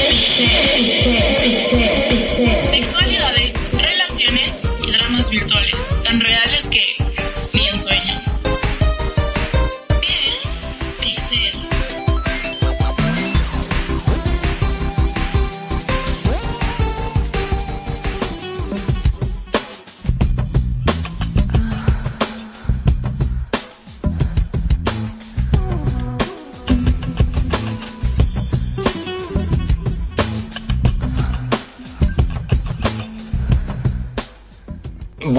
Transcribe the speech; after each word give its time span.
It's 0.00 0.38
there, 0.38 0.64
it's 0.64 1.04
there, 1.04 1.42
it's 1.42 1.70
there, 1.72 2.06
it's 2.06 2.12
there. 2.12 2.27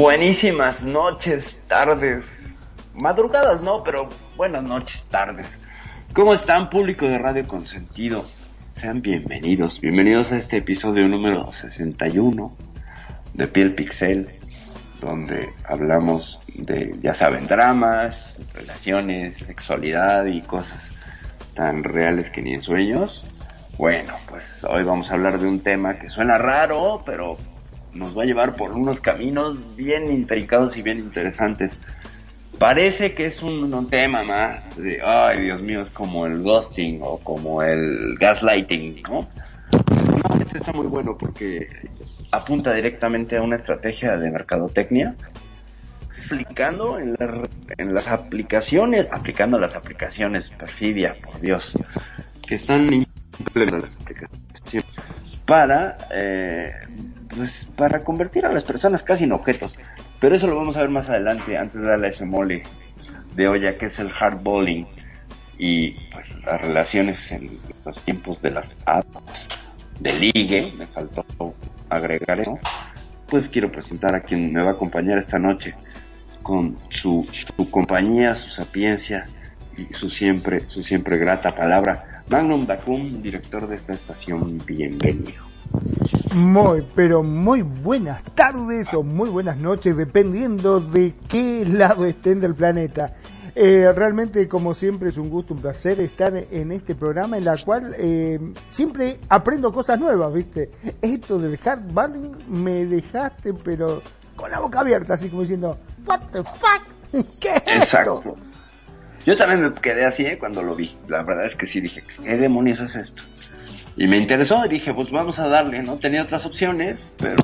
Buenísimas 0.09 0.81
noches, 0.81 1.61
tardes, 1.67 2.25
madrugadas 2.99 3.61
no, 3.61 3.83
pero 3.83 4.09
buenas 4.35 4.63
noches, 4.63 5.05
tardes. 5.11 5.47
¿Cómo 6.15 6.33
están, 6.33 6.71
público 6.71 7.05
de 7.05 7.19
Radio 7.19 7.47
Consentido? 7.47 8.25
Sean 8.73 9.03
bienvenidos, 9.03 9.79
bienvenidos 9.79 10.31
a 10.31 10.37
este 10.37 10.57
episodio 10.57 11.07
número 11.07 11.51
61 11.51 12.57
de 13.35 13.47
Piel 13.49 13.75
Pixel, 13.75 14.27
donde 14.99 15.53
hablamos 15.63 16.39
de, 16.55 16.95
ya 17.03 17.13
saben, 17.13 17.45
dramas, 17.45 18.35
relaciones, 18.55 19.37
sexualidad 19.37 20.25
y 20.25 20.41
cosas 20.41 20.91
tan 21.53 21.83
reales 21.83 22.31
que 22.31 22.41
ni 22.41 22.55
en 22.55 22.63
sueños. 22.63 23.23
Bueno, 23.77 24.15
pues 24.27 24.63
hoy 24.63 24.81
vamos 24.81 25.11
a 25.11 25.13
hablar 25.13 25.39
de 25.39 25.45
un 25.45 25.59
tema 25.59 25.99
que 25.99 26.09
suena 26.09 26.39
raro, 26.39 27.03
pero 27.05 27.37
nos 27.93 28.17
va 28.17 28.23
a 28.23 28.25
llevar 28.25 28.55
por 28.55 28.71
unos 28.75 28.99
caminos 29.01 29.57
bien 29.75 30.11
intrincados 30.11 30.77
y 30.77 30.81
bien 30.81 30.99
interesantes. 30.99 31.71
Parece 32.57 33.13
que 33.13 33.27
es 33.27 33.41
un, 33.41 33.87
tema 33.89 34.23
más 34.23 34.75
de, 34.77 35.01
ay 35.01 35.43
Dios 35.43 35.61
mío, 35.61 35.81
es 35.81 35.89
como 35.91 36.25
el 36.25 36.41
ghosting 36.41 36.99
o 37.01 37.17
como 37.19 37.63
el 37.63 38.17
gaslighting, 38.19 39.01
¿no? 39.03 39.27
Este 40.41 40.57
está 40.57 40.73
muy 40.73 40.87
bueno 40.87 41.17
porque 41.17 41.69
apunta 42.31 42.73
directamente 42.73 43.37
a 43.37 43.41
una 43.41 43.55
estrategia 43.55 44.17
de 44.17 44.29
mercadotecnia, 44.29 45.15
aplicando 46.25 46.99
en, 46.99 47.13
la, 47.13 47.43
en 47.77 47.93
las 47.93 48.09
aplicaciones, 48.09 49.07
aplicando 49.11 49.57
las 49.57 49.75
aplicaciones, 49.75 50.49
perfidia, 50.49 51.15
por 51.23 51.39
Dios, 51.39 51.77
que 52.45 52.55
están 52.55 52.87
las 53.55 53.83
aplicaciones 54.01 54.29
para 55.49 55.97
eh, 56.11 56.71
pues 57.35 57.67
para 57.75 58.03
convertir 58.03 58.45
a 58.45 58.53
las 58.53 58.63
personas 58.63 59.01
casi 59.01 59.23
en 59.23 59.31
objetos. 59.31 59.75
Pero 60.21 60.35
eso 60.35 60.45
lo 60.45 60.55
vamos 60.55 60.77
a 60.77 60.81
ver 60.81 60.89
más 60.89 61.09
adelante, 61.09 61.57
antes 61.57 61.81
de 61.81 61.87
darle 61.87 62.09
ese 62.09 62.23
mole 62.23 62.61
de 63.35 63.47
olla 63.47 63.75
que 63.75 63.87
es 63.87 63.97
el 63.97 64.11
hardballing 64.11 64.85
y 65.57 65.91
pues 66.11 66.29
las 66.45 66.61
relaciones 66.61 67.31
en 67.31 67.49
los 67.83 67.99
tiempos 68.05 68.39
de 68.43 68.51
las 68.51 68.75
apps 68.85 69.49
de 69.99 70.13
ligue, 70.13 70.71
me 70.77 70.85
faltó 70.85 71.25
agregar 71.89 72.39
eso. 72.39 72.59
Pues 73.27 73.49
quiero 73.49 73.71
presentar 73.71 74.13
a 74.13 74.21
quien 74.21 74.53
me 74.53 74.61
va 74.61 74.69
a 74.69 74.73
acompañar 74.73 75.17
esta 75.17 75.39
noche 75.39 75.73
con 76.43 76.77
su, 76.91 77.27
su 77.57 77.71
compañía, 77.71 78.35
su 78.35 78.51
sapiencia 78.51 79.25
y 79.75 79.91
su 79.95 80.11
siempre, 80.11 80.59
su 80.61 80.83
siempre 80.83 81.17
grata 81.17 81.55
palabra. 81.55 82.18
Magnum 82.29 82.65
Dacum, 82.67 83.21
director 83.21 83.67
de 83.67 83.75
esta 83.75 83.93
estación, 83.93 84.59
bienvenido. 84.65 85.43
Muy, 86.33 86.83
pero 86.95 87.23
muy 87.23 87.63
buenas 87.63 88.23
tardes 88.35 88.93
o 88.93 89.01
muy 89.01 89.29
buenas 89.29 89.57
noches, 89.57 89.97
dependiendo 89.97 90.79
de 90.79 91.15
qué 91.27 91.65
lado 91.65 92.05
estén 92.05 92.39
del 92.39 92.53
planeta. 92.53 93.15
Eh, 93.55 93.91
realmente, 93.95 94.47
como 94.47 94.75
siempre, 94.75 95.09
es 95.09 95.17
un 95.17 95.29
gusto, 95.29 95.55
un 95.55 95.61
placer 95.61 95.99
estar 95.99 96.33
en 96.35 96.71
este 96.71 96.93
programa 96.93 97.37
en 97.37 97.45
la 97.45 97.57
cual 97.63 97.95
eh, 97.97 98.39
siempre 98.69 99.17
aprendo 99.27 99.73
cosas 99.73 99.99
nuevas, 99.99 100.31
¿viste? 100.31 100.69
Esto 101.01 101.39
del 101.39 101.59
hard 101.65 101.91
balling 101.91 102.31
me 102.47 102.85
dejaste, 102.85 103.53
pero 103.55 104.03
con 104.35 104.51
la 104.51 104.59
boca 104.59 104.81
abierta, 104.81 105.15
así 105.15 105.29
como 105.29 105.41
diciendo, 105.41 105.77
¿What 106.05 106.21
the 106.31 106.43
fuck? 106.43 106.83
¿Qué 107.39 107.55
es 107.65 107.83
Exacto. 107.83 108.19
esto? 108.23 108.48
Yo 109.29 109.37
también 109.37 109.61
me 109.61 109.71
quedé 109.75 110.05
así 110.05 110.25
¿eh? 110.25 110.39
cuando 110.39 110.63
lo 110.63 110.75
vi. 110.75 110.97
La 111.07 111.21
verdad 111.21 111.45
es 111.45 111.53
que 111.55 111.67
sí 111.67 111.79
dije, 111.79 112.01
¿qué 112.23 112.35
demonios 112.35 112.79
es 112.79 112.95
esto? 112.95 113.21
Y 113.95 114.07
me 114.07 114.17
interesó 114.17 114.65
y 114.65 114.69
dije, 114.69 114.91
pues 114.91 115.11
vamos 115.11 115.37
a 115.37 115.47
darle, 115.47 115.83
¿no? 115.83 115.97
Tenía 115.99 116.23
otras 116.23 116.47
opciones, 116.47 117.11
pero 117.19 117.35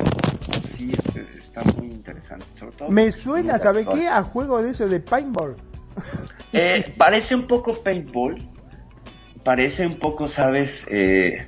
sí, 0.76 0.92
este, 0.92 1.28
está 1.38 1.62
muy 1.78 1.86
interesante. 1.92 2.44
Sobre 2.58 2.76
todo 2.76 2.90
Me 2.90 3.12
suena, 3.12 3.60
¿sabe 3.60 3.86
qué? 3.86 4.08
A 4.08 4.24
juego 4.24 4.64
de 4.64 4.72
eso 4.72 4.88
de 4.88 5.00
paintball. 5.00 5.58
Eh, 6.54 6.92
parece 6.98 7.36
un 7.36 7.46
poco 7.46 7.80
paintball, 7.84 8.38
parece 9.44 9.86
un 9.86 10.00
poco, 10.00 10.28
¿sabes? 10.28 10.84
Eh, 10.90 11.46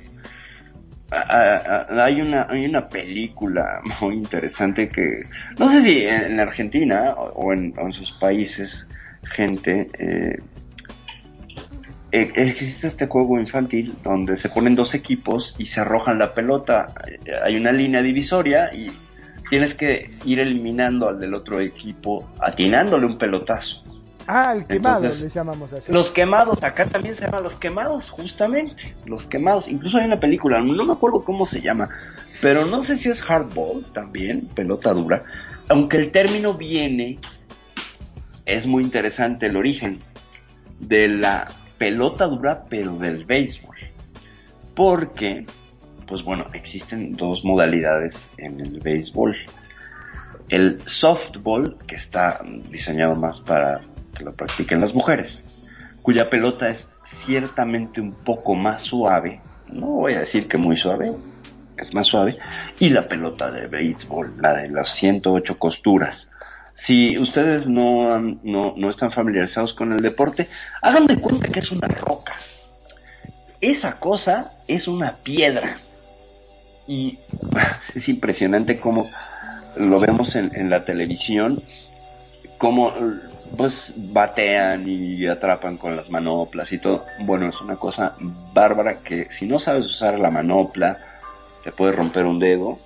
a- 1.10 1.16
a- 1.16 1.86
a- 1.98 2.04
hay 2.04 2.20
una 2.20 2.46
hay 2.48 2.64
una 2.64 2.88
película 2.88 3.80
muy 4.00 4.14
interesante 4.14 4.88
que 4.88 5.22
no 5.58 5.68
sé 5.68 5.82
si 5.82 6.04
en, 6.04 6.22
en 6.22 6.38
Argentina 6.38 7.14
o, 7.16 7.24
o 7.46 7.52
en, 7.52 7.74
o 7.76 7.86
en 7.86 7.92
sus 7.92 8.12
países 8.20 8.86
gente 9.30 9.88
eh, 9.98 10.38
eh, 12.12 12.32
existe 12.36 12.86
este 12.86 13.06
juego 13.06 13.38
infantil 13.38 13.94
donde 14.02 14.36
se 14.36 14.48
ponen 14.48 14.74
dos 14.74 14.94
equipos 14.94 15.54
y 15.58 15.66
se 15.66 15.80
arrojan 15.80 16.18
la 16.18 16.32
pelota 16.34 16.86
Eh, 17.24 17.32
hay 17.44 17.56
una 17.56 17.72
línea 17.72 18.00
divisoria 18.02 18.72
y 18.74 18.86
tienes 19.50 19.74
que 19.74 20.10
ir 20.24 20.38
eliminando 20.40 21.08
al 21.08 21.20
del 21.20 21.34
otro 21.34 21.60
equipo 21.60 22.28
atinándole 22.40 23.06
un 23.06 23.18
pelotazo 23.18 23.82
Ah, 24.30 24.52
el 24.54 24.66
quemado 24.66 25.04
Entonces, 25.04 25.22
le 25.22 25.28
llamamos 25.30 25.72
así. 25.72 25.90
los 25.90 26.10
quemados, 26.10 26.62
acá 26.62 26.84
también 26.84 27.14
se 27.16 27.24
llaman 27.24 27.42
los 27.44 27.54
quemados, 27.54 28.10
justamente. 28.10 28.94
Los 29.06 29.24
quemados. 29.24 29.66
Incluso 29.68 29.96
hay 29.96 30.04
una 30.04 30.20
película, 30.20 30.60
no 30.60 30.84
me 30.84 30.92
acuerdo 30.92 31.24
cómo 31.24 31.46
se 31.46 31.62
llama, 31.62 31.88
pero 32.42 32.66
no 32.66 32.82
sé 32.82 32.98
si 32.98 33.08
es 33.08 33.22
hardball 33.22 33.86
también, 33.94 34.46
pelota 34.54 34.92
dura. 34.92 35.22
Aunque 35.70 35.96
el 35.96 36.12
término 36.12 36.52
viene, 36.52 37.18
es 38.48 38.66
muy 38.66 38.82
interesante 38.82 39.46
el 39.46 39.56
origen 39.56 40.00
de 40.80 41.06
la 41.06 41.46
pelota 41.76 42.26
dura, 42.26 42.64
pero 42.68 42.96
del 42.96 43.26
béisbol. 43.26 43.76
Porque, 44.74 45.44
pues 46.06 46.22
bueno, 46.22 46.46
existen 46.54 47.14
dos 47.14 47.44
modalidades 47.44 48.16
en 48.38 48.58
el 48.58 48.80
béisbol. 48.80 49.36
El 50.48 50.80
softball, 50.86 51.76
que 51.86 51.96
está 51.96 52.40
diseñado 52.70 53.14
más 53.14 53.40
para 53.40 53.82
que 54.16 54.24
lo 54.24 54.34
practiquen 54.34 54.80
las 54.80 54.94
mujeres, 54.94 55.44
cuya 56.00 56.30
pelota 56.30 56.70
es 56.70 56.88
ciertamente 57.04 58.00
un 58.00 58.12
poco 58.12 58.54
más 58.54 58.82
suave, 58.82 59.42
no 59.70 59.88
voy 59.88 60.14
a 60.14 60.20
decir 60.20 60.48
que 60.48 60.56
muy 60.56 60.78
suave, 60.78 61.12
es 61.76 61.92
más 61.92 62.06
suave, 62.06 62.38
y 62.80 62.88
la 62.88 63.08
pelota 63.08 63.50
de 63.50 63.66
béisbol, 63.66 64.34
la 64.40 64.54
de 64.54 64.70
las 64.70 64.94
108 64.94 65.58
costuras. 65.58 66.27
Si 66.78 67.18
ustedes 67.18 67.66
no, 67.66 68.18
no, 68.18 68.74
no 68.76 68.90
están 68.90 69.10
familiarizados 69.10 69.74
con 69.74 69.92
el 69.92 70.00
deporte, 70.00 70.48
hagan 70.80 71.06
de 71.06 71.20
cuenta 71.20 71.48
que 71.48 71.60
es 71.60 71.70
una 71.70 71.88
roca. 71.88 72.36
Esa 73.60 73.98
cosa 73.98 74.52
es 74.68 74.86
una 74.86 75.16
piedra. 75.16 75.78
Y 76.86 77.18
es 77.94 78.08
impresionante 78.08 78.78
cómo 78.78 79.10
lo 79.76 80.00
vemos 80.00 80.34
en, 80.36 80.50
en 80.54 80.70
la 80.70 80.84
televisión, 80.84 81.60
cómo 82.56 82.92
pues 83.56 83.92
batean 83.96 84.84
y 84.86 85.26
atrapan 85.26 85.76
con 85.76 85.96
las 85.96 86.10
manoplas 86.10 86.72
y 86.72 86.78
todo. 86.78 87.04
Bueno, 87.20 87.48
es 87.48 87.60
una 87.60 87.76
cosa 87.76 88.14
bárbara 88.52 88.98
que 88.98 89.28
si 89.36 89.46
no 89.46 89.58
sabes 89.58 89.86
usar 89.86 90.18
la 90.18 90.30
manopla, 90.30 90.98
te 91.64 91.72
puede 91.72 91.92
romper 91.92 92.24
un 92.24 92.38
dedo. 92.38 92.78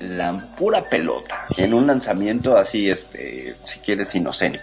La 0.00 0.38
pura 0.56 0.82
pelota, 0.82 1.46
en 1.56 1.74
un 1.74 1.86
lanzamiento 1.86 2.56
así, 2.56 2.88
este, 2.88 3.56
si 3.66 3.80
quieres, 3.80 4.14
inocente. 4.14 4.60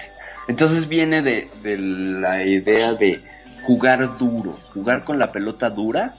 Entonces 0.48 0.88
viene 0.88 1.22
de, 1.22 1.50
de 1.62 1.78
la 1.78 2.44
idea 2.44 2.94
de 2.94 3.22
jugar 3.64 4.18
duro, 4.18 4.58
jugar 4.74 5.04
con 5.04 5.20
la 5.20 5.32
pelota 5.32 5.70
dura 5.70 6.14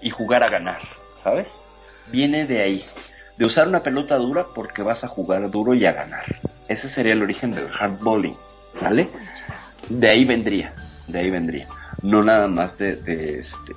y 0.00 0.10
jugar 0.10 0.42
a 0.42 0.48
ganar. 0.48 0.78
¿sabes? 1.26 1.48
Viene 2.12 2.46
de 2.46 2.62
ahí, 2.62 2.84
de 3.36 3.46
usar 3.46 3.66
una 3.66 3.80
pelota 3.80 4.14
dura 4.16 4.44
porque 4.54 4.82
vas 4.82 5.02
a 5.02 5.08
jugar 5.08 5.50
duro 5.50 5.74
y 5.74 5.84
a 5.84 5.92
ganar. 5.92 6.22
Ese 6.68 6.88
sería 6.88 7.14
el 7.14 7.22
origen 7.22 7.50
del 7.50 7.66
hard 7.76 7.98
bowling, 7.98 8.36
¿vale? 8.80 9.08
De 9.88 10.08
ahí 10.08 10.24
vendría, 10.24 10.72
de 11.08 11.18
ahí 11.18 11.30
vendría. 11.30 11.66
No 12.02 12.22
nada 12.22 12.46
más 12.46 12.78
de, 12.78 12.94
de 12.94 13.40
este, 13.40 13.74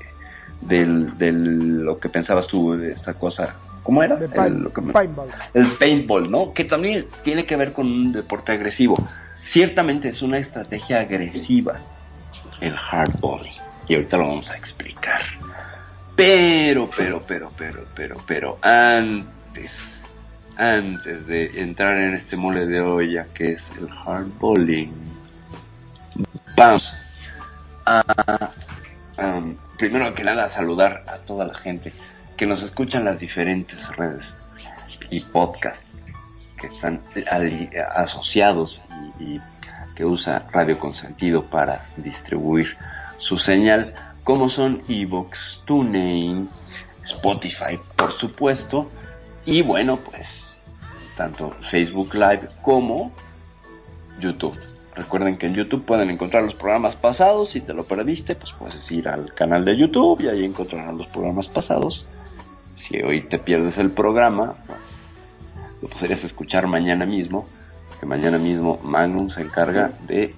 del, 0.62 1.18
del, 1.18 1.84
lo 1.84 2.00
que 2.00 2.10
pensabas 2.10 2.46
tú 2.46 2.78
de 2.78 2.92
esta 2.92 3.16
cosa. 3.16 3.56
¿Cómo 3.84 4.04
era? 4.04 4.16
El, 4.16 4.30
pain- 4.30 4.64
lo 4.64 4.72
que 4.74 4.82
me- 4.82 4.94
paintball. 4.94 5.30
el 5.54 5.78
paintball, 5.78 6.30
¿no? 6.32 6.54
Que 6.54 6.64
también 6.66 7.08
tiene 7.24 7.46
que 7.46 7.56
ver 7.56 7.74
con 7.74 7.86
un 7.88 8.12
deporte 8.12 8.52
agresivo. 8.52 8.96
Ciertamente 9.44 10.10
es 10.10 10.22
una 10.22 10.38
estrategia 10.38 11.00
agresiva 11.02 11.80
el 12.62 12.76
hardballing. 12.76 13.54
Y 13.88 13.96
ahorita 13.96 14.18
lo 14.18 14.28
vamos 14.28 14.50
a 14.52 14.58
explicar. 14.58 15.22
Pero, 16.16 16.90
pero, 16.96 17.22
pero, 17.26 17.52
pero, 17.58 17.86
pero, 17.96 18.18
pero, 18.28 18.58
antes, 18.62 19.72
antes 20.58 21.26
de 21.26 21.62
entrar 21.62 21.98
en 21.98 22.16
este 22.16 22.36
mole 22.36 22.68
de 22.68 22.82
olla 22.82 23.26
que 23.34 23.54
es 23.54 23.64
el 23.80 23.90
hardballing, 23.90 24.92
vamos 26.56 26.88
a, 27.86 28.52
um, 29.18 29.56
primero 29.78 30.14
que 30.14 30.24
nada, 30.24 30.50
saludar 30.50 31.04
a 31.08 31.16
toda 31.26 31.46
la 31.46 31.54
gente 31.56 31.94
que 32.40 32.46
nos 32.46 32.64
escucha 32.64 33.00
en 33.00 33.04
las 33.04 33.20
diferentes 33.20 33.86
redes 33.98 34.26
y 35.10 35.20
podcasts 35.20 35.86
que 36.58 36.68
están 36.68 37.02
asociados 37.96 38.82
y, 39.20 39.24
y 39.24 39.42
que 39.94 40.06
usa 40.06 40.48
Radio 40.54 40.80
Consentido 40.80 41.44
para 41.44 41.86
distribuir 41.98 42.78
su 43.18 43.38
señal, 43.38 43.94
como 44.24 44.48
son 44.48 44.82
Evox, 44.88 45.60
TuneIn, 45.66 46.48
Spotify, 47.04 47.78
por 47.98 48.18
supuesto, 48.18 48.90
y 49.46 49.62
bueno, 49.62 49.98
pues 49.98 50.46
tanto 51.18 51.54
Facebook 51.70 52.14
Live 52.14 52.48
como 52.62 53.12
YouTube. 54.22 54.58
Recuerden 54.96 55.38
que 55.38 55.48
en 55.48 55.56
YouTube 55.56 55.84
pueden 55.84 56.10
encontrar 56.10 56.44
los 56.44 56.56
programas 56.56 56.96
pasados. 56.96 57.50
Si 57.50 57.60
te 57.60 57.74
lo 57.74 57.84
perdiste, 57.84 58.36
pues 58.36 58.54
puedes 58.58 58.90
ir 58.94 59.10
al 59.10 59.34
canal 59.34 59.66
de 59.66 59.78
YouTube 59.78 60.22
y 60.22 60.30
ahí 60.30 60.46
encontrarán 60.46 60.98
los 60.98 61.08
programas 61.08 61.50
pasados. 61.50 62.06
Si 62.90 63.00
hoy 63.04 63.22
te 63.22 63.38
pierdes 63.38 63.78
el 63.78 63.92
programa, 63.92 64.56
lo 65.82 65.88
podrías 65.90 66.24
escuchar 66.24 66.66
mañana 66.66 67.06
mismo. 67.06 67.48
Que 68.00 68.06
mañana 68.06 68.38
mismo 68.38 68.80
Magnum 68.84 69.30
se 69.30 69.42
encarga 69.42 69.92
de 70.08 70.34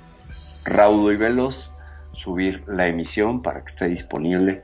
raudo 0.65 1.11
y 1.11 1.17
veloz 1.17 1.71
subir 2.11 2.63
la 2.67 2.87
emisión 2.87 3.41
para 3.41 3.63
que 3.63 3.71
esté 3.71 3.87
disponible 3.87 4.63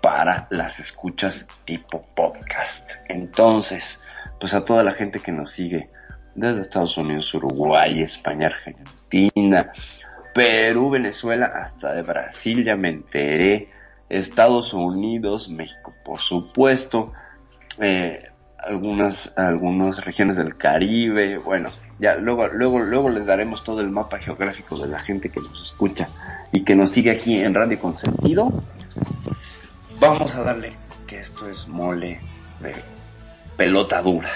para 0.00 0.46
las 0.50 0.78
escuchas 0.78 1.48
tipo 1.64 2.06
podcast. 2.14 2.90
Entonces, 3.08 3.98
pues 4.38 4.54
a 4.54 4.64
toda 4.64 4.84
la 4.84 4.92
gente 4.92 5.18
que 5.18 5.32
nos 5.32 5.50
sigue 5.50 5.90
desde 6.36 6.60
Estados 6.60 6.96
Unidos, 6.96 7.34
Uruguay, 7.34 8.02
España, 8.02 8.46
Argentina, 8.46 9.72
Perú, 10.32 10.90
Venezuela, 10.90 11.46
hasta 11.46 11.92
de 11.94 12.02
Brasil, 12.02 12.64
ya 12.64 12.76
me 12.76 12.90
enteré, 12.90 13.68
Estados 14.08 14.72
Unidos, 14.72 15.48
México, 15.48 15.94
por 16.04 16.20
supuesto, 16.20 17.12
eh, 17.80 18.28
algunas, 18.58 19.32
algunas 19.36 20.04
regiones 20.04 20.36
del 20.36 20.56
Caribe, 20.56 21.38
bueno, 21.38 21.70
ya 21.98 22.16
luego, 22.16 22.48
luego, 22.48 22.80
luego 22.80 23.10
les 23.10 23.26
daremos 23.26 23.64
todo 23.64 23.80
el 23.80 23.90
mapa 23.90 24.18
geográfico 24.18 24.78
de 24.78 24.88
la 24.88 25.00
gente 25.00 25.30
que 25.30 25.40
nos 25.40 25.70
escucha 25.70 26.08
y 26.52 26.62
que 26.62 26.74
nos 26.74 26.90
sigue 26.90 27.10
aquí 27.10 27.36
en 27.38 27.54
Radio 27.54 27.78
Consentido. 27.78 28.52
Vamos 29.98 30.34
a 30.34 30.42
darle 30.42 30.74
que 31.06 31.20
esto 31.20 31.48
es 31.48 31.66
mole 31.68 32.20
de 32.60 32.74
pelota 33.56 34.02
dura, 34.02 34.30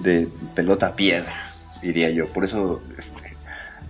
de 0.00 0.28
pelota 0.54 0.94
piedra, 0.94 1.54
diría 1.80 2.10
yo. 2.10 2.28
Por 2.28 2.44
eso 2.44 2.82
este, 2.98 3.34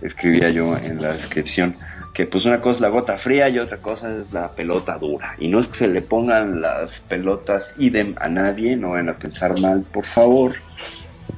escribía 0.01 0.49
yo 0.49 0.77
en 0.77 1.01
la 1.01 1.13
descripción 1.13 1.75
que 2.15 2.25
pues 2.25 2.45
una 2.45 2.61
cosa 2.61 2.77
es 2.77 2.81
la 2.81 2.87
gota 2.87 3.17
fría 3.17 3.49
y 3.49 3.59
otra 3.59 3.79
cosa 3.79 4.09
es 4.09 4.31
la 4.31 4.49
pelota 4.51 4.97
dura. 4.97 5.35
Y 5.37 5.49
no 5.49 5.59
es 5.59 5.67
que 5.67 5.79
se 5.79 5.87
le 5.89 6.01
pongan 6.01 6.61
las 6.61 7.01
pelotas 7.01 7.73
idem 7.77 8.15
a 8.17 8.29
nadie, 8.29 8.77
no 8.77 8.91
vayan 8.91 9.09
a 9.09 9.17
pensar 9.17 9.59
mal, 9.59 9.81
por 9.81 10.05
favor. 10.05 10.55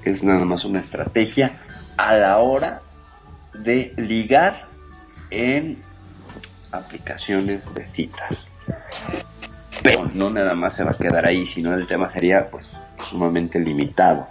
Es 0.04 0.24
nada 0.24 0.46
más 0.46 0.64
una 0.66 0.82
estrategia 0.82 1.58
a 1.98 2.16
la 2.16 2.38
hora 2.38 2.82
de 3.56 3.92
ligar 3.98 4.68
en 5.32 5.82
aplicaciones 6.72 7.64
de 7.74 7.88
citas. 7.88 8.54
Pero 9.82 10.06
no 10.14 10.30
nada 10.30 10.54
más 10.54 10.74
se 10.74 10.84
va 10.84 10.92
a 10.92 10.98
quedar 10.98 11.26
ahí, 11.26 11.48
sino 11.48 11.74
el 11.74 11.88
tema 11.88 12.12
sería 12.12 12.52
pues 12.52 12.72
sumamente 13.10 13.60
limitado. 13.60 14.28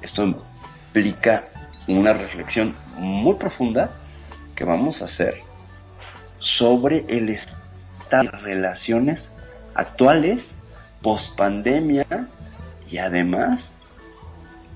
Esto 0.00 0.22
implica 0.22 1.46
una 1.88 2.12
reflexión 2.12 2.76
muy 2.96 3.34
profunda 3.34 3.90
que 4.54 4.62
vamos 4.62 5.02
a 5.02 5.06
hacer 5.06 5.49
sobre 6.40 7.04
el 7.08 7.28
estado 7.28 8.30
de 8.32 8.38
relaciones 8.38 9.30
actuales, 9.74 10.42
post 11.02 11.36
pandemia 11.36 12.06
y 12.90 12.98
además 12.98 13.76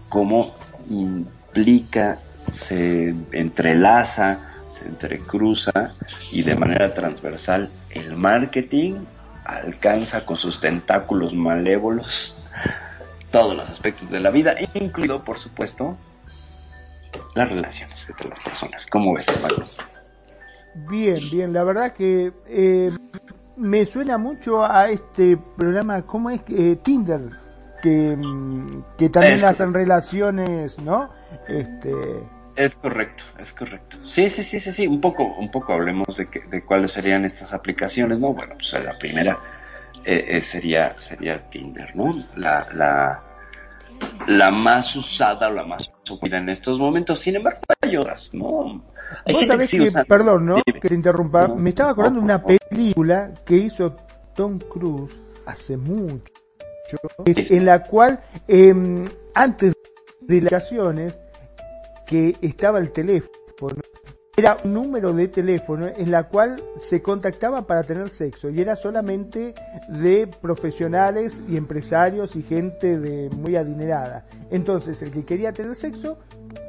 cómo 0.09 0.55
implica, 0.89 2.19
se 2.53 3.15
entrelaza, 3.33 4.39
se 4.79 4.87
entrecruza 4.87 5.93
y 6.31 6.43
de 6.43 6.55
manera 6.55 6.95
transversal 6.95 7.71
el 7.91 8.17
marketing 8.17 8.95
alcanza 9.45 10.25
con 10.25 10.37
sus 10.37 10.61
tentáculos 10.61 11.35
malévolos 11.35 12.35
todos 13.31 13.57
los 13.57 13.69
aspectos 13.69 14.09
de 14.11 14.21
la 14.21 14.31
vida, 14.31 14.55
incluido 14.75 15.25
por 15.25 15.39
supuesto 15.39 15.97
las 17.35 17.49
relaciones 17.49 17.99
entre 18.09 18.29
las 18.29 18.39
personas. 18.41 18.87
¿Cómo 18.87 19.15
ves, 19.15 19.27
Marcos? 19.43 19.77
Bien, 20.75 21.19
bien, 21.31 21.53
la 21.53 21.65
verdad 21.65 21.93
que 21.93 22.33
eh, 22.49 22.91
me 23.57 23.87
suena 23.87 24.19
mucho 24.19 24.65
a 24.65 24.89
este 24.89 25.37
programa, 25.57 26.03
¿cómo 26.03 26.31
es? 26.31 26.41
Eh, 26.49 26.77
Tinder, 26.83 27.21
que, 27.83 28.17
mm, 28.17 28.67
que 28.99 29.09
también 29.09 29.37
Es- 29.39 29.45
hacen 29.45 29.73
relaciones, 29.73 30.79
¿no? 30.81 31.11
Este, 31.49 31.93
Es 32.57 32.75
correcto, 32.77 33.25
es 33.39 33.53
correcto. 33.53 33.97
Sí, 34.05 34.29
sí, 34.31 34.43
sí, 34.45 34.61
sí, 34.61 34.73
sí. 34.73 34.87
Un 34.87 35.01
poco, 35.01 35.25
un 35.25 35.51
poco 35.51 35.73
hablemos 35.73 36.17
de, 36.17 36.29
que, 36.29 36.41
de 36.41 36.63
cuáles 36.65 36.93
serían 36.93 37.25
estas 37.25 37.53
aplicaciones, 37.53 38.19
¿no? 38.21 38.33
Bueno, 38.33 38.55
pues 38.55 38.73
la 38.85 38.97
primera 38.99 39.37
eh, 40.05 40.25
eh, 40.29 40.41
sería, 40.43 40.95
sería 41.01 41.49
Tinder, 41.51 41.95
¿no? 41.97 42.13
La, 42.37 42.67
la, 42.75 43.23
la 44.29 44.51
más 44.51 44.95
usada 44.97 45.49
o 45.49 45.53
la 45.53 45.65
más 45.65 45.91
en 46.23 46.49
estos 46.49 46.79
momentos. 46.79 47.19
Sin 47.21 47.37
embargo, 47.37 47.61
hay 47.81 47.97
otras, 47.97 48.33
¿no? 48.33 48.83
Hay 49.25 49.35
Vos 49.35 49.47
sabés 49.47 49.71
que, 49.71 49.81
usando- 49.89 50.07
perdón, 50.07 50.47
¿no? 50.47 50.57
Que 50.65 50.89
te 50.89 50.95
interrumpa, 50.95 51.49
No. 51.49 51.57
me 51.57 51.71
estaba 51.71 51.91
acordando 51.91 52.21
de 52.21 52.25
una 52.25 52.43
película 52.43 53.31
que 53.45 53.57
hizo 53.57 53.95
Tom 54.35 54.59
Cruise 54.59 55.15
hace 55.47 55.77
mucho, 55.77 56.25
en 57.27 57.65
la 57.65 57.83
cual, 57.83 58.21
eh, 58.49 59.05
antes 59.35 59.75
de 60.21 60.41
las 60.43 60.53
vacaciones, 60.53 61.15
que 62.07 62.37
estaba 62.43 62.79
el 62.79 62.91
teléfono, 62.93 63.81
era 64.37 64.57
un 64.65 64.75
número 64.75 65.13
de 65.13 65.29
teléfono 65.29 65.87
en 65.97 66.11
la 66.11 66.25
cual 66.25 66.63
se 66.79 67.01
contactaba 67.01 67.67
para 67.67 67.85
tener 67.85 68.09
sexo 68.09 68.51
y 68.51 68.61
era 68.61 68.75
solamente 68.75 69.55
de 69.89 70.27
profesionales 70.27 71.43
y 71.49 71.57
empresarios 71.57 72.35
y 72.35 72.43
gente 72.43 72.99
de 72.99 73.31
muy 73.31 73.55
adinerada. 73.55 74.25
Entonces 74.51 75.01
el 75.03 75.13
que 75.13 75.25
quería 75.25 75.53
tener 75.53 75.75
sexo 75.75 76.19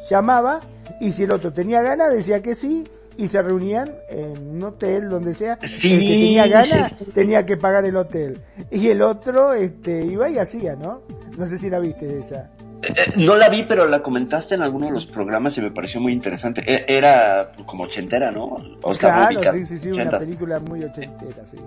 llamaba 0.10 0.60
y 1.02 1.12
si 1.12 1.24
el 1.24 1.34
otro 1.34 1.52
tenía 1.52 1.82
ganas 1.82 2.14
decía 2.14 2.42
que 2.42 2.54
sí 2.54 2.84
y 3.18 3.28
se 3.28 3.42
reunían 3.42 3.92
en 4.10 4.58
un 4.58 4.64
hotel 4.64 5.10
donde 5.10 5.34
sea. 5.34 5.58
Sí, 5.62 5.88
el 5.88 6.00
que 6.02 6.08
tenía 6.08 6.48
ganas 6.48 6.94
tenía 7.14 7.46
que 7.46 7.58
pagar 7.58 7.86
el 7.86 7.96
hotel 7.96 8.42
y 8.70 8.90
el 8.90 9.02
otro 9.02 9.54
este 9.54 10.06
iba 10.06 10.30
y 10.30 10.38
hacía, 10.38 10.76
¿no? 10.76 11.02
No 11.36 11.48
sé 11.48 11.58
si 11.58 11.70
la 11.70 11.80
viste 11.80 12.20
esa. 12.20 12.52
Eh, 12.86 12.94
eh, 12.96 13.12
no 13.18 13.36
la 13.36 13.50
vi, 13.50 13.64
pero 13.64 13.88
la 13.88 14.02
comentaste 14.02 14.56
en 14.56 14.62
alguno 14.62 14.88
de 14.88 14.92
los 14.94 15.06
programas 15.06 15.58
y 15.58 15.62
me 15.62 15.72
pareció 15.72 16.00
muy 16.00 16.14
interesante. 16.14 16.62
E- 16.66 16.86
Era 16.88 17.52
como 17.66 17.86
ochentera, 17.86 18.32
¿no? 18.32 18.58
O 18.82 18.92
Claro, 18.92 19.52
sí, 19.52 19.66
sí, 19.66 19.78
sí, 19.78 19.92
una 19.92 20.04
80. 20.04 20.20
película 20.20 20.60
muy 20.60 20.84
ochentera, 20.84 21.46
sí. 21.46 21.58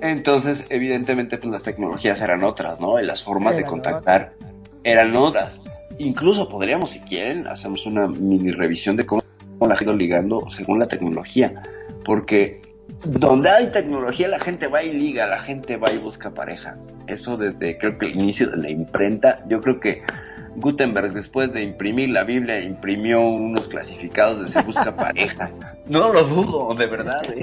Entonces, 0.00 0.64
evidentemente, 0.70 1.36
pues 1.38 1.50
las 1.52 1.62
tecnologías 1.62 2.20
eran 2.20 2.42
otras, 2.44 2.80
¿no? 2.80 3.00
Y 3.00 3.04
las 3.04 3.22
formas 3.22 3.56
de 3.56 3.64
contactar 3.64 4.32
eran 4.82 5.14
otras. 5.16 5.60
Incluso 5.98 6.48
podríamos, 6.48 6.90
si 6.90 7.00
quieren, 7.00 7.46
hacemos 7.46 7.84
una 7.84 8.06
mini 8.06 8.50
revisión 8.52 8.96
de 8.96 9.04
cómo 9.04 9.22
la 9.60 9.76
gente 9.76 9.94
ligando 9.94 10.46
según 10.56 10.78
la 10.78 10.86
tecnología. 10.86 11.52
Porque 12.04 12.62
donde 13.04 13.50
hay 13.50 13.66
tecnología, 13.70 14.28
la 14.28 14.38
gente 14.38 14.66
va 14.68 14.82
y 14.82 14.92
liga, 14.92 15.26
la 15.26 15.40
gente 15.40 15.76
va 15.76 15.92
y 15.92 15.98
busca 15.98 16.30
pareja. 16.30 16.74
Eso 17.06 17.36
desde, 17.36 17.76
creo 17.76 17.98
que 17.98 18.06
el 18.06 18.16
inicio 18.16 18.48
de 18.50 18.56
la 18.56 18.70
imprenta, 18.70 19.36
yo 19.48 19.60
creo 19.60 19.78
que 19.80 20.02
Gutenberg, 20.60 21.12
después 21.12 21.52
de 21.52 21.62
imprimir 21.62 22.10
la 22.10 22.24
Biblia, 22.24 22.60
imprimió 22.60 23.20
unos 23.20 23.68
clasificados 23.68 24.44
de 24.44 24.48
se 24.50 24.62
busca 24.62 24.94
pareja. 24.94 25.50
No 25.88 26.12
lo 26.12 26.24
dudo, 26.24 26.74
de 26.74 26.86
verdad, 26.86 27.22
¿eh? 27.24 27.40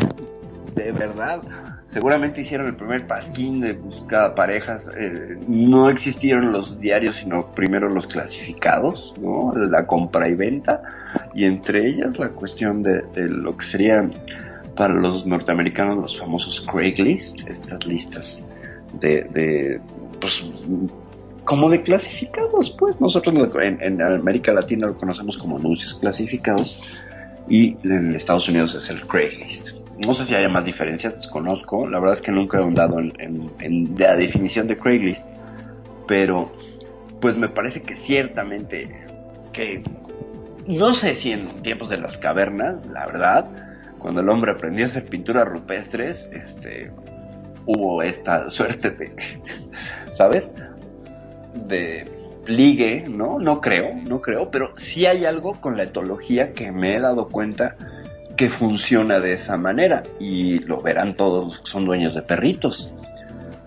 De 0.75 0.91
verdad. 0.91 1.41
seguramente 1.87 2.41
hicieron 2.41 2.67
el 2.67 2.75
primer 2.75 3.07
pasquín 3.07 3.59
de 3.61 3.73
buscar 3.73 4.35
parejas. 4.35 4.87
Eh, 4.95 5.37
no 5.47 5.89
existieron 5.89 6.51
los 6.51 6.79
diarios, 6.79 7.15
sino 7.15 7.51
primero 7.51 7.89
los 7.89 8.05
clasificados, 8.07 9.13
¿no? 9.19 9.53
La 9.55 9.87
compra 9.87 10.29
y 10.29 10.35
venta, 10.35 10.81
y 11.33 11.45
entre 11.45 11.87
ellas 11.87 12.19
la 12.19 12.29
cuestión 12.29 12.83
de, 12.83 13.01
lo 13.15 13.57
que 13.57 13.65
serían 13.65 14.13
para 14.75 14.93
los 14.93 15.25
norteamericanos 15.25 15.97
los 15.97 16.19
famosos 16.19 16.63
Craigslist, 16.71 17.39
estas 17.47 17.83
listas 17.87 18.45
de, 18.99 19.23
de 19.31 19.81
pues, 20.21 20.43
como 21.47 21.69
de 21.69 21.81
clasificados, 21.81 22.75
pues 22.77 22.99
nosotros 22.99 23.33
en, 23.61 24.01
América 24.01 24.51
Latina 24.51 24.87
lo 24.87 24.97
conocemos 24.97 25.37
como 25.37 25.57
anuncios 25.57 25.93
clasificados 25.95 26.77
y 27.47 27.77
en 27.87 28.13
Estados 28.13 28.49
Unidos 28.49 28.75
es 28.75 28.89
el 28.89 29.01
Craigslist. 29.07 29.69
No 30.05 30.13
sé 30.13 30.25
si 30.25 30.35
haya 30.35 30.49
más 30.49 30.65
diferencias, 30.65 31.15
desconozco. 31.15 31.89
La 31.89 31.99
verdad 31.99 32.15
es 32.15 32.21
que 32.21 32.33
nunca 32.33 32.57
he 32.57 32.61
ahondado 32.61 32.99
en, 32.99 33.49
en, 33.59 33.95
la 33.97 34.17
definición 34.17 34.67
de 34.67 34.75
Craigslist. 34.75 35.25
Pero, 36.05 36.51
pues 37.21 37.37
me 37.37 37.47
parece 37.47 37.81
que 37.81 37.95
ciertamente 37.95 39.05
que, 39.53 39.81
no 40.67 40.93
sé 40.93 41.15
si 41.15 41.31
en 41.31 41.47
tiempos 41.63 41.87
de 41.87 41.97
las 41.97 42.17
cavernas, 42.17 42.85
la 42.87 43.05
verdad, 43.05 43.49
cuando 43.99 44.19
el 44.19 44.27
hombre 44.27 44.51
aprendió 44.51 44.83
a 44.83 44.89
hacer 44.89 45.05
pinturas 45.05 45.47
rupestres, 45.47 46.27
este, 46.33 46.91
hubo 47.65 48.03
esta 48.03 48.51
suerte 48.51 48.91
de, 48.91 49.15
¿sabes? 50.13 50.51
De 51.53 52.05
ligue, 52.47 53.07
¿no? 53.09 53.39
No 53.39 53.61
creo, 53.61 53.93
no 54.07 54.21
creo, 54.21 54.49
pero 54.49 54.73
sí 54.77 55.05
hay 55.05 55.25
algo 55.25 55.59
con 55.59 55.77
la 55.77 55.83
etología 55.83 56.53
que 56.53 56.71
me 56.71 56.95
he 56.95 56.99
dado 56.99 57.27
cuenta 57.27 57.75
que 58.37 58.49
funciona 58.49 59.19
de 59.19 59.33
esa 59.33 59.57
manera 59.57 60.03
y 60.19 60.59
lo 60.59 60.79
verán 60.79 61.15
todos 61.15 61.47
los 61.47 61.59
que 61.61 61.69
son 61.69 61.85
dueños 61.85 62.15
de 62.15 62.21
perritos. 62.21 62.89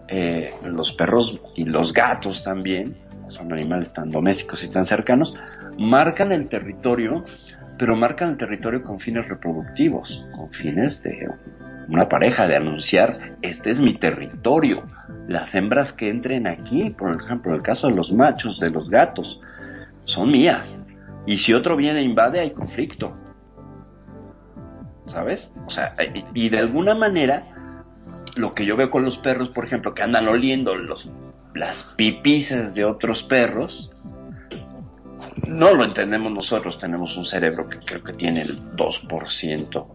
Eh, 0.09 0.51
los 0.69 0.93
perros 0.93 1.41
y 1.55 1.65
los 1.65 1.93
gatos 1.93 2.43
también, 2.43 2.97
son 3.29 3.53
animales 3.53 3.93
tan 3.93 4.11
domésticos 4.11 4.63
y 4.65 4.69
tan 4.69 4.87
cercanos, 4.87 5.35
marcan 5.79 6.33
el 6.33 6.49
territorio, 6.49 7.25
pero 7.79 7.97
marcan 7.97 8.31
el 8.31 8.37
territorio 8.37 8.83
con 8.83 8.99
fines 8.99 9.29
reproductivos, 9.29 10.25
con 10.35 10.49
fines 10.49 11.03
de 11.03 11.29
una 11.89 12.09
pareja, 12.09 12.47
de 12.47 12.57
anunciar, 12.57 13.37
este 13.43 13.71
es 13.71 13.79
mi 13.79 13.95
territorio, 13.95 14.85
las 15.29 15.55
hembras 15.55 15.93
que 15.93 16.09
entren 16.09 16.47
aquí, 16.47 16.91
por 16.91 17.15
ejemplo, 17.23 17.55
el 17.55 17.63
caso 17.63 17.89
de 17.89 17.95
los 17.95 18.13
machos, 18.13 18.59
de 18.61 18.71
los 18.71 18.89
gatos, 18.91 19.41
son 20.05 20.31
mías. 20.31 20.77
Y 21.27 21.39
si 21.39 21.53
otro 21.53 21.77
viene 21.77 22.01
e 22.01 22.05
invade, 22.05 22.41
hay 22.41 22.51
conflicto. 22.51 23.15
¿sabes? 25.11 25.53
O 25.67 25.71
sea, 25.71 25.95
y, 26.35 26.49
de 26.49 26.59
alguna 26.59 26.95
manera, 26.95 27.45
lo 28.37 28.55
que 28.55 28.65
yo 28.65 28.77
veo 28.77 28.91
con 28.91 29.05
los 29.05 29.19
perros, 29.19 29.49
por 29.51 29.65
ejemplo, 29.65 29.95
que 29.95 30.03
andan 30.03 30.29
oliendo 30.29 30.75
los, 30.77 31.11
las 31.55 31.83
pipisas 31.97 32.75
de 32.75 32.85
otros 32.85 33.23
perros, 33.23 33.91
no 35.47 35.75
lo 35.75 35.85
entendemos 35.85 36.33
nosotros, 36.33 36.79
tenemos 36.79 37.17
un 37.17 37.25
cerebro 37.25 37.69
que 37.69 37.79
creo 37.79 38.03
que 38.03 38.13
tiene 38.13 38.43
el 38.43 38.61
2% 38.77 39.87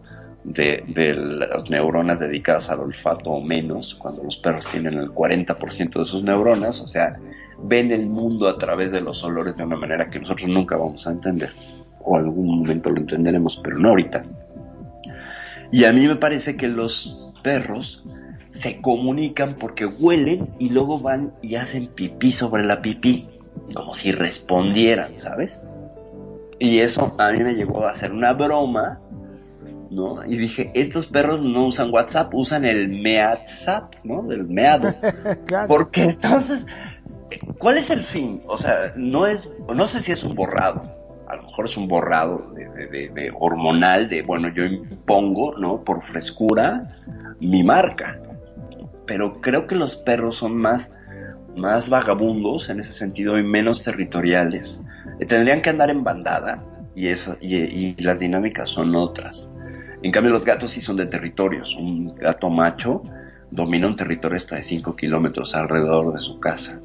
de, 0.46 0.84
de 0.86 1.14
las 1.14 1.68
neuronas 1.68 2.20
dedicadas 2.20 2.70
al 2.70 2.80
olfato 2.80 3.30
o 3.30 3.40
menos, 3.40 3.94
cuando 3.96 4.22
los 4.22 4.36
perros 4.36 4.64
tienen 4.70 4.94
el 4.94 5.10
40% 5.10 5.98
de 5.98 6.04
sus 6.04 6.22
neuronas, 6.22 6.80
o 6.80 6.86
sea, 6.86 7.16
ven 7.62 7.90
el 7.90 8.06
mundo 8.06 8.48
a 8.48 8.58
través 8.58 8.92
de 8.92 9.00
los 9.00 9.22
olores 9.24 9.56
de 9.56 9.64
una 9.64 9.76
manera 9.76 10.08
que 10.08 10.20
nosotros 10.20 10.48
nunca 10.48 10.76
vamos 10.76 11.06
a 11.06 11.10
entender, 11.10 11.50
o 12.00 12.16
algún 12.16 12.60
momento 12.60 12.90
lo 12.90 13.00
entenderemos, 13.00 13.60
pero 13.62 13.78
no 13.78 13.90
ahorita. 13.90 14.22
Y 15.72 15.84
a 15.84 15.92
mí 15.92 16.06
me 16.06 16.16
parece 16.16 16.56
que 16.56 16.68
los 16.68 17.16
perros 17.42 18.04
se 18.52 18.80
comunican 18.80 19.54
porque 19.54 19.86
huelen 19.86 20.48
y 20.58 20.70
luego 20.70 20.98
van 20.98 21.32
y 21.42 21.56
hacen 21.56 21.88
pipí 21.88 22.32
sobre 22.32 22.64
la 22.64 22.80
pipí, 22.80 23.28
como 23.74 23.94
si 23.94 24.12
respondieran, 24.12 25.16
¿sabes? 25.18 25.68
Y 26.58 26.78
eso 26.78 27.14
a 27.18 27.32
mí 27.32 27.42
me 27.42 27.54
llevó 27.54 27.84
a 27.84 27.90
hacer 27.90 28.12
una 28.12 28.32
broma, 28.32 28.98
¿no? 29.90 30.24
Y 30.24 30.36
dije, 30.36 30.70
estos 30.74 31.06
perros 31.06 31.40
no 31.40 31.66
usan 31.66 31.92
WhatsApp, 31.92 32.34
usan 32.34 32.64
el 32.64 32.88
meatzap, 32.88 33.94
¿no? 34.04 34.22
Del 34.22 34.44
meado. 34.44 34.94
Porque 35.68 36.04
entonces, 36.04 36.66
¿cuál 37.58 37.78
es 37.78 37.90
el 37.90 38.02
fin? 38.02 38.42
O 38.46 38.56
sea, 38.56 38.92
no 38.96 39.26
es, 39.26 39.48
no 39.74 39.86
sé 39.86 40.00
si 40.00 40.12
es 40.12 40.22
un 40.24 40.34
borrado, 40.34 40.82
a 41.26 41.36
lo 41.36 41.42
mejor 41.42 41.64
es 41.66 41.76
un 41.76 41.88
borrado 41.88 42.52
de, 42.54 43.32
hormonal, 43.38 44.08
de 44.08 44.22
bueno, 44.22 44.48
yo 44.48 44.64
impongo, 44.64 45.56
¿no? 45.58 45.82
Por 45.82 46.02
frescura, 46.04 46.96
mi 47.40 47.62
marca. 47.62 48.18
Pero 49.06 49.40
creo 49.40 49.66
que 49.66 49.74
los 49.74 49.96
perros 49.96 50.36
son 50.36 50.56
más, 50.56 50.90
más 51.56 51.88
vagabundos 51.88 52.68
en 52.68 52.80
ese 52.80 52.92
sentido 52.92 53.38
y 53.38 53.42
menos 53.42 53.82
territoriales. 53.82 54.80
Eh, 55.18 55.26
tendrían 55.26 55.62
que 55.62 55.70
andar 55.70 55.90
en 55.90 56.04
bandada 56.04 56.62
y, 56.94 57.08
eso, 57.08 57.36
y, 57.40 58.00
las 58.02 58.20
dinámicas 58.20 58.70
son 58.70 58.94
otras. 58.94 59.48
En 60.02 60.12
cambio, 60.12 60.32
los 60.32 60.44
gatos 60.44 60.72
sí 60.72 60.80
son 60.80 60.96
de 60.96 61.06
territorios. 61.06 61.74
Un 61.74 62.14
gato 62.16 62.50
macho 62.50 63.02
domina 63.50 63.86
un 63.86 63.96
territorio 63.96 64.36
hasta 64.36 64.56
de 64.56 64.62
5 64.62 64.96
kilómetros 64.96 65.54
alrededor 65.54 66.12
de 66.12 66.20
su 66.20 66.38
casa. 66.40 66.78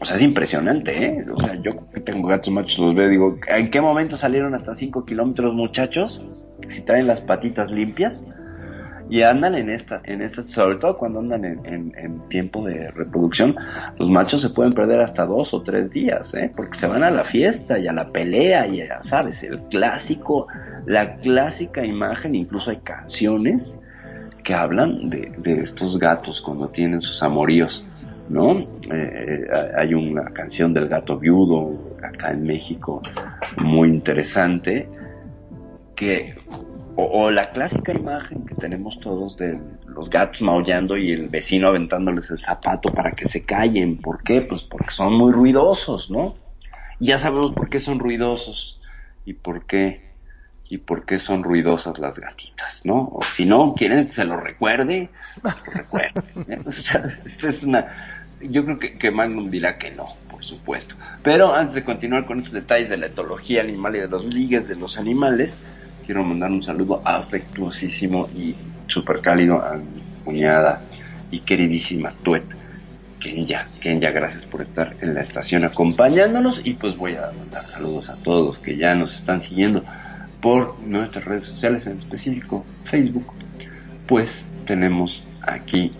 O 0.00 0.04
sea, 0.04 0.16
es 0.16 0.22
impresionante, 0.22 1.04
¿eh? 1.04 1.24
O 1.32 1.38
sea, 1.38 1.54
yo 1.62 1.88
que 1.90 2.00
tengo 2.00 2.26
gatos 2.26 2.52
machos 2.52 2.78
los 2.78 2.94
veo, 2.94 3.08
digo, 3.08 3.38
¿en 3.46 3.70
qué 3.70 3.80
momento 3.80 4.16
salieron 4.16 4.54
hasta 4.54 4.74
5 4.74 5.04
kilómetros 5.04 5.54
muchachos? 5.54 6.20
Si 6.70 6.80
traen 6.80 7.06
las 7.06 7.20
patitas 7.20 7.70
limpias 7.70 8.22
y 9.12 9.22
andan 9.24 9.54
en 9.56 9.68
esta, 9.68 10.00
en 10.04 10.22
esta, 10.22 10.42
sobre 10.42 10.76
todo 10.76 10.96
cuando 10.96 11.18
andan 11.18 11.44
en, 11.44 12.28
tiempo 12.30 12.64
de 12.64 12.90
reproducción, 12.92 13.54
los 13.98 14.08
machos 14.08 14.40
se 14.40 14.48
pueden 14.48 14.72
perder 14.72 15.02
hasta 15.02 15.26
dos 15.26 15.52
o 15.52 15.60
tres 15.60 15.90
días, 15.90 16.32
¿eh? 16.32 16.50
Porque 16.56 16.78
se 16.78 16.86
van 16.86 17.02
a 17.02 17.10
la 17.10 17.22
fiesta 17.22 17.78
y 17.78 17.86
a 17.86 17.92
la 17.92 18.10
pelea 18.10 18.66
y 18.68 18.78
ya 18.78 19.02
sabes, 19.02 19.42
el 19.42 19.60
clásico, 19.64 20.46
la 20.86 21.16
clásica 21.16 21.84
imagen, 21.84 22.34
incluso 22.34 22.70
hay 22.70 22.78
canciones 22.78 23.76
que 24.44 24.54
hablan 24.54 25.10
de, 25.10 25.30
estos 25.62 25.98
gatos 25.98 26.40
cuando 26.40 26.68
tienen 26.68 27.02
sus 27.02 27.22
amoríos 27.22 27.86
¿no? 28.30 28.60
Eh, 28.90 29.46
hay 29.76 29.92
una 29.92 30.24
canción 30.32 30.72
del 30.72 30.88
gato 30.88 31.18
viudo 31.18 31.76
acá 32.02 32.30
en 32.30 32.44
México 32.44 33.02
muy 33.58 33.90
interesante 33.90 34.88
que 35.94 36.34
o, 36.96 37.30
la 37.30 37.50
clásica 37.50 37.92
imagen 37.92 38.44
que 38.44 38.54
tenemos 38.54 39.00
todos 39.00 39.36
de 39.36 39.58
los 39.86 40.10
gatos 40.10 40.42
maullando 40.42 40.96
y 40.96 41.12
el 41.12 41.28
vecino 41.28 41.68
aventándoles 41.68 42.30
el 42.30 42.40
zapato 42.40 42.92
para 42.92 43.12
que 43.12 43.26
se 43.28 43.44
callen. 43.44 43.98
¿Por 43.98 44.22
qué? 44.22 44.42
Pues 44.42 44.62
porque 44.62 44.90
son 44.90 45.14
muy 45.14 45.32
ruidosos, 45.32 46.10
¿no? 46.10 46.36
Ya 47.00 47.18
sabemos 47.18 47.52
por 47.52 47.68
qué 47.68 47.80
son 47.80 47.98
ruidosos 47.98 48.80
y 49.24 49.34
por 49.34 49.66
qué 49.66 50.12
y 50.68 50.78
por 50.78 51.04
qué 51.04 51.18
son 51.18 51.42
ruidosas 51.42 51.98
las 51.98 52.18
gatitas, 52.18 52.80
¿no? 52.84 53.10
O 53.12 53.20
si 53.36 53.44
no 53.44 53.74
quieren 53.74 54.08
que 54.08 54.14
se 54.14 54.24
lo 54.24 54.38
recuerde, 54.38 55.10
lo 55.42 55.50
recuerden. 55.72 56.64
es 56.66 57.62
una 57.62 58.22
yo 58.40 58.64
creo 58.64 58.78
que, 58.78 58.98
que, 58.98 59.10
Magnum 59.10 59.50
dirá 59.50 59.78
que 59.78 59.90
no, 59.92 60.16
por 60.28 60.44
supuesto. 60.44 60.96
Pero 61.22 61.54
antes 61.54 61.74
de 61.74 61.84
continuar 61.84 62.24
con 62.24 62.38
estos 62.38 62.52
detalles 62.52 62.88
de 62.88 62.96
la 62.96 63.06
etología 63.06 63.60
animal 63.60 63.94
y 63.96 64.00
de 64.00 64.08
los 64.08 64.24
ligues 64.24 64.66
de 64.66 64.74
los 64.74 64.98
animales, 64.98 65.56
quiero 66.12 66.28
mandar 66.28 66.50
un 66.50 66.62
saludo 66.62 67.00
afectuosísimo 67.06 68.28
y 68.36 68.54
súper 68.86 69.22
cálido 69.22 69.62
a 69.62 69.76
mi 69.76 70.02
cuñada 70.22 70.82
y 71.30 71.40
queridísima 71.40 72.12
Tuet. 72.22 72.44
Kenya, 73.18 73.66
Kenya, 73.80 74.10
gracias 74.10 74.44
por 74.44 74.60
estar 74.60 74.94
en 75.00 75.14
la 75.14 75.22
estación 75.22 75.64
acompañándonos 75.64 76.60
y 76.62 76.74
pues 76.74 76.98
voy 76.98 77.14
a 77.14 77.32
mandar 77.34 77.64
saludos 77.64 78.10
a 78.10 78.16
todos 78.16 78.58
que 78.58 78.76
ya 78.76 78.94
nos 78.94 79.14
están 79.14 79.42
siguiendo 79.42 79.84
por 80.42 80.78
nuestras 80.80 81.24
redes 81.24 81.46
sociales, 81.46 81.86
en 81.86 81.96
específico 81.96 82.66
Facebook. 82.90 83.32
Pues 84.06 84.44
tenemos 84.66 85.24
aquí 85.40 85.92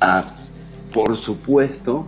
a 0.00 0.32
por 0.94 1.16
supuesto, 1.16 2.06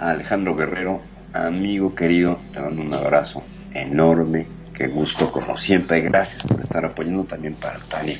a 0.00 0.10
Alejandro 0.10 0.56
Guerrero, 0.56 1.00
amigo 1.32 1.94
querido, 1.94 2.40
te 2.52 2.60
mando 2.60 2.82
un 2.82 2.92
abrazo 2.92 3.44
enorme, 3.72 4.57
qué 4.78 4.86
gusto 4.86 5.30
como 5.32 5.58
siempre, 5.58 6.00
gracias 6.02 6.44
por 6.44 6.60
estar 6.60 6.84
apoyando 6.84 7.24
también 7.24 7.54
para 7.56 7.80
Tania, 7.80 8.18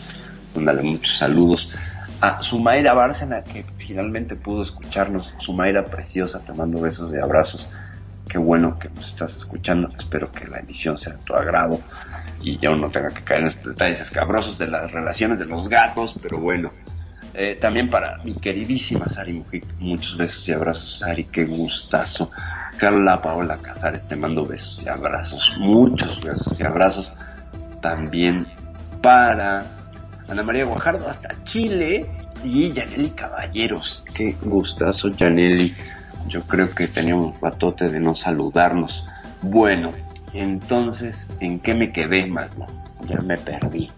mándale 0.55 0.83
muchos 0.83 1.17
saludos. 1.17 1.73
A 2.21 2.43
Sumaira 2.43 2.95
Bárcena, 2.95 3.45
que 3.45 3.65
finalmente 3.77 4.35
pudo 4.35 4.65
escucharnos, 4.65 5.33
Sumaira 5.38 5.85
preciosa, 5.85 6.41
te 6.41 6.53
mando 6.53 6.81
besos 6.81 7.15
y 7.15 7.17
abrazos, 7.17 7.71
qué 8.29 8.38
bueno 8.38 8.77
que 8.77 8.88
nos 8.88 9.07
estás 9.07 9.37
escuchando, 9.37 9.88
espero 9.97 10.33
que 10.33 10.49
la 10.49 10.59
emisión 10.59 10.99
sea 10.99 11.12
de 11.12 11.21
tu 11.25 11.33
agrado 11.35 11.81
y 12.43 12.59
yo 12.59 12.75
no 12.75 12.91
tenga 12.91 13.11
que 13.11 13.23
caer 13.23 13.43
en 13.43 13.49
estos 13.49 13.67
detalles 13.67 14.00
escabrosos 14.00 14.59
de 14.59 14.67
las 14.67 14.91
relaciones 14.91 15.38
de 15.38 15.45
los 15.45 15.69
gatos, 15.69 16.17
pero 16.21 16.38
bueno, 16.38 16.73
eh, 17.35 17.57
también 17.61 17.88
para 17.88 18.19
mi 18.25 18.35
queridísima 18.35 19.09
Sari 19.09 19.35
Mujic, 19.35 19.65
muchos 19.79 20.17
besos 20.17 20.49
y 20.49 20.53
abrazos, 20.53 20.99
Sari, 20.99 21.23
qué 21.23 21.45
gustazo. 21.45 22.33
Carla 22.79 23.21
Paola 23.21 23.57
Casares, 23.61 24.07
te 24.09 24.17
mando 24.17 24.45
besos 24.45 24.83
y 24.85 24.89
abrazos, 24.89 25.57
muchos 25.59 26.21
besos 26.21 26.59
y 26.59 26.63
abrazos. 26.63 27.13
También 27.83 28.47
para 29.03 29.59
Ana 30.29 30.43
María 30.43 30.65
Guajardo, 30.65 31.09
hasta 31.09 31.31
Chile, 31.45 32.09
y 32.45 32.73
Yaneli 32.73 33.11
Caballeros. 33.11 34.05
Qué 34.15 34.37
gustazo, 34.43 35.09
Yaneli. 35.09 35.75
Yo 36.29 36.43
creo 36.43 36.71
que 36.75 36.89
teníamos 36.89 37.41
batote 37.41 37.89
de 37.89 38.01
no 38.01 38.15
saludarnos. 38.15 39.05
Bueno, 39.43 39.91
entonces, 40.33 41.27
¿en 41.41 41.61
qué 41.61 41.75
me 41.75 41.93
quedé, 41.93 42.27
Magno? 42.27 42.67
Ya 43.07 43.19
me 43.21 43.37
perdí. 43.37 43.91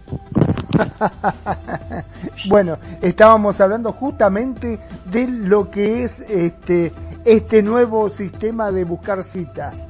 bueno, 2.49 2.77
estábamos 3.01 3.59
hablando 3.59 3.91
justamente 3.91 4.79
de 5.05 5.27
lo 5.27 5.69
que 5.69 6.03
es 6.03 6.21
este 6.21 6.93
este 7.25 7.61
nuevo 7.61 8.09
sistema 8.09 8.71
de 8.71 8.83
buscar 8.83 9.23
citas. 9.23 9.87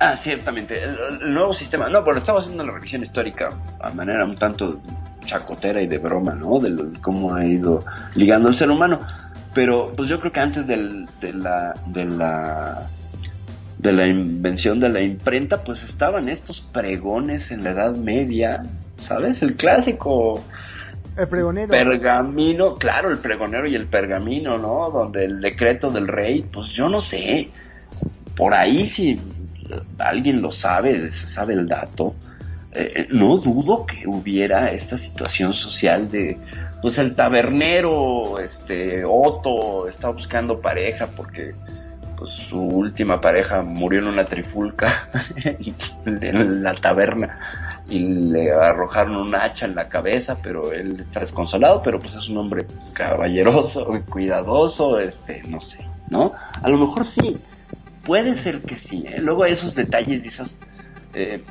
Ah, 0.00 0.16
ciertamente, 0.16 0.82
el, 0.82 1.32
nuevo 1.32 1.52
sistema. 1.52 1.88
No, 1.88 2.04
pero 2.04 2.18
estaba 2.18 2.40
haciendo 2.40 2.64
la 2.64 2.72
revisión 2.72 3.02
histórica 3.02 3.50
a 3.80 3.90
manera 3.90 4.24
un 4.24 4.36
tanto 4.36 4.80
chacotera 5.24 5.80
y 5.80 5.86
de 5.86 5.98
broma, 5.98 6.34
¿no? 6.34 6.58
De 6.58 6.98
cómo 7.00 7.34
ha 7.34 7.46
ido 7.46 7.84
ligando 8.14 8.48
el 8.48 8.54
ser 8.56 8.70
humano. 8.70 8.98
Pero 9.54 9.92
pues 9.96 10.08
yo 10.08 10.18
creo 10.18 10.32
que 10.32 10.40
antes 10.40 10.66
del, 10.66 11.06
de 11.20 11.32
la 11.32 11.74
de 11.86 12.04
la 12.06 12.88
de 13.78 13.92
la 13.92 14.06
invención 14.06 14.80
de 14.80 14.88
la 14.88 15.02
imprenta, 15.02 15.62
pues 15.62 15.82
estaban 15.82 16.28
estos 16.28 16.60
pregones 16.60 17.50
en 17.50 17.64
la 17.64 17.70
Edad 17.70 17.96
Media, 17.96 18.62
¿sabes? 18.96 19.42
El 19.42 19.56
clásico 19.56 20.42
el 21.16 21.28
pregonero. 21.28 21.68
Pergamino, 21.68 22.76
claro, 22.76 23.10
el 23.10 23.18
pregonero 23.18 23.66
y 23.66 23.74
el 23.74 23.86
pergamino, 23.86 24.58
¿no? 24.58 24.90
Donde 24.90 25.24
el 25.24 25.40
decreto 25.40 25.90
del 25.90 26.08
rey, 26.08 26.42
pues 26.52 26.68
yo 26.68 26.88
no 26.88 27.00
sé. 27.00 27.50
Por 28.36 28.54
ahí 28.54 28.88
si 28.88 29.20
alguien 29.98 30.40
lo 30.40 30.50
sabe, 30.50 31.12
sabe 31.12 31.54
el 31.54 31.68
dato, 31.68 32.14
eh, 32.72 33.06
no 33.10 33.36
dudo 33.36 33.84
que 33.84 34.06
hubiera 34.06 34.70
esta 34.72 34.96
situación 34.96 35.52
social 35.52 36.10
de, 36.10 36.38
pues 36.80 36.98
el 36.98 37.14
tabernero, 37.14 38.38
este, 38.38 39.04
Otto, 39.04 39.88
está 39.88 40.08
buscando 40.08 40.60
pareja 40.60 41.06
porque 41.14 41.52
pues 42.16 42.30
su 42.30 42.60
última 42.60 43.20
pareja 43.20 43.62
murió 43.62 44.00
en 44.00 44.06
una 44.06 44.24
trifulca 44.24 45.08
en 46.04 46.62
la 46.62 46.74
taberna 46.74 47.38
y 47.88 47.98
le 47.98 48.52
arrojaron 48.52 49.16
un 49.16 49.34
hacha 49.34 49.66
en 49.66 49.74
la 49.74 49.88
cabeza, 49.88 50.36
pero 50.42 50.72
él 50.72 51.00
está 51.00 51.20
desconsolado, 51.20 51.82
pero 51.82 51.98
pues 51.98 52.14
es 52.14 52.28
un 52.28 52.38
hombre 52.38 52.66
caballeroso, 52.92 53.86
cuidadoso, 54.08 54.98
este, 54.98 55.42
no 55.48 55.60
sé, 55.60 55.78
¿no? 56.08 56.32
A 56.62 56.68
lo 56.68 56.78
mejor 56.78 57.04
sí, 57.04 57.36
puede 58.04 58.36
ser 58.36 58.62
que 58.62 58.76
sí, 58.76 59.04
¿eh? 59.06 59.18
Luego 59.20 59.44
esos 59.44 59.74
detalles 59.74 60.24
y 60.24 60.28
esas 60.28 60.56
eh, 61.14 61.42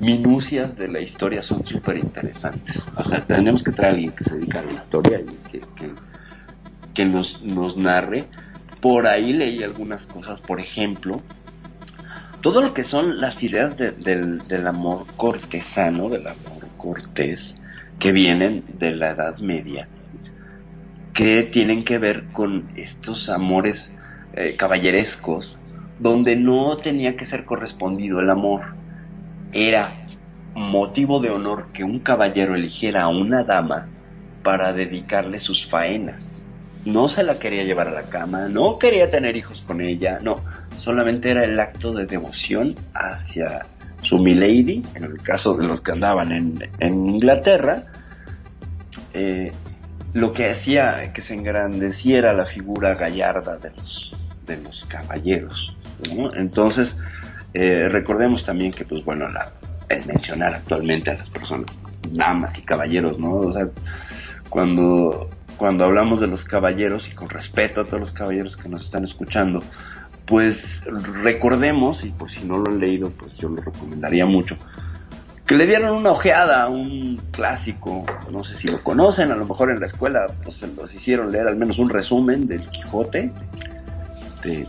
minucias 0.00 0.76
de 0.76 0.88
la 0.88 1.00
historia 1.00 1.42
son 1.42 1.64
súper 1.66 1.98
interesantes. 1.98 2.82
O 2.96 3.04
sea, 3.04 3.24
tenemos 3.24 3.62
que 3.62 3.72
traer 3.72 3.92
a 3.92 3.94
alguien 3.94 4.12
que 4.12 4.24
se 4.24 4.34
dedica 4.34 4.60
a 4.60 4.64
la 4.64 4.72
historia 4.72 5.20
y 5.20 5.50
que, 5.50 5.60
que, 5.60 5.90
que 6.94 7.04
nos, 7.04 7.42
nos 7.42 7.76
narre. 7.76 8.26
Por 8.80 9.06
ahí 9.06 9.34
leí 9.34 9.62
algunas 9.62 10.06
cosas, 10.06 10.40
por 10.40 10.58
ejemplo, 10.58 11.20
todo 12.40 12.62
lo 12.62 12.74
que 12.74 12.84
son 12.84 13.20
las 13.20 13.42
ideas 13.42 13.76
del, 13.76 14.46
del 14.46 14.66
amor 14.66 15.06
cortesano, 15.16 16.08
del 16.08 16.26
amor 16.26 16.60
cortés, 16.76 17.54
que 17.98 18.12
vienen 18.12 18.64
de 18.78 18.94
la 18.94 19.10
Edad 19.10 19.38
Media, 19.38 19.86
que 21.12 21.42
tienen 21.42 21.84
que 21.84 21.98
ver 21.98 22.24
con 22.32 22.70
estos 22.76 23.28
amores 23.28 23.90
eh, 24.32 24.56
caballerescos, 24.56 25.58
donde 25.98 26.34
no 26.36 26.76
tenía 26.78 27.16
que 27.16 27.26
ser 27.26 27.44
correspondido 27.44 28.20
el 28.20 28.30
amor, 28.30 28.62
era 29.52 29.92
motivo 30.54 31.20
de 31.20 31.30
honor 31.30 31.66
que 31.72 31.84
un 31.84 32.00
caballero 32.00 32.54
eligiera 32.54 33.02
a 33.02 33.08
una 33.08 33.44
dama 33.44 33.86
para 34.42 34.72
dedicarle 34.72 35.38
sus 35.38 35.66
faenas. 35.66 36.42
No 36.86 37.08
se 37.08 37.22
la 37.22 37.38
quería 37.38 37.64
llevar 37.64 37.88
a 37.88 37.92
la 37.92 38.04
cama, 38.04 38.48
no 38.48 38.78
quería 38.78 39.10
tener 39.10 39.36
hijos 39.36 39.60
con 39.60 39.82
ella, 39.82 40.18
no, 40.22 40.36
solamente 40.80 41.30
era 41.30 41.44
el 41.44 41.58
acto 41.60 41.92
de 41.92 42.06
devoción 42.06 42.74
hacia 42.94 43.66
su 44.02 44.18
milady, 44.18 44.82
en 44.94 45.04
el 45.04 45.22
caso 45.22 45.54
de 45.54 45.66
los 45.66 45.80
que 45.80 45.92
andaban 45.92 46.32
en, 46.32 46.58
Inglaterra, 46.80 47.84
eh, 49.12 49.52
lo 50.14 50.32
que 50.32 50.50
hacía 50.50 51.12
que 51.12 51.22
se 51.22 51.34
engrandeciera 51.34 52.32
la 52.32 52.46
figura 52.46 52.94
gallarda 52.94 53.58
de 53.58 53.70
los, 53.70 54.12
de 54.46 54.56
los 54.56 54.84
caballeros. 54.86 55.76
Entonces, 56.34 56.96
eh, 57.52 57.88
recordemos 57.88 58.44
también 58.44 58.72
que, 58.72 58.84
pues 58.84 59.04
bueno, 59.04 59.26
la, 59.28 59.48
es 59.88 60.06
mencionar 60.06 60.54
actualmente 60.54 61.10
a 61.10 61.18
las 61.18 61.28
personas, 61.28 61.66
damas 62.10 62.56
y 62.58 62.62
caballeros, 62.62 63.18
¿no? 63.18 63.32
O 63.34 63.52
sea, 63.52 63.68
cuando, 64.48 65.28
cuando 65.56 65.84
hablamos 65.84 66.20
de 66.20 66.26
los 66.26 66.42
caballeros 66.44 67.08
y 67.08 67.12
con 67.12 67.28
respeto 67.28 67.82
a 67.82 67.84
todos 67.84 68.00
los 68.00 68.12
caballeros 68.12 68.56
que 68.56 68.68
nos 68.68 68.84
están 68.84 69.04
escuchando, 69.04 69.60
pues 70.26 70.80
recordemos, 70.84 72.04
y 72.04 72.10
por 72.10 72.30
si 72.30 72.44
no 72.44 72.58
lo 72.58 72.70
han 72.70 72.78
leído, 72.78 73.10
pues 73.10 73.36
yo 73.36 73.48
lo 73.48 73.62
recomendaría 73.62 74.26
mucho, 74.26 74.56
que 75.46 75.56
le 75.56 75.66
dieron 75.66 75.96
una 75.96 76.12
ojeada 76.12 76.62
a 76.62 76.68
un 76.68 77.20
clásico, 77.32 78.06
no 78.30 78.44
sé 78.44 78.54
si 78.54 78.68
lo 78.68 78.82
conocen, 78.84 79.32
a 79.32 79.36
lo 79.36 79.46
mejor 79.46 79.70
en 79.70 79.80
la 79.80 79.86
escuela 79.86 80.26
pues 80.44 80.58
se 80.58 80.68
los 80.68 80.94
hicieron 80.94 81.32
leer 81.32 81.48
al 81.48 81.56
menos 81.56 81.78
un 81.80 81.88
resumen 81.88 82.46
del 82.46 82.64
Quijote, 82.70 83.32
de, 84.44 84.68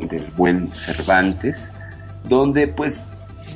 del 0.00 0.24
buen 0.36 0.72
Cervantes, 0.72 1.64
donde 2.24 2.66
pues 2.66 3.00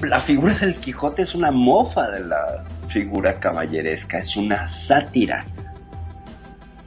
la 0.03 0.21
figura 0.21 0.57
del 0.59 0.75
Quijote 0.75 1.23
es 1.23 1.35
una 1.35 1.51
mofa 1.51 2.09
de 2.11 2.25
la 2.25 2.65
figura 2.89 3.35
caballeresca, 3.35 4.19
es 4.19 4.37
una 4.37 4.69
sátira 4.69 5.45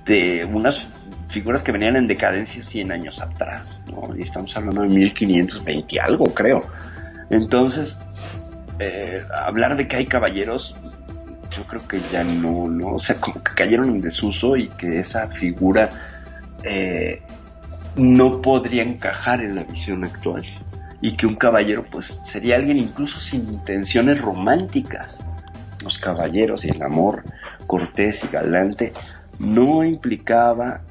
de 0.05 0.49
unas 0.51 0.87
figuras 1.29 1.63
que 1.63 1.71
venían 1.71 1.95
en 1.95 2.07
decadencia 2.07 2.63
100 2.63 2.91
años 2.91 3.19
atrás, 3.19 3.83
¿no? 3.91 4.15
Y 4.15 4.21
estamos 4.21 4.55
hablando 4.55 4.81
de 4.81 4.89
1520 4.89 5.95
y 5.95 5.99
algo, 5.99 6.25
creo. 6.33 6.61
Entonces, 7.29 7.97
eh, 8.79 9.21
hablar 9.45 9.75
de 9.75 9.87
que 9.87 9.97
hay 9.97 10.05
caballeros, 10.05 10.73
yo 11.55 11.63
creo 11.63 11.87
que 11.87 12.01
ya 12.11 12.23
no, 12.23 12.67
no, 12.67 12.95
o 12.95 12.99
sea, 12.99 13.15
como 13.15 13.43
que 13.43 13.53
cayeron 13.53 13.89
en 13.89 14.01
desuso 14.01 14.55
y 14.55 14.67
que 14.69 14.99
esa 14.99 15.27
figura 15.29 15.89
eh, 16.63 17.21
no 17.95 18.41
podría 18.41 18.83
encajar 18.83 19.41
en 19.41 19.55
la 19.55 19.63
visión 19.63 20.03
actual. 20.03 20.43
Y 21.01 21.15
que 21.15 21.27
un 21.27 21.35
caballero, 21.35 21.85
pues, 21.91 22.19
sería 22.23 22.55
alguien 22.55 22.79
incluso 22.79 23.19
sin 23.19 23.47
intenciones 23.49 24.19
románticas. 24.19 25.17
Los 25.83 25.97
caballeros 25.99 26.65
y 26.65 26.69
el 26.69 26.81
amor 26.81 27.23
cortés 27.67 28.23
y 28.23 28.27
galante 28.27 28.93
no 29.39 29.83
implicaba 29.83 30.81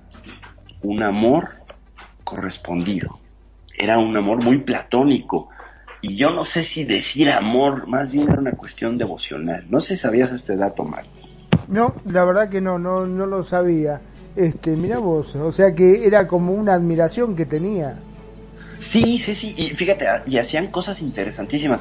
un 0.87 1.03
amor 1.03 1.49
correspondido. 2.23 3.19
Era 3.77 3.99
un 3.99 4.17
amor 4.17 4.43
muy 4.43 4.59
platónico. 4.59 5.49
Y 6.01 6.17
yo 6.17 6.31
no 6.31 6.45
sé 6.45 6.63
si 6.63 6.85
decir 6.85 7.31
amor, 7.31 7.89
más 7.89 8.13
bien 8.13 8.31
era 8.31 8.41
una 8.41 8.53
cuestión 8.53 8.97
devocional. 8.97 9.65
No 9.69 9.81
sé 9.81 9.97
si 9.97 10.03
sabías 10.03 10.33
este 10.33 10.57
dato, 10.57 10.85
Mario. 10.85 11.11
No, 11.69 11.95
la 12.05 12.25
verdad 12.25 12.49
que 12.49 12.61
no, 12.61 12.79
no, 12.79 13.05
no 13.05 13.27
lo 13.27 13.43
sabía. 13.43 14.01
Este, 14.37 14.77
mira 14.77 14.99
vos, 14.99 15.35
o 15.35 15.51
sea 15.51 15.75
que 15.75 16.07
era 16.07 16.29
como 16.29 16.53
una 16.53 16.75
admiración 16.75 17.35
que 17.35 17.47
tenía. 17.47 17.97
Sí, 18.79 19.19
sí, 19.19 19.35
sí, 19.35 19.55
y 19.57 19.71
fíjate, 19.71 20.07
ah, 20.07 20.23
y 20.27 20.37
hacían 20.37 20.67
cosas 20.69 21.01
interesantísimas, 21.01 21.81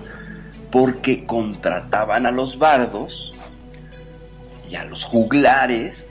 porque 0.72 1.26
contrataban 1.26 2.26
a 2.26 2.32
los 2.32 2.58
bardos 2.58 3.34
y 4.70 4.76
a 4.76 4.86
los 4.86 5.04
juglares 5.04 6.05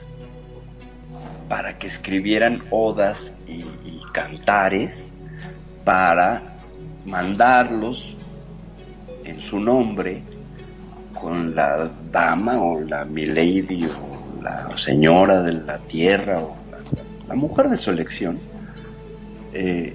para 1.49 1.79
que 1.79 1.89
escribieran 1.89 2.63
odas 2.71 3.33
y, 3.47 3.65
cantares 4.13 4.95
para 5.85 6.41
mandarlos 7.05 8.15
en 9.25 9.41
su 9.41 9.59
nombre 9.59 10.23
con 11.21 11.53
la 11.53 11.91
dama 12.13 12.63
o 12.63 12.81
la 12.81 13.05
milady 13.05 13.87
o 13.87 14.41
la 14.41 14.79
señora 14.79 15.43
de 15.43 15.53
la 15.53 15.79
tierra 15.79 16.39
o 16.39 16.55
la, 17.27 17.35
mujer 17.35 17.71
de 17.71 17.77
su 17.77 17.91
elección 17.91 18.39
eh, 19.53 19.95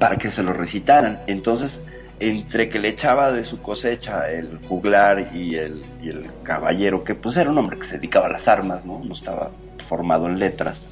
para 0.00 0.16
que 0.16 0.28
se 0.28 0.42
lo 0.42 0.52
recitaran. 0.52 1.20
Entonces, 1.28 1.80
entre 2.18 2.68
que 2.68 2.80
le 2.80 2.88
echaba 2.88 3.30
de 3.30 3.44
su 3.44 3.60
cosecha 3.62 4.28
el 4.28 4.58
juglar 4.68 5.30
y 5.34 5.54
el, 5.54 5.82
y 6.02 6.08
el 6.08 6.30
caballero, 6.42 7.04
que 7.04 7.14
pues 7.14 7.36
era 7.36 7.50
un 7.50 7.58
hombre 7.58 7.78
que 7.78 7.86
se 7.86 7.96
dedicaba 7.96 8.26
a 8.26 8.30
las 8.30 8.48
armas, 8.48 8.84
¿no? 8.84 9.00
No 9.04 9.14
estaba 9.14 9.50
formado 9.92 10.26
en 10.26 10.38
letras 10.38 10.86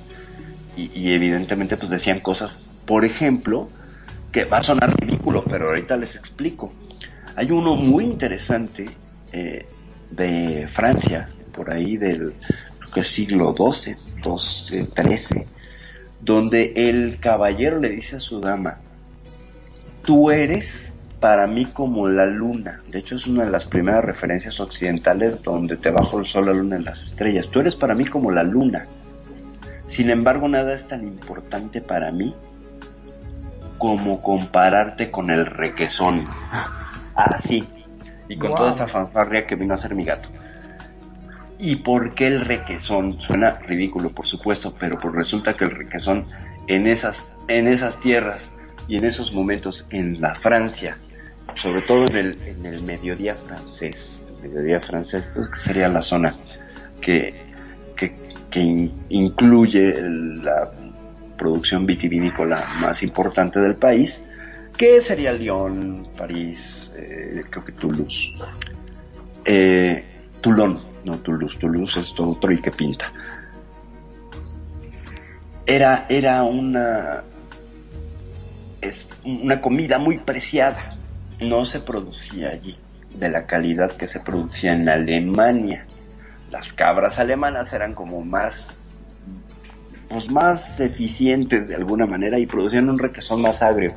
y, 0.77 1.13
evidentemente 1.13 1.79
pues 1.79 1.91
decían 1.91 2.21
cosas, 2.21 2.61
por 2.87 3.07
ejemplo, 3.07 3.71
que 4.31 4.45
va 4.45 4.59
a 4.59 4.63
sonar 4.63 4.95
ridículo, 5.01 5.43
pero 5.43 5.69
ahorita 5.69 5.97
les 5.97 6.17
explico. 6.17 6.71
Hay 7.35 7.51
uno 7.51 7.77
muy 7.77 8.05
interesante 8.05 8.91
eh, 9.33 9.65
de 10.11 10.69
Francia, 10.75 11.31
por 11.57 11.73
ahí 11.73 11.97
del 11.97 12.35
siglo 13.03 13.55
XII, 13.57 13.97
XII, 14.23 14.89
XIII, 14.95 15.45
donde 16.21 16.73
el 16.77 17.19
caballero 17.21 17.81
le 17.81 17.89
dice 17.89 18.17
a 18.17 18.21
su 18.21 18.39
dama, 18.39 18.81
tú 20.05 20.31
eres 20.31 20.67
para 21.21 21.47
mí 21.47 21.67
como 21.67 22.09
la 22.09 22.27
luna. 22.27 22.81
De 22.89 22.99
hecho 22.99 23.17
es 23.17 23.27
una 23.27 23.45
de 23.45 23.51
las 23.51 23.67
primeras 23.67 24.05
referencias 24.05 24.59
occidentales 24.59 25.43
donde 25.43 25.77
te 25.77 25.91
bajo 25.91 26.19
el 26.19 26.27
sol, 26.27 26.47
la 26.47 26.53
luna 26.53 26.79
y 26.79 26.83
las 26.83 27.03
estrellas. 27.03 27.49
Tú 27.49 27.61
eres 27.61 27.77
para 27.77 27.95
mí 27.95 28.07
como 28.07 28.31
la 28.31 28.43
luna 28.43 28.87
Sin 29.89 30.09
embargo, 30.09 30.49
nada 30.49 30.75
es 30.75 30.89
tan 30.89 31.05
importante 31.05 31.81
para 31.81 32.11
mí 32.11 32.35
como 33.77 34.21
compararte 34.21 35.11
con 35.11 35.31
el 35.31 35.47
requesón. 35.47 36.27
Así. 37.15 37.65
y 38.29 38.37
con 38.37 38.55
toda 38.55 38.73
esa 38.73 38.89
fanfarria 38.89 39.47
que 39.47 39.57
vino 39.57 39.75
a 39.75 39.79
ser 39.79 39.95
mi 39.95 40.05
gato. 40.05 40.29
¿Y 41.59 41.77
por 41.77 42.15
qué 42.15 42.29
el 42.29 42.41
requesón? 42.41 43.21
Suena 43.21 43.51
ridículo, 43.51 44.11
por 44.11 44.27
supuesto, 44.27 44.75
pero 44.79 44.97
pues 44.97 45.15
resulta 45.15 45.55
que 45.55 45.65
el 45.65 45.73
requesón 45.73 46.25
en 46.67 46.87
esas, 46.87 47.23
en 47.49 47.69
esas 47.69 47.99
tierras 47.99 48.49
y 48.89 48.97
en 48.97 49.05
esos 49.05 49.33
momentos 49.33 49.87
en 49.91 50.21
la 50.21 50.35
Francia, 50.37 50.97
sobre 51.57 51.83
todo 51.83 52.05
en 52.07 52.17
el, 52.17 52.39
en 52.47 52.67
el 52.67 52.83
mediodía 52.83 53.35
francés, 53.35 54.19
el 54.43 54.51
mediodía 54.51 54.81
francés 54.81 55.25
pues, 55.35 55.49
sería 55.65 55.89
la 55.89 56.03
zona 56.03 56.35
que, 57.01 57.35
que, 57.97 58.15
que 58.51 58.91
incluye 59.09 59.95
la 60.01 60.71
producción 61.37 61.87
vitivinícola 61.87 62.67
más 62.81 63.03
importante 63.03 63.61
del 63.61 63.77
país, 63.77 64.23
que 64.77 65.01
sería 65.01 65.33
Lyon, 65.33 66.09
París, 66.17 66.93
eh, 66.97 67.43
creo 67.49 67.65
que 67.65 67.73
Toulouse. 67.73 68.33
Eh, 69.45 70.05
Toulon, 70.41 70.79
no 71.05 71.19
Toulouse, 71.19 71.59
Toulouse 71.59 72.01
es 72.01 72.13
todo 72.15 72.33
otro 72.33 72.53
y 72.53 72.61
que 72.61 72.71
pinta. 72.71 73.11
Era, 75.67 76.07
era 76.09 76.43
una, 76.43 77.23
es 78.81 79.07
una 79.25 79.61
comida 79.61 79.99
muy 79.99 80.19
preciada. 80.19 80.97
No 81.41 81.65
se 81.65 81.81
producía 81.81 82.51
allí 82.51 82.77
de 83.15 83.29
la 83.29 83.47
calidad 83.47 83.91
que 83.93 84.07
se 84.07 84.21
producía 84.21 84.73
en 84.73 84.89
Alemania. 84.89 85.85
Las 86.51 86.73
cabras 86.73 87.19
alemanas 87.19 87.73
eran 87.73 87.95
como 87.95 88.23
más 88.23 88.77
pues 90.09 90.29
más 90.29 90.81
eficientes 90.81 91.69
de 91.69 91.77
alguna 91.77 92.05
manera 92.05 92.37
y 92.39 92.45
producían 92.45 92.91
un 92.91 92.99
requesón 92.99 93.43
más 93.43 93.63
agrio. 93.63 93.95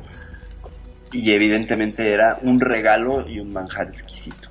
Y 1.10 1.32
evidentemente 1.32 2.12
era 2.12 2.38
un 2.42 2.60
regalo 2.60 3.28
y 3.28 3.40
un 3.40 3.52
manjar 3.52 3.88
exquisito. 3.88 4.48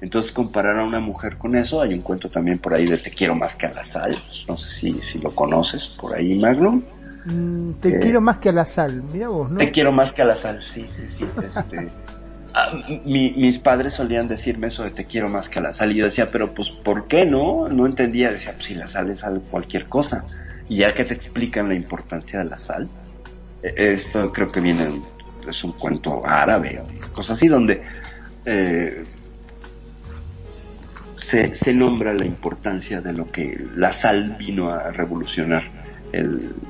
Entonces 0.00 0.32
comparar 0.32 0.78
a 0.78 0.84
una 0.84 0.98
mujer 0.98 1.38
con 1.38 1.56
eso, 1.56 1.80
hay 1.80 1.94
un 1.94 2.02
cuento 2.02 2.28
también 2.28 2.58
por 2.58 2.74
ahí 2.74 2.86
de 2.86 2.98
Te 2.98 3.10
quiero 3.12 3.34
más 3.36 3.54
que 3.54 3.66
a 3.66 3.72
la 3.72 3.84
sal, 3.84 4.20
no 4.48 4.56
sé 4.56 4.68
si, 4.68 4.92
si 4.94 5.20
lo 5.20 5.30
conoces 5.30 5.86
por 6.00 6.14
ahí, 6.14 6.36
Magnum. 6.36 6.82
Mm, 7.26 7.72
te 7.74 7.98
quiero 8.00 8.20
más 8.20 8.38
que 8.38 8.48
a 8.50 8.52
la 8.52 8.64
sal, 8.64 9.02
mira 9.12 9.28
vos, 9.28 9.50
¿no? 9.50 9.58
Te 9.58 9.70
quiero 9.70 9.92
más 9.92 10.12
que 10.12 10.22
a 10.22 10.26
la 10.26 10.36
sal, 10.36 10.60
sí, 10.62 10.84
sí, 10.94 11.04
sí. 11.16 11.24
Este, 11.46 11.88
ah, 12.54 12.72
mis 13.04 13.58
padres 13.58 13.94
solían 13.94 14.26
decirme 14.28 14.68
eso 14.68 14.84
de 14.84 14.90
te 14.90 15.04
quiero 15.04 15.28
más 15.28 15.48
que 15.48 15.60
la 15.60 15.72
sal 15.72 15.92
y 15.92 15.96
yo 15.96 16.04
decía, 16.04 16.26
pero 16.26 16.54
pues 16.54 16.70
¿por 16.70 17.06
qué 17.06 17.24
no? 17.24 17.68
No 17.68 17.86
entendía, 17.86 18.30
decía, 18.30 18.52
pues 18.52 18.66
si 18.66 18.74
la 18.74 18.86
sal 18.86 19.10
es 19.10 19.22
algo, 19.22 19.42
cualquier 19.50 19.84
cosa. 19.84 20.24
Y 20.68 20.78
ya 20.78 20.94
que 20.94 21.04
te 21.04 21.14
explican 21.14 21.68
la 21.68 21.74
importancia 21.74 22.38
de 22.38 22.46
la 22.46 22.58
sal, 22.58 22.88
e, 23.62 23.92
esto 23.92 24.32
creo 24.32 24.50
que 24.50 24.60
viene, 24.60 24.86
es 25.48 25.64
un 25.64 25.72
cuento 25.72 26.24
árabe, 26.26 26.80
cosas 27.12 27.36
así, 27.36 27.48
donde 27.48 27.82
eh, 28.46 29.04
se, 31.52 31.74
nombra 31.74 32.14
la 32.14 32.24
importancia 32.24 33.00
de 33.00 33.12
lo 33.12 33.26
que 33.26 33.66
la 33.76 33.92
sal 33.92 34.36
vino 34.38 34.70
a 34.70 34.90
revolucionar 34.90 35.64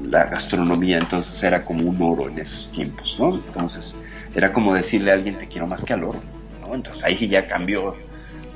la 0.03 0.25
gastronomía, 0.25 0.99
entonces 0.99 1.43
era 1.43 1.65
como 1.67 1.85
un 1.91 2.01
oro 2.01 2.31
en 2.31 2.39
esos 2.39 2.73
tiempos, 2.73 3.15
¿no? 3.19 3.35
Entonces 3.35 3.95
era 4.35 4.53
como 4.53 4.75
decirle 4.75 5.11
a 5.11 5.15
alguien 5.15 5.37
te 5.37 5.47
quiero 5.47 5.67
más 5.67 5.83
que 5.85 5.93
al 5.93 6.05
oro, 6.05 6.21
¿no? 6.61 6.75
Entonces 6.75 7.03
ahí 7.05 7.17
sí 7.17 7.29
ya 7.29 7.47
cambió, 7.47 7.95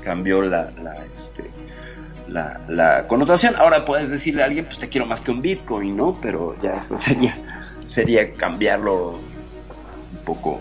cambió 0.03 0.41
la, 0.41 0.71
la 0.83 0.93
este, 0.93 1.49
la, 2.27 2.59
la, 2.67 3.07
connotación. 3.07 3.55
Ahora 3.55 3.85
puedes 3.85 4.09
decirle 4.09 4.43
a 4.43 4.45
alguien, 4.45 4.65
pues 4.65 4.79
te 4.79 4.89
quiero 4.89 5.05
más 5.05 5.21
que 5.21 5.31
un 5.31 5.41
Bitcoin, 5.41 5.95
¿no? 5.95 6.19
Pero 6.21 6.55
ya 6.61 6.81
eso 6.83 6.97
sería, 6.99 7.35
sería 7.87 8.33
cambiarlo 8.33 9.11
un 9.11 10.25
poco 10.25 10.59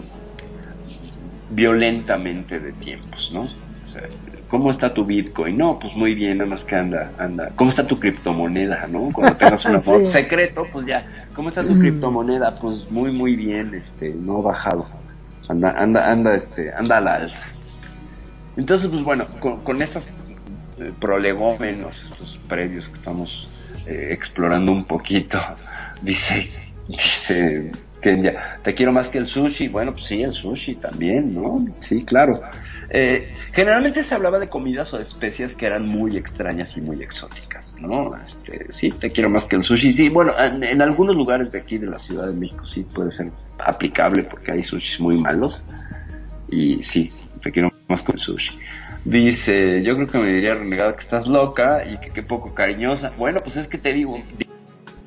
violentamente 1.51 2.61
de 2.61 2.73
tiempos, 2.73 3.31
¿no? 3.33 3.43
O 3.43 3.91
sea, 3.91 4.03
¿Cómo 4.49 4.71
está 4.71 4.95
tu 4.95 5.05
Bitcoin? 5.05 5.59
No, 5.59 5.79
pues 5.79 5.95
muy 5.95 6.15
bien, 6.15 6.39
nada 6.39 6.49
más 6.49 6.65
que 6.65 6.75
anda, 6.75 7.13
anda. 7.19 7.51
¿Cómo 7.55 7.69
está 7.69 7.87
tu 7.87 8.01
criptomoneda, 8.01 8.87
no? 8.87 9.11
Cuando 9.13 9.37
tengas 9.37 9.65
un 9.67 9.81
sí. 10.07 10.11
secreto, 10.11 10.67
pues 10.73 10.87
ya. 10.87 11.05
¿Cómo 11.35 11.51
está 11.51 11.63
tu 11.63 11.75
mm. 11.75 11.81
criptomoneda? 11.81 12.55
Pues 12.55 12.91
muy, 12.91 13.13
muy 13.13 13.37
bien, 13.37 13.75
este, 13.75 14.15
no 14.15 14.39
ha 14.39 14.43
bajado. 14.43 14.87
Anda, 15.49 15.71
anda, 15.71 16.11
anda, 16.11 16.35
este, 16.35 16.73
anda 16.73 16.99
a 16.99 17.01
la 17.01 17.15
alza. 17.15 17.47
Entonces, 18.57 18.89
pues 18.91 19.03
bueno, 19.03 19.27
con, 19.41 19.63
con 19.63 19.81
estas 19.83 20.07
prolegómenos, 21.01 22.03
estos 22.11 22.39
previos 22.49 22.89
que 22.89 22.99
estamos 22.99 23.49
eh, 23.87 24.09
explorando 24.11 24.73
un 24.73 24.85
poquito, 24.85 25.39
dice, 26.03 26.49
dice 26.87 27.73
Kenya, 28.01 28.59
te 28.63 28.75
quiero 28.75 28.93
más 28.93 29.09
que 29.09 29.19
el 29.19 29.27
sushi, 29.27 29.69
bueno, 29.69 29.93
pues 29.93 30.05
sí, 30.07 30.23
el 30.23 30.33
sushi 30.33 30.77
también, 30.77 31.35
¿no? 31.35 31.65
Sí, 31.81 32.05
claro. 32.05 32.41
Eh, 32.91 33.35
generalmente 33.53 34.03
se 34.03 34.15
hablaba 34.15 34.39
de 34.39 34.49
comidas 34.49 34.93
o 34.95 34.97
de 34.97 35.03
especias 35.03 35.53
que 35.53 35.67
eran 35.67 35.87
muy 35.87 36.17
extrañas 36.17 36.77
y 36.77 36.81
muy 36.81 37.03
exóticas, 37.03 37.65
¿no? 37.81 38.11
Este, 38.27 38.73
sí, 38.73 38.91
te 38.91 39.11
quiero 39.11 39.31
más 39.31 39.45
que 39.45 39.57
el 39.57 39.63
sushi, 39.63 39.93
sí, 39.93 40.09
bueno, 40.09 40.33
en, 40.39 40.83
algunos 40.83 41.17
lugares 41.17 41.53
de 41.53 41.61
aquí 41.61 41.79
de 41.79 41.87
la 41.87 41.99
Ciudad 41.99 42.29
de 42.29 42.35
México 42.35 42.67
sí 42.67 42.83
puede 42.83 43.11
ser 43.13 43.31
aplicable 43.59 44.25
porque 44.25 44.53
hay 44.53 44.65
sushis 44.65 45.01
muy 45.01 45.17
malos 45.17 45.63
y 46.51 46.83
sí, 46.83 47.11
te 47.43 47.51
quiero 47.51 47.71
más 47.89 48.03
que 48.03 48.13
el 48.13 48.19
sushi. 48.19 48.59
Dice, 49.05 49.83
yo 49.83 49.95
creo 49.95 50.09
que 50.09 50.19
me 50.19 50.33
diría 50.33 50.55
renegada 50.55 50.93
que 50.93 51.03
estás 51.03 51.27
loca 51.27 51.85
y 51.87 51.97
que 51.99 52.11
qué 52.11 52.23
poco 52.23 52.53
cariñosa. 52.53 53.13
Bueno, 53.17 53.39
pues 53.43 53.57
es 53.57 53.69
que 53.69 53.79
te 53.79 53.93
digo, 53.93 54.21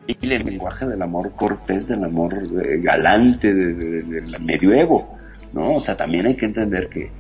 el 0.08 0.30
lenguaje 0.30 0.88
del 0.88 1.02
amor 1.02 1.32
cortés, 1.36 1.88
del 1.88 2.04
amor 2.04 2.34
eh, 2.36 2.80
galante, 2.82 3.54
del 3.54 4.10
de, 4.10 4.22
de, 4.22 4.40
medioevo, 4.40 5.18
¿no? 5.54 5.76
O 5.76 5.80
sea, 5.80 5.96
también 5.96 6.26
hay 6.26 6.36
que 6.36 6.46
entender 6.46 6.90
que 6.90 7.12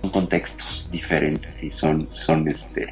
son 0.00 0.10
contextos 0.10 0.88
diferentes 0.90 1.62
y 1.62 1.70
son, 1.70 2.06
son 2.08 2.48
este, 2.48 2.88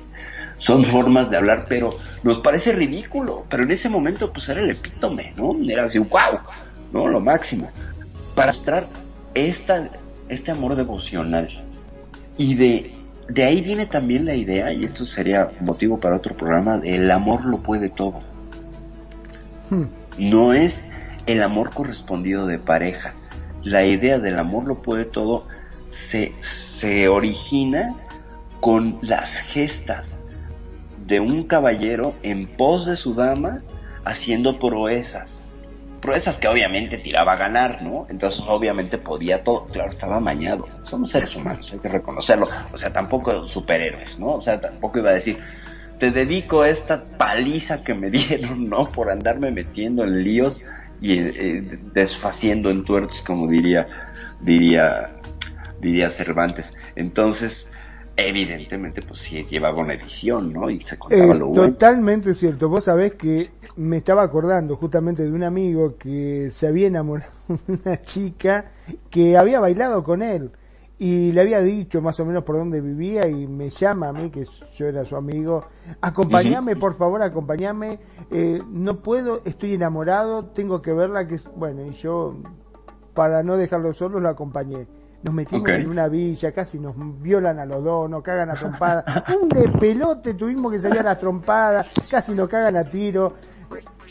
son 0.61 0.85
formas 0.85 1.31
de 1.31 1.39
hablar, 1.39 1.65
pero 1.69 1.97
nos 2.23 2.39
parece 2.39 2.73
ridículo, 2.73 3.47
pero 3.49 3.63
en 3.63 3.71
ese 3.71 3.89
momento 3.89 4.31
pues 4.31 4.49
era 4.51 4.61
el 4.61 4.71
epítome, 4.71 5.33
¿no? 5.35 5.57
Era 5.67 5.85
así, 5.85 5.99
wow, 5.99 6.39
¿no? 6.93 7.09
Lo 7.09 7.19
máximo. 7.19 7.71
Para 8.35 8.53
mostrar 8.53 8.87
esta, 9.35 9.89
este 10.29 10.51
amor 10.51 10.77
devocional 10.77 11.49
y 12.37 12.55
de, 12.55 12.93
de 13.29 13.45
ahí 13.45 13.63
viene 13.63 13.87
también 13.87 14.27
la 14.27 14.35
idea, 14.35 14.71
y 14.73 14.85
esto 14.85 15.07
sería 15.07 15.49
motivo 15.61 15.99
para 15.99 16.17
otro 16.17 16.35
programa, 16.37 16.77
de 16.77 16.95
el 16.97 17.11
amor 17.11 17.45
lo 17.47 17.57
puede 17.57 17.89
todo. 17.89 18.21
Hmm. 19.71 19.85
No 20.19 20.53
es 20.53 20.83
el 21.25 21.43
amor 21.43 21.71
correspondido 21.71 22.47
de 22.47 22.59
pareja. 22.59 23.15
La 23.63 23.87
idea 23.87 24.19
del 24.19 24.39
amor 24.39 24.65
lo 24.67 24.83
puede 24.83 25.07
todo 25.07 25.47
se, 26.11 26.33
se 26.43 27.09
origina 27.09 27.89
con 28.61 28.99
las 29.01 29.31
gestas 29.49 30.20
de 31.11 31.21
un 31.21 31.45
caballero 31.45 32.15
en 32.23 32.47
pos 32.47 32.87
de 32.87 32.97
su 32.97 33.15
dama 33.15 33.61
haciendo 34.05 34.59
proezas 34.59 35.47
proezas 36.01 36.39
que 36.39 36.49
obviamente 36.49 36.99
tiraba 36.99 37.35
a 37.35 37.37
ganar, 37.37 37.83
¿no? 37.83 38.07
Entonces 38.09 38.43
obviamente 38.47 38.99
podía 38.99 39.45
todo, 39.45 39.67
claro, 39.67 39.91
estaba 39.91 40.17
amañado. 40.17 40.67
Somos 40.85 41.11
seres 41.11 41.37
humanos, 41.37 41.71
hay 41.73 41.79
que 41.79 41.89
reconocerlo. 41.89 42.49
O 42.73 42.79
sea, 42.79 42.91
tampoco 42.93 43.47
superhéroes, 43.47 44.19
¿no? 44.19 44.37
O 44.37 44.41
sea, 44.41 44.61
tampoco 44.61 44.99
iba 44.99 45.11
a 45.11 45.15
decir, 45.15 45.39
te 45.99 46.11
dedico 46.11 46.63
a 46.63 46.71
esta 46.71 47.05
paliza 47.19 47.83
que 47.83 47.95
me 47.95 48.11
dieron, 48.11 48.65
¿no? 48.65 48.85
Por 48.85 49.11
andarme 49.11 49.51
metiendo 49.51 50.05
en 50.05 50.25
líos 50.25 50.61
y 51.01 51.19
eh, 51.19 51.79
desfaciendo 51.93 52.71
en 52.71 52.85
tuertos, 52.85 53.23
como 53.23 53.47
diría, 53.49 53.87
diría, 54.41 55.11
diría 55.81 56.09
Cervantes. 56.09 56.73
Entonces, 56.97 57.69
evidentemente, 58.29 59.03
pues 59.03 59.21
sí 59.21 59.43
llevaba 59.45 59.83
una 59.83 59.95
edición, 59.95 60.53
¿no? 60.53 60.71
Y 60.71 60.81
se 60.81 60.99
contaba 60.99 61.35
eh, 61.35 61.39
lo 61.39 61.49
bueno. 61.49 61.73
Totalmente 61.73 62.35
cierto. 62.35 62.69
Vos 62.69 62.85
sabés 62.85 63.15
que 63.15 63.51
me 63.77 63.99
estaba 63.99 64.23
acordando 64.23 64.77
justamente 64.77 65.23
de 65.23 65.31
un 65.31 65.43
amigo 65.43 65.97
que 65.97 66.51
se 66.51 66.67
había 66.67 66.89
enamorado 66.89 67.31
de 67.67 67.79
una 67.83 68.03
chica 68.03 68.73
que 69.11 69.37
había 69.37 69.61
bailado 69.61 70.03
con 70.03 70.23
él 70.23 70.51
y 71.01 71.33
le 71.33 71.41
había 71.41 71.61
dicho 71.61 72.03
más 72.03 72.21
o 72.21 72.27
menos 72.27 72.45
por 72.45 72.59
dónde 72.59 72.83
vivía 72.83 73.27
y 73.27 73.47
me 73.47 73.71
llama 73.71 74.09
a 74.09 74.13
mí, 74.13 74.29
que 74.29 74.47
yo 74.75 74.87
era 74.87 75.03
su 75.07 75.17
amigo, 75.17 75.65
acompáñame, 76.03 76.77
por 76.77 76.95
favor, 76.95 77.23
acompáñame, 77.23 77.99
eh, 78.31 78.63
no 78.71 78.97
puedo, 79.01 79.41
estoy 79.47 79.73
enamorado, 79.73 80.45
tengo 80.45 80.83
que 80.83 80.93
verla, 80.93 81.27
que 81.27 81.41
bueno, 81.57 81.87
y 81.87 81.93
yo, 81.93 82.37
para 83.15 83.43
no 83.43 83.57
dejarlo 83.57 83.95
solo, 83.95 84.21
lo 84.21 84.29
acompañé. 84.29 84.87
Nos 85.23 85.35
metimos 85.35 85.63
okay. 85.63 85.83
en 85.83 85.91
una 85.91 86.09
villa, 86.09 86.51
casi 86.53 86.79
nos 86.79 86.95
violan 87.21 87.59
a 87.59 87.67
los 87.67 87.85
dos, 87.85 88.09
nos 88.09 88.23
cagan 88.23 88.51
a 88.51 88.55
trompadas. 88.55 89.05
Un 89.43 89.49
de 89.49 89.69
pelote 89.69 90.35
tuvimos 90.35 90.73
que 90.73 90.81
salir 90.81 91.01
a 91.01 91.03
las 91.03 91.19
trompadas, 91.19 91.89
casi 92.11 92.33
nos 92.33 92.49
cagan 92.49 92.77
a 92.77 92.85
tiro. 92.85 93.35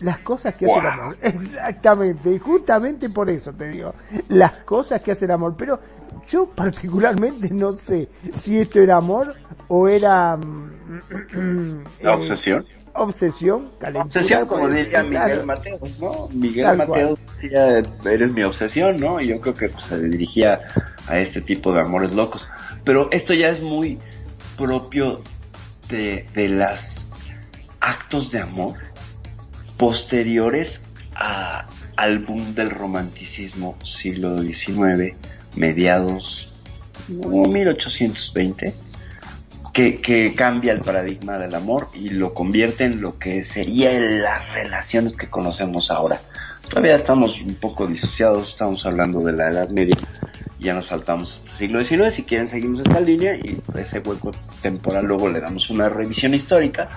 Las 0.01 0.19
cosas 0.19 0.53
que 0.53 0.65
wow. 0.65 0.77
hace 0.77 0.87
el 0.87 0.93
amor. 0.93 1.17
Exactamente, 1.21 2.31
y 2.31 2.37
justamente 2.37 3.09
por 3.09 3.29
eso 3.29 3.51
te 3.53 3.69
digo, 3.69 3.93
las 4.29 4.51
cosas 4.63 5.01
que 5.01 5.11
hace 5.11 5.25
el 5.25 5.31
amor. 5.31 5.55
Pero 5.57 5.79
yo 6.27 6.47
particularmente 6.47 7.49
no 7.51 7.73
sé 7.73 8.07
si 8.37 8.59
esto 8.59 8.79
era 8.79 8.97
amor 8.97 9.33
o 9.67 9.87
era... 9.87 10.37
¿La 12.01 12.15
obsesión? 12.15 12.65
Eh, 12.69 12.78
obsesión, 13.01 13.71
calentura. 13.79 14.05
Obsesión, 14.05 14.47
como 14.47 14.61
pues, 14.63 14.75
diría 14.75 15.03
Miguel 15.03 15.23
claro. 15.23 15.45
Mateos, 15.45 15.99
¿no? 15.99 16.29
Miguel 16.33 16.65
Tal 16.65 16.77
Mateos 16.77 17.19
decía, 17.35 17.81
eres 18.05 18.31
mi 18.31 18.43
obsesión, 18.43 18.97
¿no? 18.97 19.19
Y 19.19 19.27
yo 19.27 19.41
creo 19.41 19.53
que 19.53 19.69
pues, 19.69 19.85
se 19.85 19.99
dirigía 20.07 20.59
a 21.07 21.19
este 21.19 21.41
tipo 21.41 21.73
de 21.73 21.81
amores 21.81 22.13
locos. 22.13 22.47
Pero 22.83 23.09
esto 23.11 23.33
ya 23.33 23.49
es 23.49 23.61
muy 23.61 23.99
propio 24.57 25.21
de, 25.89 26.27
de 26.33 26.49
las 26.49 27.07
actos 27.79 28.31
de 28.31 28.39
amor 28.39 28.73
posteriores 29.77 30.79
a, 31.15 31.65
al 31.95 32.19
boom 32.19 32.53
del 32.53 32.69
romanticismo 32.69 33.77
siglo 33.83 34.41
XIX, 34.41 35.15
mediados 35.55 36.49
como 37.21 37.47
1820 37.47 38.73
que, 39.73 40.33
cambia 40.35 40.73
el 40.73 40.79
paradigma 40.79 41.37
del 41.37 41.55
amor 41.55 41.87
y 41.93 42.09
lo 42.09 42.33
convierte 42.33 42.85
en 42.85 43.01
lo 43.01 43.17
que 43.17 43.45
sería 43.45 43.91
las 43.99 44.49
relaciones 44.53 45.15
que 45.15 45.29
conocemos 45.29 45.91
ahora. 45.91 46.19
Todavía 46.67 46.95
estamos 46.95 47.41
un 47.41 47.55
poco 47.55 47.87
disociados, 47.87 48.49
estamos 48.49 48.85
hablando 48.85 49.19
de 49.19 49.33
la 49.33 49.49
Edad 49.49 49.69
Media, 49.69 49.97
ya 50.59 50.73
nos 50.73 50.87
saltamos 50.87 51.41
al 51.51 51.57
siglo 51.57 51.83
XIX, 51.83 52.13
si 52.13 52.23
quieren 52.23 52.47
seguimos 52.47 52.81
esta 52.81 52.99
línea 52.99 53.35
y 53.35 53.59
ese 53.75 53.99
hueco 53.99 54.31
temporal 54.61 55.05
luego 55.05 55.29
le 55.29 55.39
damos 55.39 55.69
una 55.69 55.89
revisión 55.89 56.33
histórica, 56.33 56.87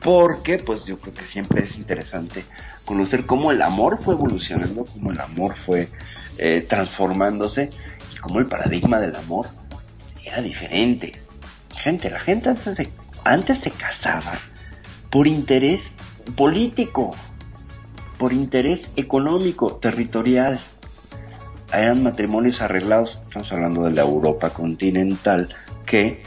porque 0.00 0.58
pues 0.58 0.84
yo 0.84 0.98
creo 0.98 1.14
que 1.14 1.22
siempre 1.22 1.62
es 1.62 1.76
interesante 1.76 2.44
conocer 2.84 3.24
cómo 3.24 3.50
el 3.50 3.62
amor 3.62 4.02
fue 4.02 4.14
evolucionando, 4.14 4.84
cómo 4.84 5.10
el 5.10 5.20
amor 5.20 5.54
fue 5.56 5.88
eh, 6.36 6.66
transformándose 6.68 7.70
y 8.14 8.18
cómo 8.18 8.40
el 8.40 8.46
paradigma 8.46 9.00
del 9.00 9.16
amor 9.16 9.46
era 10.22 10.42
diferente 10.42 11.23
gente, 11.76 12.10
la 12.10 12.18
gente 12.18 12.48
antes 12.50 12.76
se, 12.76 12.88
antes 13.24 13.58
se 13.58 13.70
casaba 13.70 14.40
por 15.10 15.26
interés 15.26 15.82
político, 16.36 17.10
por 18.18 18.32
interés 18.32 18.88
económico, 18.96 19.76
territorial. 19.76 20.58
Eran 21.72 22.02
matrimonios 22.02 22.60
arreglados, 22.60 23.20
estamos 23.24 23.50
hablando 23.52 23.84
de 23.84 23.92
la 23.92 24.02
Europa 24.02 24.50
continental, 24.50 25.48
que 25.86 26.22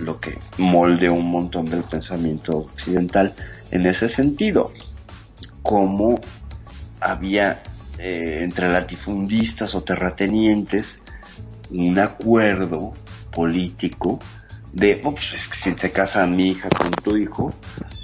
lo 0.00 0.20
que 0.20 0.38
moldeó 0.56 1.14
un 1.14 1.30
montón 1.30 1.66
del 1.66 1.82
pensamiento 1.82 2.58
occidental 2.58 3.34
en 3.70 3.86
ese 3.86 4.08
sentido. 4.08 4.72
Como 5.62 6.20
había 7.00 7.62
eh, 7.98 8.40
entre 8.42 8.70
latifundistas 8.70 9.74
o 9.74 9.82
terratenientes 9.82 11.00
un 11.70 11.98
acuerdo 11.98 12.92
político 13.32 14.18
de, 14.72 15.00
oh, 15.04 15.12
pues 15.12 15.32
si 15.62 15.72
te 15.72 15.90
casa 15.90 16.26
mi 16.26 16.52
hija 16.52 16.68
con 16.68 16.90
tu 16.90 17.16
hijo, 17.16 17.54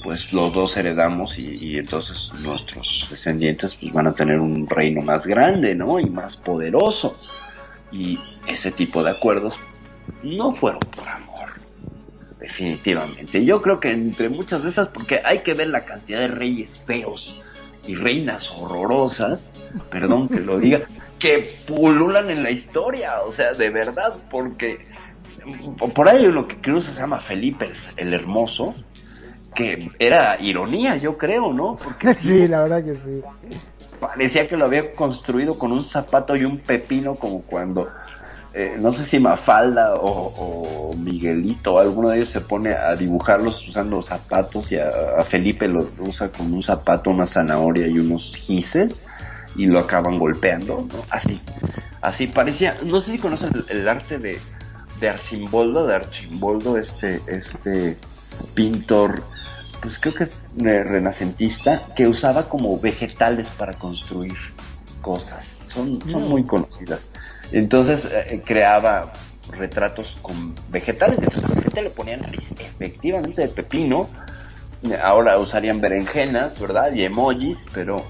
pues 0.03 0.33
los 0.33 0.53
dos 0.53 0.77
heredamos 0.77 1.39
y, 1.39 1.57
y, 1.61 1.79
entonces 1.79 2.31
nuestros 2.41 3.07
descendientes 3.11 3.75
pues 3.75 3.93
van 3.93 4.07
a 4.07 4.13
tener 4.13 4.39
un 4.41 4.69
reino 4.69 5.01
más 5.03 5.27
grande, 5.27 5.75
¿no? 5.75 5.99
Y 5.99 6.11
más 6.11 6.37
poderoso. 6.37 7.19
Y 7.91 8.19
ese 8.47 8.71
tipo 8.71 9.03
de 9.03 9.11
acuerdos 9.11 9.59
no 10.23 10.55
fueron 10.55 10.81
por 10.95 11.09
amor, 11.09 11.49
definitivamente. 12.39 13.45
Yo 13.45 13.63
creo 13.63 13.81
que 13.81 13.91
entre 13.91 14.29
muchas 14.29 14.63
de 14.63 14.71
esas, 14.71 14.89
porque 14.89 15.21
hay 15.25 15.41
que 15.41 15.55
ver 15.55 15.69
la 15.69 15.85
cantidad 15.85 16.21
de 16.21 16.29
reyes 16.29 16.81
feos 16.87 17.41
y 17.87 17.95
reinas 17.95 18.51
horrorosas, 18.51 19.51
perdón 19.91 20.29
que 20.29 20.41
lo 20.41 20.59
diga, 20.59 20.83
que 21.19 21.57
pululan 21.67 22.31
en 22.31 22.43
la 22.43 22.51
historia, 22.51 23.23
o 23.23 23.33
sea, 23.33 23.53
de 23.53 23.71
verdad, 23.71 24.15
porque 24.31 24.87
por 25.95 26.09
ahí 26.09 26.19
hay 26.19 26.27
uno 26.27 26.47
que 26.47 26.55
incluso 26.55 26.93
se 26.93 27.01
llama 27.01 27.21
Felipe 27.21 27.67
el, 27.97 28.09
el, 28.09 28.15
Hermoso, 28.15 28.75
que 29.55 29.91
era 29.99 30.41
ironía, 30.41 30.97
yo 30.97 31.17
creo, 31.17 31.53
¿no? 31.53 31.77
Porque 31.77 32.15
sí, 32.15 32.49
la 32.49 32.63
verdad 32.63 32.85
que 32.85 32.95
sí. 32.95 33.23
Parecía 34.01 34.49
que 34.49 34.57
lo 34.57 34.67
había 34.67 34.93
construido 34.93 35.57
con 35.59 35.73
un 35.73 35.85
zapato 35.85 36.35
y 36.37 36.45
un 36.45 36.59
pepino, 36.59 37.15
como 37.15 37.43
cuando, 37.43 37.89
eh, 38.53 38.77
no 38.79 38.93
sé 38.93 39.05
si 39.05 39.19
Mafalda 39.19 39.95
o, 39.95 40.91
o, 40.91 40.97
Miguelito, 40.97 41.79
alguno 41.79 42.11
de 42.11 42.19
ellos 42.19 42.31
se 42.31 42.41
pone 42.41 42.73
a 42.73 42.95
dibujarlos 42.95 43.67
usando 43.69 44.03
zapatos 44.03 44.71
y 44.73 44.77
a, 44.77 44.89
a 45.19 45.25
Felipe 45.25 45.69
lo 45.69 45.89
usa 46.01 46.31
con 46.31 46.53
un 46.53 46.63
zapato, 46.63 47.11
una 47.11 47.27
zanahoria 47.27 47.87
y 47.87 47.99
unos 47.99 48.35
gises 48.37 49.01
y 49.57 49.67
lo 49.67 49.79
acaban 49.79 50.19
golpeando, 50.19 50.87
¿no? 50.93 51.03
Así, 51.11 51.41
así 52.01 52.27
parecía, 52.27 52.77
no 52.85 53.01
sé 53.01 53.13
si 53.13 53.19
conocen 53.19 53.51
el, 53.55 53.79
el 53.79 53.89
arte 53.89 54.19
de 54.19 54.39
de 55.01 55.09
Arcimboldo, 55.09 55.87
de 55.87 55.95
Archimboldo, 55.95 56.79
este, 56.79 57.21
este 57.27 57.97
pintor, 58.55 59.23
pues 59.83 59.99
creo 59.99 60.15
que 60.15 60.25
es 60.25 60.41
renacentista, 60.57 61.87
que 61.95 62.07
usaba 62.07 62.49
como 62.49 62.79
vegetales 62.79 63.49
para 63.49 63.75
construir 63.75 64.35
cosas. 65.01 65.57
Son, 65.73 66.01
son 66.11 66.29
muy 66.29 66.45
conocidas. 66.45 67.01
Entonces 67.53 68.05
eh, 68.11 68.43
creaba 68.45 69.13
retratos 69.51 70.17
con 70.23 70.55
vegetales, 70.71 71.19
entonces 71.19 71.43
la 71.43 71.63
gente 71.63 71.83
le 71.83 71.91
ponían 71.91 72.25
efectivamente 72.59 73.43
de 73.43 73.49
pepino, 73.49 74.09
ahora 75.03 75.39
usarían 75.39 75.81
berenjenas, 75.81 76.59
¿verdad? 76.59 76.93
Y 76.93 77.05
emojis, 77.05 77.59
pero 77.73 78.05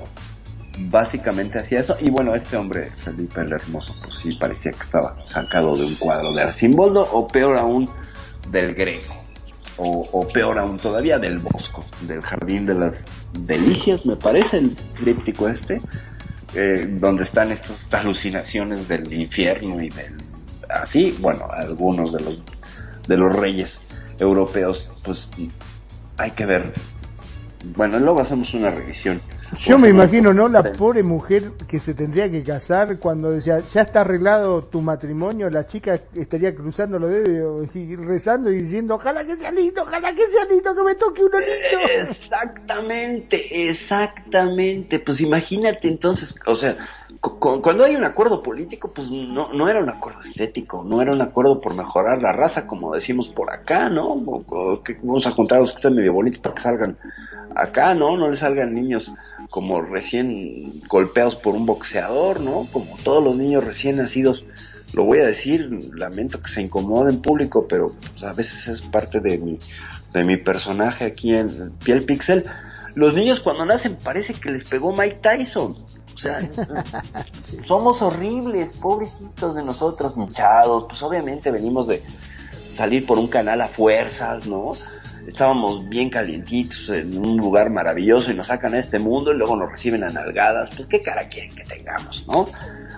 básicamente 0.79 1.59
hacía 1.59 1.81
eso. 1.81 1.97
Y 2.01 2.11
bueno, 2.11 2.35
este 2.35 2.57
hombre, 2.57 2.91
Felipe 3.05 3.41
el 3.41 3.53
Hermoso, 3.53 3.95
pues 4.03 4.17
sí 4.17 4.35
parecía 4.35 4.73
que 4.73 4.83
estaba 4.83 5.17
sacado 5.27 5.77
de 5.77 5.85
un 5.85 5.95
cuadro 5.97 6.33
de 6.33 6.43
Arcimboldo, 6.43 7.09
o 7.13 7.29
peor 7.29 7.57
aún, 7.57 7.89
del 8.51 8.75
Greco. 8.75 9.15
O, 9.77 10.29
peor 10.29 10.59
aún 10.61 10.77
todavía, 10.77 11.19
del 11.19 11.39
Bosco, 11.39 11.85
del 12.03 12.21
Jardín 12.21 12.65
de 12.65 12.75
las 12.75 12.95
Delicias, 13.41 14.07
me 14.07 14.15
parece, 14.15 14.59
el 14.59 14.77
tríptico 14.97 15.49
este, 15.49 15.81
eh, 16.55 16.87
donde 16.89 17.25
están 17.25 17.51
estas 17.51 17.85
alucinaciones 17.93 18.87
del 18.87 19.13
infierno 19.13 19.83
y 19.83 19.89
del... 19.89 20.15
Así, 20.71 21.17
bueno, 21.19 21.49
algunos 21.51 22.13
de 22.13 22.21
los, 22.21 22.45
de 23.09 23.17
los 23.17 23.35
reyes 23.35 23.81
europeos, 24.21 24.89
pues 25.03 25.29
hay 26.19 26.31
que 26.31 26.47
ver. 26.47 26.73
Bueno, 27.77 27.99
luego 27.99 28.21
hacemos 28.21 28.55
una 28.55 28.71
revisión 28.71 29.21
yo 29.59 29.79
me 29.79 29.89
imagino, 29.89 30.33
¿no? 30.33 30.49
La 30.49 30.63
pobre 30.73 31.03
mujer 31.03 31.53
que 31.69 31.79
se 31.79 31.95
tendría 31.95 32.31
que 32.31 32.43
casar 32.43 32.99
cuando 32.99 33.31
decía, 33.31 33.61
ya 33.61 33.83
está 33.83 34.03
arreglado 34.03 34.63
tu 34.63 34.81
matrimonio, 34.81 35.51
la 35.51 35.67
chica 35.67 36.01
estaría 36.15 36.55
cruzando 36.55 36.99
los 36.99 37.11
dedos 37.11 37.75
y 37.75 37.97
rezando 37.97 38.51
y 38.51 38.57
diciendo, 38.57 38.95
ojalá 38.95 39.25
que 39.25 39.37
sea 39.37 39.51
lindo, 39.51 39.83
ojalá 39.83 40.15
que 40.15 40.27
sea 40.27 40.45
lindo, 40.45 40.75
que 40.75 40.83
me 40.83 40.95
toque 40.95 41.25
uno 41.25 41.39
lindo. 41.41 42.11
Exactamente, 42.11 43.69
exactamente. 43.71 44.99
Pues 44.99 45.21
imagínate 45.21 45.89
entonces, 45.89 46.35
o 46.47 46.55
sea, 46.55 46.77
cuando 47.21 47.85
hay 47.85 47.97
un 47.97 48.05
acuerdo 48.05 48.43
político, 48.43 48.93
pues 48.93 49.11
no, 49.11 49.53
no 49.53 49.69
era 49.69 49.81
un 49.81 49.89
acuerdo 49.89 50.21
estético, 50.21 50.85
no 50.85 51.01
era 51.01 51.13
un 51.13 51.21
acuerdo 51.21 51.61
por 51.61 51.75
mejorar 51.75 52.21
la 52.21 52.33
raza, 52.33 52.67
como 52.67 52.95
decimos 52.95 53.29
por 53.29 53.53
acá, 53.53 53.89
¿no? 53.89 54.45
Que 54.85 54.99
vamos 55.03 55.27
a 55.27 55.35
contar 55.35 55.61
los 55.61 55.73
que 55.73 55.77
están 55.77 55.95
medio 55.95 56.13
bonitos 56.13 56.41
para 56.41 56.55
que 56.55 56.63
salgan 56.63 56.97
acá, 57.55 57.95
¿no? 57.95 58.17
No 58.17 58.31
le 58.31 58.37
salgan 58.37 58.75
niños 58.75 59.13
como 59.51 59.81
recién 59.83 60.83
golpeados 60.89 61.37
por 61.37 61.55
un 61.55 61.67
boxeador, 61.67 62.41
¿no? 62.41 62.67
Como 62.73 62.97
todos 63.05 63.23
los 63.23 63.37
niños 63.37 63.65
recién 63.65 63.97
nacidos, 63.97 64.45
lo 64.95 65.05
voy 65.05 65.19
a 65.19 65.27
decir, 65.27 65.71
lamento 65.95 66.41
que 66.41 66.51
se 66.51 66.63
incomode 66.63 67.11
en 67.11 67.21
público, 67.21 67.67
pero 67.69 67.93
pues, 68.13 68.23
a 68.25 68.33
veces 68.33 68.69
es 68.69 68.83
parte 68.83 69.21
de 69.21 69.39
mi, 69.39 69.59
de 70.13 70.25
mi 70.25 70.37
personaje 70.37 71.05
aquí 71.05 71.35
en 71.35 71.73
Piel 71.85 72.05
Pixel. 72.05 72.45
Los 72.95 73.15
niños 73.15 73.41
cuando 73.41 73.65
nacen 73.65 73.97
parece 74.03 74.35
que 74.35 74.51
les 74.51 74.65
pegó 74.65 74.95
Mike 74.95 75.19
Tyson. 75.21 75.77
O 76.15 76.19
sea, 76.19 76.41
somos 77.67 78.01
horribles, 78.01 78.73
pobrecitos 78.75 79.55
de 79.55 79.63
nosotros, 79.63 80.15
hinchados. 80.17 80.85
Pues 80.89 81.03
obviamente 81.03 81.51
venimos 81.51 81.89
de 81.89 82.03
salir 82.77 83.05
por 83.07 83.19
un 83.19 83.29
canal 83.29 83.61
a 83.61 83.69
fuerzas, 83.69 84.47
¿no? 84.47 84.73
estábamos 85.27 85.89
bien 85.89 86.11
calientitos 86.11 86.89
en 86.91 87.17
un 87.17 87.37
lugar 87.37 87.71
maravilloso 87.71 88.31
y 88.31 88.35
nos 88.35 88.49
sacan 88.49 88.75
a 88.75 88.79
este 88.79 88.99
mundo 88.99 89.33
y 89.33 89.37
luego 89.37 89.57
nos 89.57 89.71
reciben 89.71 90.05
a 90.05 90.09
nalgadas, 90.09 90.71
pues 90.77 90.89
qué 90.89 91.01
cara 91.01 91.29
quieren 91.29 91.55
que 91.55 91.65
tengamos, 91.65 92.27
¿no? 92.27 92.47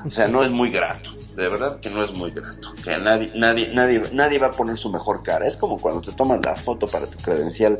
O 0.04 0.10
sea, 0.10 0.26
no 0.28 0.42
es 0.42 0.50
muy 0.50 0.70
grato, 0.70 1.10
de 1.36 1.48
verdad 1.48 1.80
que 1.80 1.90
no 1.90 2.02
es 2.02 2.12
muy 2.12 2.30
grato, 2.30 2.72
que 2.82 2.96
nadie, 2.98 3.30
nadie, 3.34 3.74
nadie, 3.74 4.02
nadie 4.12 4.38
va 4.38 4.48
a 4.48 4.52
poner 4.52 4.76
su 4.78 4.90
mejor 4.90 5.22
cara, 5.22 5.46
es 5.46 5.56
como 5.56 5.78
cuando 5.78 6.00
te 6.00 6.12
tomas 6.12 6.40
la 6.44 6.54
foto 6.54 6.86
para 6.86 7.06
tu 7.06 7.18
credencial 7.18 7.78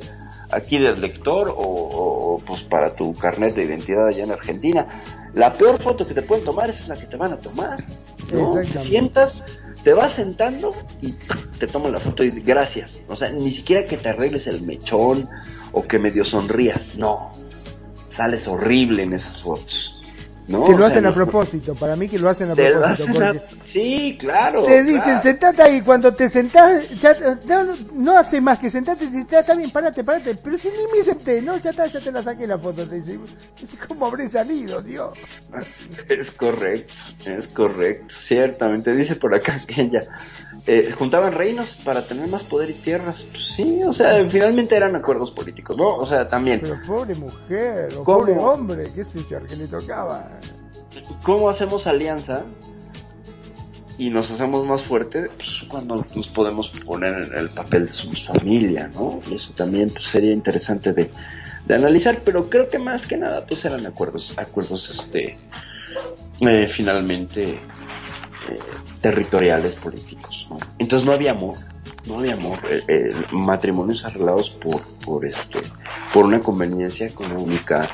aquí 0.51 0.79
del 0.79 1.01
lector 1.01 1.49
o, 1.49 1.55
o 1.57 2.39
pues 2.47 2.63
para 2.65 2.95
tu 2.95 3.15
carnet 3.15 3.55
de 3.55 3.65
identidad 3.65 4.07
allá 4.07 4.25
en 4.25 4.33
Argentina, 4.33 4.87
la 5.35 5.53
peor 5.55 5.81
foto 5.81 6.07
que 6.07 6.15
te 6.15 6.23
pueden 6.23 6.45
tomar 6.45 6.71
es 6.71 6.87
la 6.87 6.97
que 6.97 7.07
te 7.07 7.17
van 7.17 7.33
a 7.33 7.41
tomar, 7.41 7.85
¿no? 8.33 8.55
Te 8.55 8.79
sientas 8.79 9.35
te 9.87 9.95
vas 9.95 10.15
sentando 10.15 10.75
y 11.01 11.13
te 11.61 11.69
toman 11.69 11.93
la 11.93 12.01
foto 12.01 12.25
y 12.25 12.31
gracias. 12.31 12.99
O 13.09 13.15
sea, 13.15 13.31
ni 13.31 13.53
siquiera 13.53 13.87
que 13.87 13.97
te 13.97 14.09
arregles 14.09 14.49
el 14.49 14.63
mechón 14.63 15.29
o 15.71 15.87
que 15.87 16.01
medio 16.01 16.25
sonrías. 16.25 16.97
No. 16.97 17.31
Sales 18.13 18.49
horrible 18.49 19.05
en 19.05 19.13
esas 19.13 19.41
fotos. 19.41 19.96
¿No? 20.49 20.65
Que 20.65 20.73
lo 20.75 20.87
hacen 20.87 21.05
a 21.07 21.13
propósito, 21.13 21.75
para 21.75 21.97
mí 21.97 22.09
que 22.09 22.19
lo 22.19 22.29
hacen 22.29 22.51
a 22.51 22.55
te 22.55 22.71
propósito. 22.71 23.11
hacen 23.11 23.23
a- 23.23 23.33
porque 23.33 23.57
Sí, 23.65 24.17
claro. 24.19 24.63
te 24.65 24.83
dicen, 24.85 25.03
claro. 25.03 25.23
sentate 25.23 25.63
ahí, 25.63 25.81
cuando 25.83 26.13
te 26.15 26.29
sentás, 26.29 26.89
ya, 27.01 27.17
no, 27.47 27.75
no, 27.95 28.19
hace 28.19 28.41
más 28.41 28.59
que 28.59 28.71
sentarte, 28.71 29.05
y 29.07 29.27
ya 29.31 29.41
está 29.41 29.55
bien, 29.55 29.71
parate, 29.71 30.05
parate, 30.05 30.35
pero 30.37 30.57
si 30.57 30.69
ni 30.69 30.99
me 30.99 31.05
senté, 31.05 31.43
no, 31.43 31.57
ya 31.59 31.71
está, 31.71 31.87
ya 31.87 32.01
te 32.01 32.13
la 32.13 32.23
saqué 32.23 32.47
la 32.47 32.59
foto, 32.59 32.89
te 32.89 33.01
dice, 33.01 33.19
¿cómo 33.89 34.07
habré 34.07 34.29
salido, 34.29 34.81
Dios? 34.83 35.19
Es 36.09 36.31
correcto, 36.31 36.95
es 37.25 37.49
correcto, 37.49 38.15
ciertamente. 38.19 38.95
Dice 38.95 39.17
por 39.17 39.35
acá 39.35 39.61
que 39.67 39.83
ella 39.83 40.01
eh, 40.67 40.93
juntaban 40.93 41.33
reinos 41.33 41.77
para 41.85 42.03
tener 42.03 42.29
más 42.29 42.43
poder 42.43 42.71
y 42.71 42.75
tierras. 42.75 43.25
Pues 43.31 43.55
sí, 43.55 43.81
o 43.87 43.93
sea, 43.93 44.29
finalmente 44.29 44.77
eran 44.77 44.97
acuerdos 44.97 45.31
políticos, 45.31 45.77
¿no? 45.77 45.97
O 45.97 46.07
sea, 46.07 46.29
también, 46.29 46.61
Pero 46.63 46.81
pobre 46.87 47.15
mujer, 47.15 47.89
o 47.97 48.05
¿Cómo? 48.05 48.19
pobre 48.19 48.39
hombre, 48.39 48.85
qué 48.95 49.05
sé 49.05 49.21
yo, 49.31 49.43
que 49.45 49.57
le 49.57 49.67
tocaba. 49.67 50.29
¿cómo 51.23 51.51
hacemos 51.51 51.87
alianza 51.87 52.43
y 53.99 54.11
nos 54.11 54.31
hacemos 54.31 54.67
más 54.67 54.83
fuertes? 54.83 55.31
Pues 55.37 55.65
cuando 55.69 56.05
nos 56.15 56.29
podemos 56.29 56.69
poner 56.85 57.15
en 57.23 57.39
el 57.39 57.49
papel 57.51 57.87
de 57.87 57.93
somos 57.93 58.27
familia, 58.27 58.91
¿no? 58.95 59.21
Y 59.31 59.37
eso 59.37 59.53
también 59.55 59.91
pues, 59.91 60.07
sería 60.07 60.33
interesante 60.33 60.93
de, 60.93 61.11
de 61.67 61.75
analizar, 61.75 62.23
pero 62.25 62.49
creo 62.49 62.69
que 62.69 62.79
más 62.79 63.07
que 63.07 63.17
nada 63.17 63.45
pues 63.47 63.65
eran 63.65 63.87
acuerdos, 63.87 64.35
acuerdos 64.37 64.91
este, 64.91 65.39
eh, 66.41 66.69
finalmente 66.69 67.59
eh, 68.51 68.59
territoriales 69.01 69.75
políticos, 69.75 70.47
¿no? 70.51 70.59
Entonces 70.79 71.07
no 71.07 71.13
había 71.13 71.33
amor, 71.33 71.57
no 72.07 72.19
había 72.19 72.35
amor, 72.35 72.59
eh, 72.71 72.83
eh, 72.89 73.15
matrimonios 73.33 74.05
arreglados 74.05 74.51
por, 74.51 74.81
por 75.05 75.25
este, 75.25 75.61
por 76.13 76.25
una 76.25 76.41
conveniencia 76.41 77.07
económica 77.07 77.89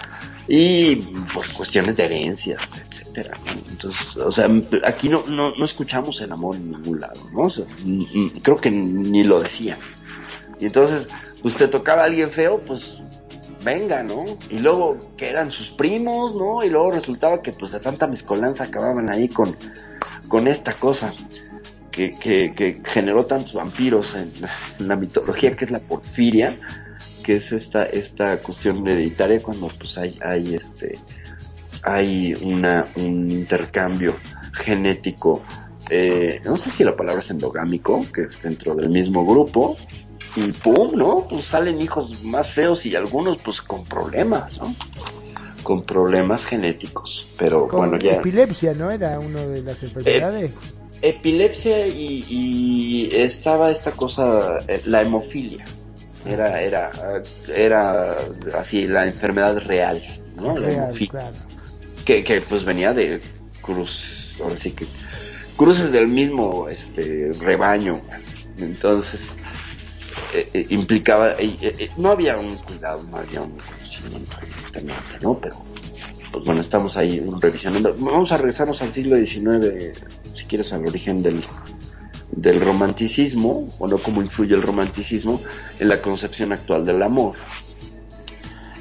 y 0.49 0.97
por 1.33 1.51
cuestiones 1.55 1.97
de 1.97 2.05
herencias, 2.05 2.61
etcétera. 2.91 3.35
Entonces, 3.71 4.17
o 4.17 4.31
sea, 4.31 4.49
aquí 4.85 5.09
no, 5.09 5.25
no, 5.29 5.55
no 5.55 5.65
escuchamos 5.65 6.21
el 6.21 6.33
amor 6.33 6.57
en 6.57 6.71
ningún 6.73 7.01
lado, 7.01 7.21
¿no? 7.33 7.49
Creo 8.43 8.57
que 8.57 8.71
ni 8.71 9.25
lo 9.25 9.41
decían. 9.41 9.79
Y 10.61 10.67
entonces, 10.67 11.09
pues 11.43 11.55
te 11.57 11.69
tocaba 11.69 12.03
a 12.03 12.05
alguien 12.07 12.31
feo, 12.31 12.61
pues 12.67 12.95
venga, 13.65 14.03
¿no? 14.03 14.25
Y 14.51 14.59
luego 14.59 14.97
que 15.17 15.29
eran 15.29 15.51
sus 15.51 15.71
primos, 15.71 16.35
¿no? 16.35 16.65
Y 16.65 16.69
luego 16.69 16.93
resultaba 16.93 17.43
que 17.43 17.53
pues 17.53 17.73
de 17.73 17.81
tanta 17.81 18.07
mezcolanza 18.07 18.65
acababan 18.65 19.11
ahí 19.13 19.29
con, 19.29 19.57
con 20.33 20.49
esta 20.49 20.73
cosa 20.73 21.13
que, 21.91 22.13
que, 22.19 22.81
generó 22.87 23.27
tantos 23.27 23.53
vampiros 23.53 24.15
en, 24.15 24.33
en 24.79 24.89
la 24.89 24.97
mitología 24.97 25.55
que 25.55 25.67
es 25.67 25.71
la 25.71 25.79
porfiria, 25.79 26.57
que 27.23 27.37
es 27.37 27.53
esta, 27.53 27.85
esta 27.85 28.39
cuestión 28.39 28.89
hereditaria 28.89 29.43
cuando 29.43 29.69
pues 29.69 29.99
hay, 29.99 30.19
hay 30.25 30.55
este, 30.55 30.99
hay 31.83 32.33
una, 32.41 32.89
un 32.97 33.31
intercambio 33.31 34.15
genético, 34.55 35.43
eh, 35.91 36.41
no 36.47 36.57
sé 36.57 36.71
si 36.71 36.83
la 36.83 36.97
palabra 36.97 37.21
es 37.21 37.31
endogámico, 37.31 38.03
que 38.11 38.23
es 38.23 38.41
dentro 38.41 38.75
del 38.75 38.89
mismo 38.89 39.27
grupo, 39.27 39.77
y 40.35 40.51
pum, 40.51 40.93
¿no? 40.95 41.27
Pues 41.29 41.45
salen 41.49 41.79
hijos 41.79 42.25
más 42.25 42.49
feos 42.49 42.87
y 42.87 42.97
algunos 42.97 43.37
pues 43.43 43.61
con 43.61 43.85
problemas, 43.85 44.57
¿no? 44.57 44.75
Con 45.63 45.85
problemas 45.85 46.45
genéticos, 46.45 47.33
pero 47.39 47.69
Con 47.69 47.91
bueno, 47.91 47.99
ya... 47.99 48.17
epilepsia, 48.17 48.73
¿no? 48.75 48.91
Era 48.91 49.19
una 49.19 49.45
de 49.47 49.63
las 49.63 49.83
enfermedades. 49.83 50.55
Epilepsia 51.01 51.87
y, 51.87 52.25
y 52.29 53.11
estaba 53.13 53.71
esta 53.71 53.91
cosa, 53.93 54.59
eh, 54.69 54.81
la 54.85 55.03
hemofilia, 55.03 55.65
era, 56.25 56.61
era, 56.61 56.91
era 57.53 58.17
así 58.59 58.87
la 58.87 59.05
enfermedad 59.05 59.57
real, 59.59 60.03
¿no? 60.37 60.57
La 60.57 60.71
hemofilia 60.71 61.11
claro. 61.11 61.37
que, 62.05 62.23
que 62.23 62.41
pues 62.41 62.65
venía 62.65 62.93
de 62.93 63.21
cruz, 63.61 64.33
ahora 64.41 64.57
sí 64.57 64.71
que 64.71 64.87
cruces 65.57 65.91
del 65.93 66.09
mismo 66.09 66.69
este 66.69 67.31
rebaño, 67.41 68.01
entonces 68.59 69.35
eh, 70.35 70.49
eh, 70.53 70.67
implicaba, 70.71 71.37
no 71.97 72.11
había 72.11 72.37
un 72.37 72.57
cuidado, 72.57 73.03
no 73.11 73.17
había 73.19 73.43
un 73.43 73.57
evidentemente, 74.05 75.19
¿no? 75.23 75.39
Pero 75.39 75.57
pues 76.33 76.45
bueno, 76.45 76.61
estamos 76.63 76.97
ahí 76.97 77.23
revisionando. 77.41 77.95
Vamos 77.99 78.33
a 78.33 78.37
regresarnos 78.37 78.81
al 78.81 78.93
siglo 78.93 79.17
XIX, 79.17 79.99
si 80.35 80.45
quieres, 80.47 80.73
al 80.73 80.87
origen 80.87 81.23
del, 81.23 81.45
del 82.31 82.61
romanticismo, 82.61 83.69
o 83.79 83.87
no 83.87 83.99
cómo 83.99 84.23
influye 84.23 84.55
el 84.55 84.63
romanticismo 84.63 85.41
en 85.79 85.89
la 85.89 86.01
concepción 86.01 86.53
actual 86.53 86.87
del 86.87 87.03
amor. 87.03 87.37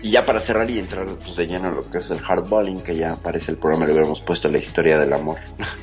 Y 0.02 0.12
ya 0.12 0.26
para 0.26 0.40
cerrar 0.40 0.70
y 0.70 0.80
entrar 0.80 1.06
pues, 1.06 1.36
de 1.36 1.46
lleno 1.46 1.68
en 1.70 1.76
lo 1.76 1.92
que 1.92 2.00
es 2.00 2.10
el 2.10 2.20
hardballing, 2.20 2.82
que 2.82 2.96
ya 2.96 3.14
aparece 3.14 3.52
el 3.52 3.58
programa, 3.58 3.86
le 3.86 3.92
hubiéramos 3.92 4.22
puesto 4.22 4.48
la 4.48 4.58
historia 4.58 4.98
del 4.98 5.12
amor. 5.14 5.38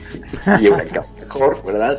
y 0.61 0.69
una 0.69 0.85
mejor, 1.21 1.63
¿verdad? 1.65 1.99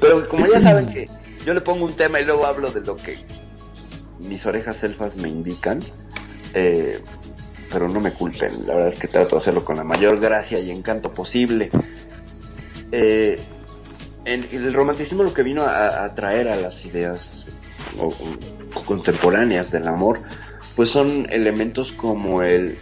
Pero 0.00 0.26
como 0.28 0.46
ya 0.46 0.60
saben 0.60 0.86
que 0.86 1.08
yo 1.44 1.52
le 1.52 1.60
pongo 1.60 1.84
un 1.84 1.94
tema 1.94 2.20
y 2.20 2.24
luego 2.24 2.46
hablo 2.46 2.70
de 2.70 2.80
lo 2.80 2.96
que 2.96 3.18
mis 4.18 4.44
orejas 4.46 4.82
elfas 4.82 5.16
me 5.16 5.28
indican, 5.28 5.80
eh, 6.54 7.00
pero 7.70 7.88
no 7.88 8.00
me 8.00 8.12
culpen, 8.12 8.66
la 8.66 8.74
verdad 8.74 8.92
es 8.92 8.98
que 8.98 9.08
trato 9.08 9.36
de 9.36 9.42
hacerlo 9.42 9.64
con 9.64 9.76
la 9.76 9.84
mayor 9.84 10.18
gracia 10.18 10.58
y 10.58 10.70
encanto 10.70 11.12
posible. 11.12 11.70
Eh, 12.92 13.40
el 14.24 14.72
romanticismo 14.74 15.22
lo 15.22 15.32
que 15.32 15.42
vino 15.42 15.62
a, 15.64 16.14
traer 16.14 16.48
a 16.48 16.56
las 16.56 16.84
ideas 16.84 17.46
contemporáneas 18.86 19.70
del 19.70 19.88
amor, 19.88 20.20
pues 20.76 20.90
son 20.90 21.26
elementos 21.30 21.92
como 21.92 22.42
el 22.42 22.76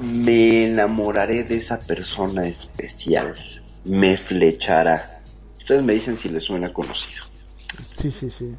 me 0.00 0.66
enamoraré 0.66 1.44
de 1.44 1.56
esa 1.56 1.78
persona 1.78 2.46
especial, 2.46 3.34
me 3.84 4.16
flechará. 4.16 5.20
Ustedes 5.58 5.82
me 5.82 5.94
dicen 5.94 6.18
si 6.18 6.28
les 6.28 6.44
suena 6.44 6.72
conocido. 6.72 7.24
Sí, 7.96 8.10
sí, 8.10 8.30
sí. 8.30 8.54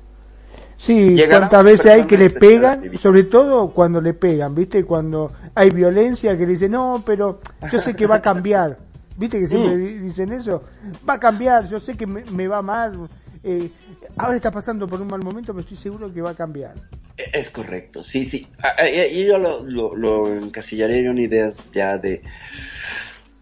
Sí, 0.78 1.18
cuántas 1.30 1.64
veces 1.64 1.86
hay 1.88 2.04
que 2.06 2.18
le 2.18 2.30
pegan, 2.30 2.98
sobre 3.00 3.24
todo 3.24 3.70
cuando 3.72 4.00
le 4.00 4.14
pegan, 4.14 4.54
¿viste? 4.54 4.84
Cuando 4.86 5.32
hay 5.56 5.70
violencia 5.72 6.38
que 6.38 6.46
le 6.46 6.52
dicen, 6.52 6.72
no, 6.72 7.02
pero 7.06 7.42
yo 7.72 7.80
sé 7.82 7.96
que 7.96 8.06
va 8.06 8.16
a 8.16 8.22
cambiar. 8.22 8.78
¿Viste 9.18 9.40
que 9.40 9.48
siempre 9.48 9.76
Mm. 9.76 9.78
di- 9.80 9.94
dicen 10.00 10.32
eso? 10.32 10.64
Va 11.10 11.16
a 11.16 11.20
cambiar, 11.20 11.68
yo 11.68 11.80
sé 11.80 11.98
que 11.98 12.06
me, 12.06 12.24
me 12.32 12.48
va 12.48 12.62
mal. 12.62 12.94
eh, 13.44 13.70
ahora 14.18 14.36
está 14.36 14.52
pasando 14.52 14.88
por 14.88 15.02
un 15.02 15.08
mal 15.08 15.22
momento, 15.24 15.54
pero 15.54 15.62
estoy 15.62 15.78
seguro 15.78 16.14
que 16.14 16.22
va 16.22 16.32
a 16.32 16.36
cambiar. 16.36 16.76
E- 17.18 17.30
Es 17.40 17.50
correcto, 17.50 18.04
sí, 18.04 18.26
sí. 18.26 18.48
Ah, 18.62 18.74
ah, 18.78 18.88
Y 18.88 19.26
yo 19.26 19.40
lo, 19.40 19.64
lo, 19.64 19.96
yo 19.96 20.24
en 21.10 21.18
ideas 21.18 21.56
ya 21.74 21.98
de 21.98 22.22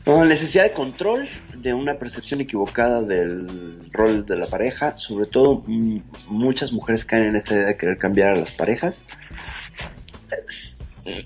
no, 0.05 0.23
necesidad 0.23 0.63
de 0.63 0.71
control, 0.71 1.27
una 1.73 1.95
percepción 1.95 2.41
equivocada 2.41 3.01
del 3.01 3.89
rol 3.91 4.25
de 4.25 4.35
la 4.37 4.47
pareja. 4.47 4.97
Sobre 4.97 5.25
todo, 5.27 5.63
mm, 5.65 5.97
muchas 6.27 6.71
mujeres 6.71 7.05
caen 7.05 7.23
en 7.25 7.35
esta 7.35 7.55
idea 7.55 7.67
de 7.67 7.77
querer 7.77 7.97
cambiar 7.97 8.29
a 8.29 8.37
las 8.37 8.51
parejas. 8.53 9.03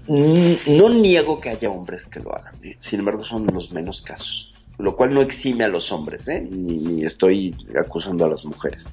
Mm, 0.07 0.77
No 0.77 0.89
niego 0.89 1.39
que 1.39 1.49
haya 1.49 1.69
hombres 1.69 2.05
que 2.05 2.19
lo 2.19 2.35
hagan, 2.35 2.53
¿eh? 2.63 2.77
sin 2.81 2.99
embargo 2.99 3.23
son 3.23 3.47
los 3.47 3.71
menos 3.71 4.01
casos, 4.01 4.53
lo 4.77 4.95
cual 4.95 5.13
no 5.13 5.21
exime 5.21 5.63
a 5.63 5.69
los 5.69 5.91
hombres, 5.91 6.27
¿eh? 6.27 6.41
ni, 6.41 6.77
ni 6.79 7.05
estoy 7.05 7.55
acusando 7.79 8.25
a 8.25 8.29
las 8.29 8.43
mujeres. 8.43 8.85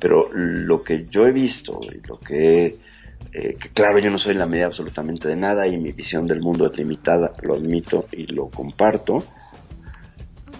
Pero 0.00 0.30
lo 0.32 0.82
que 0.82 1.06
yo 1.10 1.26
he 1.26 1.32
visto 1.32 1.80
y 1.82 2.06
lo 2.06 2.18
que, 2.18 2.78
eh, 3.32 3.56
que 3.60 3.68
claro, 3.74 3.98
yo 3.98 4.10
no 4.10 4.18
soy 4.18 4.34
la 4.34 4.46
medida 4.46 4.66
absolutamente 4.66 5.28
de 5.28 5.36
nada 5.36 5.66
y 5.66 5.76
mi 5.76 5.92
visión 5.92 6.26
del 6.26 6.40
mundo 6.40 6.66
es 6.70 6.76
limitada, 6.78 7.32
lo 7.42 7.54
admito 7.54 8.06
y 8.12 8.26
lo 8.26 8.48
comparto, 8.48 9.22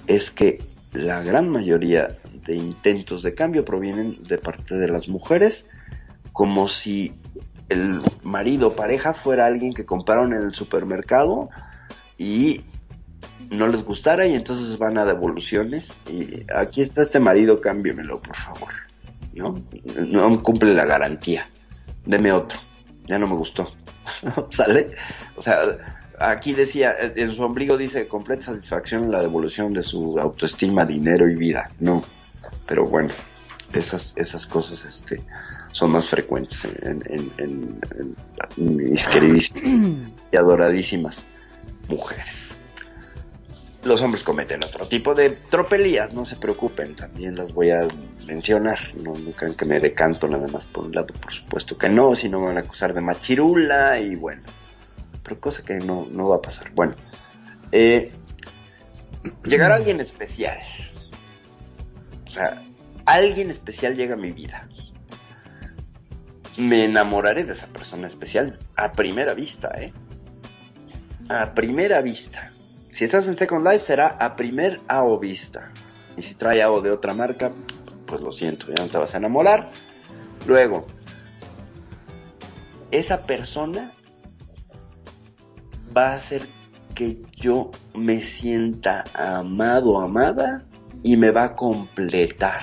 es 0.07 0.31
que 0.31 0.59
la 0.93 1.23
gran 1.23 1.49
mayoría 1.49 2.17
de 2.47 2.57
intentos 2.57 3.23
de 3.23 3.35
cambio 3.35 3.65
provienen 3.65 4.23
de 4.25 4.39
parte 4.39 4.77
de 4.77 4.89
las 4.89 5.09
mujeres, 5.09 5.65
como 6.33 6.69
si 6.69 7.13
el 7.69 7.99
marido 8.23 8.75
pareja 8.77 9.15
fuera 9.15 9.47
alguien 9.47 9.75
que 9.75 9.85
compraron 9.85 10.33
en 10.33 10.43
el 10.43 10.55
supermercado 10.55 11.49
y 12.17 12.61
no 13.51 13.69
les 13.69 13.85
gustara 13.85 14.27
y 14.27 14.35
entonces 14.35 14.79
van 14.79 14.99
a 14.99 15.05
devoluciones 15.05 15.89
y 16.11 16.45
aquí 16.55 16.83
está 16.83 17.03
este 17.03 17.21
marido, 17.21 17.61
cámbiamelo 17.61 18.21
por 18.21 18.37
favor. 18.37 18.73
¿No? 19.35 19.63
No 20.07 20.43
cumple 20.43 20.73
la 20.73 20.87
garantía. 20.87 21.49
Deme 22.07 22.33
otro. 22.33 22.59
Ya 23.07 23.19
no 23.19 23.27
me 23.27 23.35
gustó. 23.35 23.69
¿Sale? 24.51 24.93
O 25.37 25.43
sea, 25.43 25.61
aquí 26.19 26.53
decía, 26.53 26.95
en 26.99 27.35
su 27.35 27.43
ombligo 27.43 27.77
dice 27.77 28.07
completa 28.09 28.47
satisfacción 28.47 29.05
en 29.05 29.13
la 29.13 29.23
devolución 29.23 29.73
de 29.73 29.83
su 29.83 30.19
autoestima, 30.19 30.85
dinero 30.85 31.29
y 31.29 31.35
vida. 31.35 31.71
No. 31.81 32.03
Pero 32.67 32.87
bueno, 32.87 33.11
esas, 33.73 34.13
esas 34.17 34.47
cosas 34.47 34.85
este, 34.85 35.21
son 35.73 35.93
más 35.93 36.09
frecuentes 36.09 36.65
en, 36.65 37.03
en, 37.07 37.33
en, 37.39 37.81
en 38.57 38.77
mis 38.77 39.05
queridísimas 39.07 40.11
y 40.33 40.37
adoradísimas 40.37 41.25
mujeres. 41.89 42.51
Los 43.85 44.03
hombres 44.03 44.25
cometen 44.25 44.65
otro 44.65 44.89
tipo 44.89 45.15
de 45.15 45.31
tropelías, 45.31 46.13
no 46.13 46.27
se 46.27 46.35
preocupen, 46.35 46.97
también 46.97 47.37
las 47.37 47.53
voy 47.53 47.71
a 47.71 47.87
mencionar, 48.27 48.81
no, 48.97 49.13
no 49.13 49.31
crean 49.31 49.55
que 49.55 49.65
me 49.65 49.79
decanto 49.79 50.27
nada 50.27 50.49
más 50.49 50.65
por 50.65 50.87
un 50.87 50.93
lado, 50.93 51.07
por 51.07 51.33
supuesto 51.33 51.79
que 51.79 51.89
no, 51.89 52.17
si 52.17 52.29
no 52.29 52.41
me 52.41 52.47
van 52.47 52.57
a 52.57 52.61
acusar 52.61 52.93
de 52.93 53.01
machirula 53.01 54.01
y 54.01 54.17
bueno, 54.17 54.43
pero 55.27 55.41
cosa 55.41 55.65
que 55.65 55.75
no, 55.75 56.07
no 56.09 56.29
va 56.29 56.37
a 56.37 56.43
pasar. 56.43 56.71
Bueno, 56.73 56.95
Eh, 57.73 58.13
llegará 59.45 59.75
alguien 59.75 60.01
especial. 60.01 60.57
O 62.29 62.31
sea, 62.31 62.63
alguien 63.07 63.51
especial 63.51 63.97
llega 63.97 64.15
a 64.15 64.17
mi 64.17 64.31
vida. 64.31 64.69
Me 66.57 66.85
enamoraré 66.85 67.43
de 67.45 67.55
esa 67.55 67.67
persona 67.67 68.07
especial 68.07 68.61
a 68.77 68.93
primera 68.93 69.35
vista, 69.35 69.69
¿eh? 69.77 69.93
A 71.29 71.55
primera 71.55 72.01
vista. 72.03 72.45
Si 72.93 73.05
estás 73.05 73.27
en 73.27 73.37
Second 73.37 73.67
Life 73.67 73.85
será 73.85 74.17
a 74.21 74.37
primer 74.37 74.81
AO 74.87 75.19
vista. 75.19 75.73
Y 76.17 76.23
si 76.23 76.37
trae 76.37 76.63
AO 76.63 76.81
de 76.81 76.93
otra 76.93 77.15
marca, 77.15 77.51
pues 78.07 78.21
lo 78.21 78.31
siento, 78.31 78.69
ya 78.69 78.85
no 78.85 78.91
te 78.93 78.97
vas 78.97 79.13
a 79.13 79.19
enamorar. 79.19 79.71
Luego, 80.47 80.87
esa 82.93 83.27
persona 83.27 83.93
va 85.97 86.13
a 86.13 86.15
hacer 86.17 86.43
que 86.95 87.19
yo 87.37 87.71
me 87.95 88.23
sienta 88.25 89.05
amado, 89.15 90.01
amada 90.01 90.63
y 91.03 91.17
me 91.17 91.31
va 91.31 91.45
a 91.45 91.57
completar. 91.57 92.63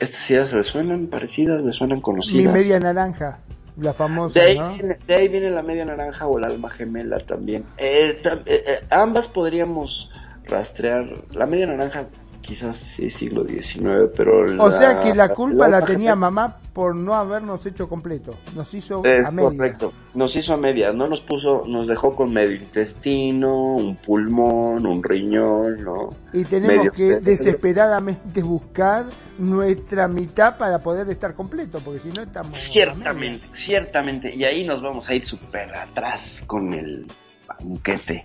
Estas 0.00 0.30
ideas 0.30 0.52
le 0.52 0.64
suenan 0.64 1.06
parecidas, 1.06 1.62
le 1.62 1.72
suenan 1.72 1.98
Mi 1.98 2.02
conocidas. 2.02 2.52
media 2.52 2.80
naranja, 2.80 3.38
la 3.80 3.92
famosa, 3.92 4.38
De 4.40 4.46
ahí, 4.46 4.58
¿no? 4.58 4.72
viene, 4.74 4.98
de 5.06 5.14
ahí 5.14 5.28
viene 5.28 5.50
la 5.50 5.62
media 5.62 5.84
naranja 5.84 6.26
o 6.26 6.38
el 6.38 6.44
alma 6.44 6.68
gemela 6.70 7.18
también. 7.20 7.64
Eh, 7.76 8.20
tam- 8.22 8.42
eh, 8.46 8.64
eh, 8.66 8.84
ambas 8.90 9.28
podríamos 9.28 10.10
rastrear. 10.48 11.06
La 11.32 11.46
media 11.46 11.66
naranja 11.66 12.06
quizás 12.42 12.76
sí 12.78 13.08
siglo 13.08 13.46
XIX, 13.46 14.10
pero... 14.16 14.44
O 14.62 14.70
sea 14.76 15.00
que 15.00 15.14
la 15.14 15.30
culpa 15.30 15.68
la 15.68 15.82
tenía 15.84 16.14
mamá 16.14 16.58
por 16.72 16.94
no 16.94 17.14
habernos 17.14 17.64
hecho 17.64 17.88
completo. 17.88 18.34
Nos 18.54 18.72
hizo 18.74 19.02
Es 19.04 19.26
a 19.26 19.30
media. 19.30 19.50
correcto. 19.50 19.92
Nos 20.14 20.34
hizo 20.36 20.52
a 20.52 20.56
medias, 20.56 20.94
no 20.94 21.06
nos 21.06 21.20
puso, 21.20 21.64
nos 21.66 21.86
dejó 21.86 22.14
con 22.14 22.32
medio 22.32 22.56
intestino, 22.56 23.76
un 23.76 23.96
pulmón, 23.96 24.84
un 24.86 25.02
riñón, 25.02 25.82
¿no? 25.82 26.10
Y 26.32 26.44
tenemos 26.44 26.76
medio 26.76 26.92
que 26.92 26.98
cerebro. 26.98 27.24
desesperadamente 27.24 28.42
buscar 28.42 29.06
nuestra 29.38 30.08
mitad 30.08 30.58
para 30.58 30.78
poder 30.80 31.08
estar 31.08 31.34
completo, 31.34 31.78
porque 31.84 32.00
si 32.00 32.08
no 32.08 32.22
estamos... 32.22 32.58
Ciertamente, 32.58 33.46
ciertamente. 33.54 34.34
Y 34.34 34.44
ahí 34.44 34.66
nos 34.66 34.82
vamos 34.82 35.08
a 35.08 35.14
ir 35.14 35.24
súper 35.24 35.74
atrás 35.74 36.42
con 36.46 36.74
el 36.74 37.06
banquete 37.48 38.24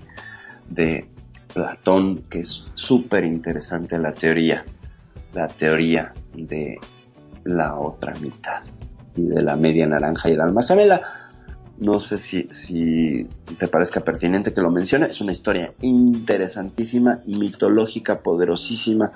de 0.69 1.07
Platón, 1.57 2.25
que 2.29 2.41
es 2.41 2.63
súper 2.75 3.25
interesante 3.25 3.97
la 3.97 4.13
teoría. 4.13 4.63
La 5.33 5.47
teoría 5.47 6.13
de 6.35 6.77
la 7.45 7.79
otra 7.79 8.13
mitad 8.21 8.61
y 9.15 9.23
de 9.23 9.41
la 9.41 9.55
media 9.55 9.87
naranja 9.87 10.29
y 10.29 10.33
el 10.33 10.41
alma 10.41 10.63
gemela. 10.67 11.01
No 11.79 11.99
sé 11.99 12.17
si, 12.17 12.47
si 12.51 13.27
te 13.57 13.67
parezca 13.67 14.01
pertinente 14.01 14.53
que 14.53 14.61
lo 14.61 14.69
mencione. 14.69 15.07
Es 15.07 15.19
una 15.19 15.31
historia 15.31 15.73
interesantísima, 15.81 17.19
mitológica, 17.25 18.19
poderosísima. 18.19 19.11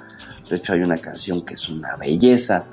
De 0.50 0.56
hecho, 0.56 0.74
hay 0.74 0.82
una 0.82 0.98
canción 0.98 1.46
que 1.46 1.54
es 1.54 1.70
una 1.70 1.96
belleza 1.96 2.66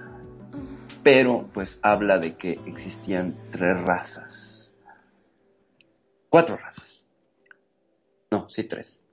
pero 1.03 1.49
pues 1.55 1.79
habla 1.83 2.19
de 2.19 2.37
que 2.37 2.59
existían 2.67 3.35
tres 3.51 3.81
razas. 3.83 4.73
Cuatro 6.29 6.57
razas. 6.57 7.07
No, 8.31 8.49
sí, 8.51 8.65
tres. 8.65 9.08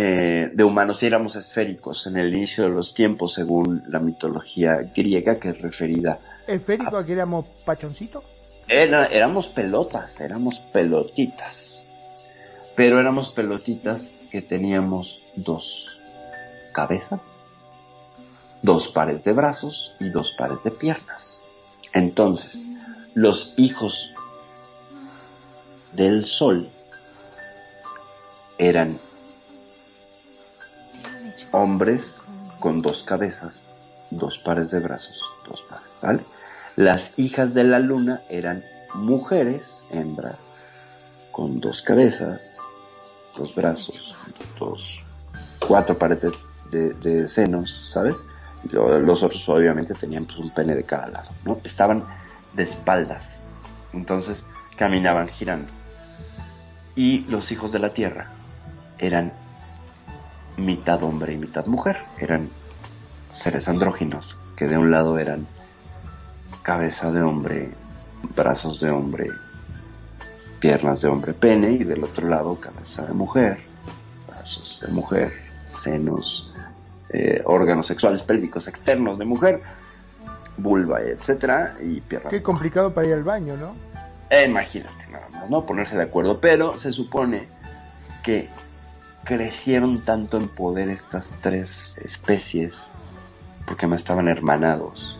Eh, 0.00 0.50
de 0.54 0.62
humanos, 0.62 1.02
éramos 1.02 1.34
esféricos 1.34 2.06
en 2.06 2.16
el 2.18 2.32
inicio 2.32 2.62
de 2.62 2.70
los 2.70 2.94
tiempos, 2.94 3.32
según 3.34 3.82
la 3.88 3.98
mitología 3.98 4.78
griega, 4.94 5.40
que 5.40 5.48
es 5.48 5.60
referida. 5.60 6.18
¿Esférico 6.46 7.04
que 7.04 7.14
éramos 7.14 7.46
pachoncito? 7.64 8.22
Era- 8.68 9.06
éramos 9.06 9.48
pelotas, 9.48 10.20
éramos 10.20 10.54
pelotitas. 10.72 11.80
Pero 12.76 13.00
éramos 13.00 13.30
pelotitas 13.30 14.02
que 14.30 14.40
teníamos 14.40 15.20
dos 15.34 15.88
cabezas, 16.72 17.20
dos 18.62 18.86
pares 18.86 19.24
de 19.24 19.32
brazos 19.32 19.94
y 19.98 20.10
dos 20.10 20.30
pares 20.38 20.62
de 20.62 20.70
piernas. 20.70 21.38
Entonces, 21.92 22.56
los 23.14 23.52
hijos 23.56 24.12
del 25.92 26.24
sol 26.24 26.68
eran 28.58 29.00
hombres 31.52 32.16
con 32.60 32.82
dos 32.82 33.02
cabezas, 33.02 33.72
dos 34.10 34.38
pares 34.38 34.70
de 34.70 34.80
brazos, 34.80 35.18
dos 35.48 35.62
pares, 35.68 35.90
¿sale? 36.00 36.20
Las 36.76 37.18
hijas 37.18 37.54
de 37.54 37.64
la 37.64 37.78
luna 37.78 38.20
eran 38.28 38.62
mujeres, 38.94 39.62
hembras, 39.90 40.36
con 41.32 41.60
dos 41.60 41.82
cabezas, 41.82 42.40
dos 43.36 43.54
brazos, 43.54 44.14
dos, 44.58 45.00
cuatro 45.66 45.96
pares 45.98 46.18
de, 46.70 46.92
de- 46.94 47.28
senos, 47.28 47.88
¿sabes? 47.92 48.14
Los 48.70 49.22
otros 49.22 49.48
obviamente 49.48 49.94
tenían 49.94 50.24
pues 50.24 50.38
un 50.38 50.50
pene 50.50 50.74
de 50.74 50.82
cada 50.84 51.08
lado, 51.08 51.28
¿no? 51.44 51.58
Estaban 51.64 52.04
de 52.54 52.64
espaldas, 52.64 53.22
entonces 53.92 54.42
caminaban 54.76 55.28
girando. 55.28 55.70
Y 56.96 57.20
los 57.28 57.52
hijos 57.52 57.70
de 57.70 57.78
la 57.78 57.94
tierra 57.94 58.26
eran 58.98 59.32
mitad 60.58 61.02
hombre 61.02 61.32
y 61.32 61.36
mitad 61.36 61.66
mujer, 61.66 61.98
eran 62.18 62.48
seres 63.32 63.68
andróginos, 63.68 64.36
que 64.56 64.66
de 64.66 64.76
un 64.76 64.90
lado 64.90 65.18
eran 65.18 65.46
cabeza 66.62 67.10
de 67.10 67.22
hombre, 67.22 67.70
brazos 68.34 68.80
de 68.80 68.90
hombre, 68.90 69.28
piernas 70.60 71.00
de 71.00 71.08
hombre, 71.08 71.32
pene, 71.32 71.72
y 71.72 71.84
del 71.84 72.04
otro 72.04 72.28
lado 72.28 72.56
cabeza 72.56 73.06
de 73.06 73.14
mujer, 73.14 73.58
brazos 74.26 74.80
de 74.84 74.92
mujer, 74.92 75.32
senos, 75.82 76.52
eh, 77.10 77.42
órganos 77.44 77.86
sexuales 77.86 78.22
pélvicos 78.22 78.66
externos 78.66 79.18
de 79.18 79.24
mujer, 79.24 79.60
vulva, 80.56 81.00
etcétera, 81.00 81.76
y 81.80 82.00
piernas. 82.00 82.30
Qué 82.30 82.42
complicado 82.42 82.92
para 82.92 83.06
ir 83.06 83.14
al 83.14 83.22
baño, 83.22 83.56
¿no? 83.56 83.74
Eh, 84.30 84.44
imagínate 84.46 85.06
nada 85.10 85.28
más, 85.30 85.48
¿no? 85.48 85.64
Ponerse 85.64 85.96
de 85.96 86.02
acuerdo. 86.02 86.38
Pero 86.38 86.74
se 86.74 86.92
supone 86.92 87.46
que 88.22 88.48
crecieron 89.28 90.00
tanto 90.06 90.38
en 90.38 90.48
poder 90.48 90.88
estas 90.88 91.28
tres 91.42 91.94
especies, 92.02 92.90
porque 93.66 93.86
no 93.86 93.94
estaban 93.94 94.26
hermanados, 94.26 95.18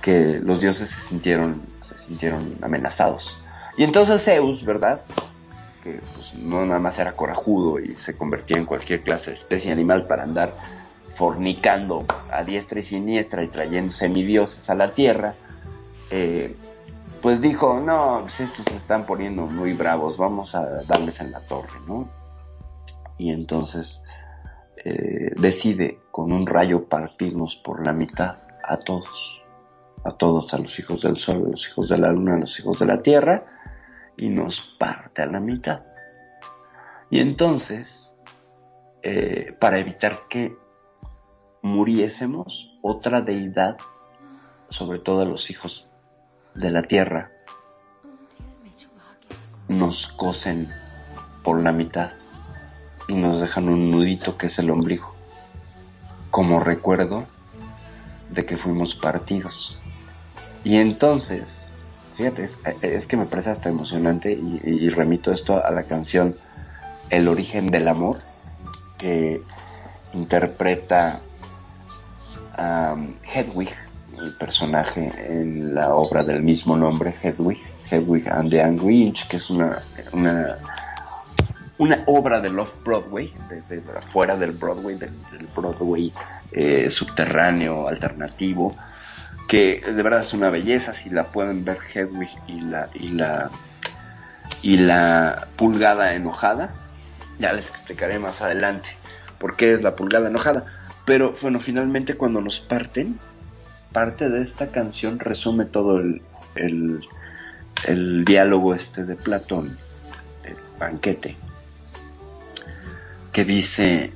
que 0.00 0.38
los 0.40 0.60
dioses 0.60 0.90
se 0.90 1.00
sintieron, 1.08 1.60
se 1.82 1.98
sintieron 1.98 2.56
amenazados. 2.62 3.36
Y 3.76 3.82
entonces 3.82 4.22
Zeus, 4.22 4.64
¿verdad? 4.64 5.00
Que 5.82 6.00
pues, 6.14 6.34
no 6.34 6.64
nada 6.64 6.78
más 6.78 6.96
era 7.00 7.16
corajudo 7.16 7.80
y 7.80 7.96
se 7.96 8.16
convertía 8.16 8.58
en 8.58 8.64
cualquier 8.64 9.02
clase 9.02 9.32
de 9.32 9.38
especie 9.38 9.72
animal 9.72 10.06
para 10.06 10.22
andar 10.22 10.54
fornicando 11.16 12.04
a 12.30 12.44
diestra 12.44 12.78
y 12.78 12.84
siniestra 12.84 13.42
y 13.42 13.48
trayendo 13.48 13.92
semidioses 13.92 14.70
a 14.70 14.76
la 14.76 14.94
tierra, 14.94 15.34
eh, 16.12 16.54
pues 17.20 17.40
dijo, 17.40 17.80
no, 17.80 18.20
pues 18.22 18.38
estos 18.38 18.64
se 18.66 18.76
están 18.76 19.04
poniendo 19.04 19.46
muy 19.46 19.72
bravos, 19.72 20.16
vamos 20.16 20.54
a 20.54 20.64
darles 20.86 21.20
en 21.20 21.32
la 21.32 21.40
torre, 21.40 21.80
¿no? 21.88 22.23
Y 23.18 23.30
entonces 23.30 24.02
eh, 24.84 25.32
decide 25.36 26.00
con 26.10 26.32
un 26.32 26.46
rayo 26.46 26.88
partirnos 26.88 27.56
por 27.56 27.86
la 27.86 27.92
mitad 27.92 28.38
a 28.62 28.76
todos, 28.78 29.42
a 30.04 30.12
todos, 30.12 30.52
a 30.52 30.58
los 30.58 30.78
hijos 30.78 31.02
del 31.02 31.16
sol, 31.16 31.44
a 31.46 31.50
los 31.50 31.68
hijos 31.68 31.88
de 31.88 31.98
la 31.98 32.12
luna, 32.12 32.34
a 32.34 32.40
los 32.40 32.58
hijos 32.58 32.78
de 32.78 32.86
la 32.86 33.00
tierra, 33.02 33.44
y 34.16 34.28
nos 34.28 34.60
parte 34.78 35.22
a 35.22 35.26
la 35.26 35.40
mitad. 35.40 35.82
Y 37.10 37.20
entonces, 37.20 38.12
eh, 39.02 39.56
para 39.58 39.78
evitar 39.78 40.28
que 40.28 40.56
muriésemos, 41.62 42.78
otra 42.82 43.20
deidad, 43.20 43.78
sobre 44.68 44.98
todo 44.98 45.20
a 45.20 45.24
los 45.24 45.50
hijos 45.50 45.88
de 46.54 46.70
la 46.70 46.82
tierra, 46.82 47.30
nos 49.68 50.08
cosen 50.08 50.68
por 51.42 51.62
la 51.62 51.72
mitad 51.72 52.10
y 53.08 53.14
nos 53.14 53.40
dejan 53.40 53.68
un 53.68 53.90
nudito 53.90 54.36
que 54.36 54.46
es 54.46 54.58
el 54.58 54.70
ombligo, 54.70 55.14
como 56.30 56.60
recuerdo 56.60 57.24
de 58.30 58.44
que 58.44 58.56
fuimos 58.56 58.94
partidos. 58.94 59.78
Y 60.64 60.76
entonces, 60.76 61.44
fíjate, 62.16 62.48
es, 62.82 63.06
que 63.06 63.16
me 63.16 63.26
parece 63.26 63.50
hasta 63.50 63.68
emocionante 63.68 64.32
y, 64.32 64.88
remito 64.88 65.32
esto 65.32 65.64
a 65.64 65.70
la 65.70 65.82
canción 65.84 66.34
El 67.10 67.28
origen 67.28 67.66
del 67.66 67.86
amor, 67.88 68.18
que 68.98 69.42
interpreta 70.14 71.20
a 72.56 72.96
Hedwig, 73.34 73.70
el 74.18 74.32
personaje 74.36 75.12
en 75.28 75.74
la 75.74 75.94
obra 75.94 76.22
del 76.22 76.42
mismo 76.42 76.76
nombre, 76.76 77.14
Hedwig, 77.22 77.58
Hedwig 77.90 78.28
and 78.28 78.50
the 78.50 78.62
Angry 78.62 79.02
Inch, 79.02 79.26
que 79.28 79.36
es 79.36 79.50
una, 79.50 79.82
una, 80.12 80.56
una 81.78 82.04
obra 82.06 82.40
de 82.40 82.50
Love 82.50 82.72
Broadway, 82.84 83.32
desde 83.48 83.80
de 83.80 83.98
afuera 83.98 84.36
del 84.36 84.52
Broadway, 84.52 84.96
del, 84.96 85.10
del 85.32 85.48
Broadway 85.54 86.12
eh, 86.52 86.90
subterráneo, 86.90 87.88
alternativo, 87.88 88.76
que 89.48 89.82
de 89.84 90.02
verdad 90.02 90.22
es 90.22 90.32
una 90.32 90.50
belleza, 90.50 90.94
si 90.94 91.10
la 91.10 91.24
pueden 91.24 91.64
ver 91.64 91.78
Hedwig 91.94 92.30
y 92.46 92.60
la, 92.60 92.88
y 92.94 93.08
la 93.08 93.50
y 94.62 94.76
la 94.78 95.46
pulgada 95.56 96.14
enojada. 96.14 96.70
Ya 97.38 97.52
les 97.52 97.68
explicaré 97.68 98.18
más 98.18 98.40
adelante 98.40 98.88
por 99.38 99.56
qué 99.56 99.74
es 99.74 99.82
la 99.82 99.94
pulgada 99.96 100.28
enojada. 100.28 100.64
Pero 101.04 101.34
bueno, 101.42 101.60
finalmente 101.60 102.14
cuando 102.14 102.40
nos 102.40 102.60
parten, 102.60 103.18
parte 103.92 104.28
de 104.28 104.42
esta 104.42 104.68
canción 104.68 105.18
resume 105.18 105.66
todo 105.66 105.98
el, 105.98 106.22
el, 106.54 107.00
el 107.86 108.24
diálogo 108.24 108.74
este 108.74 109.04
de 109.04 109.16
Platón, 109.16 109.76
el 110.44 110.56
banquete, 110.78 111.36
que 113.34 113.44
dice 113.44 114.12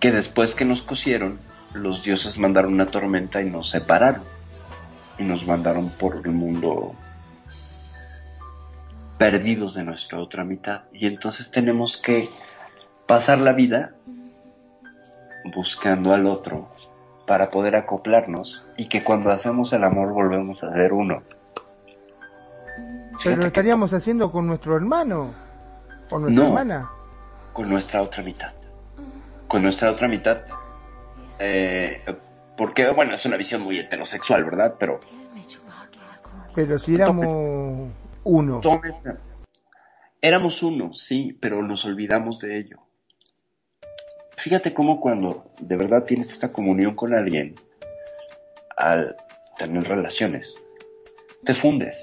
que 0.00 0.10
después 0.10 0.54
que 0.54 0.64
nos 0.64 0.82
cosieron, 0.82 1.38
los 1.72 2.02
dioses 2.02 2.36
mandaron 2.36 2.74
una 2.74 2.86
tormenta 2.86 3.40
y 3.40 3.48
nos 3.48 3.70
separaron 3.70 4.22
y 5.16 5.22
nos 5.22 5.46
mandaron 5.46 5.88
por 5.90 6.16
el 6.16 6.32
mundo 6.32 6.94
perdidos 9.18 9.74
de 9.74 9.84
nuestra 9.84 10.18
otra 10.18 10.42
mitad. 10.44 10.82
Y 10.92 11.06
entonces 11.06 11.50
tenemos 11.50 11.96
que 11.96 12.28
pasar 13.06 13.38
la 13.38 13.52
vida 13.52 13.92
buscando 15.54 16.12
al 16.12 16.26
otro 16.26 16.70
para 17.24 17.50
poder 17.50 17.76
acoplarnos 17.76 18.64
y 18.76 18.88
que 18.88 19.04
cuando 19.04 19.30
hacemos 19.30 19.72
el 19.72 19.84
amor 19.84 20.12
volvemos 20.12 20.64
a 20.64 20.72
ser 20.72 20.92
uno. 20.92 21.22
Pero 23.22 23.36
lo 23.36 23.46
estaríamos 23.46 23.92
haciendo 23.94 24.32
con 24.32 24.48
nuestro 24.48 24.74
hermano, 24.74 25.49
con 26.10 26.22
nuestra 26.22 26.42
No. 26.42 26.48
hermana. 26.48 26.90
con 27.52 27.68
nuestra 27.68 28.02
otra 28.02 28.22
mitad. 28.22 28.52
Con 29.48 29.62
nuestra 29.62 29.90
otra 29.90 30.06
mitad. 30.08 30.38
Eh, 31.38 32.02
porque, 32.56 32.88
bueno, 32.90 33.14
es 33.14 33.24
una 33.24 33.36
visión 33.36 33.62
muy 33.62 33.78
heterosexual, 33.78 34.44
¿verdad? 34.44 34.74
Pero 34.78 35.00
Pero 36.54 36.78
si 36.78 36.94
éramos 36.94 37.26
uno. 38.24 38.60
éramos 40.20 40.62
uno, 40.62 40.92
sí, 40.92 41.36
pero 41.40 41.62
nos 41.62 41.84
olvidamos 41.84 42.38
de 42.40 42.58
ello. 42.58 42.78
Fíjate 44.36 44.72
cómo 44.74 45.00
cuando 45.00 45.42
de 45.60 45.76
verdad 45.76 46.04
tienes 46.04 46.32
esta 46.32 46.50
comunión 46.52 46.94
con 46.94 47.14
alguien, 47.14 47.54
al 48.76 49.16
tener 49.58 49.86
relaciones, 49.86 50.52
te 51.44 51.54
fundes, 51.54 51.96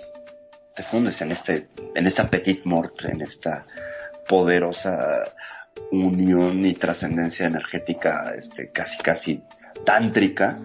te 0.76 0.84
fundes 0.84 1.20
en 1.22 1.32
este, 1.32 1.68
en 1.95 2.05
esta 2.08 2.30
petit 2.30 2.64
mort, 2.66 2.93
en 3.05 3.22
esta 3.22 3.66
poderosa 4.28 5.23
unión 5.91 6.65
y 6.65 6.73
trascendencia 6.73 7.47
energética, 7.47 8.34
este, 8.38 8.69
casi 8.71 8.97
casi 9.03 9.41
tántrica, 9.86 10.57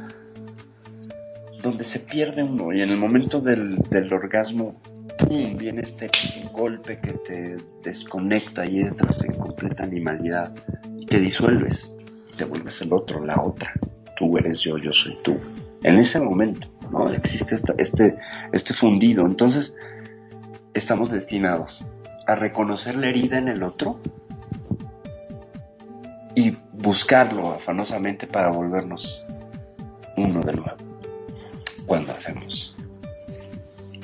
donde 1.63 1.85
se 1.85 2.01
pierde 2.01 2.43
uno 2.43 2.73
y 2.73 2.83
en 2.83 2.91
el 2.91 2.97
momento 2.97 3.41
del, 3.41 3.77
del 3.91 4.13
orgasmo, 4.13 4.75
¡pum! 5.19 5.57
viene 5.57 5.83
este 5.83 6.11
golpe 6.53 6.99
que 6.99 7.13
te 7.13 7.57
desconecta 7.85 8.65
y 8.69 8.81
entras 8.81 9.23
en 9.23 9.33
completa 9.35 9.85
animalidad 9.85 10.53
y 10.99 11.07
te 11.07 11.21
disuelves 11.21 11.95
y 12.33 12.37
te 12.37 12.45
vuelves 12.45 12.81
el 12.81 12.93
otro, 12.93 13.25
la 13.25 13.41
otra. 13.41 13.73
Tú 14.17 14.37
eres 14.39 14.61
yo, 14.61 14.77
yo 14.79 14.93
soy 14.93 15.17
tú. 15.23 15.39
En 15.85 15.99
ese 15.99 16.19
momento, 16.21 16.69
¿no? 16.93 17.09
Existe 17.11 17.55
esta- 17.55 17.75
este, 17.79 18.17
este 18.53 18.75
fundido. 18.75 19.25
Entonces, 19.25 19.73
estamos 20.75 21.11
destinados 21.11 21.85
a 22.27 22.35
reconocer 22.35 22.97
la 22.97 23.09
herida 23.09 23.39
en 23.39 23.49
el 23.49 23.63
otro 23.63 24.01
y 26.35 26.57
buscarlo 26.73 27.53
afanosamente 27.53 28.27
para 28.27 28.51
volvernos 28.51 29.25
uno 30.17 30.41
de 30.41 30.53
nuevo 30.53 30.77
cuando 31.87 32.13
hacemos 32.13 32.75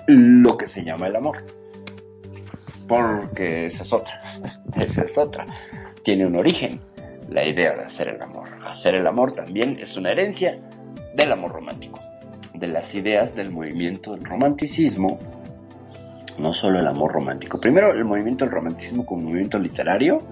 lo 0.06 0.56
que 0.56 0.66
se 0.66 0.82
llama 0.82 1.06
el 1.06 1.16
amor. 1.16 1.44
Porque 2.86 3.66
esa 3.66 3.82
es 3.82 3.92
otra, 3.92 4.20
esa 4.76 5.02
es 5.02 5.18
otra. 5.18 5.46
Tiene 6.02 6.26
un 6.26 6.36
origen, 6.36 6.80
la 7.28 7.46
idea 7.46 7.74
de 7.74 7.84
hacer 7.84 8.08
el 8.08 8.22
amor. 8.22 8.48
Hacer 8.66 8.94
el 8.94 9.06
amor 9.06 9.32
también 9.32 9.78
es 9.78 9.96
una 9.96 10.10
herencia 10.12 10.58
del 11.14 11.32
amor 11.32 11.52
romántico, 11.52 12.00
de 12.54 12.68
las 12.68 12.94
ideas 12.94 13.34
del 13.34 13.50
movimiento 13.50 14.12
del 14.14 14.24
romanticismo, 14.24 15.18
no 16.38 16.54
solo 16.54 16.78
el 16.78 16.86
amor 16.86 17.12
romántico. 17.12 17.60
Primero, 17.60 17.92
el 17.92 18.04
movimiento 18.04 18.44
del 18.44 18.54
romanticismo 18.54 19.04
como 19.04 19.22
movimiento 19.22 19.58
literario 19.58 20.22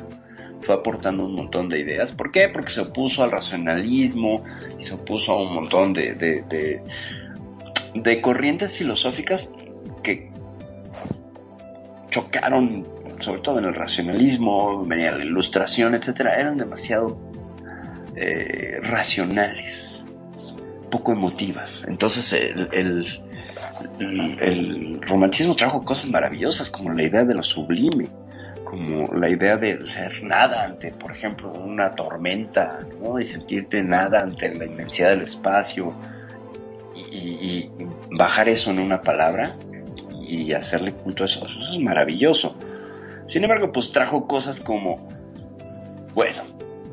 fue 0.63 0.75
aportando 0.75 1.25
un 1.25 1.35
montón 1.35 1.69
de 1.69 1.81
ideas. 1.81 2.11
¿Por 2.13 2.33
qué? 2.33 2.49
Porque 2.49 2.71
se 2.71 2.81
opuso 2.81 3.23
al 3.23 3.31
racionalismo 3.31 4.43
y 4.79 4.85
se 4.85 4.95
opuso 4.95 5.33
a 5.33 5.43
un 5.43 5.55
montón 5.55 5.93
de, 5.93 6.15
de, 7.95 8.21
corrientes 8.21 8.77
filosóficas 8.77 9.49
que 10.03 10.31
chocaron, 12.11 12.87
sobre 13.21 13.41
todo 13.41 13.59
en 13.59 13.67
el 13.67 13.75
racionalismo, 13.75 14.85
venía 14.85 15.13
la 15.13 15.25
ilustración, 15.25 15.95
etcétera, 15.95 16.35
eran 16.35 16.57
demasiado 16.57 17.19
eh, 18.17 18.79
racionales, 18.83 20.05
poco 20.91 21.13
emotivas. 21.13 21.85
Entonces 21.87 22.33
el, 22.33 23.07
el- 24.41 25.01
romanticismo 25.03 25.55
trajo 25.57 25.82
cosas 25.84 26.11
maravillosas 26.11 26.70
como 26.70 26.93
la 26.93 27.03
idea 27.05 27.24
de 27.24 27.34
lo 27.34 27.43
sublime, 27.43 28.09
como 28.64 29.07
la 29.14 29.28
idea 29.30 29.57
de 29.57 29.78
ser 29.91 30.22
nada 30.22 30.64
ante, 30.64 30.91
por 30.93 31.12
ejemplo, 31.12 31.53
una 31.53 31.91
tormenta, 31.93 32.78
¿no? 33.01 33.18
Y 33.18 33.24
sentirte 33.24 33.82
nada 33.82 34.20
ante 34.20 34.55
la 34.55 34.64
inmensidad 34.66 35.11
del 35.11 35.22
espacio 35.22 35.93
y 36.95 37.70
bajar 38.11 38.49
eso 38.49 38.70
en 38.70 38.78
una 38.78 39.01
palabra 39.01 39.55
y 40.28 40.53
hacerle 40.53 40.93
culto 40.93 41.22
a 41.22 41.26
eso, 41.26 41.43
eso 41.47 41.59
es 41.76 41.82
maravilloso. 41.84 42.57
Sin 43.28 43.43
embargo, 43.45 43.70
pues 43.72 43.93
trajo 43.93 44.26
cosas 44.26 44.61
como, 44.61 45.09
bueno, 46.14 46.43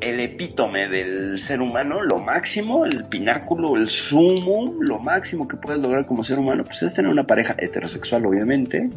el 0.04 0.20
epítome 0.20 0.86
del 0.88 1.38
ser 1.38 1.62
humano, 1.62 2.02
lo 2.02 2.18
máximo, 2.18 2.84
el 2.84 3.04
pináculo, 3.04 3.74
el 3.76 3.88
sumo, 3.88 4.74
lo 4.80 4.98
máximo 4.98 5.48
que 5.48 5.56
puedes 5.56 5.80
lograr 5.80 6.04
como 6.04 6.22
ser 6.22 6.38
humano, 6.38 6.62
pues 6.62 6.82
es 6.82 6.92
tener 6.92 7.10
una 7.10 7.24
pareja 7.24 7.54
heterosexual, 7.56 8.26
obviamente, 8.26 8.90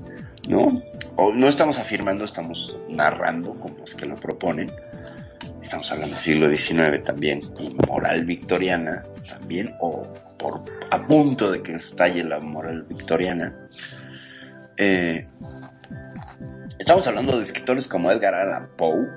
¿no? 0.50 0.82
O 1.16 1.34
no 1.34 1.48
estamos 1.48 1.80
afirmando, 1.80 2.26
estamos 2.26 2.78
narrando 2.90 3.54
como 3.54 3.86
es 3.86 3.94
que 3.96 4.06
lo 4.06 4.16
proponen. 4.16 4.70
Estamos 5.64 5.90
hablando 5.92 6.16
del 6.16 6.24
siglo 6.24 6.50
XIX 6.50 7.04
también, 7.04 7.42
y 7.60 7.74
moral 7.88 8.26
victoriana 8.26 9.04
también, 9.30 9.74
o 9.80 10.04
por 10.38 10.62
a 10.92 11.02
punto 11.02 11.52
de 11.52 11.62
que 11.62 11.76
estalle 11.76 12.24
la 12.24 12.40
moral 12.40 12.86
victoriana. 12.90 13.54
Eh, 14.76 15.26
estamos 16.80 17.08
hablando 17.08 17.38
de 17.38 17.46
escritores 17.46 17.88
como 17.88 18.12
Edgar 18.12 18.36
Allan 18.36 18.68
Poe, 18.78 19.08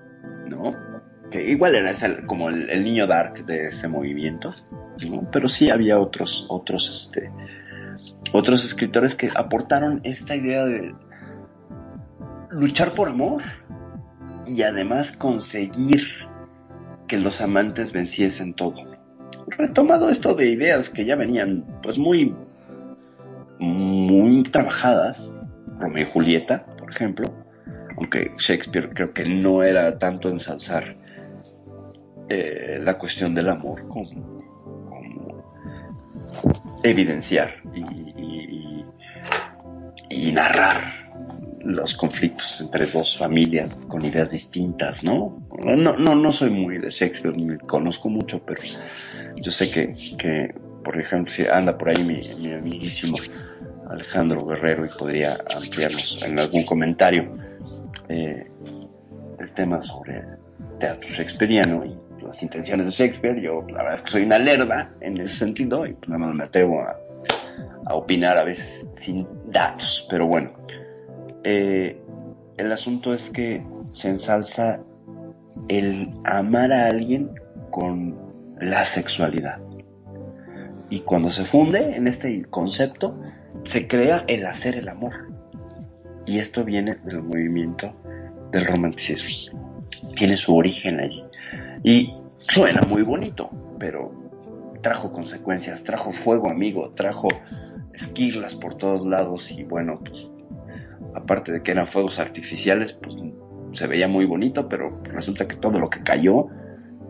¿no? 0.48 0.89
Que 1.30 1.50
igual 1.50 1.74
era 1.74 1.90
ese- 1.92 2.26
como 2.26 2.48
el, 2.48 2.82
niño 2.84 3.06
dark 3.06 3.44
de 3.46 3.68
ese 3.68 3.88
movimiento. 3.88 4.54
Pero 5.32 5.48
sí 5.48 5.70
había 5.70 5.98
otros, 5.98 6.46
otros, 6.48 7.06
este, 7.06 7.30
otros 8.32 8.64
escritores 8.64 9.14
que 9.14 9.30
aportaron 9.34 10.00
esta 10.04 10.34
idea 10.34 10.64
de 10.64 10.94
luchar 12.50 12.90
por 12.92 13.08
amor 13.08 13.42
y 14.46 14.62
además 14.62 15.12
conseguir 15.12 16.02
que 17.06 17.18
los 17.18 17.40
amantes 17.40 17.92
venciesen 17.92 18.54
todo. 18.54 18.76
Retomado 19.56 20.10
esto 20.10 20.34
de 20.34 20.50
ideas 20.50 20.88
que 20.90 21.04
ya 21.04 21.16
venían 21.16 21.64
pues 21.82 21.98
muy 21.98 22.34
muy 23.58 24.42
trabajadas, 24.44 25.32
Romeo 25.78 26.02
y 26.02 26.06
Julieta, 26.10 26.64
por 26.78 26.90
ejemplo, 26.90 27.26
aunque 27.96 28.32
Shakespeare 28.38 28.88
creo 28.94 29.12
que 29.12 29.28
no 29.28 29.62
era 29.62 29.98
tanto 29.98 30.30
ensalzar 30.30 30.96
eh, 32.30 32.78
la 32.80 32.96
cuestión 32.96 33.34
del 33.34 33.48
amor 33.48 33.86
como, 33.88 34.40
evidenciar 36.82 37.54
y- 37.74 38.84
y 40.08 40.32
narrar 40.32 40.80
los 41.62 41.94
conflictos 41.94 42.60
entre 42.60 42.86
dos 42.86 43.16
familias 43.18 43.74
con 43.88 44.04
ideas 44.04 44.30
distintas, 44.30 45.02
¿no? 45.04 45.42
No, 45.64 45.96
no, 45.96 46.14
no 46.14 46.32
soy 46.32 46.50
muy 46.50 46.78
de 46.78 46.90
Shakespeare, 46.90 47.36
ni 47.36 47.56
conozco 47.58 48.08
mucho, 48.08 48.40
pero 48.44 48.60
yo 49.36 49.52
sé 49.52 49.70
que, 49.70 49.94
que 50.18 50.54
por 50.82 50.98
ejemplo, 50.98 51.32
si 51.32 51.46
anda 51.46 51.76
por 51.76 51.90
ahí 51.90 52.02
mi, 52.02 52.20
mi 52.40 52.52
amiguísimo 52.54 53.18
Alejandro 53.90 54.46
Guerrero 54.46 54.86
y 54.86 54.88
podría 54.98 55.38
ampliarnos 55.54 56.22
en 56.24 56.38
algún 56.38 56.64
comentario 56.64 57.36
eh, 58.08 58.46
el 59.38 59.52
tema 59.52 59.82
sobre 59.82 60.22
teatro 60.78 61.08
shakespeariano 61.10 61.84
y 61.84 61.94
las 62.30 62.42
intenciones 62.42 62.86
de 62.86 62.92
Shakespeare. 62.92 63.40
Yo 63.40 63.64
la 63.68 63.82
verdad 63.82 63.94
es 63.94 64.02
que 64.02 64.10
soy 64.10 64.22
una 64.22 64.38
lerda 64.38 64.90
en 65.00 65.20
ese 65.20 65.36
sentido 65.36 65.86
y 65.86 65.92
pues, 65.92 66.08
nada 66.08 66.26
más 66.26 66.34
me 66.34 66.44
atrevo 66.44 66.80
a, 66.80 66.96
a 67.86 67.94
opinar 67.94 68.38
a 68.38 68.44
veces 68.44 68.86
sin 69.00 69.26
datos, 69.46 70.06
pero 70.08 70.26
bueno. 70.26 70.50
Eh, 71.44 72.00
el 72.56 72.72
asunto 72.72 73.14
es 73.14 73.30
que 73.30 73.62
se 73.94 74.08
ensalza 74.08 74.80
el 75.68 76.10
amar 76.24 76.72
a 76.72 76.86
alguien 76.86 77.30
con 77.70 78.16
la 78.60 78.84
sexualidad. 78.86 79.58
Y 80.90 81.00
cuando 81.00 81.30
se 81.30 81.44
funde 81.46 81.96
en 81.96 82.06
este 82.06 82.42
concepto, 82.44 83.18
se 83.64 83.86
crea 83.86 84.24
el 84.26 84.44
hacer 84.44 84.76
el 84.76 84.88
amor. 84.88 85.12
Y 86.26 86.38
esto 86.38 86.64
viene 86.64 86.96
del 87.04 87.22
movimiento 87.22 87.92
del 88.52 88.66
romanticismo. 88.66 89.84
Tiene 90.16 90.36
su 90.36 90.54
origen 90.54 91.00
allí. 91.00 91.24
Y 91.82 92.12
suena 92.50 92.82
muy 92.82 93.02
bonito, 93.02 93.50
pero 93.78 94.12
trajo 94.82 95.12
consecuencias, 95.12 95.82
trajo 95.84 96.12
fuego 96.12 96.50
amigo, 96.50 96.90
trajo 96.90 97.28
esquirlas 97.94 98.54
por 98.56 98.76
todos 98.76 99.06
lados 99.06 99.50
y 99.50 99.64
bueno, 99.64 100.00
pues 100.04 100.28
aparte 101.14 101.52
de 101.52 101.62
que 101.62 101.72
eran 101.72 101.88
fuegos 101.88 102.18
artificiales, 102.18 102.92
pues 102.92 103.14
se 103.72 103.86
veía 103.86 104.08
muy 104.08 104.24
bonito, 104.24 104.68
pero 104.68 105.00
resulta 105.04 105.46
que 105.46 105.56
todo 105.56 105.78
lo 105.78 105.88
que 105.90 106.02
cayó 106.02 106.48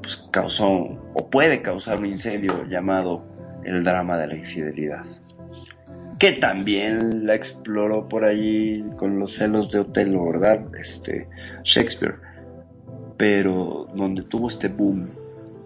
pues 0.02 0.16
causó 0.30 0.68
o 0.68 1.30
puede 1.30 1.62
causar 1.62 2.00
un 2.00 2.06
incendio 2.06 2.64
llamado 2.66 3.24
el 3.64 3.84
drama 3.84 4.18
de 4.18 4.26
la 4.28 4.36
infidelidad. 4.36 5.04
Que 6.18 6.32
también 6.32 7.26
la 7.26 7.34
exploró 7.34 8.08
por 8.08 8.24
allí 8.24 8.84
con 8.96 9.18
los 9.18 9.32
celos 9.32 9.70
de 9.70 9.80
Otelo, 9.80 10.26
¿verdad? 10.26 10.62
Este 10.78 11.26
Shakespeare. 11.64 12.16
Pero 13.16 13.86
donde 13.94 14.22
tuvo 14.22 14.48
este 14.48 14.68
boom 14.68 15.08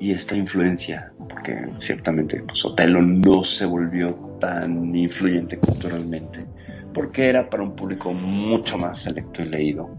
y 0.00 0.12
esta 0.12 0.36
influencia, 0.36 1.12
porque 1.18 1.66
ciertamente 1.80 2.42
pues, 2.42 2.64
Otelo 2.64 3.02
no 3.02 3.44
se 3.44 3.64
volvió 3.64 4.14
tan 4.40 4.94
influyente 4.94 5.58
culturalmente, 5.58 6.44
porque 6.92 7.28
era 7.28 7.48
para 7.48 7.62
un 7.62 7.74
público 7.74 8.12
mucho 8.12 8.76
más 8.76 9.02
selecto 9.02 9.42
y 9.42 9.46
leído. 9.46 9.96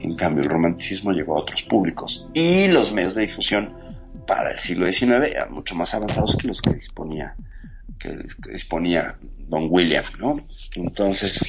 En 0.00 0.16
cambio, 0.16 0.42
el 0.42 0.50
romanticismo 0.50 1.12
llegó 1.12 1.36
a 1.36 1.40
otros 1.40 1.62
públicos 1.62 2.26
y 2.34 2.66
los 2.66 2.92
medios 2.92 3.14
de 3.14 3.22
difusión 3.22 3.70
para 4.26 4.52
el 4.52 4.58
siglo 4.58 4.90
XIX 4.90 5.24
eran 5.30 5.52
mucho 5.52 5.74
más 5.74 5.94
avanzados 5.94 6.36
que 6.36 6.48
los 6.48 6.60
que 6.60 6.74
disponía 6.74 7.34
que, 8.02 8.18
disponía 8.50 9.16
Don 9.48 9.68
William, 9.70 10.04
¿no? 10.18 10.44
Entonces, 10.74 11.40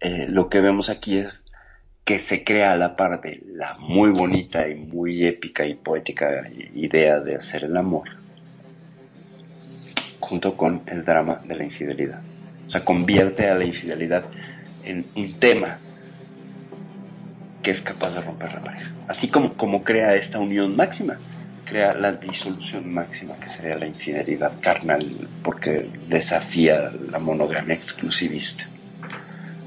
eh, 0.00 0.26
lo 0.28 0.48
que 0.48 0.60
vemos 0.60 0.90
aquí 0.90 1.18
es 1.18 1.44
que 2.08 2.18
se 2.20 2.42
crea 2.42 2.72
a 2.72 2.76
la 2.78 2.96
par 2.96 3.20
de 3.20 3.42
la 3.52 3.74
muy 3.80 4.08
bonita 4.12 4.66
y 4.66 4.76
muy 4.76 5.26
épica 5.26 5.66
y 5.66 5.74
poética 5.74 6.48
idea 6.74 7.20
de 7.20 7.36
hacer 7.36 7.64
el 7.64 7.76
amor, 7.76 8.08
junto 10.18 10.56
con 10.56 10.80
el 10.86 11.04
drama 11.04 11.42
de 11.44 11.54
la 11.54 11.64
infidelidad. 11.64 12.22
O 12.66 12.70
sea, 12.70 12.82
convierte 12.82 13.46
a 13.46 13.54
la 13.54 13.66
infidelidad 13.66 14.24
en 14.84 15.04
un 15.16 15.34
tema 15.34 15.76
que 17.62 17.72
es 17.72 17.82
capaz 17.82 18.14
de 18.14 18.22
romper 18.22 18.54
la 18.54 18.60
pareja. 18.60 18.90
Así 19.06 19.28
como, 19.28 19.52
como 19.52 19.84
crea 19.84 20.14
esta 20.14 20.38
unión 20.38 20.74
máxima, 20.76 21.18
crea 21.66 21.92
la 21.92 22.12
disolución 22.12 22.90
máxima, 22.90 23.34
que 23.38 23.50
sería 23.50 23.76
la 23.76 23.86
infidelidad 23.86 24.58
carnal, 24.62 25.28
porque 25.42 25.90
desafía 26.08 26.90
la 27.10 27.18
monogamia 27.18 27.74
exclusivista. 27.74 28.64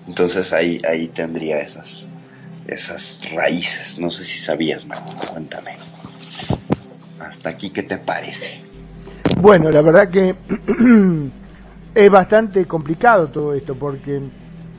Entonces 0.08 0.52
ahí, 0.54 0.82
ahí 0.90 1.08
tendría 1.10 1.60
esas, 1.60 2.08
esas 2.68 3.22
raíces. 3.34 3.98
No 4.00 4.10
sé 4.10 4.26
si 4.26 4.40
sabías, 4.40 4.86
Marco, 4.86 5.12
cuéntame. 5.32 5.78
Hasta 7.20 7.50
aquí, 7.50 7.70
¿qué 7.70 7.84
te 7.84 7.98
parece? 7.98 8.62
Bueno, 9.40 9.70
la 9.70 9.82
verdad 9.82 10.10
que 10.10 10.36
es 11.96 12.10
bastante 12.10 12.66
complicado 12.66 13.28
todo 13.28 13.54
esto 13.54 13.76
porque, 13.76 14.22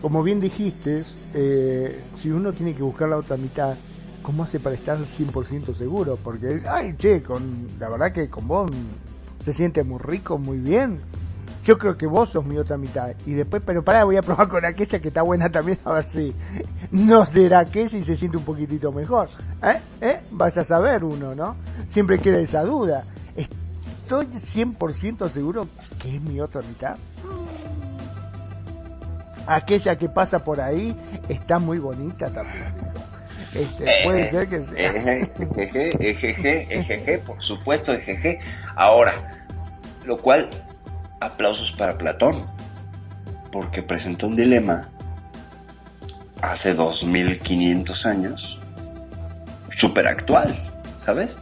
como 0.00 0.22
bien 0.22 0.40
dijiste, 0.40 1.04
eh, 1.34 2.00
si 2.16 2.30
uno 2.30 2.52
tiene 2.52 2.74
que 2.74 2.82
buscar 2.82 3.08
la 3.08 3.16
otra 3.16 3.36
mitad, 3.36 3.76
¿cómo 4.22 4.44
hace 4.44 4.60
para 4.60 4.74
estar 4.74 4.98
100% 4.98 5.74
seguro? 5.74 6.18
Porque, 6.22 6.62
ay, 6.68 6.94
che, 6.96 7.22
con, 7.22 7.66
la 7.78 7.88
verdad 7.88 8.12
que 8.12 8.28
con 8.28 8.46
vos 8.46 8.70
se 9.44 9.52
siente 9.52 9.82
muy 9.82 9.98
rico, 9.98 10.38
muy 10.38 10.58
bien. 10.58 11.00
Yo 11.64 11.78
creo 11.78 11.96
que 11.96 12.06
vos 12.06 12.30
sos 12.30 12.44
mi 12.44 12.58
otra 12.58 12.76
mitad. 12.76 13.12
Y 13.24 13.34
después, 13.34 13.62
pero 13.64 13.84
pará, 13.84 14.04
voy 14.04 14.16
a 14.16 14.22
probar 14.22 14.48
con 14.48 14.64
aquella 14.64 14.98
que 14.98 15.08
está 15.08 15.22
buena 15.22 15.48
también, 15.50 15.78
a 15.84 15.92
ver 15.92 16.04
si 16.04 16.34
no 16.90 17.24
será 17.24 17.64
que 17.64 17.88
si 17.88 18.02
se 18.02 18.16
siente 18.16 18.36
un 18.36 18.44
poquitito 18.44 18.90
mejor. 18.90 19.28
¿Eh? 19.62 19.80
¿Eh? 20.00 20.20
Vaya 20.32 20.62
a 20.62 20.64
saber 20.64 21.04
uno, 21.04 21.34
¿no? 21.34 21.56
Siempre 21.88 22.18
queda 22.18 22.38
esa 22.38 22.62
duda. 22.62 23.04
¿Estoy 23.36 24.26
100% 24.26 25.30
seguro 25.30 25.68
que 25.98 26.16
es 26.16 26.20
mi 26.20 26.40
otra 26.40 26.60
mitad? 26.62 26.96
Aquella 29.46 29.96
que 29.96 30.08
pasa 30.08 30.38
por 30.40 30.60
ahí 30.60 30.96
está 31.28 31.58
muy 31.58 31.78
bonita 31.78 32.28
también. 32.30 32.74
Este, 33.54 33.86
puede 34.04 34.26
ser 34.28 34.48
que 34.48 34.62
sea. 34.62 34.90
Ejeje, 34.90 36.78
ejeje, 36.78 37.18
por 37.18 37.42
supuesto, 37.42 37.92
ejeje. 37.92 38.40
Ahora, 38.76 39.14
lo 40.04 40.16
cual, 40.16 40.48
aplausos 41.26 41.72
para 41.72 41.96
Platón, 41.96 42.42
porque 43.50 43.82
presentó 43.82 44.26
un 44.26 44.36
dilema 44.36 44.88
hace 46.40 46.74
2500 46.74 48.06
años, 48.06 48.58
súper 49.78 50.08
actual, 50.08 50.62
¿sabes? 51.04 51.38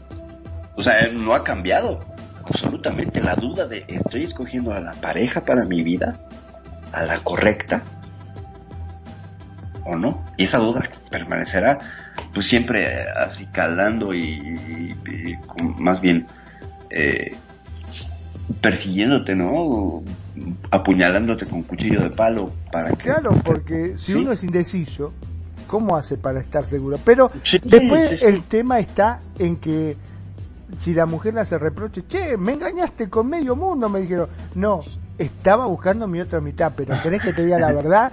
O 0.77 0.83
sea, 0.83 1.09
no 1.09 1.35
ha 1.35 1.45
cambiado 1.45 1.99
absolutamente 2.45 3.21
la 3.21 3.35
duda 3.35 3.67
de 3.67 3.85
estoy 3.89 4.25
escogiendo 4.25 4.73
a 4.73 4.81
la 4.81 4.93
pareja 4.93 5.43
para 5.43 5.65
mi 5.65 5.83
vida, 5.83 6.19
a 6.93 7.05
la 7.05 7.19
correcta 7.21 7.83
o 9.85 9.97
no. 9.97 10.25
Y 10.37 10.45
esa 10.45 10.59
duda 10.59 10.83
permanecerá 11.11 11.79
pues 12.33 12.47
siempre 12.47 13.09
así 13.11 13.47
calando 13.47 14.15
y, 14.15 14.97
más 15.79 16.01
bien 16.01 16.27
eh, 16.91 17.37
persiguiéndote, 18.61 19.35
¿no? 19.35 20.03
Apuñalándote 20.71 21.47
con 21.47 21.63
cuchillo 21.63 22.03
de 22.03 22.11
palo 22.11 22.53
para 22.73 22.91
que... 22.91 23.05
Claro, 23.05 23.31
porque 23.45 23.97
si 23.99 24.15
uno 24.15 24.33
es 24.33 24.45
indeciso, 24.45 25.13
¿cómo 25.67 25.97
hace 25.97 26.17
para 26.17 26.41
estar 26.41 26.65
seguro? 26.65 26.99
Pero 27.05 27.31
después 27.63 28.23
el 28.23 28.43
tema 28.45 28.79
está 28.79 29.19
en 29.39 29.57
que 29.57 29.97
si 30.79 30.95
la 30.95 31.07
mujer 31.07 31.35
le 31.35 31.41
hace 31.41 31.59
reproche, 31.59 32.05
che, 32.09 32.37
me 32.37 32.53
engañaste 32.53 33.09
con 33.09 33.29
medio 33.29 33.57
mundo, 33.57 33.89
me 33.89 34.01
dijeron, 34.01 34.29
no, 34.55 34.83
estaba 35.19 35.67
buscando 35.67 36.07
mi 36.07 36.21
otra 36.21 36.41
mitad, 36.41 36.73
pero 36.75 36.95
¿querés 37.03 37.21
que 37.23 37.33
te 37.33 37.45
diga 37.45 37.59
la 37.59 37.73
verdad? 37.73 38.13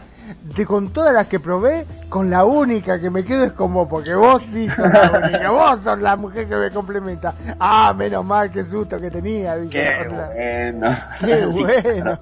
De 0.55 0.65
con 0.65 0.91
todas 0.91 1.13
las 1.13 1.27
que 1.27 1.39
probé, 1.39 1.85
con 2.09 2.29
la 2.29 2.43
única 2.45 2.99
que 2.99 3.09
me 3.09 3.23
quedo 3.23 3.45
es 3.45 3.51
como, 3.53 3.87
porque 3.87 4.13
vos 4.13 4.43
sí 4.43 4.67
sos 4.69 4.89
la 4.91 5.11
única, 5.23 5.49
vos 5.51 5.83
sos 5.83 5.99
la 5.99 6.15
mujer 6.15 6.47
que 6.47 6.55
me 6.55 6.69
complementa. 6.69 7.33
Ah, 7.59 7.93
menos 7.97 8.25
mal, 8.25 8.51
qué 8.51 8.63
susto 8.63 8.99
que 8.99 9.09
tenía. 9.09 9.55
qué 9.69 10.07
bueno. 10.09 10.97
Qué 11.19 11.45
bueno. 11.91 12.19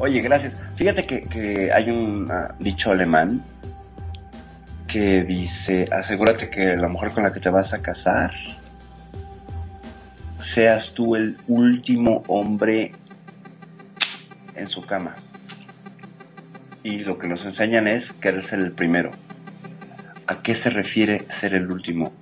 Oye, 0.00 0.20
gracias. 0.20 0.54
Fíjate 0.76 1.04
que, 1.04 1.22
que 1.22 1.72
hay 1.72 1.90
un 1.90 2.30
ah, 2.30 2.54
dicho 2.58 2.90
alemán 2.90 3.42
que 4.86 5.22
dice, 5.22 5.86
asegúrate 5.92 6.48
que 6.48 6.74
la 6.76 6.88
mujer 6.88 7.10
con 7.10 7.22
la 7.22 7.32
que 7.32 7.40
te 7.40 7.50
vas 7.50 7.74
a 7.74 7.82
casar 7.82 8.32
seas 10.42 10.92
tú 10.94 11.14
el 11.14 11.36
último 11.46 12.22
hombre 12.26 12.92
en 14.54 14.68
su 14.68 14.80
cama. 14.82 15.14
Y 16.82 16.98
lo 16.98 17.18
que 17.18 17.28
nos 17.28 17.44
enseñan 17.44 17.88
es 17.88 18.12
querer 18.14 18.46
ser 18.46 18.60
el 18.60 18.72
primero. 18.72 19.10
¿A 20.26 20.42
qué 20.42 20.54
se 20.54 20.70
refiere 20.70 21.26
ser 21.30 21.54
el 21.54 21.70
último? 21.70 22.12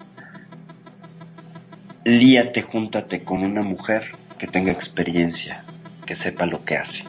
Líate, 2.05 2.63
júntate 2.63 3.23
con 3.23 3.43
una 3.43 3.63
mujer 3.63 4.13
que 4.39 4.47
tenga 4.47 4.73
experiencia, 4.73 5.65
que 6.07 6.15
sepa 6.15 6.47
lo 6.47 6.65
que 6.65 6.77
hace. 6.77 7.05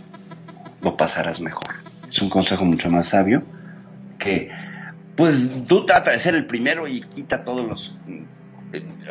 Lo 0.81 0.97
pasarás 0.97 1.39
mejor. 1.39 1.75
Es 2.09 2.21
un 2.21 2.29
consejo 2.29 2.65
mucho 2.65 2.89
más 2.89 3.09
sabio 3.09 3.43
que, 4.17 4.49
pues 5.15 5.65
tú 5.67 5.85
trata 5.85 6.11
de 6.11 6.19
ser 6.19 6.35
el 6.35 6.45
primero 6.45 6.87
y 6.87 7.01
quita 7.01 7.43
todos 7.43 7.67
los 7.67 7.97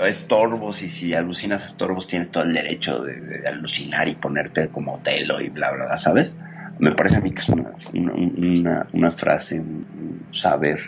estorbos 0.05 0.83
y 0.83 0.91
si 0.91 1.15
alucinas 1.15 1.65
estorbos 1.65 2.07
tienes 2.07 2.31
todo 2.31 2.45
el 2.45 2.53
derecho 2.53 3.01
de, 3.01 3.47
alucinar 3.47 4.09
y 4.09 4.15
ponerte 4.15 4.69
como 4.69 4.95
Otelo 4.95 5.41
y 5.41 5.49
bla, 5.49 5.71
bla, 5.73 5.87
bla, 5.87 5.99
¿sabes? 5.99 6.35
Me 6.79 6.93
parece 6.93 7.17
a 7.17 7.21
mí 7.21 7.31
que 7.33 7.41
es 7.41 7.49
una, 7.49 8.87
una, 8.93 9.13
frase, 9.13 9.59
un, 9.59 10.27
saber, 10.33 10.79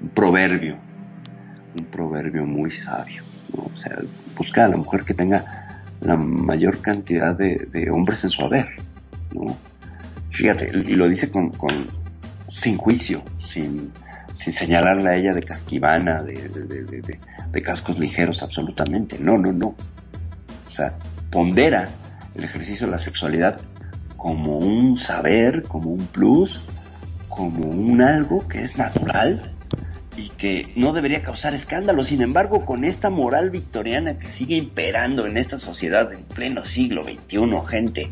un 0.00 0.08
proverbio, 0.08 0.76
un 1.76 1.84
proverbio 1.84 2.46
muy 2.46 2.70
sabio, 2.70 3.22
O 3.52 3.76
sea, 3.76 3.98
busca 4.36 4.64
a 4.64 4.68
la 4.68 4.76
mujer 4.76 5.02
que 5.02 5.12
tenga 5.12 5.44
la 6.00 6.16
mayor 6.16 6.80
cantidad 6.80 7.36
de, 7.36 7.90
hombres 7.90 8.24
en 8.24 8.30
su 8.30 8.42
haber, 8.42 8.68
¿no? 9.34 9.56
Fíjate, 10.30 10.70
y 10.72 10.94
lo 10.94 11.08
dice 11.08 11.30
con, 11.30 11.50
con 11.50 11.88
sin 12.50 12.76
juicio, 12.76 13.22
sin, 13.38 13.90
sin 14.42 14.52
señalarle 14.54 15.10
a 15.10 15.16
ella 15.16 15.32
de 15.32 15.42
casquivana, 15.42 16.22
de, 16.22 16.48
de, 17.52 17.62
cascos 17.62 17.98
ligeros, 17.98 18.42
absolutamente. 18.42 19.18
No, 19.18 19.36
no, 19.36 19.52
no. 19.52 19.74
O 20.68 20.70
sea, 20.70 20.94
pondera 21.30 21.84
el 22.34 22.44
ejercicio 22.44 22.86
de 22.86 22.92
la 22.92 22.98
sexualidad 23.00 23.60
como 24.18 24.58
un 24.58 24.98
saber, 24.98 25.62
como 25.62 25.90
un 25.90 26.06
plus, 26.08 26.60
como 27.28 27.66
un 27.66 28.02
algo 28.02 28.46
que 28.48 28.64
es 28.64 28.76
natural 28.76 29.40
y 30.16 30.28
que 30.30 30.72
no 30.74 30.92
debería 30.92 31.22
causar 31.22 31.54
escándalo. 31.54 32.02
Sin 32.02 32.20
embargo, 32.20 32.66
con 32.66 32.84
esta 32.84 33.10
moral 33.10 33.50
victoriana 33.50 34.18
que 34.18 34.26
sigue 34.26 34.56
imperando 34.56 35.24
en 35.24 35.36
esta 35.36 35.56
sociedad 35.56 36.12
en 36.12 36.24
pleno 36.24 36.66
siglo 36.66 37.04
XXI, 37.04 37.38
gente, 37.68 38.10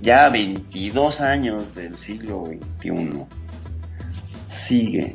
ya 0.00 0.30
22 0.30 1.20
años 1.20 1.74
del 1.74 1.94
siglo 1.96 2.44
XXI, 2.46 3.26
sigue 4.66 5.14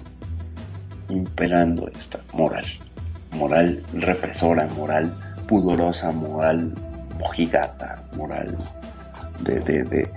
imperando 1.09 1.87
esta 1.87 2.19
moral. 2.33 2.65
Moral 3.35 3.81
represora, 3.93 4.67
moral 4.67 5.11
pudorosa, 5.47 6.11
moral 6.11 6.75
mojigata, 7.17 7.95
moral 8.15 8.55
de, 9.41 9.59
de, 9.59 9.83
de, 9.83 10.09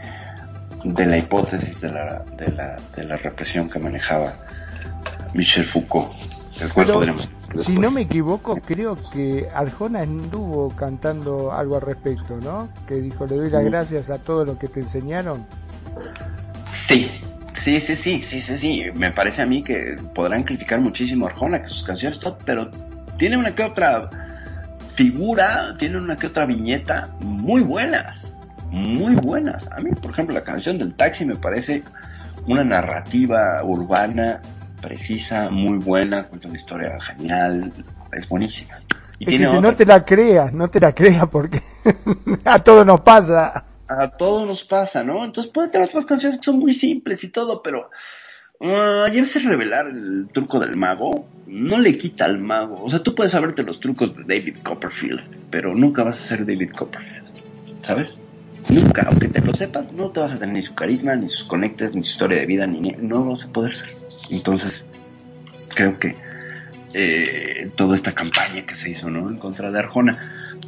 de 0.84 1.06
la 1.06 1.18
hipótesis 1.18 1.80
de 1.80 1.90
la, 1.90 2.22
de, 2.36 2.52
la, 2.52 2.76
de 2.96 3.04
la 3.04 3.16
represión 3.16 3.68
que 3.68 3.78
manejaba 3.78 4.32
Michel 5.34 5.64
Foucault. 5.64 6.12
El 6.60 6.72
cual 6.72 6.86
Pero, 6.86 6.98
podremos 6.98 7.28
si 7.64 7.78
no 7.78 7.90
me 7.90 8.02
equivoco, 8.02 8.56
creo 8.64 8.96
que 9.12 9.46
Arjona 9.54 10.00
anduvo 10.00 10.70
cantando 10.74 11.52
algo 11.52 11.76
al 11.76 11.82
respecto, 11.82 12.38
¿no? 12.42 12.70
Que 12.86 12.94
dijo, 12.94 13.26
le 13.26 13.36
doy 13.36 13.50
las 13.50 13.62
Mm. 13.62 13.66
gracias 13.66 14.08
a 14.10 14.16
todos 14.18 14.46
los 14.46 14.56
que 14.58 14.68
te 14.68 14.80
enseñaron. 14.80 15.44
Sí, 16.88 17.10
sí, 17.62 17.78
sí, 17.80 17.94
sí, 17.94 18.22
sí, 18.24 18.40
sí, 18.40 18.56
sí. 18.56 18.84
Me 18.94 19.10
parece 19.10 19.42
a 19.42 19.46
mí 19.46 19.62
que 19.62 19.96
podrán 20.14 20.44
criticar 20.44 20.80
muchísimo 20.80 21.26
a 21.26 21.30
Arjona, 21.30 21.60
que 21.60 21.68
sus 21.68 21.82
canciones, 21.84 22.18
todo, 22.20 22.38
pero 22.46 22.70
tiene 23.18 23.36
una 23.36 23.54
que 23.54 23.64
otra 23.64 24.08
figura, 24.94 25.76
tiene 25.78 25.98
una 25.98 26.16
que 26.16 26.28
otra 26.28 26.46
viñeta 26.46 27.10
muy 27.20 27.60
buenas, 27.60 28.31
muy 28.72 29.14
buenas. 29.16 29.62
A 29.70 29.80
mí, 29.80 29.90
por 29.92 30.10
ejemplo, 30.10 30.34
la 30.34 30.42
canción 30.42 30.78
del 30.78 30.94
taxi 30.94 31.26
me 31.26 31.36
parece 31.36 31.82
una 32.46 32.64
narrativa 32.64 33.62
urbana 33.62 34.40
precisa, 34.80 35.50
muy 35.50 35.78
buena, 35.78 36.24
cuenta 36.24 36.48
una 36.48 36.58
historia 36.58 36.98
genial, 37.00 37.72
es 38.12 38.28
buenísima. 38.28 38.78
Y 39.18 39.24
Es 39.24 39.38
que 39.38 39.48
si 39.48 39.60
no 39.60 39.76
te 39.76 39.84
la 39.84 40.04
creas, 40.04 40.52
no 40.52 40.68
te 40.68 40.80
la 40.80 40.92
creas 40.92 41.28
porque 41.28 41.60
a 42.44 42.58
todos 42.58 42.84
nos 42.84 43.02
pasa. 43.02 43.64
a 43.86 44.08
todos 44.08 44.46
nos 44.46 44.64
pasa, 44.64 45.04
¿no? 45.04 45.24
Entonces 45.24 45.52
puede 45.52 45.68
tener 45.68 45.86
otras 45.86 46.06
canciones 46.06 46.38
que 46.38 46.44
son 46.44 46.58
muy 46.58 46.72
simples 46.72 47.22
y 47.22 47.28
todo, 47.28 47.62
pero 47.62 47.90
uh, 48.58 49.06
ya 49.12 49.24
sé 49.26 49.40
revelar 49.40 49.86
el 49.86 50.28
truco 50.32 50.58
del 50.58 50.76
mago, 50.76 51.26
no 51.46 51.78
le 51.78 51.98
quita 51.98 52.24
al 52.24 52.38
mago. 52.38 52.82
O 52.82 52.90
sea, 52.90 53.02
tú 53.02 53.14
puedes 53.14 53.32
saberte 53.32 53.62
los 53.62 53.78
trucos 53.80 54.16
de 54.16 54.22
David 54.22 54.56
Copperfield, 54.64 55.20
pero 55.50 55.74
nunca 55.74 56.02
vas 56.02 56.18
a 56.18 56.24
ser 56.24 56.46
David 56.46 56.70
Copperfield, 56.70 57.28
¿sabes? 57.82 58.18
Nunca, 58.70 59.02
aunque 59.08 59.28
te 59.28 59.40
lo 59.40 59.52
sepas, 59.54 59.92
no 59.92 60.10
te 60.10 60.20
vas 60.20 60.32
a 60.32 60.38
tener 60.38 60.54
ni 60.56 60.62
su 60.62 60.74
carisma, 60.74 61.14
ni 61.16 61.28
sus 61.30 61.44
conectes, 61.46 61.94
ni 61.94 62.02
su 62.04 62.12
historia 62.12 62.40
de 62.40 62.46
vida, 62.46 62.66
ni 62.66 62.80
ni- 62.80 62.92
no 62.98 63.24
vas 63.24 63.44
a 63.44 63.48
poder 63.52 63.74
ser. 63.74 63.88
Entonces, 64.30 64.84
creo 65.74 65.98
que 65.98 66.16
eh, 66.94 67.70
toda 67.76 67.96
esta 67.96 68.12
campaña 68.12 68.64
que 68.66 68.76
se 68.76 68.90
hizo, 68.90 69.10
¿no? 69.10 69.28
En 69.30 69.36
contra 69.38 69.70
de 69.70 69.78
Arjona, 69.78 70.18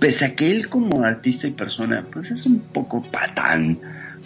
pese 0.01 0.25
a 0.25 0.35
que 0.35 0.51
él 0.51 0.69
como 0.69 1.03
artista 1.05 1.47
y 1.47 1.53
persona, 1.53 2.05
pues 2.13 2.31
es 2.31 2.47
un 2.47 2.61
poco 2.61 3.03
patán, 3.03 3.79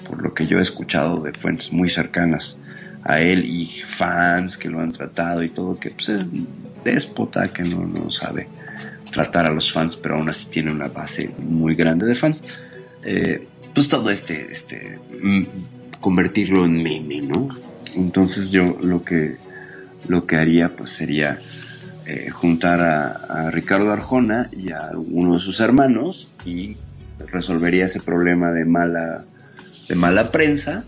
por 0.09 0.23
lo 0.23 0.33
que 0.33 0.47
yo 0.47 0.59
he 0.59 0.62
escuchado 0.62 1.21
de 1.23 1.33
fuentes 1.33 1.73
muy 1.73 1.89
cercanas 1.91 2.57
a 3.05 3.21
él 3.21 3.45
y 3.45 3.71
fans 3.97 4.57
que 4.57 4.69
lo 4.69 4.81
han 4.81 4.93
tratado 4.93 5.43
y 5.43 5.51
todo, 5.51 5.79
que 5.79 5.91
pues 5.91 6.09
es 6.09 6.27
déspota, 6.85 7.49
que 7.53 7.62
no, 7.64 7.85
no 7.85 8.11
sabe 8.11 8.49
tratar 9.12 9.47
a 9.47 9.51
los 9.53 9.73
fans, 9.73 9.97
pero 9.97 10.16
aún 10.16 10.29
así 10.29 10.47
tiene 10.47 10.73
una 10.73 10.89
base 10.89 11.29
muy 11.41 11.75
grande 11.75 12.07
de 12.07 12.14
fans. 12.14 12.43
Eh, 13.05 13.47
pues 13.79 13.89
todo 13.89 14.11
este, 14.11 14.51
este, 14.51 14.99
mm, 15.22 15.45
convertirlo 16.01 16.64
en 16.64 16.83
meme, 16.83 17.22
¿no? 17.22 17.49
Entonces 17.95 18.51
yo 18.51 18.76
lo 18.83 19.05
que, 19.05 19.37
lo 20.09 20.26
que 20.26 20.35
haría 20.35 20.74
pues 20.74 20.91
sería 20.91 21.39
eh, 22.05 22.29
juntar 22.31 22.81
a, 22.81 23.53
Ricardo 23.53 23.93
Arjona 23.93 24.49
y 24.51 24.72
a 24.72 24.91
uno 24.97 25.35
de 25.35 25.39
sus 25.39 25.61
hermanos 25.61 26.29
y 26.45 26.76
resolvería 27.31 27.87
ese 27.87 28.01
problema 28.01 28.51
de 28.51 28.64
mala, 28.64 29.24
de 29.89 29.95
mala 29.95 30.33
prensa 30.33 30.83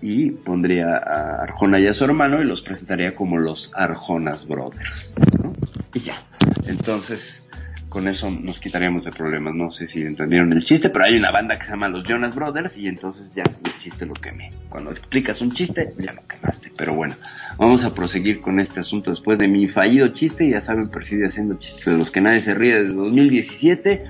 y 0.00 0.30
pondría 0.30 0.96
a 0.96 1.42
Arjona 1.42 1.80
y 1.80 1.88
a 1.88 1.94
su 1.94 2.04
hermano 2.04 2.40
y 2.40 2.44
los 2.44 2.62
presentaría 2.62 3.12
como 3.12 3.38
los 3.38 3.72
Arjonas 3.74 4.46
Brothers. 4.46 5.10
Y 5.92 5.98
ya. 5.98 6.22
Entonces, 6.64 7.42
con 7.94 8.08
eso 8.08 8.28
nos 8.28 8.58
quitaríamos 8.58 9.04
de 9.04 9.12
problemas. 9.12 9.54
No 9.54 9.70
sé 9.70 9.86
si 9.86 10.02
entendieron 10.02 10.52
el 10.52 10.64
chiste, 10.64 10.88
pero 10.88 11.04
hay 11.04 11.16
una 11.16 11.30
banda 11.30 11.56
que 11.56 11.64
se 11.64 11.70
llama 11.70 11.88
los 11.88 12.02
Jonas 12.02 12.34
Brothers 12.34 12.76
y 12.76 12.88
entonces 12.88 13.32
ya 13.32 13.44
el 13.44 13.78
chiste 13.78 14.04
lo 14.04 14.14
quemé. 14.14 14.50
Cuando 14.68 14.90
explicas 14.90 15.40
un 15.40 15.52
chiste, 15.52 15.92
ya 15.96 16.12
lo 16.12 16.26
quemaste. 16.26 16.72
Pero 16.76 16.96
bueno, 16.96 17.14
vamos 17.56 17.84
a 17.84 17.94
proseguir 17.94 18.40
con 18.40 18.58
este 18.58 18.80
asunto 18.80 19.10
después 19.10 19.38
de 19.38 19.46
mi 19.46 19.68
fallido 19.68 20.08
chiste. 20.08 20.50
Ya 20.50 20.60
saben, 20.60 20.88
persigue 20.88 21.28
haciendo 21.28 21.54
chistes 21.54 21.84
de 21.84 21.96
los 21.96 22.10
que 22.10 22.20
nadie 22.20 22.40
se 22.40 22.52
ríe 22.52 22.82
desde 22.82 22.96
2017 22.96 24.04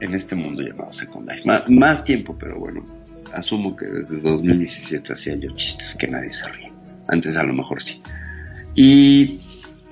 en 0.00 0.14
este 0.14 0.34
mundo 0.34 0.60
llamado 0.60 0.92
secundario. 0.92 1.42
Más, 1.46 1.70
más 1.70 2.04
tiempo, 2.04 2.36
pero 2.38 2.58
bueno, 2.58 2.84
asumo 3.32 3.74
que 3.74 3.86
desde 3.86 4.20
2017 4.20 5.14
hacía 5.14 5.34
yo 5.36 5.48
chistes 5.54 5.96
que 5.98 6.08
nadie 6.08 6.30
se 6.34 6.46
ríe. 6.46 6.70
Antes 7.08 7.38
a 7.38 7.42
lo 7.42 7.54
mejor 7.54 7.82
sí. 7.82 8.02
Y 8.74 9.40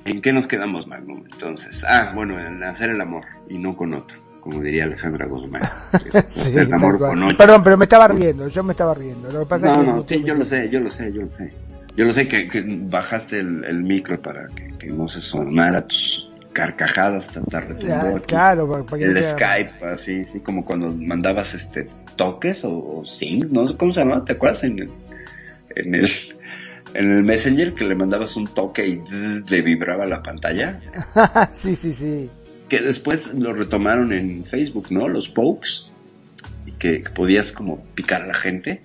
¿en 0.05 0.21
qué 0.23 0.33
nos 0.33 0.47
quedamos, 0.47 0.87
Magnum? 0.87 1.25
Entonces, 1.33 1.83
ah, 1.89 2.13
bueno, 2.15 2.39
en 2.39 2.63
hacer 2.63 2.91
el 2.91 3.01
amor 3.01 3.25
y 3.49 3.59
no 3.59 3.73
con 3.75 3.95
otro, 3.95 4.17
como 4.41 4.61
diría 4.61 4.85
Alejandra 4.85 5.27
Guzmán. 5.27 5.63
Sí, 6.29 6.53
el 6.57 6.73
amor 6.73 6.99
con 6.99 7.23
ocho. 7.23 7.37
Perdón, 7.37 7.63
pero 7.65 7.77
me 7.77 7.85
estaba 7.85 8.09
riendo, 8.09 8.49
yo 8.49 8.63
me 8.63 8.73
estaba 8.73 8.95
riendo. 8.95 9.31
Lo 9.31 9.41
que 9.41 9.47
pasa 9.47 9.67
No, 9.67 9.73
es 9.73 9.79
que 9.79 9.85
no, 9.87 10.01
usted 10.01 10.17
sí, 10.17 10.21
me- 10.23 10.29
yo 10.29 10.35
lo 10.35 10.45
sé, 10.45 10.69
yo 10.69 10.81
lo 10.81 10.91
sé, 10.91 11.13
yo 11.13 11.23
lo 11.23 11.29
sé. 11.29 11.49
Yo 11.97 12.05
lo 12.05 12.13
sé 12.15 12.29
que, 12.29 12.47
que 12.47 12.63
bajaste 12.89 13.41
el, 13.41 13.65
el 13.65 13.83
micro 13.83 14.21
para 14.23 14.47
que, 14.49 14.69
que 14.79 14.87
no 14.87 15.09
se 15.09 15.21
sonara 15.21 15.85
tus 15.87 16.29
carcajadas 16.53 17.29
Ya, 17.51 17.61
retumbó. 17.61 18.21
claro, 18.23 18.69
para, 18.69 18.83
para 18.85 18.99
que 18.99 19.05
el 19.05 19.23
Skype, 19.25 19.85
así, 19.87 20.21
así 20.29 20.41
como 20.41 20.65
cuando 20.65 20.89
mandabas 20.95 21.53
este 21.55 21.87
toques 22.17 22.65
o, 22.65 22.71
o 22.71 23.03
no 23.51 23.69
sé 23.69 23.77
cómo 23.77 23.93
se 23.93 24.01
llama, 24.01 24.25
¿te 24.25 24.33
acuerdas? 24.33 24.65
En 24.65 24.79
el, 24.79 24.91
en 25.77 25.95
el, 25.95 26.09
en 26.95 27.11
el 27.11 27.23
Messenger 27.23 27.75
que 27.75 27.85
le 27.85 27.95
mandabas 27.95 28.37
un 28.37 28.47
toque 28.47 28.87
y 28.87 29.01
zzz, 29.07 29.51
le 29.51 29.63
vibraba 29.63 30.07
la 30.07 30.23
pantalla. 30.23 30.81
sí, 31.51 31.77
sí, 31.77 31.93
sí. 31.93 32.29
Que 32.69 32.81
después 32.81 33.27
lo 33.35 33.53
retomaron 33.53 34.13
en 34.13 34.45
Facebook, 34.45 34.87
¿no? 34.91 35.09
Los 35.09 35.29
pokes. 35.29 35.69
Y 36.67 36.73
que, 36.73 37.03
que 37.03 37.11
podías 37.11 37.53
como 37.53 37.85
picar 37.95 38.23
a 38.23 38.27
la 38.27 38.35
gente. 38.35 38.81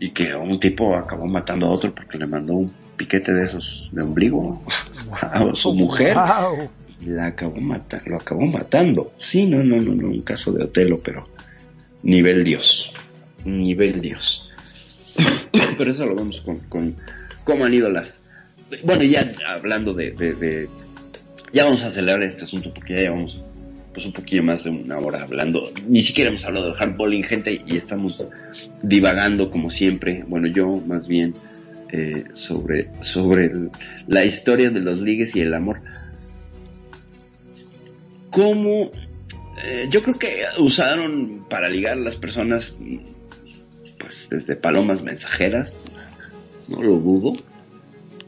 Y 0.00 0.10
que 0.10 0.34
un 0.34 0.60
tipo 0.60 0.96
acabó 0.96 1.26
matando 1.26 1.66
a 1.66 1.70
otro 1.70 1.94
porque 1.94 2.18
le 2.18 2.26
mandó 2.26 2.54
un 2.54 2.72
piquete 2.96 3.32
de 3.32 3.46
esos 3.46 3.90
de 3.92 4.02
ombligo 4.02 4.62
a 5.12 5.54
su 5.54 5.74
mujer. 5.74 6.14
Wow. 6.14 6.70
La 7.06 7.26
acabó 7.26 7.60
mata 7.60 8.02
lo 8.06 8.16
acabó 8.16 8.44
matando. 8.46 9.12
Sí, 9.18 9.48
no, 9.48 9.62
no, 9.62 9.76
no, 9.76 9.94
no, 9.94 10.08
un 10.08 10.20
caso 10.22 10.52
de 10.52 10.64
Otelo, 10.64 10.98
pero 10.98 11.28
nivel 12.02 12.44
Dios. 12.44 12.92
Nivel 13.44 14.00
Dios. 14.00 14.50
pero 15.78 15.90
eso 15.90 16.04
lo 16.04 16.16
vemos 16.16 16.40
con, 16.40 16.58
con 16.68 16.96
cómo 17.48 17.64
han 17.64 17.72
ido 17.72 17.88
las. 17.88 18.20
Bueno, 18.84 19.02
ya 19.04 19.32
hablando 19.46 19.94
de, 19.94 20.10
de, 20.10 20.68
Ya 21.54 21.64
vamos 21.64 21.82
a 21.82 21.86
acelerar 21.86 22.22
este 22.22 22.44
asunto 22.44 22.74
porque 22.74 22.92
ya 22.92 23.00
llevamos 23.00 23.42
pues 23.94 24.04
un 24.04 24.12
poquillo 24.12 24.42
más 24.42 24.64
de 24.64 24.70
una 24.70 24.98
hora 24.98 25.22
hablando. 25.22 25.72
Ni 25.86 26.02
siquiera 26.02 26.28
hemos 26.28 26.44
hablado 26.44 26.66
del 26.66 26.74
hardballing, 26.74 27.24
gente, 27.24 27.58
y 27.66 27.76
estamos 27.78 28.22
divagando 28.82 29.50
como 29.50 29.70
siempre. 29.70 30.24
Bueno, 30.28 30.46
yo 30.48 30.66
más 30.86 31.08
bien 31.08 31.32
eh, 31.90 32.24
sobre, 32.34 32.90
sobre 33.00 33.50
la 34.06 34.26
historia 34.26 34.68
de 34.68 34.80
los 34.80 35.00
ligues 35.00 35.34
y 35.34 35.40
el 35.40 35.54
amor 35.54 35.80
cómo 38.30 38.90
eh, 39.64 39.88
yo 39.90 40.02
creo 40.02 40.18
que 40.18 40.42
usaron 40.58 41.46
para 41.48 41.70
ligar 41.70 41.94
a 41.94 41.96
las 41.96 42.14
personas 42.16 42.76
pues 43.98 44.28
desde 44.30 44.54
palomas 44.54 45.02
mensajeras 45.02 45.80
no 46.68 46.82
lo 46.82 46.98
dudo. 46.98 47.34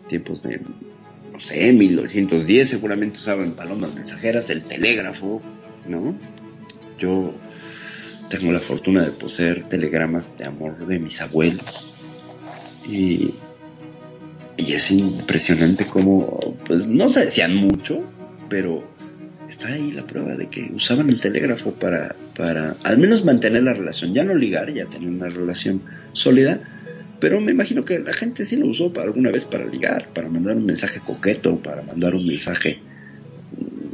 Tiempos 0.08 0.42
de 0.42 0.60
no 1.32 1.40
sé 1.40 1.72
1910 1.72 2.68
seguramente 2.68 3.18
usaban 3.18 3.52
palomas 3.52 3.94
mensajeras 3.94 4.50
el 4.50 4.64
telégrafo 4.64 5.40
no 5.86 6.14
yo 6.98 7.32
tengo 8.28 8.52
la 8.52 8.60
fortuna 8.60 9.04
de 9.04 9.12
poseer 9.12 9.68
telegramas 9.68 10.28
de 10.36 10.44
amor 10.44 10.86
de 10.86 10.98
mis 10.98 11.20
abuelos. 11.20 11.86
Y 12.86 13.34
y 14.56 14.74
es 14.74 14.90
impresionante 14.90 15.86
cómo 15.86 16.56
pues 16.66 16.86
no 16.86 17.08
se 17.08 17.20
decían 17.20 17.54
mucho 17.54 18.02
pero 18.50 18.84
está 19.48 19.68
ahí 19.68 19.92
la 19.92 20.04
prueba 20.04 20.34
de 20.34 20.48
que 20.48 20.70
usaban 20.74 21.08
el 21.08 21.20
telégrafo 21.20 21.72
para, 21.72 22.14
para 22.36 22.76
al 22.82 22.98
menos 22.98 23.24
mantener 23.24 23.62
la 23.62 23.72
relación, 23.72 24.14
ya 24.14 24.24
no 24.24 24.34
ligar, 24.34 24.72
ya 24.72 24.86
tener 24.86 25.08
una 25.08 25.28
relación 25.28 25.82
sólida, 26.12 26.60
pero 27.20 27.40
me 27.40 27.52
imagino 27.52 27.84
que 27.84 27.98
la 27.98 28.12
gente 28.12 28.44
sí 28.44 28.56
lo 28.56 28.66
usó 28.66 28.92
para 28.92 29.06
alguna 29.08 29.30
vez 29.30 29.44
para 29.44 29.66
ligar, 29.66 30.08
para 30.14 30.28
mandar 30.28 30.56
un 30.56 30.66
mensaje 30.66 31.00
coqueto, 31.00 31.56
para 31.58 31.82
mandar 31.82 32.14
un 32.14 32.26
mensaje 32.26 32.78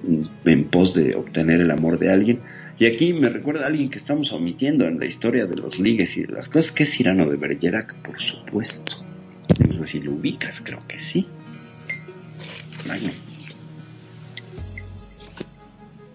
mm, 0.07 0.49
en 0.49 0.65
pos 0.67 0.95
de 0.95 1.15
obtener 1.17 1.61
el 1.61 1.71
amor 1.71 1.99
de 1.99 2.11
alguien. 2.13 2.41
Y 2.79 2.87
aquí 2.87 3.13
me 3.13 3.29
recuerda 3.29 3.65
a 3.65 3.67
alguien 3.67 3.91
que 3.91 3.99
estamos 3.99 4.33
omitiendo 4.33 4.87
en 4.87 5.01
la 5.01 5.07
historia 5.07 5.47
de 5.47 5.57
los 5.57 5.79
ligues 5.79 6.17
y 6.17 6.23
de 6.23 6.33
las 6.33 6.49
cosas, 6.49 6.73
que 6.73 6.85
es 6.85 6.95
Cyrano 6.97 7.29
de 7.29 7.37
Bergerac, 7.37 7.95
por 8.03 8.21
supuesto. 8.21 9.05
No 9.67 9.73
sé 9.73 9.87
si 9.87 10.01
lo 10.01 10.13
ubicas, 10.13 10.61
creo 10.63 10.79
que 10.87 11.01
sí. 11.01 11.27
Magno. 12.87 13.11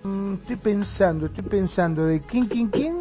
Mm, 0.03 0.33
Estoy 0.35 0.55
pensando, 0.55 1.25
estoy 1.25 1.49
pensando 1.49 2.05
de 2.05 2.21
quién, 2.21 2.45
quién, 2.45 2.67
quién. 2.69 2.95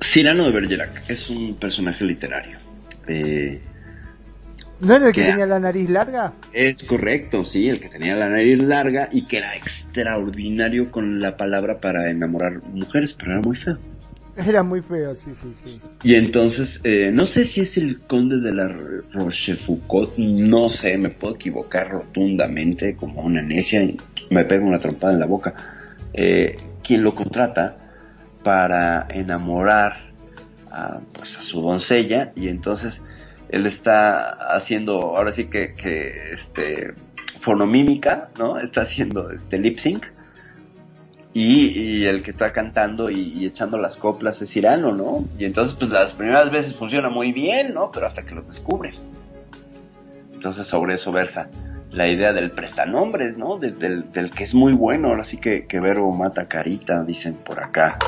Cyrano 0.00 0.44
de 0.44 0.52
Bergerac 0.52 1.08
es 1.08 1.30
un 1.30 1.54
personaje 1.54 2.04
literario. 2.04 2.63
Eh, 3.08 3.60
¿No 4.80 4.96
era 4.96 5.08
el 5.08 5.14
que 5.14 5.24
tenía 5.24 5.46
la 5.46 5.58
nariz 5.58 5.88
larga? 5.88 6.32
es 6.52 6.82
correcto, 6.82 7.44
sí, 7.44 7.68
el 7.68 7.80
que 7.80 7.88
tenía 7.88 8.16
la 8.16 8.28
nariz 8.28 8.62
larga 8.62 9.08
y 9.10 9.26
que 9.26 9.38
era 9.38 9.56
extraordinario 9.56 10.90
con 10.90 11.20
la 11.20 11.36
palabra 11.36 11.80
para 11.80 12.10
enamorar 12.10 12.60
mujeres, 12.72 13.14
pero 13.14 13.32
era 13.32 13.40
muy 13.40 13.56
feo. 13.56 13.78
Era 14.36 14.64
muy 14.64 14.82
feo, 14.82 15.14
sí, 15.14 15.32
sí, 15.32 15.54
sí. 15.62 15.80
Y 16.02 16.16
entonces, 16.16 16.80
eh, 16.82 17.10
no 17.14 17.24
sé 17.24 17.44
si 17.44 17.60
es 17.60 17.76
el 17.76 18.00
conde 18.00 18.40
de 18.40 18.52
la 18.52 18.66
Rochefoucauld, 19.12 20.18
no 20.18 20.68
sé, 20.68 20.98
me 20.98 21.10
puedo 21.10 21.36
equivocar 21.36 21.88
rotundamente 21.90 22.96
como 22.96 23.22
una 23.22 23.42
necia 23.42 23.84
y 23.84 23.96
me 24.30 24.44
pego 24.44 24.66
una 24.66 24.80
trompada 24.80 25.12
en 25.12 25.20
la 25.20 25.26
boca. 25.26 25.54
Eh, 26.12 26.56
quien 26.82 27.04
lo 27.04 27.14
contrata 27.14 27.76
para 28.42 29.06
enamorar 29.08 30.13
a, 30.74 31.00
pues, 31.16 31.36
a 31.38 31.42
su 31.42 31.60
doncella 31.60 32.32
y 32.34 32.48
entonces 32.48 33.00
él 33.48 33.66
está 33.66 34.30
haciendo, 34.56 35.16
ahora 35.16 35.32
sí 35.32 35.44
que, 35.46 35.74
que 35.74 36.32
este, 36.32 36.92
fonomímica, 37.40 38.30
¿no? 38.38 38.58
Está 38.58 38.82
haciendo 38.82 39.30
este 39.30 39.58
lip 39.58 39.78
sync 39.78 40.06
y, 41.32 42.04
el 42.04 42.22
que 42.22 42.30
está 42.30 42.52
cantando 42.52 43.10
y, 43.10 43.44
echando 43.44 43.76
las 43.76 43.96
coplas 43.96 44.40
es 44.42 44.56
Irano, 44.56 44.92
¿no? 44.92 45.24
Y 45.38 45.44
entonces, 45.44 45.76
pues 45.78 45.90
las 45.90 46.12
primeras 46.12 46.50
veces 46.50 46.74
funciona 46.74 47.08
muy 47.10 47.32
bien, 47.32 47.72
¿no? 47.72 47.90
Pero 47.92 48.06
hasta 48.06 48.22
que 48.22 48.34
los 48.34 48.46
descubres. 48.46 49.00
Entonces, 50.32 50.66
sobre 50.66 50.94
eso 50.94 51.10
versa 51.10 51.48
la 51.90 52.08
idea 52.08 52.32
del 52.32 52.50
prestanombres, 52.50 53.36
¿no? 53.36 53.58
Del, 53.58 54.30
que 54.30 54.44
es 54.44 54.54
muy 54.54 54.72
bueno. 54.74 55.08
Ahora 55.08 55.24
sí 55.24 55.38
que 55.38 55.66
verbo 55.80 56.12
mata 56.12 56.46
carita, 56.46 57.02
dicen 57.04 57.34
por 57.44 57.62
acá 57.62 57.98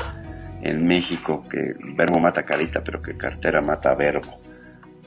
en 0.67 0.87
México, 0.87 1.43
que 1.49 1.75
verbo 1.95 2.19
mata 2.19 2.43
carita, 2.43 2.81
pero 2.83 3.01
que 3.01 3.15
cartera 3.15 3.61
mata 3.61 3.93
verbo. 3.95 4.39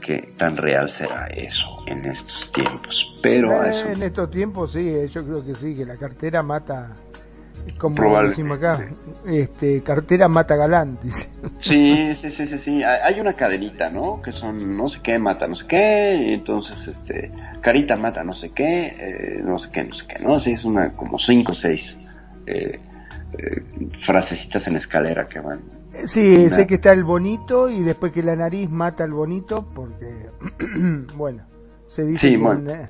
Que 0.01 0.33
tan 0.37 0.57
real 0.57 0.91
será 0.91 1.27
eso 1.27 1.67
en 1.87 1.99
estos 2.11 2.51
tiempos. 2.53 3.15
Pero 3.23 3.61
a 3.61 3.69
eso. 3.69 3.89
En 3.91 4.03
estos 4.03 4.31
tiempos 4.31 4.73
sí, 4.73 4.89
eh, 4.89 5.09
yo 5.09 5.23
creo 5.25 5.45
que 5.45 5.55
sí, 5.55 5.75
que 5.75 5.85
la 5.85 5.97
cartera 5.97 6.43
mata, 6.43 6.97
como 7.79 8.23
decimos 8.23 8.57
acá, 8.57 8.89
este, 9.27 9.83
cartera 9.83 10.27
mata 10.27 10.57
galán, 10.57 10.97
dice. 11.03 11.29
Sí, 11.61 12.15
sí, 12.15 12.31
sí, 12.31 12.47
sí, 12.47 12.59
sí. 12.59 12.83
Hay 12.83 13.21
una 13.21 13.35
cadenita, 13.35 13.91
¿no? 13.91 14.23
Que 14.23 14.33
son 14.33 14.75
no 14.75 14.89
sé 14.89 15.01
qué 15.03 15.19
mata 15.19 15.47
no 15.47 15.55
sé 15.55 15.67
qué, 15.67 16.33
entonces, 16.33 16.89
este, 16.89 17.31
carita 17.61 17.95
mata 17.97 18.25
no 18.25 18.33
sé 18.33 18.53
qué, 18.53 18.87
eh, 18.87 19.43
no 19.45 19.59
sé 19.59 19.69
qué, 19.71 19.85
no 19.85 19.95
sé 19.95 20.05
qué, 20.09 20.19
¿no? 20.23 20.41
Sí, 20.41 20.53
es 20.53 20.65
una, 20.65 20.93
como 20.95 21.19
cinco 21.19 21.53
o 21.53 21.57
seis 21.57 21.99
eh, 22.47 22.81
eh, 23.39 23.63
frasecitas 24.05 24.67
en 24.67 24.77
escalera 24.77 25.29
que 25.29 25.41
van. 25.41 25.61
Sí, 26.07 26.45
Nah. 26.49 26.57
sé 26.57 26.67
que 26.67 26.75
está 26.77 26.93
el 26.93 27.05
bonito 27.05 27.69
y 27.69 27.83
después 27.83 28.13
que 28.13 28.23
la 28.23 28.37
nariz 28.37 28.71
mata 28.71 29.05
al 29.05 29.13
bonito 29.13 29.67
porque, 29.75 30.27
bueno, 31.17 31.43
se 31.89 32.05
dice 32.05 32.29
Sí, 32.29 32.33
que 32.33 32.39
bueno. 32.39 32.71
eh, 32.71 32.89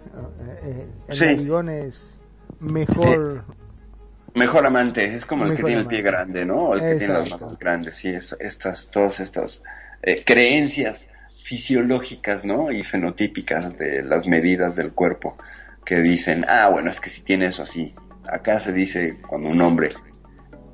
eh, 0.62 0.86
el 1.08 1.14
Sí. 1.14 1.24
narigón 1.24 1.68
es 1.68 2.18
mejor, 2.60 3.44
Mejor 4.32 4.64
amante, 4.64 5.12
es 5.16 5.26
como 5.26 5.44
el 5.44 5.56
que 5.56 5.64
tiene 5.64 5.80
el 5.80 5.86
pie 5.88 6.02
grande, 6.02 6.44
¿no? 6.44 6.68
O 6.68 6.74
el 6.74 6.80
que 6.80 6.94
tiene 6.98 7.14
las 7.14 7.30
manos 7.30 7.58
grandes, 7.58 7.96
sí, 7.96 8.10
es- 8.10 8.36
estas, 8.38 8.86
todas 8.88 9.18
estas 9.18 9.60
eh, 10.02 10.22
creencias 10.24 11.08
fisiológicas, 11.44 12.44
¿no? 12.44 12.70
Y 12.70 12.84
fenotípicas 12.84 13.76
de 13.76 14.02
las 14.02 14.26
medidas 14.28 14.76
del 14.76 14.92
cuerpo 14.92 15.36
que 15.84 15.96
dicen, 16.00 16.44
ah, 16.48 16.68
bueno, 16.70 16.90
es 16.92 17.00
que 17.00 17.10
si 17.10 17.22
tiene 17.22 17.46
eso 17.46 17.64
así. 17.64 17.92
Acá 18.30 18.60
se 18.60 18.72
dice 18.72 19.16
cuando 19.28 19.48
un 19.48 19.60
hombre 19.60 19.88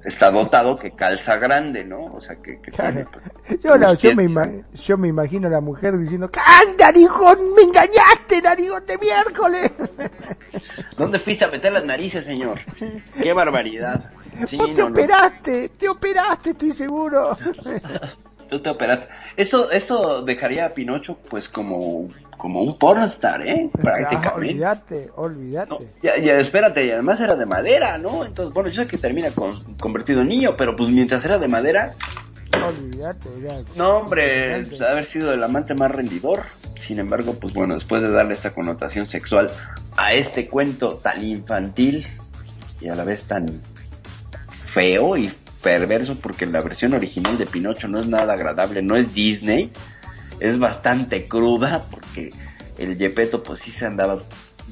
está 0.06 0.30
dotado 0.30 0.78
que 0.78 0.92
calza 0.92 1.36
grande, 1.36 1.84
¿no? 1.84 2.04
O 2.14 2.20
sea, 2.20 2.36
que, 2.36 2.60
que 2.62 2.70
Claro. 2.70 2.92
tiene, 2.92 3.08
pues, 3.46 3.60
Yo, 3.62 3.76
no, 3.76 3.94
yo, 3.94 4.14
me 4.14 4.64
yo 4.74 4.96
me 4.96 5.08
imagino 5.08 5.48
a 5.48 5.50
la 5.50 5.60
mujer 5.60 5.98
diciendo, 5.98 6.30
¡Ah, 6.38 6.60
narigón! 6.78 7.38
¡Me 7.54 7.62
engañaste, 7.62 8.40
narigón 8.42 8.86
de 8.86 8.98
miércoles! 8.98 9.72
¿Dónde 10.96 11.18
fuiste 11.18 11.44
a 11.44 11.48
meter 11.48 11.72
las 11.72 11.84
narices, 11.84 12.24
señor? 12.24 12.60
¡Qué 13.22 13.32
barbaridad! 13.32 14.10
Sí, 14.46 14.58
Vos 14.58 14.70
te 14.72 14.82
no, 14.82 14.90
no. 14.90 14.94
operaste, 15.00 15.70
te 15.78 15.88
operaste, 15.88 16.50
estoy 16.50 16.70
seguro. 16.70 17.38
Tú 18.48 18.60
te 18.60 18.70
operaste. 18.70 19.08
Eso, 19.36 19.70
eso 19.70 20.22
dejaría 20.22 20.66
a 20.66 20.68
Pinocho 20.70 21.18
pues 21.28 21.48
como, 21.48 22.08
como 22.38 22.62
un 22.62 22.78
pornstar, 22.78 23.46
¿eh? 23.46 23.68
Prácticamente. 23.80 24.30
olvídate, 24.34 25.10
olvídate. 25.16 25.70
No, 25.70 25.78
ya, 26.02 26.16
ya, 26.18 26.34
espérate, 26.38 26.86
y 26.86 26.90
además 26.90 27.20
era 27.20 27.34
de 27.34 27.44
madera, 27.46 27.98
¿no? 27.98 28.24
Entonces, 28.24 28.54
bueno, 28.54 28.68
yo 28.70 28.82
sé 28.82 28.88
que 28.88 28.98
termina 28.98 29.30
con, 29.30 29.74
convertido 29.76 30.22
en 30.22 30.28
niño, 30.28 30.54
pero 30.56 30.76
pues 30.76 30.88
mientras 30.90 31.24
era 31.24 31.38
de 31.38 31.48
madera, 31.48 31.92
Olvídate, 32.64 33.28
era- 33.38 33.60
no, 33.74 33.98
hombre, 33.98 34.62
pues, 34.66 34.80
haber 34.80 35.04
sido 35.04 35.32
el 35.32 35.42
amante 35.42 35.74
más 35.74 35.90
rendidor. 35.90 36.42
Sin 36.80 36.98
embargo, 37.00 37.34
pues 37.40 37.52
bueno, 37.52 37.74
después 37.74 38.00
de 38.02 38.10
darle 38.10 38.34
esta 38.34 38.50
connotación 38.54 39.06
sexual 39.08 39.50
a 39.96 40.14
este 40.14 40.48
cuento 40.48 40.94
tan 40.96 41.24
infantil 41.24 42.06
y 42.80 42.88
a 42.88 42.94
la 42.94 43.02
vez 43.04 43.24
tan 43.24 43.46
feo 44.72 45.16
y 45.16 45.32
perverso, 45.62 46.16
porque 46.16 46.46
la 46.46 46.60
versión 46.60 46.94
original 46.94 47.38
de 47.38 47.46
Pinocho 47.46 47.88
no 47.88 48.00
es 48.00 48.06
nada 48.06 48.34
agradable, 48.34 48.82
no 48.82 48.96
es 48.96 49.12
Disney, 49.12 49.70
es 50.40 50.58
bastante 50.58 51.26
cruda, 51.26 51.82
porque 51.90 52.30
el 52.78 52.96
Yepeto 52.98 53.42
pues 53.42 53.60
sí 53.60 53.70
se 53.70 53.86
andaba 53.86 54.18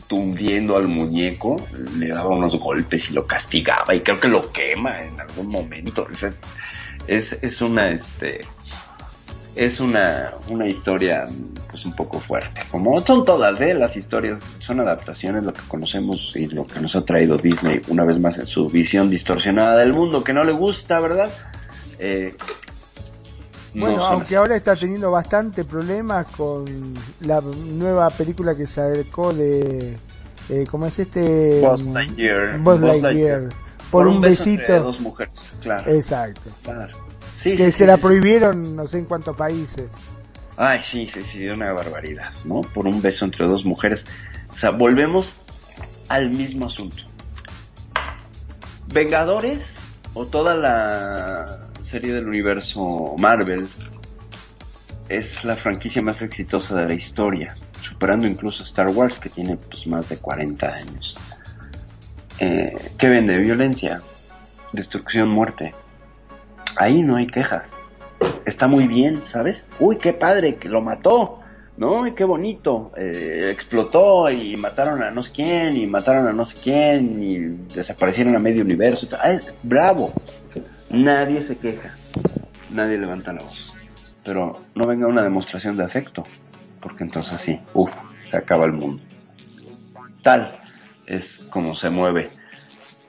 tundiendo 0.09 0.77
al 0.77 0.89
muñeco, 0.89 1.57
le 1.99 2.09
daba 2.09 2.29
unos 2.29 2.59
golpes 2.59 3.11
y 3.11 3.15
lo 3.15 3.27
castigaba 3.27 3.95
y 3.95 4.01
creo 4.01 4.21
que 4.21 4.29
lo 4.29 4.51
quema 4.53 4.99
en 4.99 5.21
algún 5.21 5.49
momento. 5.49 6.03
O 6.03 6.27
es, 7.07 7.37
es 7.41 7.61
una 7.61 7.91
este 7.91 8.41
es 9.57 9.81
una, 9.81 10.31
una 10.49 10.67
historia 10.67 11.27
pues 11.71 11.85
un 11.85 11.95
poco 11.95 12.19
fuerte. 12.19 12.63
Como 12.71 13.01
son 13.05 13.25
todas, 13.25 13.61
¿eh? 13.61 13.75
las 13.75 13.97
historias 13.97 14.41
son 14.61 14.81
adaptaciones, 14.81 15.45
lo 15.45 15.53
que 15.53 15.63
conocemos 15.69 16.33
y 16.35 16.47
lo 16.47 16.67
que 16.67 16.81
nos 16.81 16.95
ha 16.97 17.05
traído 17.05 17.37
Disney 17.37 17.81
una 17.89 18.05
vez 18.05 18.19
más 18.19 18.39
en 18.39 18.47
su 18.47 18.69
visión 18.69 19.11
distorsionada 19.11 19.77
del 19.77 19.93
mundo 19.93 20.25
que 20.25 20.33
no 20.33 20.45
le 20.45 20.53
gusta, 20.53 21.01
¿verdad? 21.01 21.31
Eh, 21.99 22.35
no 23.75 23.87
Bueno, 23.87 24.05
aunque 24.05 24.37
ahora 24.37 24.57
está 24.57 24.77
teniendo 24.77 25.11
bastante 25.11 25.65
problemas 25.65 26.29
con 26.29 26.95
la 27.21 27.41
nueva 27.41 28.11
película 28.11 28.55
que 28.55 28.67
sacó 28.67 29.33
de... 29.33 29.97
Eh, 30.51 30.65
¿Cómo 30.71 30.87
es 30.87 30.99
este? 30.99 31.61
Buzz 31.61 31.83
Lightyear. 31.83 32.59
Buzz 32.59 32.81
Lightyear. 32.81 33.49
Por, 33.91 34.07
un 34.09 34.17
entre 34.17 34.31
besito. 34.31 34.83
dos 34.83 35.01
mujeres, 35.01 35.33
claro. 35.61 35.91
Exacto. 35.93 36.51
claro. 36.63 37.14
Sí, 37.45 37.59
Que 37.59 37.71
sí, 37.71 37.79
se 37.79 37.87
la 37.87 37.99
prohibieron 37.99 38.75
no 38.75 38.87
sé 38.87 39.01
en 39.01 39.05
cuántos 39.05 39.37
países. 39.37 39.91
Ay, 40.57 40.81
sí, 40.83 41.07
sí, 41.13 41.23
sí, 41.25 41.47
una 41.47 41.75
barbaridad, 41.75 42.33
¿no? 42.47 42.63
Por 42.63 42.87
un 42.87 43.03
beso 43.03 43.27
entre 43.27 43.47
dos 43.47 43.67
mujeres. 43.67 44.07
O 44.51 44.57
sea, 44.57 44.71
volvemos 44.71 45.35
al 46.09 46.31
mismo 46.31 46.69
asunto. 46.69 47.03
Vengadores 48.87 49.63
o 50.15 50.25
toda 50.25 50.55
la 50.55 51.69
serie 51.91 52.15
del 52.15 52.29
universo 52.29 53.15
Marvel 53.19 53.69
es 55.11 55.45
la 55.45 55.57
franquicia 55.57 56.01
más 56.01 56.23
exitosa 56.23 56.75
de 56.77 56.89
la 56.89 56.95
historia, 56.95 57.59
superando 57.83 58.27
incluso 58.27 58.63
Star 58.63 58.89
Wars 58.89 59.19
que 59.19 59.29
tiene 59.29 59.59
pues 59.59 59.87
más 59.87 60.09
de 60.09 60.17
40 60.17 60.67
años. 60.67 61.15
Eh, 62.39 62.73
¿Qué 62.99 63.09
vende? 63.11 63.37
Violencia, 63.37 64.01
destrucción, 64.73 65.29
muerte. 65.29 65.75
Ahí 66.77 67.03
no 67.03 67.17
hay 67.17 67.27
quejas 67.27 67.65
está 68.47 68.67
muy 68.67 68.87
bien, 68.87 69.23
¿sabes? 69.27 69.69
Uy, 69.79 69.97
qué 69.99 70.13
padre, 70.13 70.57
que 70.57 70.69
lo 70.69 70.81
mató, 70.81 71.41
¿no? 71.77 72.07
Y 72.07 72.13
qué 72.15 72.25
bonito. 72.25 72.93
Eh, 72.97 73.51
explotó 73.53 74.31
y 74.31 74.57
mataron 74.57 75.03
a 75.03 75.11
no 75.11 75.23
sé 75.23 75.33
quién, 75.33 75.77
y 75.77 75.87
mataron 75.87 76.29
a 76.29 76.33
no 76.33 76.45
sé 76.45 76.57
quién, 76.63 77.23
y 77.23 77.39
desaparecieron 77.75 78.37
a 78.37 78.39
medio 78.39 78.63
universo. 78.63 79.09
Ah, 79.23 79.33
es- 79.33 79.55
bravo. 79.63 80.13
Nadie 80.91 81.43
se 81.43 81.57
queja, 81.57 81.95
nadie 82.71 82.99
levanta 82.99 83.33
la 83.33 83.43
voz. 83.43 83.73
Pero 84.23 84.61
no 84.75 84.87
venga 84.87 85.07
una 85.07 85.23
demostración 85.23 85.77
de 85.77 85.85
afecto, 85.85 86.25
porque 86.81 87.05
entonces 87.05 87.41
sí, 87.41 87.59
uff, 87.73 87.95
se 88.31 88.37
acaba 88.37 88.65
el 88.67 88.73
mundo. 88.73 89.03
Tal 90.23 90.53
es 91.07 91.39
como 91.51 91.75
se 91.75 91.91
mueve 91.91 92.23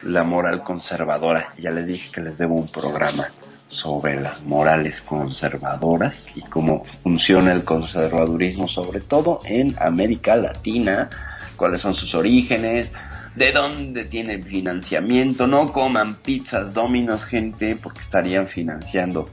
la 0.01 0.24
moral 0.24 0.63
conservadora. 0.63 1.47
Ya 1.57 1.72
les 1.72 1.86
dije 1.88 2.11
que 2.11 2.22
les 2.22 2.38
debo 2.38 2.55
un 2.55 2.68
programa 2.68 3.28
sobre 3.68 4.22
las 4.22 4.43
morales 4.43 5.01
conservadoras 5.01 6.28
y 6.36 6.41
cómo 6.41 6.84
funciona 7.03 7.51
el 7.51 7.63
conservadurismo, 7.63 8.68
sobre 8.68 9.01
todo 9.01 9.39
en 9.45 9.76
América 9.80 10.36
Latina, 10.36 11.09
cuáles 11.55 11.82
son 11.82 11.95
sus 11.95 12.13
orígenes, 12.16 12.91
de 13.36 13.51
dónde 13.51 14.05
tiene 14.05 14.41
financiamiento, 14.41 15.47
no 15.47 15.72
coman 15.74 16.16
pizzas 16.16 16.74
dominos, 16.74 17.24
gente, 17.24 17.76
porque 17.76 17.99
estarían 17.99 18.47
financiando 18.47 19.30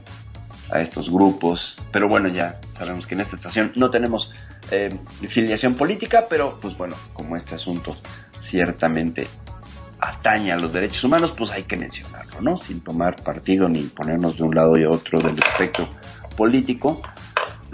a 0.69 0.81
estos 0.81 1.09
grupos. 1.09 1.77
Pero 1.91 2.09
bueno, 2.09 2.27
ya 2.27 2.59
sabemos 2.77 3.07
que 3.07 3.15
en 3.15 3.21
esta 3.21 3.35
estación 3.35 3.71
no 3.75 3.89
tenemos 3.89 4.31
eh, 4.71 4.89
filiación 5.29 5.75
política, 5.75 6.25
pero 6.29 6.57
pues 6.61 6.77
bueno, 6.77 6.95
como 7.13 7.37
este 7.37 7.55
asunto 7.55 7.95
ciertamente 8.41 9.27
atañe 10.03 10.51
a 10.51 10.57
los 10.57 10.73
derechos 10.73 11.03
humanos, 11.03 11.33
pues 11.37 11.51
hay 11.51 11.63
que 11.63 11.75
mencionarlo, 11.75 12.41
¿no? 12.41 12.57
Sin 12.57 12.81
tomar 12.81 13.15
partido 13.23 13.69
ni 13.69 13.83
ponernos 13.83 14.37
de 14.37 14.43
un 14.43 14.55
lado 14.55 14.77
y 14.77 14.85
otro 14.85 15.19
del 15.19 15.37
espectro 15.39 15.87
político 16.35 17.01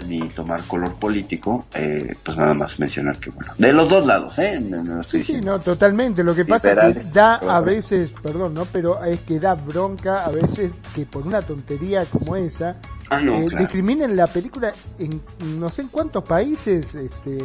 ni 0.06 0.26
tomar 0.28 0.62
color 0.62 0.94
político, 0.94 1.66
eh, 1.74 2.14
pues 2.24 2.36
nada 2.38 2.54
más 2.54 2.78
mencionar 2.78 3.18
que 3.18 3.28
bueno, 3.30 3.52
de 3.58 3.70
los 3.70 3.88
dos 3.88 4.06
lados, 4.06 4.38
¿eh? 4.38 4.58
No, 4.58 4.82
no 4.82 5.02
estoy 5.02 5.22
Sí, 5.22 5.40
no, 5.42 5.58
totalmente. 5.58 6.24
Lo 6.24 6.34
que 6.34 6.46
pasa 6.46 6.88
es 6.88 6.96
que 6.96 7.04
da 7.12 7.34
a 7.34 7.60
veces, 7.60 8.10
perdón, 8.22 8.54
¿no? 8.54 8.64
Pero 8.64 9.04
es 9.04 9.20
que 9.20 9.38
da 9.38 9.54
bronca 9.54 10.24
a 10.24 10.30
veces 10.30 10.72
que 10.94 11.04
por 11.04 11.26
una 11.26 11.42
tontería 11.42 12.06
como 12.06 12.36
esa 12.36 12.80
Ah, 13.10 13.20
no, 13.20 13.40
eh, 13.40 13.46
claro. 13.46 13.64
discriminen 13.64 14.16
la 14.16 14.28
película 14.28 14.72
en 14.98 15.20
no 15.58 15.68
sé 15.68 15.82
en 15.82 15.88
cuántos 15.88 16.22
países 16.22 16.94
este, 16.94 17.38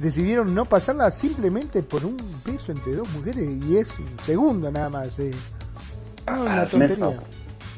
decidieron 0.00 0.54
no 0.54 0.64
pasarla 0.64 1.10
simplemente 1.10 1.82
por 1.82 2.04
un 2.04 2.16
beso 2.44 2.72
entre 2.72 2.94
dos 2.94 3.08
mujeres 3.10 3.48
y 3.68 3.76
es 3.76 3.90
un 3.98 4.18
segundo 4.24 4.70
nada 4.70 4.88
más. 4.90 5.18
eh. 5.18 5.30
No, 6.26 6.42
una 6.42 6.62
Hazme 6.62 6.84
el 6.86 6.96
favor. 6.96 7.22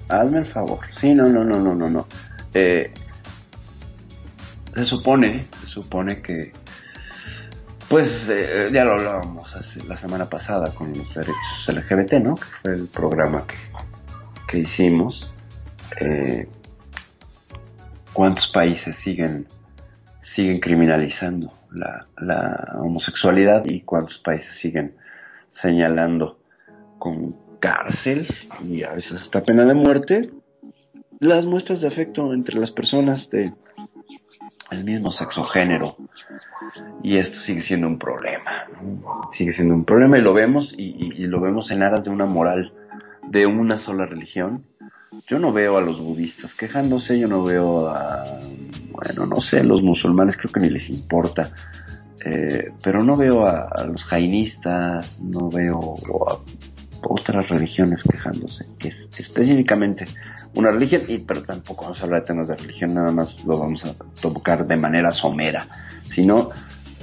Hazme 0.08 0.38
el 0.38 0.46
favor. 0.46 0.78
Sí, 1.00 1.14
no, 1.14 1.24
no, 1.28 1.44
no, 1.44 1.58
no, 1.58 1.74
no, 1.74 1.90
no. 1.90 2.06
Eh, 2.54 2.92
se 4.74 4.84
supone, 4.84 5.46
se 5.62 5.66
supone 5.68 6.20
que, 6.22 6.52
pues, 7.88 8.26
eh, 8.28 8.68
ya 8.72 8.84
lo 8.84 8.94
hablábamos 8.94 9.54
hace- 9.56 9.82
la 9.84 9.96
semana 9.96 10.28
pasada 10.28 10.70
con 10.72 10.88
los 10.92 11.08
derechos 11.14 11.34
LGBT, 11.68 12.20
¿no? 12.20 12.34
Que 12.36 12.44
fue 12.62 12.74
el 12.74 12.86
programa 12.88 13.44
que, 13.46 13.56
que 14.48 14.58
hicimos. 14.60 15.32
Eh, 16.00 16.46
¿Cuántos 18.12 18.48
países 18.48 18.96
siguen, 18.96 19.46
siguen 20.22 20.60
criminalizando 20.60 21.52
la, 21.76 22.06
la 22.18 22.74
homosexualidad 22.80 23.64
y 23.66 23.80
cuántos 23.82 24.18
países 24.18 24.56
siguen 24.56 24.94
señalando 25.50 26.38
con 26.98 27.36
cárcel 27.60 28.26
y 28.68 28.82
a 28.82 28.94
veces 28.94 29.20
hasta 29.20 29.42
pena 29.42 29.64
de 29.64 29.74
muerte 29.74 30.30
las 31.20 31.46
muestras 31.46 31.80
de 31.80 31.88
afecto 31.88 32.32
entre 32.34 32.58
las 32.58 32.70
personas 32.72 33.30
de 33.30 33.52
el 34.70 34.84
mismo 34.84 35.12
sexo 35.12 35.44
género 35.44 35.96
y 37.02 37.18
esto 37.18 37.38
sigue 37.40 37.62
siendo 37.62 37.86
un 37.86 37.98
problema 37.98 38.64
¿no? 38.82 39.30
sigue 39.32 39.52
siendo 39.52 39.74
un 39.74 39.84
problema 39.84 40.18
y 40.18 40.22
lo 40.22 40.34
vemos 40.34 40.74
y, 40.76 40.84
y- 40.98 41.22
y 41.22 41.26
lo 41.26 41.40
vemos 41.40 41.70
en 41.70 41.82
aras 41.82 42.02
de 42.04 42.10
una 42.10 42.26
moral 42.26 42.72
de 43.28 43.46
una 43.46 43.78
sola 43.78 44.06
religión 44.06 44.64
yo 45.28 45.38
no 45.38 45.52
veo 45.52 45.78
a 45.78 45.80
los 45.80 46.00
budistas 46.00 46.54
quejándose 46.54 47.18
yo 47.18 47.28
no 47.28 47.44
veo 47.44 47.88
a 47.88 48.38
bueno 48.96 49.26
no 49.26 49.40
sé 49.40 49.62
los 49.62 49.82
musulmanes 49.82 50.36
creo 50.36 50.52
que 50.52 50.60
ni 50.60 50.70
les 50.70 50.88
importa 50.88 51.50
eh, 52.24 52.72
pero 52.82 53.04
no 53.04 53.16
veo 53.16 53.46
a, 53.46 53.68
los 53.86 54.04
jainistas 54.04 55.16
no 55.20 55.48
veo 55.48 55.94
a 56.28 56.38
otras 57.08 57.48
religiones 57.48 58.02
quejándose, 58.02 58.66
que 58.78 58.88
es 58.88 59.08
específicamente 59.18 60.04
una 60.54 60.70
religión, 60.70 61.02
y 61.08 61.18
pero 61.18 61.42
tampoco 61.42 61.84
vamos 61.84 62.00
a 62.00 62.04
hablar 62.04 62.22
de 62.22 62.26
temas 62.26 62.48
de 62.48 62.56
religión, 62.56 62.94
nada 62.94 63.12
más 63.12 63.44
lo 63.44 63.58
vamos 63.58 63.84
a 63.84 63.94
tocar 64.20 64.66
de 64.66 64.76
manera 64.76 65.10
somera, 65.10 65.66
sino 66.02 66.50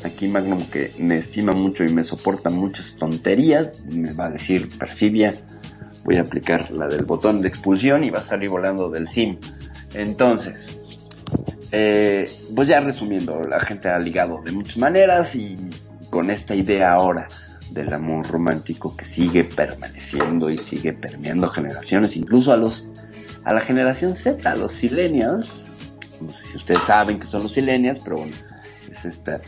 aquí 0.03 0.27
Magnum 0.27 0.65
que 0.65 0.93
me 0.99 1.17
estima 1.17 1.53
mucho 1.53 1.83
y 1.83 1.93
me 1.93 2.03
soporta 2.03 2.49
muchas 2.49 2.95
tonterías, 2.95 3.83
me 3.85 4.13
va 4.13 4.25
a 4.25 4.29
decir 4.31 4.69
perfidia, 4.77 5.33
voy 6.03 6.17
a 6.17 6.21
aplicar 6.21 6.71
la 6.71 6.87
del 6.87 7.05
botón 7.05 7.41
de 7.41 7.47
expulsión 7.47 8.03
y 8.03 8.09
va 8.09 8.19
a 8.19 8.25
salir 8.25 8.49
volando 8.49 8.89
del 8.89 9.07
sim. 9.07 9.37
Entonces, 9.93 10.79
eh, 11.71 12.29
pues 12.55 12.67
ya 12.67 12.79
resumiendo, 12.81 13.41
la 13.41 13.59
gente 13.59 13.89
ha 13.89 13.97
ligado 13.97 14.41
de 14.43 14.51
muchas 14.51 14.77
maneras 14.77 15.33
y 15.33 15.57
con 16.09 16.29
esta 16.29 16.53
idea 16.53 16.93
ahora 16.93 17.27
del 17.71 17.91
amor 17.91 18.29
romántico 18.29 18.95
que 18.95 19.05
sigue 19.05 19.43
permaneciendo 19.43 20.51
y 20.51 20.59
sigue 20.59 20.93
permeando 20.93 21.49
generaciones, 21.49 22.15
incluso 22.15 22.53
a 22.53 22.57
los 22.57 22.87
a 23.43 23.53
la 23.53 23.59
generación 23.59 24.15
Z, 24.15 24.49
a 24.49 24.55
los 24.55 24.81
millennials. 24.81 25.51
No 26.21 26.31
sé 26.31 26.45
si 26.45 26.55
ustedes 26.57 26.83
saben 26.83 27.19
que 27.19 27.27
son 27.27 27.43
los 27.43 27.57
millennials, 27.57 27.99
pero 28.03 28.17
bueno, 28.17 28.33
es 28.91 29.05
esta 29.05 29.39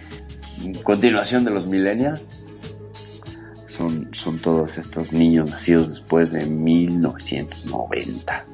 continuación 0.83 1.43
de 1.45 1.51
los 1.51 1.67
millennials. 1.67 2.21
Son, 3.77 4.09
son 4.13 4.39
todos 4.39 4.77
estos 4.77 5.11
niños 5.11 5.49
nacidos 5.49 5.89
después 5.89 6.31
de 6.31 6.45
1990. 6.45 8.45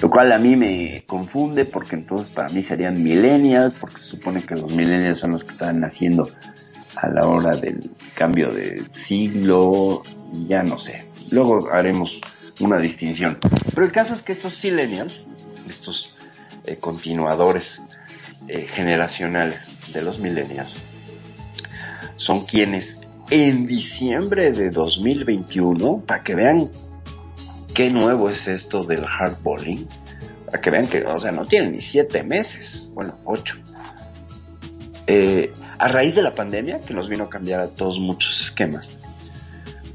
Lo 0.00 0.08
cual 0.08 0.32
a 0.32 0.38
mí 0.38 0.56
me 0.56 1.02
confunde 1.06 1.66
porque 1.66 1.96
entonces 1.96 2.28
para 2.28 2.48
mí 2.48 2.62
serían 2.62 3.02
millennials, 3.02 3.74
porque 3.78 3.98
se 3.98 4.06
supone 4.06 4.42
que 4.42 4.54
los 4.54 4.72
millennials 4.72 5.18
son 5.18 5.32
los 5.32 5.44
que 5.44 5.52
están 5.52 5.80
naciendo 5.80 6.26
a 6.96 7.08
la 7.08 7.26
hora 7.26 7.54
del 7.56 7.90
cambio 8.14 8.50
de 8.50 8.82
siglo, 9.06 10.02
ya 10.48 10.62
no 10.62 10.78
sé. 10.78 11.02
Luego 11.30 11.70
haremos 11.70 12.18
una 12.60 12.78
distinción. 12.78 13.38
Pero 13.74 13.86
el 13.86 13.92
caso 13.92 14.14
es 14.14 14.22
que 14.22 14.32
estos 14.32 14.62
millennials, 14.64 15.22
estos 15.68 16.18
eh, 16.66 16.76
continuadores 16.76 17.80
eh, 18.48 18.66
generacionales 18.66 19.58
de 19.92 20.02
los 20.02 20.18
millennials, 20.18 20.72
son 22.16 22.46
quienes 22.46 22.98
en 23.30 23.66
diciembre 23.66 24.50
de 24.50 24.70
2021, 24.70 26.02
para 26.06 26.22
que 26.22 26.34
vean 26.34 26.68
qué 27.74 27.90
nuevo 27.90 28.30
es 28.30 28.46
esto 28.48 28.82
del 28.82 29.04
hardballing, 29.04 29.88
para 30.46 30.60
que 30.60 30.70
vean 30.70 30.86
que, 30.86 31.04
o 31.04 31.20
sea, 31.20 31.32
no 31.32 31.46
tienen 31.46 31.72
ni 31.72 31.80
siete 31.80 32.22
meses, 32.22 32.90
bueno, 32.92 33.16
ocho. 33.24 33.56
Eh, 35.06 35.52
a 35.78 35.88
raíz 35.88 36.14
de 36.14 36.22
la 36.22 36.34
pandemia, 36.34 36.80
que 36.80 36.94
nos 36.94 37.08
vino 37.08 37.24
a 37.24 37.28
cambiar 37.30 37.60
a 37.60 37.68
todos 37.68 37.98
muchos 37.98 38.40
esquemas, 38.40 38.98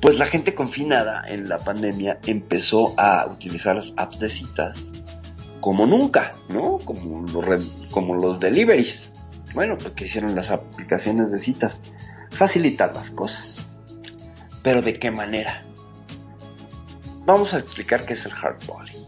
pues 0.01 0.17
la 0.17 0.25
gente 0.25 0.53
confinada 0.53 1.23
en 1.27 1.49
la 1.49 1.57
pandemia 1.57 2.19
empezó 2.25 2.93
a 2.99 3.25
utilizar 3.27 3.75
las 3.75 3.93
apps 3.97 4.19
de 4.19 4.29
citas 4.29 4.85
como 5.65 5.87
nunca, 5.87 6.31
¿no? 6.47 6.77
Como 6.77 7.25
los, 7.25 7.87
como 7.89 8.13
los 8.13 8.39
deliveries. 8.39 9.09
Bueno, 9.55 9.75
pues 9.75 9.89
que 9.95 10.05
hicieron 10.05 10.35
las 10.35 10.51
aplicaciones 10.51 11.31
de 11.31 11.39
citas. 11.39 11.79
Facilitar 12.29 12.93
las 12.93 13.09
cosas. 13.09 13.67
Pero 14.61 14.83
¿de 14.83 14.99
qué 14.99 15.09
manera? 15.09 15.65
Vamos 17.25 17.53
a 17.53 17.57
explicar 17.57 18.05
qué 18.05 18.13
es 18.13 18.25
el 18.25 18.31
hardballing. 18.31 19.03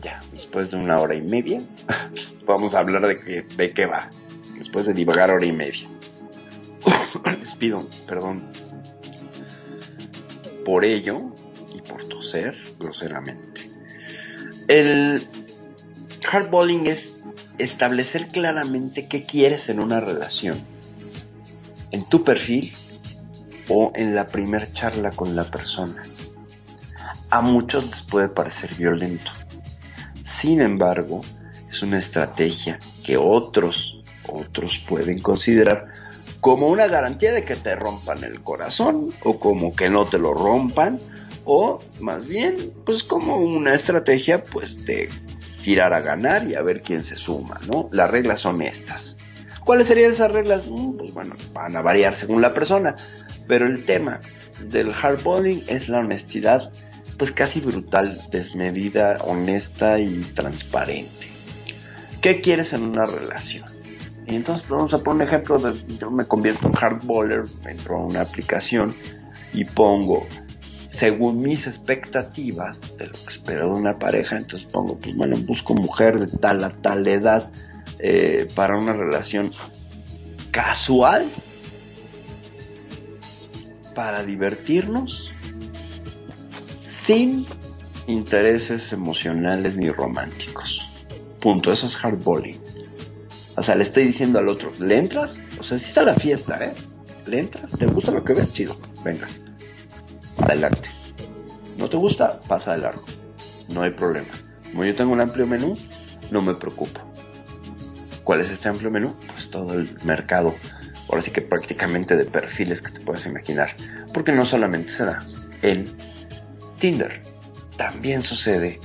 Ya, 0.00 0.20
después 0.32 0.70
de 0.70 0.76
una 0.76 1.00
hora 1.00 1.14
y 1.14 1.20
media, 1.20 1.58
vamos 2.46 2.74
a 2.74 2.78
hablar 2.78 3.06
de 3.06 3.16
qué, 3.16 3.42
de 3.56 3.72
qué 3.72 3.86
va. 3.86 4.08
Después 4.56 4.86
de 4.86 4.92
divagar 4.92 5.30
hora 5.30 5.44
y 5.44 5.52
media. 5.52 5.88
Les 7.40 7.54
pido 7.56 7.84
perdón 8.06 8.44
por 10.64 10.84
ello 10.84 11.34
y 11.74 11.80
por 11.82 12.04
toser 12.04 12.56
groseramente. 12.78 13.70
El 14.68 15.26
hardballing 16.24 16.86
es 16.86 17.10
establecer 17.58 18.28
claramente 18.28 19.08
qué 19.08 19.24
quieres 19.24 19.68
en 19.68 19.82
una 19.82 19.98
relación. 19.98 20.58
En 21.90 22.08
tu 22.08 22.22
perfil 22.22 22.72
o 23.68 23.90
en 23.96 24.14
la 24.14 24.28
primer 24.28 24.72
charla 24.72 25.10
con 25.10 25.34
la 25.34 25.44
persona. 25.44 26.02
A 27.30 27.40
muchos 27.40 27.88
les 27.90 28.02
puede 28.02 28.28
parecer 28.28 28.74
violento. 28.74 29.30
Sin 30.40 30.60
embargo, 30.60 31.20
es 31.70 31.82
una 31.82 31.98
estrategia 31.98 32.78
que 33.04 33.16
otros, 33.16 34.02
otros 34.28 34.78
pueden 34.88 35.20
considerar 35.20 35.86
como 36.40 36.68
una 36.68 36.86
garantía 36.86 37.32
de 37.32 37.44
que 37.44 37.56
te 37.56 37.76
rompan 37.76 38.24
el 38.24 38.40
corazón 38.42 39.10
o 39.24 39.38
como 39.38 39.74
que 39.76 39.90
no 39.90 40.06
te 40.06 40.18
lo 40.18 40.32
rompan 40.32 40.98
o 41.44 41.80
más 42.00 42.26
bien 42.26 42.56
pues 42.86 43.02
como 43.02 43.36
una 43.36 43.74
estrategia 43.74 44.42
pues 44.42 44.84
de 44.84 45.08
tirar 45.62 45.92
a 45.92 46.00
ganar 46.00 46.48
y 46.48 46.54
a 46.54 46.62
ver 46.62 46.80
quién 46.80 47.04
se 47.04 47.16
suma, 47.16 47.58
¿no? 47.66 47.88
Las 47.92 48.10
reglas 48.10 48.40
son 48.40 48.62
estas. 48.62 49.14
¿Cuáles 49.64 49.86
serían 49.88 50.12
esas 50.12 50.32
reglas? 50.32 50.66
Mm, 50.66 50.96
Pues 50.96 51.12
bueno, 51.12 51.34
van 51.52 51.76
a 51.76 51.82
variar 51.82 52.16
según 52.16 52.40
la 52.40 52.50
persona, 52.50 52.94
pero 53.46 53.66
el 53.66 53.84
tema 53.84 54.20
del 54.70 54.92
hardballing 54.92 55.64
es 55.68 55.88
la 55.88 55.98
honestidad 55.98 56.72
pues 57.20 57.32
casi 57.32 57.60
brutal, 57.60 58.18
desmedida, 58.30 59.18
honesta 59.26 59.98
y 59.98 60.22
transparente. 60.34 61.28
¿Qué 62.22 62.40
quieres 62.40 62.72
en 62.72 62.84
una 62.84 63.04
relación? 63.04 63.68
Y 64.26 64.36
entonces 64.36 64.66
vamos 64.70 64.94
a 64.94 64.98
poner 65.00 65.16
un 65.16 65.28
ejemplo 65.28 65.58
de 65.58 65.98
yo 65.98 66.10
me 66.10 66.24
convierto 66.24 66.68
en 66.68 66.72
hardballer, 66.72 67.44
entro 67.68 67.98
a 67.98 68.06
una 68.06 68.22
aplicación 68.22 68.94
y 69.52 69.66
pongo 69.66 70.26
según 70.88 71.42
mis 71.42 71.66
expectativas 71.66 72.96
de 72.96 73.08
lo 73.08 73.12
que 73.12 73.34
espero 73.34 73.66
de 73.66 73.78
una 73.78 73.98
pareja, 73.98 74.38
entonces 74.38 74.66
pongo, 74.72 74.98
pues 74.98 75.14
bueno, 75.14 75.36
busco 75.46 75.74
mujer 75.74 76.18
de 76.18 76.38
tal 76.38 76.64
a 76.64 76.70
tal 76.70 77.06
edad 77.06 77.50
eh, 77.98 78.48
para 78.54 78.78
una 78.78 78.94
relación 78.94 79.52
casual, 80.52 81.26
para 83.94 84.22
divertirnos, 84.22 85.29
sin 87.06 87.46
intereses 88.06 88.92
emocionales 88.92 89.76
ni 89.76 89.90
románticos. 89.90 90.80
Punto, 91.40 91.72
eso 91.72 91.86
es 91.86 91.96
hardballing. 91.96 92.60
O 93.56 93.62
sea, 93.62 93.74
le 93.74 93.84
estoy 93.84 94.06
diciendo 94.06 94.38
al 94.38 94.48
otro, 94.48 94.72
¿le 94.78 94.98
entras? 94.98 95.38
O 95.58 95.64
sea, 95.64 95.78
si 95.78 95.84
está 95.86 96.02
la 96.02 96.14
fiesta, 96.14 96.58
¿eh? 96.64 96.72
¿Le 97.26 97.40
entras? 97.40 97.70
¿Te 97.72 97.86
gusta 97.86 98.12
lo 98.12 98.24
que 98.24 98.34
ves? 98.34 98.52
Chido, 98.52 98.76
venga. 99.04 99.26
Adelante. 100.38 100.88
¿No 101.76 101.88
te 101.88 101.96
gusta? 101.96 102.40
Pasa 102.48 102.72
de 102.72 102.78
largo. 102.78 103.04
No 103.68 103.82
hay 103.82 103.90
problema. 103.90 104.28
Como 104.70 104.84
yo 104.84 104.94
tengo 104.94 105.12
un 105.12 105.20
amplio 105.20 105.46
menú, 105.46 105.76
no 106.30 106.42
me 106.42 106.54
preocupo. 106.54 107.00
¿Cuál 108.24 108.40
es 108.40 108.50
este 108.50 108.68
amplio 108.68 108.90
menú? 108.90 109.14
Pues 109.26 109.50
todo 109.50 109.74
el 109.74 109.90
mercado, 110.04 110.54
ahora 111.08 111.22
sí 111.22 111.30
que 111.30 111.42
prácticamente 111.42 112.16
de 112.16 112.24
perfiles 112.24 112.80
que 112.80 112.92
te 112.92 113.00
puedas 113.00 113.26
imaginar. 113.26 113.74
Porque 114.12 114.32
no 114.32 114.44
solamente 114.44 114.90
se 114.90 115.04
da 115.04 115.24
en 115.62 115.86
Tinder, 116.80 117.22
también 117.76 118.22
sucede 118.22 118.80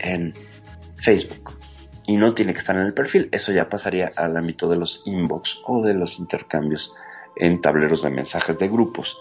en 0.00 0.34
Facebook. 0.96 1.56
Y 2.06 2.16
no 2.16 2.34
tiene 2.34 2.52
que 2.52 2.58
estar 2.58 2.76
en 2.76 2.82
el 2.82 2.94
perfil, 2.94 3.28
eso 3.32 3.52
ya 3.52 3.68
pasaría 3.68 4.10
al 4.16 4.36
ámbito 4.36 4.68
de 4.68 4.76
los 4.76 5.02
inbox 5.04 5.58
o 5.66 5.82
de 5.82 5.94
los 5.94 6.18
intercambios 6.18 6.92
en 7.36 7.60
tableros 7.60 8.02
de 8.02 8.10
mensajes 8.10 8.58
de 8.58 8.68
grupos. 8.68 9.16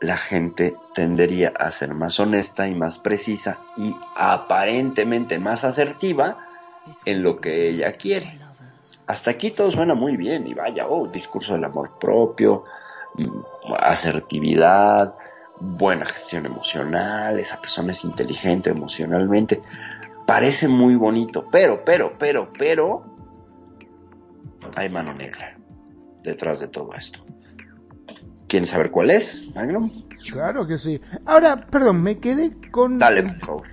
La 0.00 0.16
gente 0.16 0.74
tendería 0.94 1.52
a 1.56 1.70
ser 1.70 1.94
más 1.94 2.18
honesta 2.18 2.66
y 2.66 2.74
más 2.74 2.98
precisa 2.98 3.58
y 3.76 3.94
aparentemente 4.16 5.38
más 5.38 5.64
asertiva 5.64 6.38
en 7.04 7.22
lo 7.22 7.36
que 7.36 7.68
ella 7.68 7.92
quiere. 7.92 8.38
Hasta 9.06 9.30
aquí 9.30 9.50
todo 9.50 9.70
suena 9.70 9.94
muy 9.94 10.16
bien 10.16 10.46
y 10.46 10.54
vaya, 10.54 10.86
oh, 10.88 11.06
discurso 11.06 11.52
del 11.52 11.64
amor 11.64 11.98
propio, 12.00 12.64
mm, 13.14 13.72
asertividad, 13.78 15.14
buena 15.60 16.06
gestión 16.06 16.46
emocional, 16.46 17.38
esa 17.38 17.60
persona 17.60 17.92
es 17.92 18.04
inteligente 18.04 18.70
emocionalmente. 18.70 19.62
Parece 20.26 20.68
muy 20.68 20.96
bonito, 20.96 21.46
pero, 21.50 21.84
pero, 21.84 22.16
pero, 22.18 22.50
pero, 22.58 23.04
hay 24.76 24.88
mano 24.88 25.12
negra 25.14 25.56
detrás 26.22 26.60
de 26.60 26.68
todo 26.68 26.94
esto. 26.94 27.20
¿Quieren 28.48 28.66
saber 28.66 28.90
cuál 28.90 29.10
es, 29.10 29.50
Magnum? 29.54 29.90
Claro 30.30 30.66
que 30.66 30.78
sí. 30.78 31.00
Ahora, 31.26 31.66
perdón, 31.66 32.02
me 32.02 32.18
quedé 32.18 32.52
con... 32.70 32.98
Dale, 32.98 33.22
por 33.22 33.38
favor. 33.40 33.66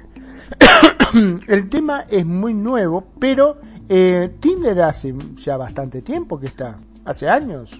el 1.47 1.69
tema 1.69 2.05
es 2.09 2.25
muy 2.25 2.53
nuevo, 2.53 3.05
pero 3.19 3.59
eh, 3.87 4.35
Tinder 4.39 4.81
hace 4.81 5.13
ya 5.35 5.57
bastante 5.57 6.01
tiempo 6.01 6.39
que 6.39 6.47
está. 6.47 6.77
Hace 7.05 7.29
años. 7.29 7.71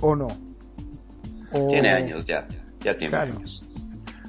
¿O 0.00 0.14
no? 0.14 0.45
Tiene 1.52 1.90
años 1.90 2.24
ya, 2.26 2.46
ya 2.80 2.96
tiene 2.96 3.16
años. 3.16 3.60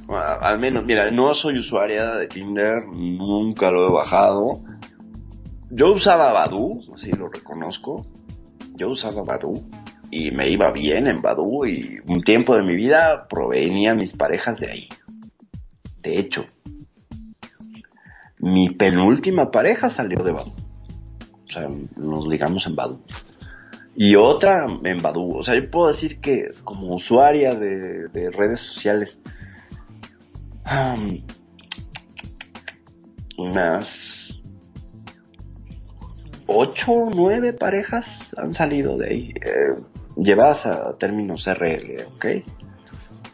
al 0.09 0.59
menos, 0.59 0.85
mira, 0.85 1.11
no 1.11 1.33
soy 1.33 1.59
usuaria 1.59 2.15
de 2.15 2.27
Tinder, 2.27 2.85
nunca 2.87 3.71
lo 3.71 3.87
he 3.87 3.91
bajado. 3.91 4.61
Yo 5.69 5.93
usaba 5.93 6.31
Badu, 6.31 6.81
así 6.93 7.11
lo 7.11 7.29
reconozco. 7.29 8.05
Yo 8.75 8.89
usaba 8.89 9.23
Badu 9.23 9.61
y 10.11 10.31
me 10.31 10.49
iba 10.49 10.71
bien 10.71 11.07
en 11.07 11.21
Badu 11.21 11.65
y 11.65 11.99
un 12.07 12.21
tiempo 12.23 12.55
de 12.55 12.63
mi 12.63 12.75
vida 12.75 13.27
provenía 13.29 13.93
mis 13.93 14.13
parejas 14.13 14.59
de 14.59 14.71
ahí. 14.71 14.89
De 16.03 16.19
hecho, 16.19 16.45
mi 18.39 18.69
penúltima 18.69 19.51
pareja 19.51 19.89
salió 19.89 20.23
de 20.23 20.31
Badu. 20.31 20.51
O 20.51 21.51
sea, 21.51 21.67
nos 21.97 22.27
ligamos 22.27 22.65
en 22.67 22.75
Badu 22.75 23.01
y 23.99 24.15
otra 24.15 24.67
en 24.83 25.01
Badu. 25.01 25.37
O 25.37 25.43
sea, 25.43 25.55
yo 25.55 25.71
puedo 25.71 25.87
decir 25.87 26.21
que 26.21 26.49
como 26.63 26.93
usuaria 26.93 27.55
de, 27.55 28.29
redes 28.31 28.59
sociales, 28.59 29.19
unas 33.37 34.39
ocho 36.45 36.91
o 36.91 37.09
nueve 37.09 37.53
parejas 37.53 38.07
han 38.37 38.53
salido 38.53 38.97
de 38.97 39.07
ahí, 39.07 39.33
eh, 39.43 39.81
llevadas 40.15 40.67
a 40.67 40.95
términos 40.97 41.47
RL, 41.47 42.05
¿ok? 42.15 42.25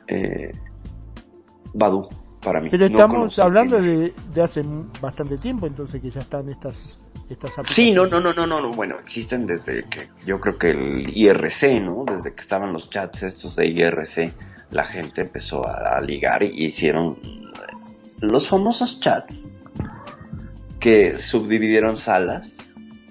Eh, 0.08 0.52
Badu, 1.74 2.08
para 2.42 2.62
mí. 2.62 2.70
Pero 2.70 2.86
estamos 2.86 3.38
hablando 3.38 3.82
de, 3.82 4.14
de 4.34 4.42
hace 4.42 4.64
bastante 5.02 5.38
tiempo, 5.38 5.68
entonces 5.68 6.02
que 6.02 6.10
ya 6.10 6.22
están 6.22 6.48
estas 6.48 6.98
Sí, 7.70 7.92
no, 7.92 8.06
no, 8.06 8.20
no, 8.20 8.34
no, 8.34 8.46
no, 8.46 8.74
bueno, 8.74 8.98
existen 9.00 9.46
desde 9.46 9.84
que 9.86 10.08
yo 10.26 10.40
creo 10.40 10.58
que 10.58 10.72
el 10.72 11.18
IRC, 11.18 11.82
¿no? 11.82 12.06
Desde 12.06 12.34
que 12.34 12.42
estaban 12.42 12.74
los 12.74 12.90
chats 12.90 13.24
estos 13.24 13.56
de 13.56 13.68
IRC, 13.68 14.34
la 14.72 14.84
gente 14.86 15.22
empezó 15.22 15.62
a, 15.66 16.00
ligar 16.02 16.44
y 16.44 16.68
hicieron 16.68 17.18
los 18.20 18.48
famosos 18.48 19.00
chats 19.00 19.44
que 20.80 21.18
subdividieron 21.18 21.98
salas, 21.98 22.52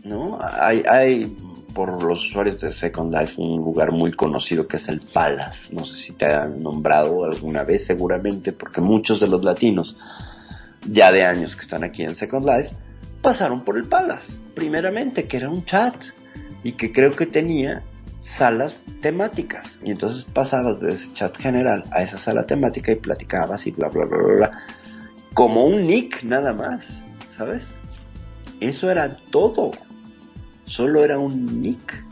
¿no? 0.05 0.39
Hay, 0.43 0.83
hay 0.89 1.35
por 1.73 2.03
los 2.03 2.27
usuarios 2.27 2.61
de 2.61 2.73
Second 2.73 3.15
Life 3.15 3.41
un 3.41 3.57
lugar 3.57 3.93
muy 3.93 4.13
conocido 4.13 4.67
que 4.69 4.77
es 4.77 4.89
el 4.89 5.01
Palace. 5.01 5.75
No 5.75 5.85
sé 5.85 5.97
si 6.05 6.13
te 6.13 6.27
han 6.27 6.63
nombrado 6.63 7.25
alguna 7.25 7.65
vez, 7.65 7.87
seguramente, 7.87 8.53
porque 8.53 8.81
muchos 8.81 9.21
de 9.21 9.29
los 9.29 9.43
latinos, 9.43 9.97
ya 10.87 11.11
de 11.11 11.25
años 11.25 11.57
que 11.57 11.63
están 11.63 11.85
aquí 11.85 12.03
en 12.03 12.15
Second 12.15 12.47
Life, 12.47 12.77
pasaron 13.23 13.65
por 13.65 13.79
el 13.79 13.89
Palace, 13.89 14.37
primeramente, 14.55 15.27
que 15.27 15.39
era 15.39 15.49
un 15.49 15.65
chat 15.65 15.95
y 16.63 16.73
que 16.73 16.93
creo 16.93 17.13
que 17.13 17.27
tenía 17.27 17.83
salas 18.25 18.77
temáticas. 19.01 19.79
Y 19.83 19.93
entonces 19.93 20.25
pasabas 20.25 20.81
de 20.81 20.89
ese 20.91 21.13
chat 21.15 21.37
general 21.39 21.85
a 21.93 22.03
esa 22.03 22.19
sala 22.19 22.45
temática 22.45 22.93
y 22.93 22.97
platicabas 22.97 23.67
y 23.67 23.71
bla, 23.71 23.89
bla, 23.89 24.05
bla, 24.05 24.19
bla, 24.19 24.35
bla. 24.37 24.63
Como 25.35 25.65
un 25.65 25.87
nick 25.87 26.23
nada 26.25 26.53
más, 26.53 26.85
¿sabes? 27.37 27.65
Eso 28.61 28.91
era 28.91 29.17
todo. 29.31 29.71
Solo 30.67 31.05
era 31.05 31.19
un 31.19 31.61
nick. 31.61 32.05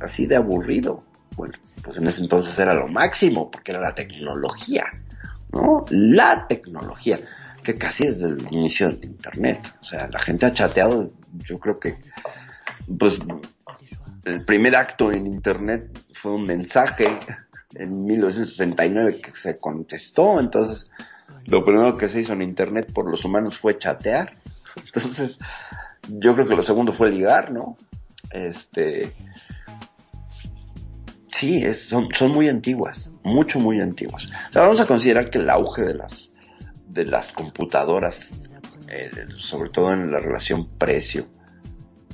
Así 0.00 0.26
de 0.26 0.36
aburrido. 0.36 1.02
Bueno, 1.36 1.54
pues 1.84 1.96
en 1.96 2.06
ese 2.06 2.20
entonces 2.20 2.58
era 2.58 2.74
lo 2.74 2.88
máximo, 2.88 3.50
porque 3.50 3.72
era 3.72 3.80
la 3.80 3.92
tecnología. 3.92 4.84
¿No? 5.52 5.84
La 5.90 6.46
tecnología 6.48 7.16
que 7.64 7.76
casi 7.76 8.06
desde 8.06 8.26
el 8.26 8.46
inicio 8.52 8.88
del 8.88 9.04
Internet. 9.04 9.60
O 9.80 9.84
sea, 9.84 10.06
la 10.08 10.20
gente 10.20 10.46
ha 10.46 10.52
chateado, 10.52 11.10
yo 11.48 11.58
creo 11.58 11.80
que, 11.80 11.96
pues, 12.98 13.18
el 14.24 14.44
primer 14.44 14.76
acto 14.76 15.10
en 15.10 15.26
Internet 15.26 15.98
fue 16.22 16.32
un 16.32 16.42
mensaje 16.42 17.18
en 17.74 18.04
1969 18.04 19.20
que 19.20 19.32
se 19.36 19.58
contestó, 19.58 20.38
entonces 20.38 20.88
lo 21.46 21.64
primero 21.64 21.96
que 21.96 22.08
se 22.08 22.20
hizo 22.20 22.32
en 22.32 22.42
Internet 22.42 22.92
por 22.92 23.10
los 23.10 23.24
humanos 23.24 23.58
fue 23.58 23.78
chatear. 23.78 24.32
Entonces, 24.94 25.38
yo 26.08 26.34
creo 26.34 26.46
que 26.46 26.56
lo 26.56 26.62
segundo 26.62 26.92
fue 26.92 27.10
ligar, 27.10 27.50
¿no? 27.50 27.76
Este, 28.30 29.12
sí, 31.32 31.62
son, 31.74 32.08
son 32.14 32.30
muy 32.30 32.48
antiguas, 32.48 33.10
mucho, 33.22 33.58
muy 33.58 33.80
antiguas. 33.80 34.26
O 34.50 34.52
sea, 34.52 34.62
vamos 34.62 34.80
a 34.80 34.86
considerar 34.86 35.30
que 35.30 35.38
el 35.38 35.50
auge 35.50 35.82
de 35.82 35.94
las 35.94 36.30
de 36.94 37.04
las 37.06 37.32
computadoras, 37.32 38.30
eh, 38.88 39.10
sobre 39.36 39.70
todo 39.70 39.92
en 39.92 40.12
la 40.12 40.20
relación 40.20 40.68
precio, 40.78 41.26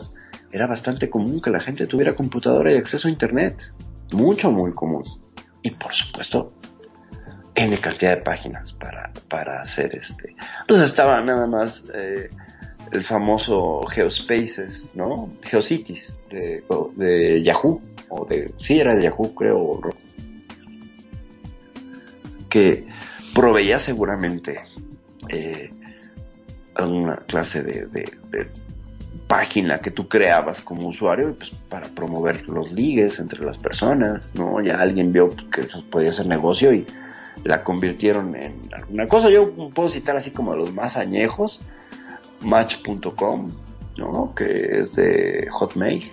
era 0.51 0.67
bastante 0.67 1.09
común 1.09 1.41
que 1.41 1.49
la 1.49 1.59
gente 1.59 1.87
tuviera 1.87 2.13
computadora 2.13 2.71
y 2.71 2.77
acceso 2.77 3.07
a 3.07 3.11
internet, 3.11 3.57
mucho 4.11 4.51
muy 4.51 4.71
común. 4.71 5.03
Y 5.63 5.71
por 5.71 5.91
supuesto, 5.93 6.53
N 7.73 7.81
cantidad 7.81 8.17
de 8.17 8.21
páginas 8.23 8.73
para, 8.73 9.11
para 9.29 9.61
hacer 9.61 9.95
este. 9.95 10.35
Pues 10.67 10.81
estaba 10.81 11.21
nada 11.21 11.47
más 11.47 11.83
eh, 11.93 12.29
el 12.91 13.03
famoso 13.03 13.81
Geospaces, 13.87 14.89
¿no? 14.93 15.31
Geocities 15.43 16.15
de, 16.29 16.63
de 16.95 17.43
Yahoo, 17.43 17.81
o 18.09 18.25
de, 18.25 18.53
sí 18.59 18.79
era 18.79 18.95
de 18.95 19.03
Yahoo 19.03 19.33
creo, 19.33 19.79
que 22.49 22.87
proveía 23.33 23.79
seguramente 23.79 24.61
eh, 25.29 25.71
alguna 26.75 27.17
clase 27.27 27.63
de, 27.63 27.87
de, 27.87 28.49
página 29.27 29.79
que 29.79 29.89
tú 29.89 30.07
creabas 30.07 30.61
como 30.63 30.89
usuario 30.89 31.35
pues, 31.35 31.49
para 31.69 31.87
promover 31.87 32.47
los 32.47 32.71
ligues 32.71 33.17
entre 33.17 33.43
las 33.43 33.57
personas, 33.57 34.29
¿no? 34.35 34.61
Ya 34.61 34.75
alguien 34.75 35.11
vio 35.11 35.29
que 35.29 35.61
eso 35.61 35.83
podía 35.89 36.11
ser 36.11 36.27
negocio 36.27 36.71
y 36.73 36.85
la 37.43 37.63
convirtieron 37.63 38.35
en 38.35 38.59
alguna 38.73 39.07
cosa. 39.07 39.29
Yo 39.29 39.51
puedo 39.73 39.89
citar 39.89 40.17
así 40.17 40.31
como 40.31 40.55
los 40.55 40.73
más 40.73 40.97
añejos, 40.97 41.59
Match.com, 42.41 43.51
¿no? 43.97 44.33
que 44.35 44.79
es 44.79 44.95
de 44.95 45.47
Hotmail, 45.51 46.11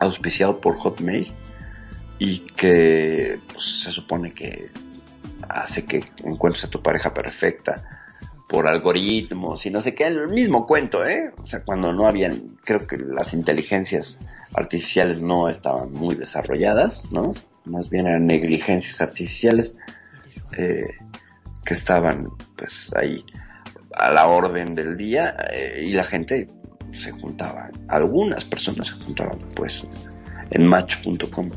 auspiciado 0.00 0.60
por 0.60 0.76
Hotmail, 0.76 1.32
y 2.18 2.40
que 2.40 3.38
pues, 3.52 3.82
se 3.84 3.92
supone 3.92 4.32
que 4.32 4.70
hace 5.48 5.84
que 5.84 6.00
encuentres 6.24 6.64
a 6.64 6.70
tu 6.70 6.82
pareja 6.82 7.14
perfecta 7.14 7.76
por 8.48 8.66
algoritmos 8.66 9.64
y 9.66 9.70
no 9.70 9.80
sé 9.80 9.94
qué, 9.94 10.06
el 10.06 10.28
mismo 10.28 10.66
cuento, 10.66 11.04
¿eh? 11.04 11.32
O 11.42 11.46
sea, 11.46 11.62
cuando 11.62 11.92
no 11.92 12.08
habían, 12.08 12.56
creo 12.64 12.80
que 12.80 12.96
las 12.96 13.34
inteligencias 13.34 14.18
artificiales 14.54 15.20
no 15.20 15.48
estaban 15.48 15.92
muy 15.92 16.14
desarrolladas, 16.14 17.12
¿no? 17.12 17.32
Más 17.68 17.90
bien 17.90 18.06
eran 18.06 18.26
negligencias 18.26 19.00
artificiales 19.00 19.74
eh, 20.56 20.82
que 21.64 21.74
estaban 21.74 22.28
pues 22.56 22.90
ahí 22.96 23.24
a 23.94 24.10
la 24.10 24.26
orden 24.26 24.74
del 24.74 24.96
día 24.96 25.36
eh, 25.52 25.82
y 25.84 25.92
la 25.92 26.04
gente 26.04 26.46
se 26.92 27.10
juntaban, 27.12 27.70
algunas 27.88 28.44
personas 28.44 28.88
se 28.88 28.94
juntaban 29.04 29.38
pues 29.54 29.86
en 30.50 30.66
match.com. 30.66 31.50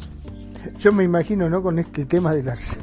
Yo 0.79 0.91
me 0.91 1.03
imagino, 1.03 1.49
¿no? 1.49 1.61
Con 1.61 1.79
este 1.79 2.05
tema 2.05 2.33
de 2.33 2.43
las 2.43 2.77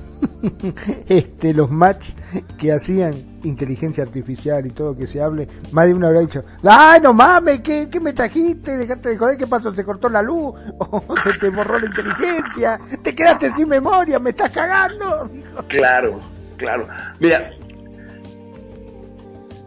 este, 1.08 1.54
los 1.54 1.70
match 1.70 2.10
que 2.58 2.72
hacían 2.72 3.38
inteligencia 3.44 4.02
artificial 4.02 4.66
y 4.66 4.70
todo 4.70 4.96
que 4.96 5.06
se 5.06 5.22
hable, 5.22 5.48
más 5.72 5.86
de 5.86 5.94
uno 5.94 6.08
habrá 6.08 6.20
dicho, 6.20 6.44
¡ay, 6.64 7.00
no 7.00 7.12
mames! 7.12 7.60
¿qué, 7.60 7.88
¿Qué 7.90 8.00
me 8.00 8.12
trajiste? 8.12 8.76
¿Dejaste 8.76 9.10
de 9.10 9.18
joder? 9.18 9.38
¿Qué 9.38 9.46
pasó? 9.46 9.70
¿Se 9.70 9.84
cortó 9.84 10.08
la 10.08 10.22
luz? 10.22 10.54
¿O 10.78 11.14
se 11.22 11.32
te 11.38 11.48
borró 11.50 11.78
la 11.78 11.86
inteligencia? 11.86 12.80
¿Te 13.02 13.14
quedaste 13.14 13.50
sin 13.50 13.68
memoria? 13.68 14.18
¿Me 14.18 14.30
estás 14.30 14.50
cagando? 14.50 15.28
Claro, 15.68 16.20
claro. 16.56 16.88
Mira, 17.20 17.50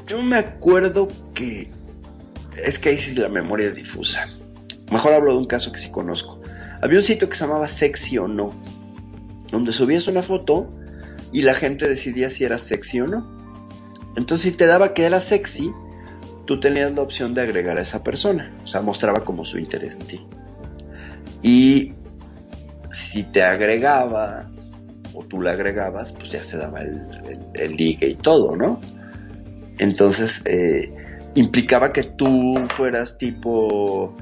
yo 0.07 0.21
me 0.21 0.37
acuerdo 0.37 1.07
que 1.33 1.71
es 2.57 2.77
que 2.77 2.89
ahí 2.89 2.97
sí 2.99 3.15
la 3.15 3.29
memoria 3.29 3.69
es 3.69 3.75
difusa. 3.75 4.25
Mejor 4.91 5.13
hablo 5.13 5.31
de 5.31 5.37
un 5.37 5.47
caso 5.47 5.71
que 5.71 5.79
sí 5.79 5.89
conozco. 5.89 6.41
Había 6.81 6.99
un 6.99 7.05
sitio 7.05 7.29
que 7.29 7.35
se 7.35 7.45
llamaba 7.45 7.67
Sexy 7.67 8.17
o 8.17 8.27
No 8.27 8.53
donde 9.51 9.73
subías 9.73 10.07
una 10.07 10.23
foto 10.23 10.67
y 11.31 11.41
la 11.43 11.53
gente 11.53 11.87
decidía 11.87 12.29
si 12.29 12.45
era 12.45 12.57
sexy 12.57 13.01
o 13.01 13.07
no. 13.07 13.27
Entonces 14.15 14.51
si 14.51 14.57
te 14.57 14.65
daba 14.65 14.93
que 14.93 15.03
era 15.03 15.19
sexy, 15.19 15.71
tú 16.45 16.59
tenías 16.59 16.91
la 16.93 17.01
opción 17.01 17.33
de 17.33 17.41
agregar 17.41 17.77
a 17.77 17.81
esa 17.81 18.01
persona, 18.01 18.51
o 18.63 18.67
sea, 18.67 18.81
mostraba 18.81 19.19
como 19.19 19.45
su 19.45 19.59
interés 19.59 19.93
en 19.93 19.99
ti. 19.99 20.21
Y 21.43 21.93
si 22.91 23.23
te 23.23 23.43
agregaba 23.43 24.49
o 25.13 25.23
tú 25.25 25.41
la 25.41 25.51
agregabas, 25.51 26.11
pues 26.13 26.31
ya 26.31 26.43
se 26.43 26.57
daba 26.57 26.81
el, 26.81 27.01
el, 27.53 27.75
ligue 27.75 28.09
y 28.09 28.15
todo, 28.15 28.55
¿no? 28.55 28.79
Entonces 29.77 30.41
eh, 30.45 30.93
implicaba 31.35 31.91
que 31.91 32.03
tú 32.03 32.55
fueras 32.75 33.17
tipo 33.17 34.15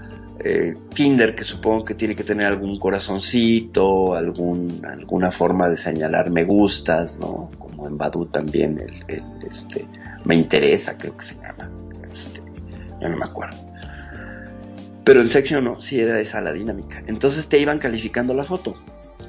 eh, 0.44 0.74
Kinder, 0.94 1.36
que 1.36 1.44
supongo 1.44 1.84
que 1.84 1.96
tiene 1.96 2.16
que 2.16 2.24
tener 2.24 2.48
algún 2.48 2.80
corazoncito, 2.80 4.14
algún, 4.14 4.82
alguna 4.86 5.32
forma 5.32 5.68
de 5.68 5.78
señalar 5.78 6.32
me 6.32 6.46
gustas, 6.46 7.18
¿no? 7.20 7.50
Como 7.60 7.88
en 7.88 7.98
Badu 7.98 8.26
también, 8.28 8.80
el, 8.80 9.24
este, 9.50 9.86
me 10.26 10.36
interesa, 10.36 10.98
creo 10.98 11.16
que 11.18 11.26
se 11.26 11.36
llama. 11.36 11.70
Este, 12.14 12.42
ya 13.02 13.10
no 13.10 13.18
me 13.18 13.26
acuerdo. 13.26 13.58
Pero 15.04 15.22
en 15.22 15.30
sección 15.30 15.64
no, 15.66 15.82
sí 15.82 16.00
era 16.00 16.20
esa 16.20 16.40
la 16.40 16.54
dinámica. 16.54 17.02
Entonces 17.08 17.48
te 17.48 17.60
iban 17.60 17.80
calificando 17.80 18.34
la 18.34 18.46
foto. 18.46 18.76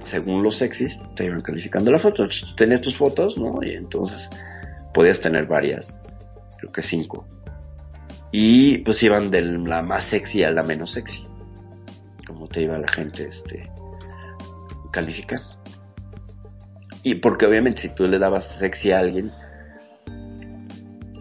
Según 0.04 0.42
los 0.42 0.56
sexys, 0.56 0.98
te 1.16 1.24
iban 1.24 1.40
calificando 1.40 1.90
la 1.90 1.98
foto. 1.98 2.26
Tenías 2.56 2.80
tus 2.82 2.96
fotos, 2.96 3.36
¿no? 3.36 3.62
Y 3.62 3.70
entonces 3.70 4.28
podías 4.92 5.20
tener 5.20 5.46
varias, 5.46 5.96
creo 6.58 6.72
que 6.72 6.82
cinco 6.82 7.26
y 8.32 8.78
pues 8.78 9.02
iban 9.02 9.30
de 9.30 9.42
la 9.42 9.82
más 9.82 10.04
sexy 10.04 10.42
a 10.44 10.50
la 10.50 10.62
menos 10.62 10.92
sexy. 10.92 11.26
Como 12.26 12.46
te 12.48 12.62
iba 12.62 12.78
la 12.78 12.88
gente 12.88 13.26
este, 13.28 13.68
calificando. 14.92 15.44
Y 17.02 17.16
porque 17.16 17.46
obviamente 17.46 17.82
si 17.82 17.94
tú 17.94 18.06
le 18.06 18.18
dabas 18.18 18.46
sexy 18.58 18.92
a 18.92 18.98
alguien, 18.98 19.32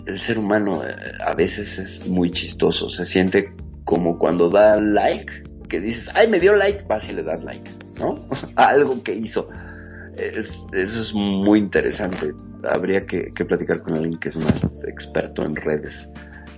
el 0.06 0.19
ser 0.19 0.38
humano 0.38 0.84
eh, 0.84 0.95
a 1.26 1.34
veces 1.34 1.80
es 1.80 2.07
muy 2.07 2.31
chistoso. 2.31 2.90
Se 2.90 3.06
siente 3.06 3.53
como 3.86 4.19
cuando 4.19 4.49
da 4.49 4.80
like, 4.80 5.44
que 5.68 5.80
dices, 5.80 6.10
ay, 6.14 6.27
me 6.27 6.40
dio 6.40 6.53
like, 6.56 6.84
vas 6.88 7.07
y 7.10 7.14
le 7.14 7.23
das 7.23 7.44
like, 7.44 7.72
¿no? 7.99 8.15
algo 8.56 9.02
que 9.02 9.14
hizo. 9.15 9.49
eso 10.15 11.02
es 11.02 11.14
muy 11.14 11.60
interesante. 11.60 12.34
Habría 12.69 12.99
que, 12.99 13.31
que 13.34 13.45
platicar 13.45 13.81
con 13.81 13.95
alguien 13.95 14.19
que 14.19 14.30
es 14.30 14.36
más 14.36 14.84
experto 14.84 15.44
en 15.44 15.56
redes 15.56 16.10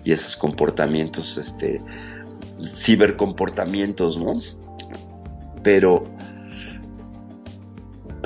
y 0.03 0.11
esos 0.13 0.35
comportamientos, 0.35 1.37
este, 1.37 1.79
cibercomportamientos, 2.75 4.17
¿no? 4.17 4.33
Pero 5.63 6.03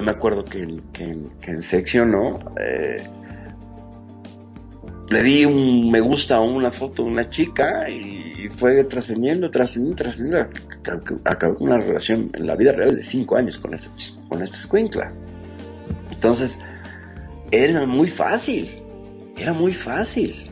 me 0.02 0.12
acuerdo 0.12 0.44
que, 0.44 0.66
que, 0.94 1.52
en 1.52 1.62
sección, 1.62 2.12
¿no? 2.12 2.40
Eh, 2.60 2.98
le 5.10 5.22
di 5.22 5.46
un 5.46 5.92
me 5.92 6.02
gusta 6.02 6.38
a 6.38 6.42
una 6.42 6.72
foto 6.72 7.04
de 7.04 7.12
una 7.12 7.30
chica 7.30 7.88
y 7.90 8.50
fue 8.58 8.84
trascendiendo, 8.86 9.50
trascendiendo, 9.52 9.96
trascendiendo. 9.96 10.50
Acabó 11.26 11.56
una 11.60 11.78
relación 11.78 12.30
en 12.34 12.48
la 12.48 12.56
vida 12.56 12.72
real 12.72 12.96
de 12.96 13.04
cinco 13.04 13.38
años 13.38 13.58
con 13.58 13.74
este, 13.74 13.90
con 14.28 14.42
este 14.42 14.58
escuincla. 14.58 15.12
Entonces, 16.12 16.58
era 17.52 17.86
muy 17.86 18.08
fácil, 18.08 18.70
era 19.38 19.54
muy 19.54 19.74
fácil 19.74 20.52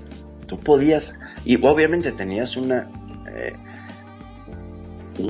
podías, 0.58 1.14
y 1.46 1.56
obviamente 1.64 2.12
tenías 2.12 2.58
una, 2.58 2.88
eh, 3.28 3.54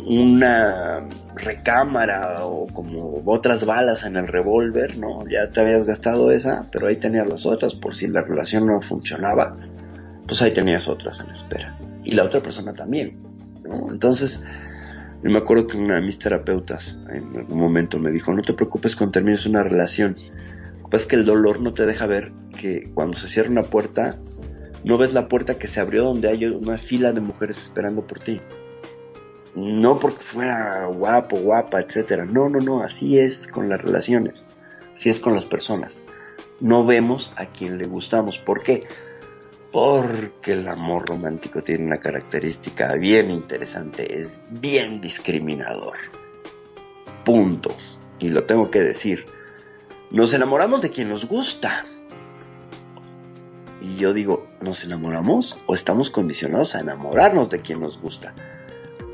una 0.08 1.04
recámara 1.36 2.45
o 2.45 2.68
como 2.68 3.22
otras 3.26 3.66
balas 3.66 4.04
en 4.04 4.16
el 4.16 4.28
revólver, 4.28 4.98
¿no? 4.98 5.20
Ya 5.28 5.50
te 5.50 5.62
habías 5.62 5.88
gastado 5.88 6.32
esa, 6.32 6.68
pero 6.72 6.88
ahí 6.88 6.98
tenías 6.98 7.28
las 7.28 7.45
otras 7.45 7.74
por 7.76 7.95
si 7.95 8.08
la 8.08 8.22
relación 8.22 8.68
no 8.68 8.82
funcionaba, 8.82 9.54
pues 10.28 10.41
ahí 10.41 10.54
tenías 10.54 10.88
otras 10.88 11.20
en 11.20 11.32
espera. 11.32 11.78
Y 12.04 12.12
la 12.12 12.24
otra 12.24 12.41
persona 12.41 12.74
también. 12.74 13.18
Entonces, 13.90 14.41
me 15.22 15.38
acuerdo 15.38 15.68
que 15.68 15.78
una 15.78 15.95
de 15.95 16.02
mis 16.02 16.20
terapeutas 16.20 16.98
en 17.10 17.38
algún 17.38 17.60
momento 17.60 17.98
me 17.98 18.12
dijo, 18.12 18.34
no 18.34 18.41
te 18.41 18.54
preocupes 18.54 18.95
cuando 18.95 19.14
termines 19.14 19.45
una 19.45 19.64
relación. 19.64 20.18
Lo 20.82 21.08
que 21.08 21.16
el 21.16 21.26
dolor 21.26 21.60
no 21.60 21.74
te 21.74 21.86
deja 21.86 22.06
ver 22.06 22.32
que 22.60 22.91
cuando 22.94 23.18
se 23.18 23.28
cierra 23.28 23.50
una 23.50 23.64
puerta, 23.64 24.16
no 24.84 24.97
ves 24.97 25.14
la 25.14 25.27
puerta 25.27 25.57
que 25.57 25.68
se 25.68 25.80
abrió 25.80 26.03
donde 26.03 26.30
hay 26.30 26.45
una 26.45 26.77
fila 26.77 27.11
de 27.14 27.22
mujeres 27.22 27.57
esperando 27.57 28.05
por 28.05 28.19
ti. 28.19 28.41
No 29.55 29.97
porque 29.97 30.23
fuera 30.23 30.88
guapo, 30.88 31.38
guapa, 31.38 31.80
etcétera. 31.80 32.26
No, 32.26 32.49
no, 32.49 32.60
no, 32.60 32.84
así 32.84 33.18
es 33.18 33.47
con 33.47 33.69
las 33.69 33.81
relaciones. 33.81 34.45
Así 34.95 35.10
es 35.10 35.19
con 35.19 35.35
las 35.35 35.45
personas. 35.45 36.01
No 36.60 36.85
vemos 36.85 37.31
a 37.35 37.45
quien 37.45 37.77
le 37.77 37.85
gustamos. 37.85 38.38
¿Por 38.39 38.64
qué? 38.64 38.88
Porque 39.72 40.53
el 40.53 40.68
amor 40.68 41.07
romántico 41.07 41.61
tiene 41.61 41.85
una 41.85 41.99
característica 41.99 42.93
bien 42.93 43.31
interesante, 43.31 44.22
es 44.22 44.38
bien 44.49 45.01
discriminador. 45.01 45.97
Punto. 47.23 47.76
Y 48.19 48.30
lo 48.30 48.43
tengo 48.43 48.69
que 48.69 48.81
decir. 48.81 49.26
Nos 50.11 50.34
enamoramos 50.34 50.81
de 50.81 50.91
quien 50.91 51.10
nos 51.10 51.26
gusta 51.26 51.85
y 53.84 53.97
yo 53.97 54.14
digo, 54.14 54.47
¿nos 54.61 54.81
enamoramos 54.85 55.57
o 55.68 55.76
estamos 55.76 56.10
condicionados 56.10 56.73
a 56.73 56.80
enamorarnos 56.80 57.49
de 57.49 57.60
quien 57.60 57.81
nos 57.81 57.99
gusta? 57.99 58.34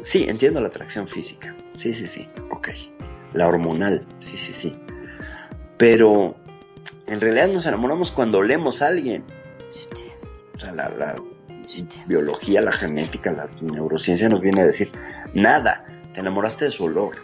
Sí, 0.04 0.26
entiendo 0.30 0.62
la 0.62 0.68
atracción 0.68 1.08
física. 1.08 1.56
Sí, 1.74 1.92
sí, 1.92 2.06
sí. 2.06 2.30
Ok. 2.52 2.70
La 3.34 3.48
hormonal. 3.48 4.06
Sí, 4.20 4.38
sí, 4.38 4.54
sí. 4.54 4.76
Pero 5.78 6.36
en 7.08 7.20
realidad 7.20 7.48
nos 7.48 7.66
enamoramos 7.66 8.12
cuando 8.12 8.38
olemos 8.38 8.84
a 8.84 8.88
alguien. 8.88 9.24
O 10.54 10.60
sea, 10.60 10.72
la, 10.72 10.90
la 10.90 11.16
biología, 12.06 12.62
la 12.62 12.72
genética, 12.72 13.32
la 13.32 13.50
neurociencia 13.62 14.30
nos 14.30 14.42
viene 14.42 14.62
a 14.62 14.68
decir, 14.68 14.92
nada, 15.34 15.84
te 16.14 16.20
enamoraste 16.20 16.66
de 16.66 16.72
su 16.72 16.84
olor. 16.84 17.16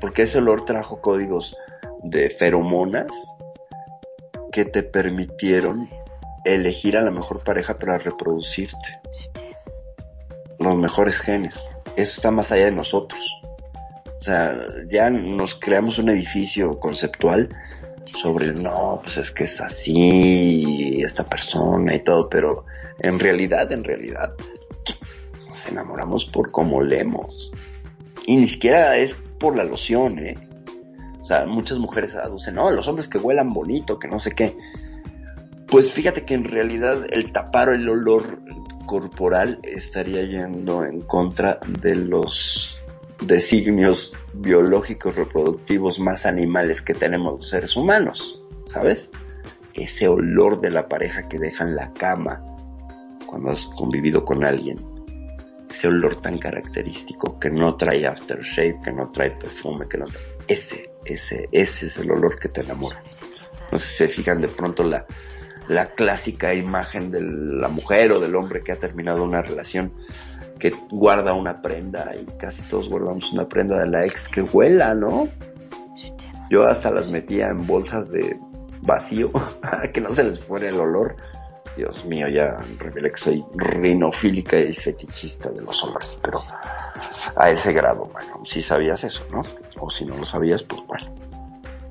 Porque 0.00 0.22
ese 0.22 0.38
olor 0.38 0.64
trajo 0.64 1.02
códigos 1.02 1.54
de 2.02 2.30
feromonas 2.38 3.08
que 4.52 4.64
te 4.64 4.82
permitieron 4.82 5.86
elegir 6.46 6.96
a 6.96 7.02
la 7.02 7.10
mejor 7.10 7.42
pareja 7.42 7.78
para 7.78 7.98
reproducirte. 7.98 9.00
Los 10.58 10.76
mejores 10.76 11.16
genes. 11.16 11.58
Eso 11.96 12.12
está 12.16 12.30
más 12.30 12.52
allá 12.52 12.66
de 12.66 12.72
nosotros. 12.72 13.20
O 14.20 14.22
sea, 14.22 14.56
ya 14.90 15.10
nos 15.10 15.54
creamos 15.56 15.98
un 15.98 16.10
edificio 16.10 16.78
conceptual 16.80 17.48
sobre, 18.20 18.52
no, 18.52 19.00
pues 19.02 19.18
es 19.18 19.30
que 19.30 19.44
es 19.44 19.60
así, 19.60 21.02
esta 21.02 21.24
persona 21.24 21.94
y 21.94 22.00
todo, 22.00 22.28
pero 22.28 22.64
en 23.00 23.18
realidad, 23.18 23.70
en 23.72 23.84
realidad, 23.84 24.32
nos 25.48 25.66
enamoramos 25.66 26.24
por 26.26 26.50
cómo 26.50 26.82
leemos. 26.82 27.50
Y 28.26 28.36
ni 28.36 28.48
siquiera 28.48 28.96
es 28.96 29.14
por 29.38 29.56
la 29.56 29.64
loción, 29.64 30.18
¿eh? 30.18 30.34
O 31.22 31.26
sea, 31.26 31.44
muchas 31.44 31.78
mujeres 31.78 32.14
aducen, 32.14 32.54
no, 32.54 32.70
los 32.70 32.86
hombres 32.88 33.08
que 33.08 33.18
huelan 33.18 33.50
bonito, 33.52 33.98
que 33.98 34.08
no 34.08 34.18
sé 34.20 34.30
qué. 34.30 34.56
Pues 35.68 35.90
fíjate 35.90 36.24
que 36.24 36.34
en 36.34 36.44
realidad 36.44 37.06
el 37.10 37.32
tapar 37.32 37.70
el 37.70 37.88
olor 37.88 38.38
corporal 38.86 39.58
estaría 39.64 40.22
yendo 40.22 40.84
en 40.84 41.00
contra 41.02 41.58
de 41.80 41.96
los 41.96 42.78
designios 43.20 44.12
biológicos 44.34 45.16
reproductivos 45.16 45.98
más 45.98 46.24
animales 46.24 46.82
que 46.82 46.94
tenemos 46.94 47.40
los 47.40 47.48
seres 47.48 47.76
humanos, 47.76 48.40
¿sabes? 48.66 49.10
Ese 49.74 50.06
olor 50.06 50.60
de 50.60 50.70
la 50.70 50.88
pareja 50.88 51.22
que 51.22 51.38
deja 51.38 51.64
en 51.64 51.74
la 51.74 51.92
cama 51.94 52.40
cuando 53.26 53.50
has 53.50 53.64
convivido 53.76 54.24
con 54.24 54.44
alguien. 54.44 54.76
Ese 55.68 55.88
olor 55.88 56.20
tan 56.22 56.38
característico 56.38 57.36
que 57.40 57.50
no 57.50 57.76
trae 57.76 58.06
aftershave, 58.06 58.78
que 58.84 58.92
no 58.92 59.10
trae 59.10 59.32
perfume, 59.32 59.86
que 59.88 59.98
no 59.98 60.06
trae... 60.06 60.22
Ese, 60.46 60.90
ese, 61.04 61.48
ese 61.50 61.86
es 61.86 61.96
el 61.98 62.10
olor 62.12 62.38
que 62.38 62.48
te 62.48 62.60
enamora. 62.60 63.02
No 63.72 63.78
sé 63.78 63.86
si 63.86 63.96
se 63.96 64.08
fijan 64.08 64.40
de 64.40 64.48
pronto 64.48 64.84
la, 64.84 65.04
la 65.68 65.86
clásica 65.86 66.54
imagen 66.54 67.10
de 67.10 67.20
la 67.22 67.68
mujer 67.68 68.12
o 68.12 68.20
del 68.20 68.34
hombre 68.36 68.62
que 68.62 68.72
ha 68.72 68.76
terminado 68.76 69.22
una 69.22 69.42
relación 69.42 69.92
que 70.58 70.72
guarda 70.90 71.34
una 71.34 71.60
prenda 71.60 72.12
y 72.16 72.24
casi 72.38 72.62
todos 72.62 72.88
guardamos 72.88 73.32
una 73.32 73.46
prenda 73.46 73.78
de 73.78 73.88
la 73.88 74.06
ex 74.06 74.28
que 74.28 74.42
huela, 74.42 74.94
¿no? 74.94 75.28
Yo 76.50 76.64
hasta 76.64 76.90
las 76.90 77.10
metía 77.10 77.48
en 77.48 77.66
bolsas 77.66 78.08
de 78.10 78.38
vacío 78.82 79.30
para 79.60 79.90
que 79.90 80.00
no 80.00 80.14
se 80.14 80.24
les 80.24 80.40
fuera 80.40 80.68
el 80.68 80.78
olor. 80.78 81.16
Dios 81.76 82.02
mío, 82.06 82.26
ya 82.28 82.56
revelé 82.78 83.10
que 83.10 83.18
soy 83.18 83.44
rinofílica 83.56 84.56
y 84.56 84.74
fetichista 84.74 85.50
de 85.50 85.60
los 85.60 85.82
olores, 85.84 86.18
pero 86.22 86.42
a 87.36 87.50
ese 87.50 87.72
grado, 87.74 88.08
bueno, 88.10 88.42
si 88.46 88.62
sabías 88.62 89.04
eso, 89.04 89.22
¿no? 89.30 89.42
O 89.78 89.90
si 89.90 90.06
no 90.06 90.16
lo 90.16 90.24
sabías, 90.24 90.62
pues 90.62 90.80
bueno. 90.86 91.14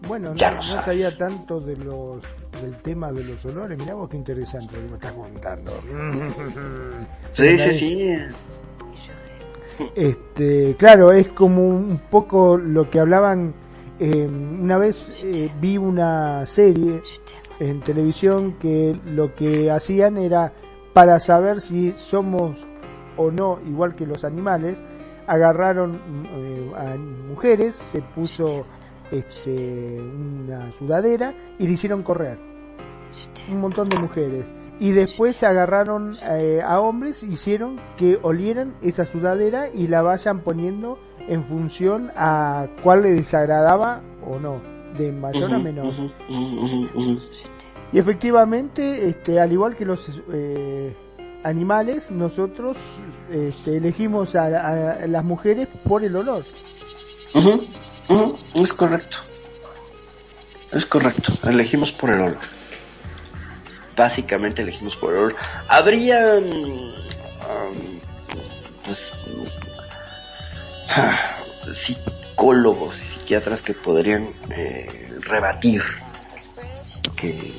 Bueno, 0.07 0.33
Ya 0.35 0.51
no, 0.51 0.63
sabía 0.81 1.15
tanto 1.15 1.59
de 1.59 1.75
los 1.77 2.23
del 2.61 2.75
tema 2.81 3.11
de 3.11 3.23
los 3.23 3.43
olores. 3.45 3.77
Mirá 3.77 3.95
vos 3.95 4.09
qué 4.09 4.17
interesante 4.17 4.75
lo 4.75 4.81
que 4.81 4.87
me 4.87 4.95
estás 4.95 5.11
contando. 5.13 5.71
Sí, 7.33 7.57
sí, 7.57 7.73
sí. 7.79 8.15
Este, 9.95 10.75
claro, 10.77 11.11
es 11.11 11.27
como 11.29 11.67
un 11.67 11.99
poco 12.09 12.57
lo 12.57 12.89
que 12.89 12.99
hablaban. 12.99 13.53
eh, 13.99 14.27
una 14.27 14.77
vez 14.77 15.23
eh, 15.23 15.49
vi 15.61 15.77
una 15.77 16.45
serie 16.45 17.01
en 17.59 17.81
televisión 17.81 18.53
que 18.59 18.97
lo 19.05 19.33
que 19.35 19.71
hacían 19.71 20.17
era 20.17 20.53
para 20.93 21.19
saber 21.19 21.61
si 21.61 21.91
somos 21.91 22.57
o 23.17 23.31
no 23.31 23.59
igual 23.65 23.95
que 23.95 24.05
los 24.05 24.23
animales, 24.25 24.77
agarraron 25.27 25.99
eh, 26.35 26.71
a 26.77 26.95
mujeres, 26.97 27.75
se 27.75 28.01
puso 28.01 28.65
este, 29.11 29.99
una 29.99 30.71
sudadera 30.73 31.33
y 31.59 31.67
le 31.67 31.73
hicieron 31.73 32.03
correr. 32.03 32.37
Un 33.49 33.61
montón 33.61 33.89
de 33.89 33.99
mujeres. 33.99 34.45
Y 34.79 34.91
después 34.91 35.41
agarraron 35.43 36.17
eh, 36.23 36.61
a 36.65 36.81
hombres, 36.81 37.23
hicieron 37.23 37.79
que 37.97 38.19
olieran 38.21 38.75
esa 38.81 39.05
sudadera 39.05 39.69
y 39.73 39.87
la 39.87 40.01
vayan 40.01 40.41
poniendo 40.41 40.99
en 41.27 41.43
función 41.45 42.11
a 42.15 42.67
cuál 42.83 43.03
le 43.03 43.11
desagradaba 43.11 44.01
o 44.27 44.37
no, 44.37 44.61
de 44.97 45.11
mayor 45.11 45.53
a 45.53 45.59
menor. 45.59 45.93
Y 47.93 47.99
efectivamente, 47.99 49.07
este, 49.07 49.39
al 49.39 49.51
igual 49.53 49.77
que 49.77 49.85
los 49.85 50.21
eh, 50.33 50.93
animales, 51.43 52.11
nosotros 52.11 52.75
este, 53.31 53.77
elegimos 53.77 54.35
a, 54.35 54.45
a 54.45 55.07
las 55.07 55.23
mujeres 55.23 55.69
por 55.87 56.03
el 56.03 56.15
olor. 56.17 56.43
Ujú, 58.09 58.37
Es 58.55 58.73
correcto. 58.73 59.17
Es 60.71 60.85
correcto. 60.85 61.33
Elegimos 61.43 61.91
por 61.91 62.09
el 62.11 62.21
olor. 62.21 62.39
Básicamente 63.95 64.61
elegimos 64.61 64.95
por 64.97 65.13
el 65.13 65.19
olor. 65.19 65.35
Habría. 65.69 66.39
mm, 66.39 67.99
pues. 68.85 69.11
ah, 70.89 71.37
psicólogos 71.73 72.99
y 73.01 73.05
psiquiatras 73.05 73.61
que 73.61 73.73
podrían 73.73 74.27
eh, 74.49 75.17
rebatir 75.21 75.81
que 77.15 77.53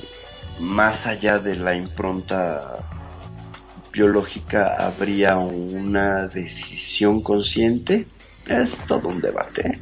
más 0.61 1.07
allá 1.07 1.39
de 1.39 1.57
la 1.57 1.75
impronta 1.75 2.85
biológica 3.93 4.77
habría 4.79 5.37
una 5.37 6.27
decisión 6.27 7.23
consciente. 7.23 8.07
Es 8.47 8.77
todo 8.87 9.09
un 9.09 9.21
debate. 9.21 9.81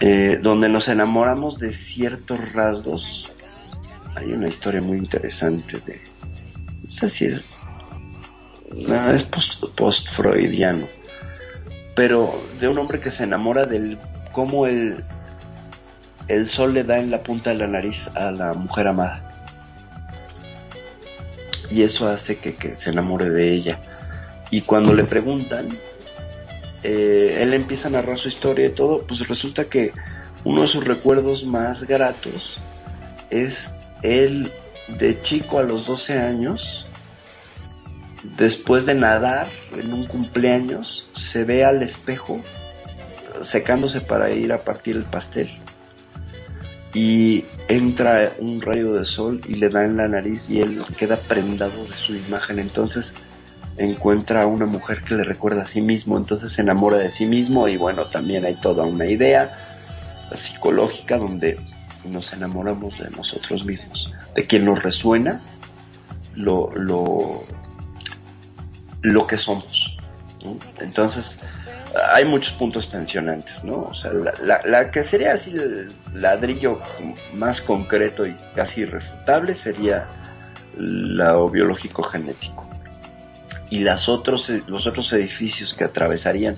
Donde 0.00 0.68
nos 0.68 0.88
enamoramos 0.88 1.58
de 1.58 1.74
ciertos 1.74 2.52
rasgos. 2.52 3.32
Hay 4.14 4.32
una 4.32 4.48
historia 4.48 4.80
muy 4.80 4.96
interesante 4.96 5.78
de... 5.80 6.00
No 6.84 6.92
sé 6.92 7.10
si 7.10 7.24
es... 7.26 7.56
Es 9.12 9.22
post, 9.24 9.64
post-freudiano. 9.76 10.86
Pero 11.94 12.32
de 12.60 12.68
un 12.68 12.78
hombre 12.78 13.00
que 13.00 13.10
se 13.10 13.24
enamora 13.24 13.64
del 13.64 13.98
cómo 14.32 14.66
el, 14.66 15.04
el 16.28 16.48
sol 16.48 16.72
le 16.74 16.84
da 16.84 16.98
en 16.98 17.10
la 17.10 17.22
punta 17.22 17.50
de 17.50 17.56
la 17.56 17.66
nariz 17.66 18.08
a 18.14 18.30
la 18.30 18.54
mujer 18.54 18.88
amada. 18.88 19.26
Y 21.70 21.82
eso 21.82 22.08
hace 22.08 22.36
que 22.38 22.76
se 22.78 22.90
enamore 22.90 23.28
de 23.28 23.52
ella. 23.52 23.78
Y 24.50 24.62
cuando 24.62 24.94
le 24.94 25.04
preguntan, 25.04 25.68
eh, 26.82 27.38
él 27.40 27.52
empieza 27.54 27.88
a 27.88 27.90
narrar 27.90 28.18
su 28.18 28.28
historia 28.28 28.66
y 28.66 28.72
todo, 28.72 29.02
pues 29.06 29.26
resulta 29.28 29.64
que 29.64 29.92
uno 30.44 30.62
de 30.62 30.68
sus 30.68 30.84
recuerdos 30.84 31.44
más 31.44 31.82
gratos 31.86 32.58
es 33.28 33.56
él 34.02 34.50
de 34.98 35.20
chico 35.20 35.58
a 35.58 35.62
los 35.62 35.86
12 35.86 36.18
años, 36.18 36.86
después 38.36 38.86
de 38.86 38.94
nadar 38.94 39.46
en 39.76 39.92
un 39.92 40.06
cumpleaños, 40.06 41.08
se 41.30 41.44
ve 41.44 41.64
al 41.64 41.82
espejo 41.82 42.40
secándose 43.42 44.00
para 44.00 44.30
ir 44.30 44.52
a 44.52 44.62
partir 44.62 44.96
el 44.96 45.04
pastel. 45.04 45.50
Y 46.92 47.44
entra 47.68 48.32
un 48.40 48.60
rayo 48.60 48.94
de 48.94 49.04
sol 49.04 49.40
y 49.46 49.54
le 49.54 49.68
da 49.68 49.84
en 49.84 49.96
la 49.96 50.08
nariz 50.08 50.48
y 50.50 50.60
él 50.60 50.82
queda 50.98 51.16
prendado 51.16 51.84
de 51.84 51.94
su 51.94 52.16
imagen. 52.16 52.58
Entonces 52.58 53.12
encuentra 53.76 54.42
a 54.42 54.46
una 54.46 54.66
mujer 54.66 55.02
que 55.02 55.14
le 55.14 55.24
recuerda 55.24 55.62
a 55.62 55.66
sí 55.66 55.80
mismo, 55.80 56.16
entonces 56.18 56.52
se 56.52 56.62
enamora 56.62 56.98
de 56.98 57.10
sí 57.10 57.24
mismo 57.24 57.68
y 57.68 57.76
bueno, 57.76 58.04
también 58.06 58.44
hay 58.44 58.54
toda 58.56 58.84
una 58.84 59.06
idea 59.06 59.52
psicológica 60.36 61.16
donde 61.16 61.58
nos 62.04 62.32
enamoramos 62.32 62.98
de 62.98 63.10
nosotros 63.10 63.64
mismos, 63.64 64.14
de 64.34 64.46
quien 64.46 64.64
nos 64.64 64.82
resuena 64.82 65.40
lo, 66.34 66.70
lo, 66.74 67.44
lo 69.02 69.26
que 69.26 69.36
somos. 69.36 69.96
Entonces, 70.80 71.38
hay 72.12 72.24
muchos 72.24 72.54
puntos 72.54 72.90
tensionantes, 72.90 73.62
¿no? 73.62 73.88
O 73.90 73.94
sea, 73.94 74.12
la, 74.12 74.32
la, 74.42 74.62
la 74.64 74.90
que 74.90 75.04
sería 75.04 75.34
así 75.34 75.50
el 75.50 75.92
ladrillo 76.14 76.80
más 77.34 77.60
concreto 77.60 78.26
y 78.26 78.34
casi 78.54 78.82
irrefutable 78.82 79.54
sería 79.54 80.06
lo 80.78 81.50
biológico 81.50 82.02
genético 82.04 82.69
y 83.70 83.78
las 83.78 84.08
otros, 84.08 84.50
los 84.68 84.86
otros 84.86 85.12
edificios 85.12 85.74
que 85.74 85.84
atravesarían, 85.84 86.56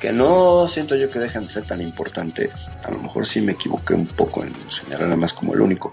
que 0.00 0.12
no 0.12 0.66
siento 0.66 0.96
yo 0.96 1.08
que 1.08 1.18
dejan 1.18 1.46
de 1.46 1.52
ser 1.52 1.64
tan 1.64 1.80
importantes. 1.80 2.52
A 2.82 2.90
lo 2.90 2.98
mejor 2.98 3.26
sí 3.26 3.40
me 3.40 3.52
equivoqué 3.52 3.94
un 3.94 4.06
poco 4.06 4.42
en 4.42 4.52
señalar 4.70 5.02
nada 5.02 5.16
más 5.16 5.32
como 5.32 5.54
el 5.54 5.60
único. 5.60 5.92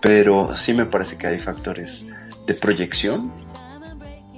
Pero 0.00 0.56
sí 0.56 0.72
me 0.72 0.86
parece 0.86 1.16
que 1.16 1.28
hay 1.28 1.38
factores 1.38 2.04
de 2.46 2.54
proyección 2.54 3.32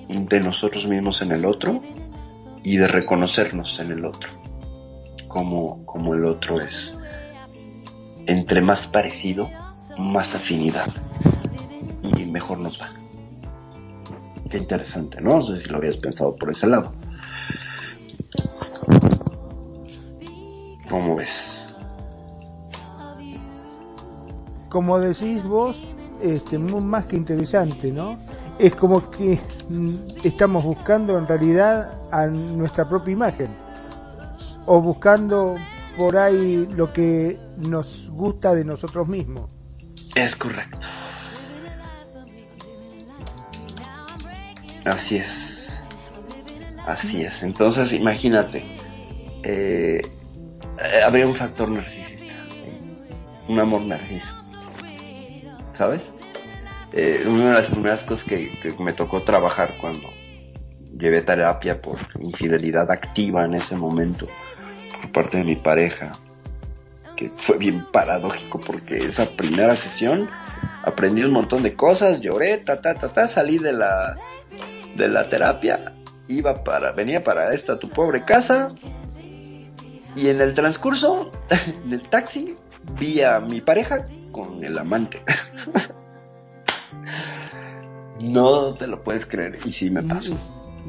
de 0.09 0.41
nosotros 0.41 0.87
mismos 0.87 1.23
en 1.23 1.33
el 1.33 1.47
otro 1.47 1.83
y 2.63 2.77
de 2.77 2.87
reconocernos 2.87 3.79
en 3.81 3.93
el 3.93 4.05
otro. 4.05 4.31
Como, 5.27 5.85
como 5.87 6.15
el 6.15 6.27
otro 6.27 6.61
es. 6.61 6.95
Entre 8.27 8.61
más 8.61 8.87
parecido, 8.87 9.51
más 9.99 10.35
afinidad. 10.35 10.89
Y 12.03 12.27
mejor 12.27 12.59
nos 12.59 12.81
va. 12.81 13.04
Qué 14.55 14.59
interesante, 14.59 15.21
¿no? 15.21 15.39
No 15.39 15.43
sé 15.43 15.61
si 15.61 15.69
lo 15.69 15.79
habías 15.79 15.97
pensado 15.97 16.37
por 16.37 16.49
ese 16.49 16.69
lado. 16.69 16.93
¿Cómo 20.89 21.17
ves? 21.17 21.59
Como 24.69 25.01
decís 25.01 25.43
vos, 25.43 25.77
este, 26.23 26.57
más 26.57 27.07
que 27.07 27.17
interesante, 27.17 27.91
¿no? 27.91 28.15
Es 28.61 28.77
como 28.77 29.11
que 29.11 29.41
mm, 29.69 29.95
estamos 30.23 30.63
buscando 30.63 31.19
en 31.19 31.27
realidad 31.27 31.91
a 32.13 32.27
nuestra 32.27 32.89
propia 32.89 33.11
imagen. 33.11 33.49
O 34.67 34.81
buscando 34.81 35.57
por 35.97 36.17
ahí 36.17 36.69
lo 36.77 36.93
que 36.93 37.41
nos 37.57 38.09
gusta 38.09 38.55
de 38.55 38.65
nosotros 38.65 39.09
mismos. 39.09 39.51
Es 40.15 40.37
correcto. 40.37 40.87
Así 44.85 45.17
es. 45.17 45.71
Así 46.87 47.23
es. 47.23 47.43
Entonces, 47.43 47.93
imagínate. 47.93 48.65
eh, 49.43 50.01
eh, 50.79 51.03
habría 51.05 51.27
un 51.27 51.35
factor 51.35 51.69
narcisista. 51.69 52.35
Un 53.49 53.61
amor 53.61 53.83
narciso. 53.83 54.27
¿Sabes? 55.77 56.03
Eh, 56.93 57.25
una 57.27 57.47
de 57.47 57.53
las 57.55 57.67
primeras 57.67 58.03
cosas 58.03 58.25
que, 58.27 58.51
que 58.63 58.73
me 58.83 58.93
tocó 58.93 59.23
trabajar 59.23 59.73
cuando 59.81 60.09
llevé 60.97 61.23
terapia 61.23 61.81
por 61.81 61.99
infidelidad 62.21 62.91
activa 62.91 63.45
en 63.45 63.55
ese 63.55 63.75
momento 63.77 64.29
por 65.01 65.11
parte 65.11 65.39
de 65.39 65.45
mi 65.45 65.57
pareja, 65.57 66.13
que 67.17 67.31
fue 67.45 67.59
bien 67.59 67.85
paradójico 67.93 68.61
porque 68.61 68.99
esa 68.99 69.27
primera 69.27 69.75
sesión 69.75 70.29
aprendí 70.85 71.25
un 71.25 71.33
montón 71.33 71.65
de 71.65 71.75
cosas, 71.75 72.21
lloré, 72.21 72.59
ta 72.59 72.81
ta 72.81 72.95
ta 72.95 73.13
ta, 73.13 73.27
salí 73.27 73.59
de 73.59 73.73
la 73.73 74.17
de 74.97 75.09
la 75.09 75.29
terapia 75.29 75.93
iba 76.29 76.65
para 76.65 76.93
venía 76.93 77.23
para 77.23 77.53
esta 77.53 77.79
tu 77.79 77.89
pobre 77.89 78.25
casa 78.25 78.75
y 80.17 80.29
en 80.29 80.41
el 80.41 80.55
transcurso 80.55 81.31
del 81.85 82.09
taxi 82.09 82.57
vi 82.99 83.23
a 83.23 83.41
mi 83.41 83.61
pareja 83.61 84.07
con 84.31 84.65
el 84.65 84.79
amante. 84.79 85.23
no 88.21 88.75
te 88.75 88.87
lo 88.87 89.03
puedes 89.03 89.27
creer 89.27 89.57
y 89.65 89.73
sí 89.73 89.91
me 89.91 90.03
pasó. 90.03 90.39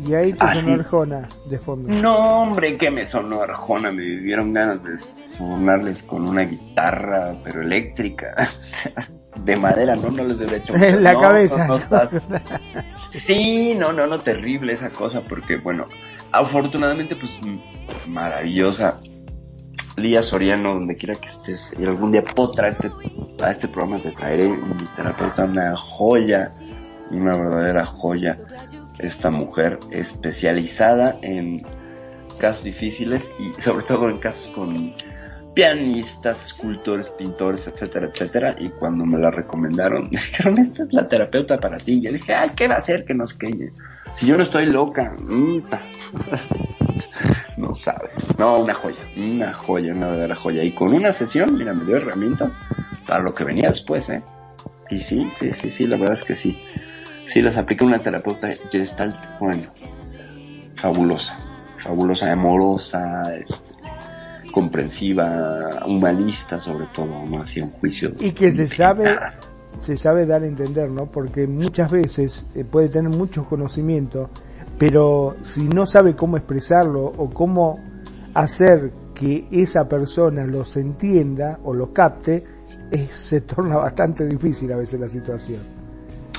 Y 0.03 0.13
ahí 0.13 0.33
te 0.33 0.39
sonó 0.39 0.73
Arjona 0.73 1.27
de 1.45 1.57
fondo. 1.57 1.93
No, 1.93 2.43
hombre, 2.43 2.77
que 2.77 2.91
me 2.91 3.05
sonó 3.05 3.41
Arjona. 3.41 3.91
Me 3.91 4.03
vivieron 4.03 4.53
ganas 4.53 4.83
de 4.83 4.97
sonarles 5.37 6.03
con 6.03 6.27
una 6.27 6.41
guitarra, 6.41 7.35
pero 7.43 7.61
eléctrica. 7.61 8.49
de 9.43 9.55
madera, 9.55 9.95
¿no? 9.95 10.09
No 10.09 10.23
les 10.23 10.39
debe 10.39 10.57
hecho. 10.57 10.73
En 10.75 11.03
la 11.03 11.19
cabeza. 11.19 11.67
sí, 13.25 13.75
no, 13.75 13.93
no, 13.93 14.07
no, 14.07 14.21
terrible 14.21 14.73
esa 14.73 14.89
cosa, 14.89 15.21
porque, 15.21 15.57
bueno, 15.57 15.85
afortunadamente, 16.31 17.15
pues, 17.15 17.31
maravillosa. 18.07 18.97
Lía 19.97 20.21
Soriano, 20.21 20.73
donde 20.73 20.95
quiera 20.95 21.15
que 21.15 21.27
estés, 21.27 21.73
y 21.79 21.85
algún 21.85 22.11
día 22.11 22.21
puedo 22.21 22.51
traerte 22.51 22.91
a 23.41 23.51
este 23.51 23.69
programa, 23.69 23.97
te 24.01 24.11
traeré 24.11 24.49
mi 24.49 24.85
terapeuta, 24.93 25.45
una 25.45 25.73
joya, 25.77 26.49
una 27.11 27.31
verdadera 27.37 27.85
joya 27.85 28.35
esta 28.99 29.29
mujer 29.29 29.79
especializada 29.91 31.17
en 31.21 31.65
casos 32.39 32.63
difíciles 32.63 33.29
y 33.39 33.61
sobre 33.61 33.85
todo 33.85 34.09
en 34.09 34.17
casos 34.19 34.47
con 34.53 34.93
pianistas, 35.53 36.47
escultores, 36.47 37.09
pintores, 37.11 37.65
etcétera, 37.67 38.07
etcétera. 38.07 38.55
Y 38.59 38.69
cuando 38.69 39.05
me 39.05 39.17
la 39.17 39.31
recomendaron, 39.31 40.09
dijeron, 40.09 40.59
esta 40.59 40.83
es 40.83 40.93
la 40.93 41.07
terapeuta 41.07 41.57
para 41.57 41.77
ti. 41.77 42.01
Yo 42.01 42.11
dije, 42.11 42.33
ay, 42.33 42.51
¿qué 42.55 42.67
va 42.67 42.75
a 42.75 42.79
hacer 42.79 43.05
que 43.05 43.13
nos 43.13 43.33
quede? 43.33 43.71
Si 44.17 44.27
yo 44.27 44.37
no 44.37 44.43
estoy 44.43 44.67
loca. 44.67 45.13
no 47.57 47.73
sabes. 47.73 48.11
No, 48.37 48.59
una 48.59 48.73
joya, 48.73 48.99
una 49.15 49.53
joya, 49.53 49.93
una 49.93 50.07
verdadera 50.07 50.35
joya. 50.35 50.63
Y 50.63 50.73
con 50.73 50.93
una 50.93 51.13
sesión, 51.13 51.57
mira, 51.57 51.73
me 51.73 51.85
dio 51.85 51.97
herramientas 51.97 52.53
para 53.07 53.21
lo 53.21 53.33
que 53.33 53.45
venía 53.45 53.69
después, 53.69 54.09
¿eh? 54.09 54.21
Y 54.89 55.01
sí, 55.01 55.29
sí, 55.39 55.51
sí, 55.51 55.69
sí, 55.69 55.87
la 55.87 55.97
verdad 55.97 56.17
es 56.17 56.23
que 56.23 56.35
sí 56.35 56.57
si 57.35 57.41
las 57.41 57.57
aplica 57.57 57.85
una 57.85 57.99
terapeuta 57.99 58.47
gestalt, 58.71 59.13
bueno, 59.41 59.63
fabulosa, 60.75 61.37
fabulosa, 61.83 62.31
amorosa, 62.31 63.35
este, 63.35 63.73
comprensiva, 64.53 65.85
humanista 65.85 66.61
sobre 66.61 66.85
todo, 66.95 67.25
no 67.25 67.41
hacía 67.41 67.65
un 67.65 67.71
juicio. 67.71 68.13
Y 68.21 68.31
que 68.31 68.49
se 68.51 68.65
sabe, 68.65 69.17
se 69.81 69.97
sabe 69.97 70.25
dar 70.25 70.43
a 70.43 70.47
entender, 70.47 70.89
¿no? 70.89 71.07
Porque 71.07 71.45
muchas 71.45 71.91
veces 71.91 72.45
eh, 72.55 72.63
puede 72.63 72.87
tener 72.87 73.11
mucho 73.11 73.43
conocimiento, 73.43 74.29
pero 74.77 75.35
si 75.41 75.67
no 75.67 75.85
sabe 75.85 76.15
cómo 76.15 76.37
expresarlo 76.37 77.03
o 77.03 77.29
cómo 77.29 77.77
hacer 78.33 78.93
que 79.13 79.45
esa 79.51 79.89
persona 79.89 80.45
los 80.45 80.77
entienda 80.77 81.59
o 81.65 81.73
los 81.73 81.89
capte, 81.89 82.45
se 83.11 83.41
torna 83.41 83.75
bastante 83.75 84.25
difícil 84.25 84.71
a 84.71 84.77
veces 84.77 84.97
la 84.97 85.09
situación. 85.09 85.59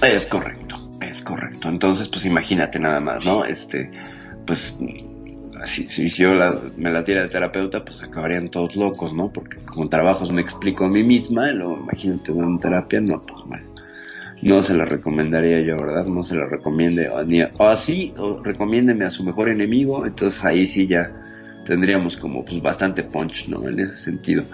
Es 0.01 0.24
correcto 0.28 0.85
correcto. 1.27 1.69
Entonces, 1.69 2.09
pues 2.09 2.24
imagínate 2.24 2.78
nada 2.78 3.01
más, 3.01 3.24
¿no? 3.24 3.44
Este, 3.44 3.90
pues 4.47 4.74
si, 5.65 5.89
si 5.89 6.11
yo 6.11 6.31
me 6.77 6.90
la 6.90 7.05
tira 7.05 7.23
de 7.23 7.28
terapeuta, 7.28 7.85
pues 7.85 8.03
acabarían 8.03 8.51
todos 8.51 8.77
locos, 8.77 9.12
¿no? 9.12 9.31
Porque 9.32 9.57
como 9.66 9.89
trabajos 9.89 10.32
me 10.32 10.43
explico 10.43 10.85
a 10.85 10.89
mí 10.89 11.03
misma, 11.03 11.51
luego 11.53 11.78
imagínate 11.82 12.32
una 12.32 12.59
terapia, 12.61 13.01
no, 13.01 13.20
pues 13.20 13.43
bueno, 13.47 13.66
no 14.43 14.62
se 14.62 14.74
la 14.74 14.85
recomendaría 14.85 15.61
yo, 15.61 15.77
¿verdad? 15.77 16.07
No 16.07 16.23
se 16.23 16.35
la 16.35 16.47
recomiende, 16.47 17.09
o, 17.09 17.23
ni, 17.24 17.43
o 17.43 17.66
así, 17.66 18.15
o 18.19 18.43
recomiéndeme 18.43 19.05
a 19.05 19.11
su 19.11 19.24
mejor 19.24 19.48
enemigo, 19.48 20.07
entonces 20.07 20.43
ahí 20.44 20.66
sí 20.66 20.86
ya 20.86 21.11
tendríamos 21.65 22.16
como 22.16 22.44
pues 22.44 22.62
bastante 22.62 23.03
punch, 23.03 23.48
¿no? 23.48 23.69
En 23.69 23.81
ese 23.81 23.97
sentido. 23.97 24.44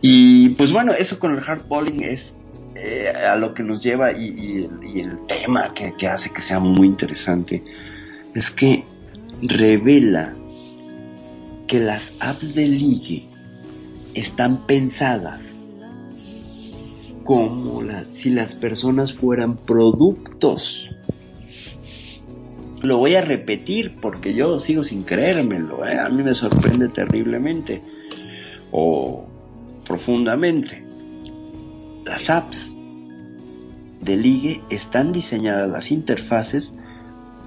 Y 0.00 0.50
pues 0.50 0.70
bueno, 0.70 0.92
eso 0.92 1.18
con 1.18 1.32
el 1.32 1.40
hardballing 1.40 2.02
es 2.02 2.35
eh, 2.78 3.08
a 3.08 3.36
lo 3.36 3.54
que 3.54 3.62
nos 3.62 3.82
lleva 3.82 4.12
y, 4.12 4.68
el 4.96 5.18
tema 5.26 5.72
que, 5.72 6.06
hace 6.06 6.30
que 6.30 6.42
sea 6.42 6.60
muy 6.60 6.88
interesante 6.88 7.62
es 8.34 8.50
que 8.50 8.84
revela 9.40 10.34
que 11.66 11.80
las 11.80 12.12
apps 12.20 12.54
de 12.54 12.66
ligue 12.66 13.28
están 14.14 14.66
pensadas 14.66 15.40
como 17.24 17.82
si 18.12 18.30
las 18.30 18.54
personas 18.54 19.14
fueran 19.14 19.56
productos. 19.56 20.90
Lo 22.82 22.98
voy 22.98 23.14
a 23.14 23.22
repetir 23.22 23.96
porque 24.00 24.34
yo 24.34 24.58
sigo 24.60 24.84
sin 24.84 25.02
creérmelo. 25.02 25.86
¿eh? 25.86 25.98
A 25.98 26.08
mí 26.10 26.22
me 26.22 26.34
sorprende 26.34 26.88
terriblemente 26.88 27.82
o 28.70 29.26
profundamente 29.84 30.85
las 32.06 32.30
apps 32.30 32.70
de 34.00 34.16
ligue 34.16 34.62
están 34.70 35.12
diseñadas 35.12 35.68
las 35.68 35.90
interfaces 35.90 36.72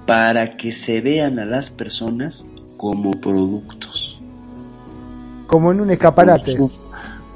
para 0.06 0.56
que 0.58 0.72
se 0.72 1.00
vean 1.00 1.38
a 1.38 1.46
las 1.46 1.70
personas 1.70 2.44
como 2.76 3.10
productos. 3.12 4.20
Como 5.46 5.72
en 5.72 5.80
un 5.80 5.90
escaparate. 5.90 6.56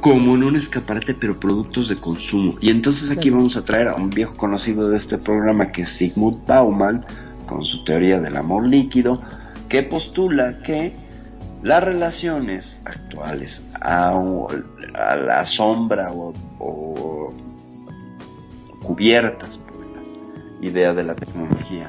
Como 0.01 0.35
en 0.35 0.45
un 0.45 0.57
escaparate, 0.57 1.15
pero 1.15 1.41
productos 1.41 1.89
de 1.89 1.97
consumo. 1.99 2.57
Y 2.61 2.71
entonces 2.71 3.11
aquí 3.11 3.31
vamos 3.31 3.57
a 3.57 3.65
traer 3.65 3.89
a 3.89 3.95
un 3.95 4.11
viejo 4.11 4.37
conocido 4.37 4.91
de 4.91 4.99
este 4.99 5.17
programa 5.17 5.73
que 5.73 5.83
es 5.83 5.89
Sigmund 5.89 6.47
Bauman, 6.47 7.07
con 7.47 7.65
su 7.65 7.83
teoría 7.85 8.21
del 8.21 8.37
amor 8.37 8.67
líquido, 8.67 9.23
que 9.71 9.83
postula 9.83 10.59
que 10.59 10.93
las 11.65 11.83
relaciones 11.83 12.79
actuales 12.85 13.61
a, 13.81 14.13
la 15.17 15.47
sombra 15.47 16.13
o, 16.13 17.33
cubiertas 18.83 19.57
por 19.57 19.81
la 19.81 20.67
idea 20.67 20.93
de 20.93 21.03
la 21.03 21.15
tecnología 21.15 21.89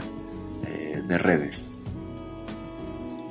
eh, 0.65 1.03
de 1.05 1.17
redes 1.17 1.69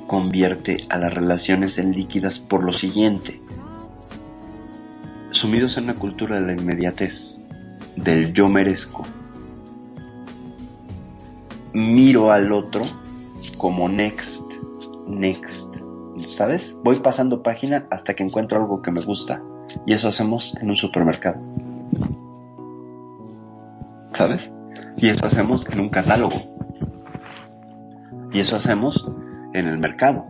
convierte 0.05 0.85
a 0.89 0.99
las 0.99 1.11
relaciones 1.11 1.79
en 1.79 1.93
líquidas 1.93 2.37
por 2.37 2.63
lo 2.63 2.73
siguiente. 2.73 3.41
Sumidos 5.31 5.77
en 5.77 5.85
una 5.85 5.95
cultura 5.95 6.39
de 6.39 6.45
la 6.45 6.53
inmediatez, 6.53 7.37
del 7.95 8.33
yo 8.33 8.47
merezco, 8.47 9.03
miro 11.73 12.31
al 12.31 12.51
otro 12.51 12.85
como 13.57 13.89
next, 13.89 14.43
next 15.07 15.64
¿sabes? 16.35 16.75
Voy 16.83 16.99
pasando 16.99 17.41
página 17.41 17.87
hasta 17.89 18.13
que 18.13 18.23
encuentro 18.23 18.59
algo 18.59 18.81
que 18.81 18.91
me 18.91 19.01
gusta. 19.01 19.41
Y 19.85 19.93
eso 19.93 20.09
hacemos 20.09 20.53
en 20.61 20.69
un 20.69 20.75
supermercado. 20.75 21.39
¿Sabes? 24.09 24.51
Y 24.97 25.09
eso 25.09 25.25
hacemos 25.25 25.65
en 25.69 25.79
un 25.79 25.89
catálogo. 25.89 26.35
Y 28.31 28.39
eso 28.39 28.57
hacemos 28.57 29.03
en 29.53 29.67
el 29.67 29.77
mercado. 29.77 30.25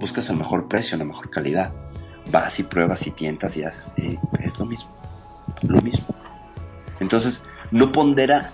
Buscas 0.00 0.28
el 0.30 0.36
mejor 0.36 0.66
precio, 0.66 0.96
la 0.96 1.04
mejor 1.04 1.30
calidad. 1.30 1.72
Vas 2.30 2.58
y 2.58 2.62
pruebas 2.62 3.06
y 3.06 3.10
tientas 3.10 3.56
y 3.56 3.64
haces. 3.64 3.92
Eh, 3.98 4.18
es 4.40 4.58
lo 4.58 4.64
mismo. 4.64 4.90
Lo 5.62 5.80
mismo. 5.82 6.06
Entonces, 7.00 7.42
no 7.70 7.92
pondera 7.92 8.50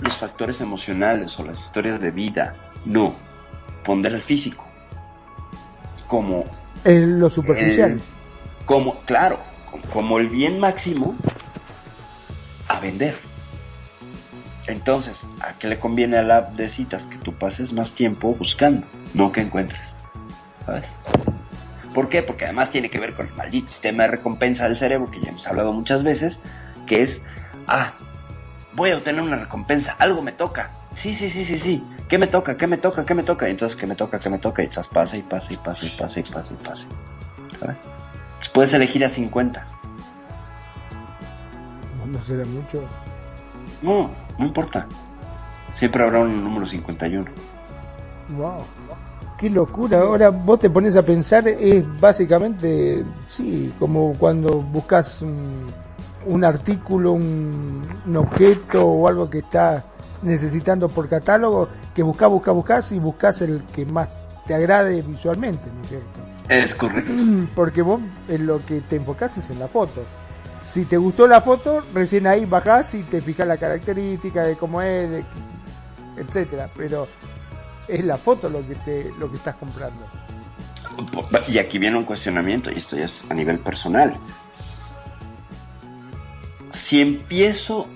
los 0.00 0.16
factores 0.16 0.60
emocionales 0.60 1.38
o 1.38 1.44
las 1.44 1.60
historias 1.60 2.00
de 2.00 2.10
vida. 2.10 2.54
No. 2.84 3.12
Pondera 3.84 4.16
el 4.16 4.22
físico 4.22 4.71
como... 6.12 6.44
En 6.84 7.18
lo 7.18 7.30
superficial. 7.30 7.98
como, 8.66 9.00
claro, 9.06 9.38
como 9.94 10.18
el 10.18 10.28
bien 10.28 10.60
máximo 10.60 11.16
a 12.68 12.80
vender. 12.80 13.16
Entonces, 14.66 15.24
¿a 15.40 15.54
qué 15.54 15.68
le 15.68 15.78
conviene 15.78 16.18
a 16.18 16.22
la 16.22 16.36
app 16.36 16.54
de 16.54 16.68
citas? 16.68 17.02
Que 17.04 17.16
tú 17.16 17.32
pases 17.32 17.72
más 17.72 17.92
tiempo 17.92 18.34
buscando, 18.34 18.86
no 19.14 19.32
que 19.32 19.40
encuentres. 19.40 19.80
¿Sabes? 20.66 20.84
¿Por 21.94 22.10
qué? 22.10 22.22
Porque 22.22 22.44
además 22.44 22.68
tiene 22.68 22.90
que 22.90 23.00
ver 23.00 23.14
con 23.14 23.28
el 23.28 23.32
maldito 23.32 23.68
sistema 23.68 24.02
de 24.02 24.10
recompensa 24.10 24.64
del 24.64 24.76
cerebro, 24.76 25.10
que 25.10 25.18
ya 25.18 25.30
hemos 25.30 25.46
hablado 25.46 25.72
muchas 25.72 26.02
veces, 26.02 26.38
que 26.86 27.00
es, 27.04 27.22
ah, 27.66 27.94
voy 28.74 28.90
a 28.90 28.98
obtener 28.98 29.22
una 29.22 29.36
recompensa, 29.36 29.96
algo 29.98 30.20
me 30.20 30.32
toca, 30.32 30.72
sí, 30.94 31.14
sí, 31.14 31.30
sí, 31.30 31.46
sí, 31.46 31.58
sí, 31.58 31.82
¿qué 32.12 32.18
me 32.18 32.26
toca? 32.26 32.54
¿Qué 32.54 32.66
me 32.66 32.76
toca? 32.76 33.06
¿Qué 33.06 33.14
me 33.14 33.22
toca? 33.22 33.48
Y 33.48 33.52
entonces, 33.52 33.74
¿qué 33.74 33.86
me 33.86 33.94
toca? 33.94 34.20
¿Qué 34.20 34.28
me 34.28 34.38
toca? 34.38 34.62
Y 34.62 34.66
estás 34.66 34.86
pasa 34.86 35.16
y 35.16 35.22
pasa 35.22 35.50
y 35.50 35.56
pasa 35.56 35.86
y 35.86 35.96
pasa 35.96 36.20
y 36.20 36.22
pasa 36.24 36.52
y 36.52 36.56
pasa. 36.62 36.84
¿Sabes? 37.58 37.76
Puedes 38.52 38.74
elegir 38.74 39.02
a 39.02 39.08
50. 39.08 39.66
No 42.06 42.20
será 42.20 42.44
mucho. 42.44 42.84
No, 43.80 44.10
no 44.38 44.44
importa. 44.44 44.86
Siempre 45.78 46.02
habrá 46.02 46.20
un 46.20 46.44
número 46.44 46.66
51. 46.66 47.24
Wow. 48.36 48.58
Qué 49.38 49.48
locura. 49.48 50.00
Ahora 50.00 50.28
vos 50.28 50.58
te 50.58 50.68
pones 50.68 50.94
a 50.96 51.02
pensar, 51.02 51.48
es 51.48 51.98
básicamente, 51.98 53.06
sí, 53.26 53.72
como 53.78 54.12
cuando 54.18 54.60
buscas 54.60 55.22
un, 55.22 55.64
un 56.26 56.44
artículo, 56.44 57.12
un, 57.12 57.82
un 58.06 58.16
objeto 58.16 58.84
o 58.86 59.08
algo 59.08 59.28
que 59.30 59.38
está 59.38 59.84
necesitando 60.22 60.88
por 60.88 61.08
catálogo, 61.08 61.68
que 61.94 62.02
buscas, 62.02 62.28
buscas, 62.30 62.54
buscas 62.54 62.92
y 62.92 62.98
buscas 62.98 63.40
el 63.42 63.62
que 63.74 63.84
más 63.86 64.08
te 64.46 64.54
agrade 64.54 65.02
visualmente, 65.02 65.68
¿no 65.76 65.82
es 65.82 65.88
cierto? 65.88 66.20
Es 66.48 66.74
correcto. 66.74 67.12
Porque 67.54 67.82
vos 67.82 68.00
en 68.28 68.46
lo 68.46 68.64
que 68.64 68.80
te 68.82 68.96
enfocás 68.96 69.36
es 69.38 69.50
en 69.50 69.58
la 69.58 69.68
foto. 69.68 70.02
Si 70.64 70.84
te 70.84 70.96
gustó 70.96 71.26
la 71.26 71.40
foto, 71.40 71.82
recién 71.94 72.26
ahí 72.26 72.44
bajás 72.44 72.94
y 72.94 73.02
te 73.02 73.20
fijas 73.20 73.46
la 73.46 73.56
característica 73.56 74.44
de 74.44 74.56
cómo 74.56 74.80
es, 74.82 75.10
de- 75.10 75.24
etcétera. 76.16 76.68
Pero 76.76 77.08
es 77.88 78.04
la 78.04 78.16
foto 78.16 78.48
lo 78.48 78.66
que 78.66 78.74
te, 78.76 79.12
lo 79.18 79.28
que 79.30 79.36
estás 79.38 79.56
comprando. 79.56 80.04
Y 81.48 81.58
aquí 81.58 81.78
viene 81.78 81.96
un 81.96 82.04
cuestionamiento, 82.04 82.70
y 82.70 82.74
esto 82.78 82.96
ya 82.96 83.06
es 83.06 83.14
a 83.30 83.34
nivel 83.34 83.58
personal. 83.58 84.14
Si 86.72 87.00
empiezo 87.00 87.86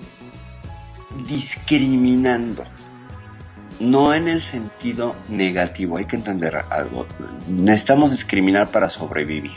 discriminando, 1.27 2.63
no 3.79 4.13
en 4.13 4.27
el 4.27 4.43
sentido 4.43 5.15
negativo, 5.29 5.97
hay 5.97 6.05
que 6.05 6.15
entender 6.15 6.55
algo. 6.69 7.05
Necesitamos 7.47 8.11
discriminar 8.11 8.69
para 8.69 8.89
sobrevivir. 8.89 9.51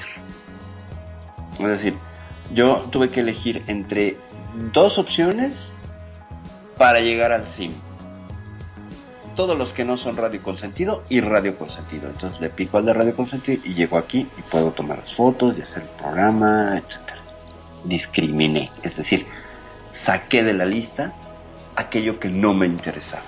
Es 1.58 1.68
decir, 1.68 1.94
yo 2.54 2.86
tuve 2.90 3.10
que 3.10 3.20
elegir 3.20 3.62
entre 3.66 4.16
dos 4.72 4.98
opciones 4.98 5.54
para 6.76 7.00
llegar 7.00 7.32
al 7.32 7.46
sim. 7.48 7.72
Todos 9.36 9.56
los 9.56 9.72
que 9.72 9.84
no 9.84 9.96
son 9.96 10.16
radio 10.16 10.42
consentido 10.42 11.04
y 11.08 11.20
radio 11.20 11.56
consentido. 11.56 12.08
Entonces 12.08 12.40
le 12.40 12.50
pico 12.50 12.78
al 12.78 12.86
de 12.86 12.92
radio 12.92 13.14
consentido 13.14 13.62
y 13.64 13.74
llego 13.74 13.96
aquí 13.96 14.26
y 14.38 14.42
puedo 14.50 14.70
tomar 14.72 14.98
las 14.98 15.14
fotos 15.14 15.56
y 15.58 15.62
hacer 15.62 15.82
el 15.82 15.88
programa, 15.90 16.78
etcétera. 16.78 17.09
Discriminé, 17.84 18.70
es 18.82 18.96
decir, 18.96 19.26
saqué 19.92 20.42
de 20.42 20.54
la 20.54 20.64
lista 20.64 21.12
aquello 21.76 22.18
que 22.18 22.28
no 22.28 22.54
me 22.54 22.66
interesaba. 22.66 23.24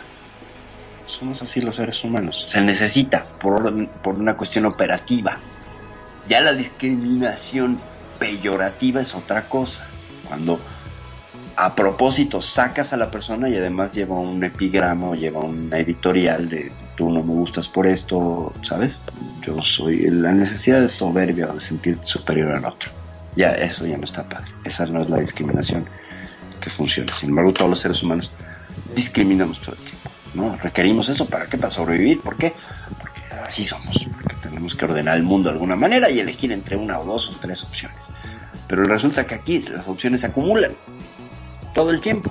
Somos 1.07 1.43
así 1.43 1.61
los 1.61 1.77
seres 1.77 2.03
humanos. 2.05 2.49
Se 2.51 2.61
necesita 2.61 3.25
por, 3.41 3.89
por 4.03 4.15
una 4.15 4.37
cuestión 4.37 4.67
operativa. 4.67 5.39
Ya 6.29 6.41
la 6.41 6.53
discriminación 6.53 7.79
peyorativa 8.19 9.01
es 9.01 9.15
otra 9.15 9.49
cosa. 9.49 9.87
Cuando 10.27 10.59
a 11.57 11.75
propósito 11.75 12.41
sacas 12.41 12.93
a 12.93 12.97
la 12.97 13.11
persona 13.11 13.49
y 13.49 13.57
además 13.57 13.93
lleva 13.93 14.19
un 14.19 14.43
epigrama 14.43 15.11
o 15.11 15.15
lleva 15.15 15.41
una 15.41 15.79
editorial 15.79 16.49
de 16.49 16.73
tú 16.97 17.11
no 17.11 17.23
me 17.23 17.33
gustas 17.33 17.69
por 17.69 17.87
esto, 17.87 18.53
¿sabes? 18.63 18.99
Yo 19.43 19.61
soy 19.61 20.09
la 20.09 20.33
necesidad 20.33 20.81
de 20.81 20.89
soberbia 20.89 21.47
de 21.47 21.61
sentir 21.61 21.99
superior 22.05 22.53
al 22.53 22.65
otro. 22.65 23.02
Ya, 23.37 23.49
eso 23.49 23.87
ya 23.87 23.97
no 23.97 24.05
está 24.05 24.23
padre. 24.29 24.53
Esa 24.65 24.87
no 24.87 25.03
es 25.03 25.09
la 25.09 25.19
discriminación 25.19 25.87
que 26.61 26.71
funciona. 26.71 27.15
Sin 27.15 27.31
embargo, 27.31 27.53
todos 27.53 27.71
los 27.71 27.81
seres 27.81 28.03
humanos 28.03 28.31
discriminamos 28.95 29.61
todo 29.61 29.75
el 29.75 29.81
tiempo. 29.81 30.11
¿no? 30.35 30.57
Requerimos 30.57 31.09
eso 31.09 31.27
para 31.27 31.47
qué? 31.47 31.59
Para 31.59 31.71
sobrevivir. 31.71 32.21
¿Por 32.21 32.37
qué? 32.37 32.53
Porque 32.99 33.21
así 33.45 33.65
somos. 33.65 34.07
Porque 34.15 34.35
tenemos 34.43 34.75
que 34.75 34.85
ordenar 34.85 35.17
el 35.17 35.23
mundo 35.23 35.49
de 35.49 35.55
alguna 35.55 35.77
manera 35.77 36.11
y 36.11 36.21
elegir 36.21 36.53
entre 36.53 36.77
una 36.77 36.99
o 36.99 37.05
dos 37.05 37.29
o 37.29 37.39
tres 37.41 37.63
opciones. 37.63 37.99
Pero 38.69 38.85
resulta 38.85 39.27
que 39.27 39.35
aquí 39.35 39.61
las 39.61 39.87
opciones 39.89 40.23
se 40.23 40.29
acumulan 40.29 40.73
todo 41.75 41.91
el 41.91 42.01
tiempo. 42.01 42.31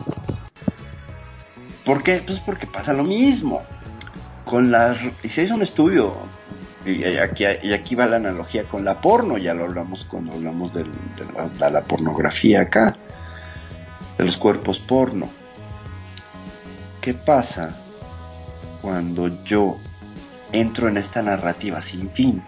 ¿Por 1.86 2.04
qué? 2.04 2.24
Pues 2.26 2.40
porque 2.40 2.68
pasa 2.68 2.94
lo 2.94 3.04
mismo. 3.04 3.62
Con 4.46 4.72
las 4.72 4.98
y 5.24 5.30
se 5.30 5.44
hizo 5.44 5.56
un 5.56 5.62
estudio 5.62 6.16
y 6.86 7.04
aquí, 7.18 7.46
y 7.62 7.74
aquí 7.74 7.96
va 7.96 8.08
la 8.08 8.16
analogía 8.16 8.64
con 8.64 8.84
la 8.84 9.00
porno, 9.00 9.38
ya 9.38 9.54
lo 9.54 9.66
hablamos 9.66 10.04
cuando 10.06 10.34
hablamos 10.34 10.74
de, 10.74 10.86
la, 11.60 11.82
pornografía 11.82 12.62
acá, 12.62 12.96
de 14.18 14.26
los 14.26 14.38
cuerpos 14.38 14.80
porno. 14.80 15.30
¿Qué 17.00 17.14
pasa 17.14 17.70
cuando 18.82 19.44
yo 19.44 19.78
entro 20.52 20.88
en 20.88 20.98
esta 20.98 21.22
narrativa 21.22 21.82
sin 21.82 22.10
fin? 22.10 22.42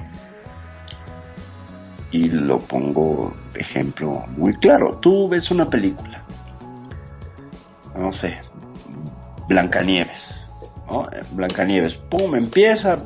Y 2.11 2.29
lo 2.29 2.59
pongo 2.59 3.33
ejemplo 3.55 4.25
muy 4.37 4.53
claro. 4.55 4.97
Tú 4.99 5.27
ves 5.29 5.51
una 5.51 5.67
película, 5.69 6.23
no 7.95 8.11
sé, 8.11 8.39
Blancanieves, 9.47 10.47
Blancanieves, 11.33 11.95
pum, 12.09 12.35
empieza 12.35 12.97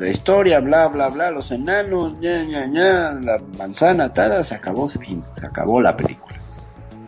la 0.00 0.08
historia, 0.08 0.60
bla, 0.60 0.88
bla, 0.88 1.08
bla, 1.08 1.30
los 1.30 1.50
enanos, 1.50 2.18
ña, 2.20 2.42
ña, 2.42 2.66
ña, 2.66 3.12
la 3.20 3.36
manzana, 3.58 4.10
tal, 4.10 4.42
se 4.42 4.54
acabó, 4.54 4.90
se 4.90 5.46
acabó 5.46 5.82
la 5.82 5.94
película. 5.94 6.36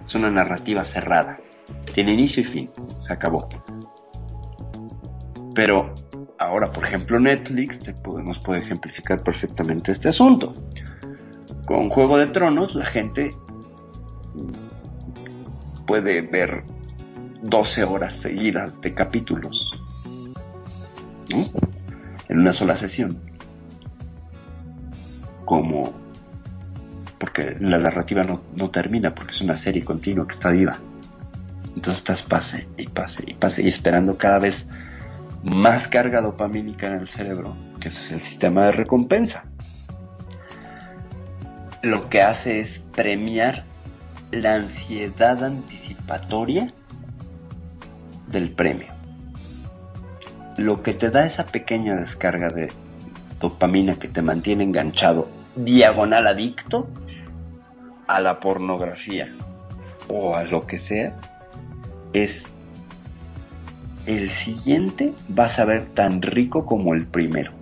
Es 0.07 0.15
una 0.15 0.31
narrativa 0.31 0.85
cerrada, 0.85 1.39
tiene 1.95 2.13
inicio 2.13 2.43
y 2.43 2.45
fin, 2.45 2.71
se 3.07 3.11
acabó. 3.11 3.49
Pero 5.55 5.95
ahora, 6.39 6.71
por 6.71 6.85
ejemplo, 6.85 7.19
Netflix 7.19 7.79
te 7.79 7.95
nos 8.23 8.39
puede 8.41 8.61
ejemplificar 8.61 9.23
perfectamente 9.23 9.93
este 9.93 10.11
asunto. 10.11 10.53
Con 11.67 11.89
Juego 11.89 12.19
de 12.19 12.27
Tronos, 12.27 12.75
la 12.75 12.85
gente 12.85 13.31
puede 15.87 16.21
ver 16.21 16.63
12 17.41 17.85
horas 17.85 18.17
seguidas 18.17 18.83
de 18.83 18.93
capítulos 18.93 19.73
¿no? 21.31 21.72
En 22.33 22.39
una 22.41 22.53
sola 22.53 22.77
sesión. 22.77 23.19
Como 25.45 25.93
porque 27.19 27.57
la 27.61 27.79
narrativa 27.79 28.25
no, 28.25 28.43
no 28.57 28.71
termina, 28.71 29.15
porque 29.15 29.33
es 29.33 29.41
una 29.43 29.57
serie 29.57 29.85
continua 29.85 30.27
que 30.27 30.35
está 30.35 30.51
viva. 30.51 30.77
Entonces 31.77 31.99
estás 31.99 32.23
pase 32.23 32.67
y 32.77 32.87
pase 32.89 33.23
y 33.27 33.35
pase 33.35 33.63
y 33.63 33.69
esperando 33.69 34.17
cada 34.19 34.39
vez 34.39 34.67
más 35.43 35.89
carga 35.89 36.21
dopamínica 36.21 36.87
en 36.89 36.95
el 36.95 37.09
cerebro, 37.09 37.55
que 37.81 37.89
ese 37.89 38.01
es 38.01 38.13
el 38.13 38.23
sistema 38.23 38.65
de 38.67 38.73
recompensa. 38.73 39.45
Lo 41.83 42.09
que 42.09 42.23
hace 42.23 42.61
es 42.61 42.79
premiar 42.95 43.65
la 44.31 44.55
ansiedad 44.55 45.45
anticipatoria 45.45 46.73
del 48.29 48.53
premio. 48.53 48.92
Lo 50.59 50.83
que 50.83 50.95
te 50.95 51.11
da 51.11 51.27
esa 51.27 51.45
pequeña 51.45 51.97
descarga 51.97 52.49
de 52.49 52.69
dopamina 53.41 53.95
que 53.95 54.09
te 54.09 54.23
mantiene 54.23 54.65
enganchado, 54.65 55.29
diagonal 55.57 56.27
adicto 56.27 56.89
a 58.07 58.21
la 58.21 58.39
pornografía 58.39 59.29
o 60.09 60.37
a 60.37 60.45
lo 60.45 60.67
que 60.67 60.79
sea, 60.79 61.15
es 62.13 62.45
el 64.07 64.31
siguiente 64.31 65.13
va 65.37 65.47
a 65.47 65.49
saber 65.49 65.87
tan 65.95 66.21
rico 66.23 66.67
como 66.67 66.95
el 66.95 67.07
primero. 67.07 67.53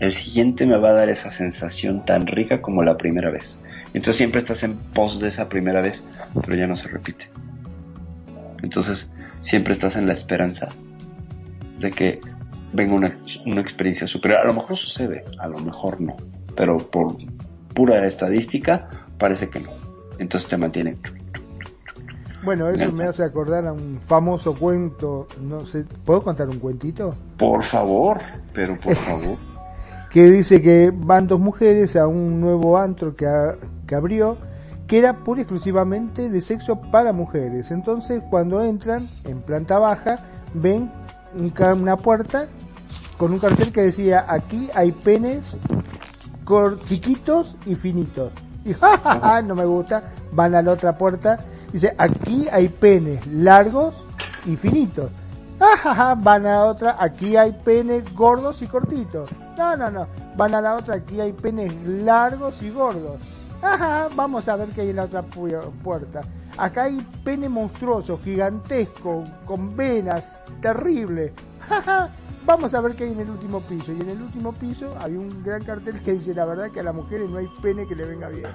El 0.00 0.14
siguiente 0.14 0.66
me 0.66 0.76
va 0.76 0.90
a 0.90 0.94
dar 0.94 1.08
esa 1.08 1.28
sensación 1.28 2.04
tan 2.04 2.26
rica 2.26 2.60
como 2.60 2.82
la 2.82 2.96
primera 2.96 3.30
vez. 3.30 3.58
Entonces 3.94 4.16
siempre 4.16 4.40
estás 4.40 4.62
en 4.62 4.76
pos 4.76 5.20
de 5.20 5.28
esa 5.28 5.48
primera 5.48 5.80
vez, 5.80 6.02
pero 6.44 6.56
ya 6.56 6.66
no 6.66 6.76
se 6.76 6.88
repite. 6.88 7.28
Entonces 8.62 9.08
siempre 9.42 9.72
estás 9.72 9.96
en 9.96 10.06
la 10.06 10.14
esperanza 10.14 10.68
de 11.78 11.90
que 11.90 12.20
venga 12.72 12.94
una, 12.94 13.18
una 13.46 13.60
experiencia 13.60 14.06
superior. 14.06 14.40
A 14.40 14.44
lo 14.46 14.54
mejor 14.54 14.76
sucede, 14.76 15.24
a 15.38 15.48
lo 15.48 15.58
mejor 15.60 16.00
no. 16.00 16.14
Pero 16.56 16.78
por 16.78 17.16
pura 17.74 18.06
estadística 18.06 18.88
parece 19.18 19.48
que 19.48 19.60
no. 19.60 19.70
Entonces 20.18 20.48
te 20.48 20.56
mantiene. 20.56 20.96
Bueno, 22.44 22.68
eso 22.68 22.92
me 22.92 23.04
hace 23.04 23.24
acordar 23.24 23.66
a 23.66 23.72
un 23.72 23.98
famoso 24.04 24.54
cuento, 24.54 25.26
no 25.40 25.60
sé, 25.60 25.84
¿puedo 26.04 26.22
contar 26.22 26.48
un 26.50 26.58
cuentito? 26.58 27.14
Por 27.38 27.64
favor, 27.64 28.18
pero 28.52 28.78
por 28.78 28.94
favor. 28.96 29.36
que 30.10 30.24
dice 30.30 30.60
que 30.60 30.92
van 30.94 31.26
dos 31.26 31.40
mujeres 31.40 31.96
a 31.96 32.06
un 32.06 32.40
nuevo 32.42 32.76
antro 32.76 33.16
que, 33.16 33.26
a- 33.26 33.56
que 33.86 33.94
abrió, 33.94 34.36
que 34.86 34.98
era 34.98 35.14
pura 35.24 35.40
y 35.40 35.42
exclusivamente 35.44 36.28
de 36.28 36.40
sexo 36.42 36.78
para 36.92 37.14
mujeres. 37.14 37.70
Entonces, 37.70 38.22
cuando 38.28 38.62
entran 38.62 39.08
en 39.24 39.40
planta 39.40 39.78
baja, 39.78 40.16
ven 40.52 40.90
una 41.34 41.96
puerta 41.96 42.46
con 43.18 43.32
un 43.32 43.38
cartel 43.38 43.72
que 43.72 43.82
decía, 43.82 44.24
aquí 44.28 44.68
hay 44.74 44.92
penes 44.92 45.56
chiquitos 46.84 47.56
y 47.66 47.74
finitos. 47.74 48.32
Y 48.64 48.72
ja, 48.80 48.96
ja, 48.98 49.42
no 49.42 49.54
me 49.54 49.64
gusta, 49.64 50.02
van 50.32 50.54
a 50.54 50.62
la 50.62 50.72
otra 50.72 50.96
puerta, 50.96 51.38
dice, 51.72 51.94
aquí 51.98 52.46
hay 52.50 52.68
penes 52.68 53.26
largos 53.26 53.94
y 54.46 54.56
finitos. 54.56 55.10
Ja, 55.58 56.14
van 56.16 56.46
a 56.46 56.50
la 56.54 56.64
otra, 56.64 56.96
aquí 56.98 57.36
hay 57.36 57.52
penes 57.64 58.12
gordos 58.14 58.60
y 58.62 58.66
cortitos. 58.66 59.30
No, 59.56 59.76
no, 59.76 59.90
no, 59.90 60.06
van 60.36 60.54
a 60.54 60.60
la 60.60 60.74
otra, 60.76 60.96
aquí 60.96 61.20
hay 61.20 61.32
penes 61.32 61.74
largos 61.86 62.60
y 62.62 62.70
gordos. 62.70 63.20
Ja, 63.62 64.08
vamos 64.14 64.46
a 64.48 64.56
ver 64.56 64.68
qué 64.70 64.82
hay 64.82 64.90
en 64.90 64.96
la 64.96 65.04
otra 65.04 65.22
pu- 65.24 65.70
puerta. 65.82 66.20
Acá 66.56 66.84
hay 66.84 67.04
pene 67.24 67.48
monstruoso, 67.48 68.20
gigantesco, 68.22 69.24
con 69.44 69.76
venas, 69.76 70.38
terrible. 70.60 71.32
Vamos 72.46 72.74
a 72.74 72.80
ver 72.80 72.94
qué 72.94 73.04
hay 73.04 73.12
en 73.12 73.20
el 73.20 73.30
último 73.30 73.60
piso. 73.60 73.92
Y 73.92 74.00
en 74.00 74.10
el 74.10 74.20
último 74.20 74.52
piso 74.52 74.94
hay 75.00 75.16
un 75.16 75.42
gran 75.42 75.64
cartel 75.64 76.02
que 76.02 76.12
dice 76.12 76.34
la 76.34 76.44
verdad 76.44 76.70
que 76.70 76.80
a 76.80 76.82
las 76.82 76.94
mujeres 76.94 77.30
no 77.30 77.38
hay 77.38 77.48
pene 77.62 77.86
que 77.86 77.96
le 77.96 78.06
venga 78.06 78.28
bien. 78.28 78.46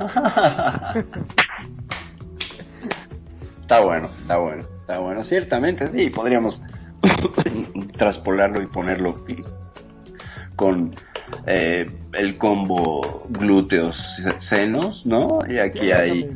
Está 3.61 3.81
bueno, 3.81 4.07
está 4.07 4.37
bueno, 4.37 4.63
está 4.81 4.97
bueno. 4.97 5.21
Ciertamente, 5.21 5.87
sí, 5.89 6.09
podríamos 6.09 6.59
traspolarlo 7.99 8.63
y 8.63 8.65
ponerlo 8.65 9.13
con 10.55 10.95
eh, 11.45 11.85
el 12.13 12.37
combo 12.37 13.25
glúteos 13.29 13.97
senos, 14.41 15.05
¿no? 15.05 15.39
Y 15.47 15.59
aquí 15.59 15.91
hay 15.91 16.29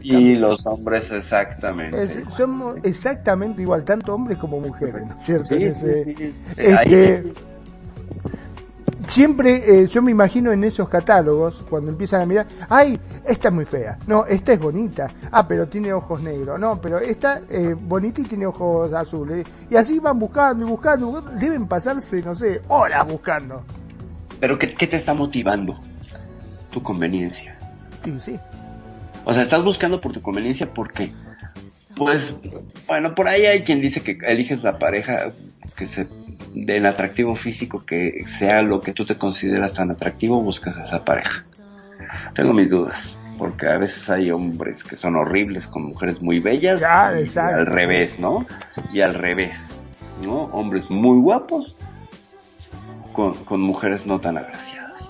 y 0.00 0.36
los 0.36 0.64
hombres 0.66 1.10
exactamente. 1.10 2.24
somos 2.36 2.76
exactamente 2.82 3.62
igual, 3.62 3.84
tanto 3.84 4.14
hombres 4.14 4.38
como 4.38 4.60
mujeres, 4.60 5.06
¿no 5.06 5.16
es 5.16 5.22
cierto? 5.22 5.48
Sí, 5.56 5.64
este, 5.64 6.32
siempre 9.08 9.82
eh, 9.82 9.86
yo 9.86 10.02
me 10.02 10.10
imagino 10.10 10.52
en 10.52 10.64
esos 10.64 10.88
catálogos, 10.88 11.64
cuando 11.68 11.90
empiezan 11.90 12.22
a 12.22 12.26
mirar, 12.26 12.46
ay, 12.68 12.98
esta 13.24 13.48
es 13.48 13.54
muy 13.54 13.64
fea, 13.64 13.98
no, 14.06 14.24
esta 14.26 14.52
es 14.52 14.60
bonita, 14.60 15.08
ah, 15.32 15.46
pero 15.46 15.66
tiene 15.66 15.92
ojos 15.92 16.22
negros, 16.22 16.58
no, 16.60 16.80
pero 16.80 16.98
esta 16.98 17.40
es 17.48 17.74
bonita 17.80 18.20
y 18.20 18.24
tiene 18.24 18.46
ojos 18.46 18.92
azules. 18.92 19.46
Y 19.70 19.76
así 19.76 19.98
van 19.98 20.18
buscando 20.18 20.66
y 20.66 20.68
buscando, 20.68 21.20
deben 21.38 21.66
pasarse, 21.66 22.22
no 22.22 22.34
sé, 22.34 22.60
horas 22.68 23.06
buscando. 23.06 23.62
Pero 24.40 24.58
¿qué, 24.58 24.74
qué 24.74 24.86
te 24.86 24.96
está 24.96 25.14
motivando? 25.14 25.78
Tu 26.70 26.82
conveniencia. 26.82 27.56
Sí, 28.04 28.18
sí. 28.20 28.36
O 29.24 29.34
sea, 29.34 29.42
estás 29.42 29.62
buscando 29.62 30.00
por 30.00 30.12
tu 30.12 30.22
conveniencia 30.22 30.72
porque, 30.72 31.12
pues, 31.96 32.34
bueno, 32.86 33.14
por 33.14 33.28
ahí 33.28 33.46
hay 33.46 33.62
quien 33.62 33.80
dice 33.80 34.00
que 34.00 34.18
eliges 34.22 34.62
la 34.62 34.78
pareja 34.78 35.32
que 35.76 35.86
se 35.86 36.06
del 36.54 36.86
atractivo 36.86 37.36
físico 37.36 37.84
que 37.84 38.24
sea 38.38 38.62
lo 38.62 38.80
que 38.80 38.92
tú 38.92 39.04
te 39.04 39.16
consideras 39.16 39.74
tan 39.74 39.90
atractivo, 39.90 40.40
buscas 40.42 40.76
a 40.76 40.84
esa 40.84 41.04
pareja. 41.04 41.44
Tengo 42.34 42.52
mis 42.52 42.70
dudas, 42.70 43.16
porque 43.38 43.66
a 43.68 43.78
veces 43.78 44.08
hay 44.08 44.30
hombres 44.30 44.82
que 44.82 44.96
son 44.96 45.16
horribles 45.16 45.66
con 45.66 45.84
mujeres 45.84 46.22
muy 46.22 46.40
bellas, 46.40 46.80
y 46.80 47.38
al 47.38 47.66
revés, 47.66 48.18
¿no? 48.18 48.46
Y 48.92 49.00
al 49.00 49.14
revés, 49.14 49.56
¿no? 50.22 50.44
Hombres 50.44 50.84
muy 50.88 51.20
guapos 51.20 51.80
con, 53.44 53.60
mujeres 53.60 54.06
no 54.06 54.20
tan 54.20 54.38
agraciadas. 54.38 55.02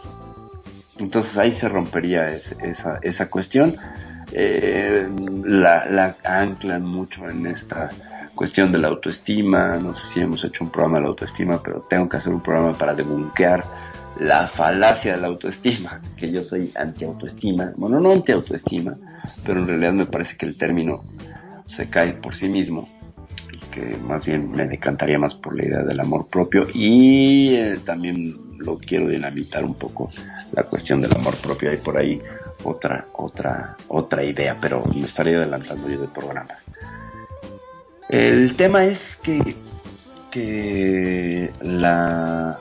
Entonces 0.97 1.36
ahí 1.36 1.52
se 1.52 1.68
rompería 1.68 2.28
esa, 2.28 2.98
esa 3.02 3.28
cuestión. 3.28 3.76
Eh, 4.32 5.09
la, 5.44 5.86
la 5.86 6.16
anclan 6.24 6.85
mucho 6.85 7.28
en 7.28 7.47
esta 7.47 7.90
cuestión 8.35 8.72
de 8.72 8.78
la 8.78 8.89
autoestima, 8.89 9.76
no 9.76 9.94
sé 9.94 10.14
si 10.14 10.20
hemos 10.20 10.43
hecho 10.44 10.64
un 10.64 10.70
programa 10.70 10.98
de 10.98 11.02
la 11.02 11.09
autoestima, 11.09 11.60
pero 11.62 11.85
tengo 11.89 12.09
que 12.09 12.16
hacer 12.16 12.32
un 12.32 12.43
programa 12.43 12.72
para 12.72 12.94
debunquear 12.94 13.64
la 14.20 14.48
falacia 14.48 15.14
de 15.14 15.20
la 15.20 15.28
autoestima, 15.28 16.01
que 16.16 16.30
yo 16.30 16.43
soy 16.43 16.72
anti-autoestima, 16.74 17.72
bueno, 17.76 18.01
no 18.01 18.12
anti-autoestima, 18.12 18.97
pero 19.44 19.60
en 19.60 19.66
realidad 19.66 19.93
me 19.93 20.06
parece 20.06 20.36
que 20.36 20.47
el 20.47 20.56
término 20.56 21.05
se 21.76 21.89
cae 21.89 22.14
por 22.14 22.35
sí 22.35 22.48
mismo 22.48 22.89
más 24.07 24.25
bien 24.25 24.51
me 24.51 24.67
decantaría 24.67 25.19
más 25.19 25.35
por 25.35 25.57
la 25.57 25.65
idea 25.65 25.83
del 25.83 26.01
amor 26.01 26.27
propio 26.29 26.67
y 26.73 27.55
eh, 27.55 27.79
también 27.85 28.35
lo 28.59 28.79
quiero 28.79 29.09
dinamitar 29.09 29.65
un 29.65 29.75
poco 29.75 30.11
la 30.53 30.65
cuestión 30.65 31.01
del 31.01 31.15
amor 31.15 31.37
propio, 31.37 31.71
hay 31.71 31.77
por 31.77 31.97
ahí 31.97 32.19
otra, 32.65 33.07
otra, 33.15 33.77
otra 33.89 34.25
idea, 34.25 34.57
pero 34.61 34.83
me 34.85 35.01
estaría 35.01 35.37
adelantando 35.37 35.89
yo 35.89 36.01
del 36.01 36.11
programa. 36.11 36.55
El 38.09 38.57
tema 38.57 38.85
es 38.85 39.01
que, 39.23 39.55
que 40.31 41.53
la, 41.61 42.59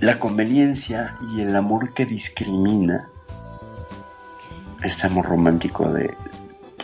la 0.00 0.18
conveniencia 0.18 1.18
y 1.34 1.40
el 1.40 1.54
amor 1.56 1.92
que 1.92 2.06
discrimina, 2.06 3.08
este 4.84 5.06
amor 5.06 5.26
romántico 5.26 5.92
de, 5.92 6.14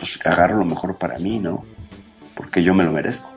pues 0.03 0.19
agarro 0.25 0.57
lo 0.57 0.65
mejor 0.65 0.97
para 0.97 1.17
mí, 1.17 1.39
¿no? 1.39 1.63
Porque 2.35 2.61
yo 2.61 2.73
me 2.73 2.83
lo 2.83 2.91
merezco, 2.91 3.29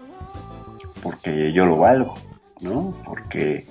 porque 1.01 1.53
yo 1.53 1.65
lo 1.65 1.77
valgo, 1.77 2.15
¿no? 2.61 2.93
Porque 3.05 3.67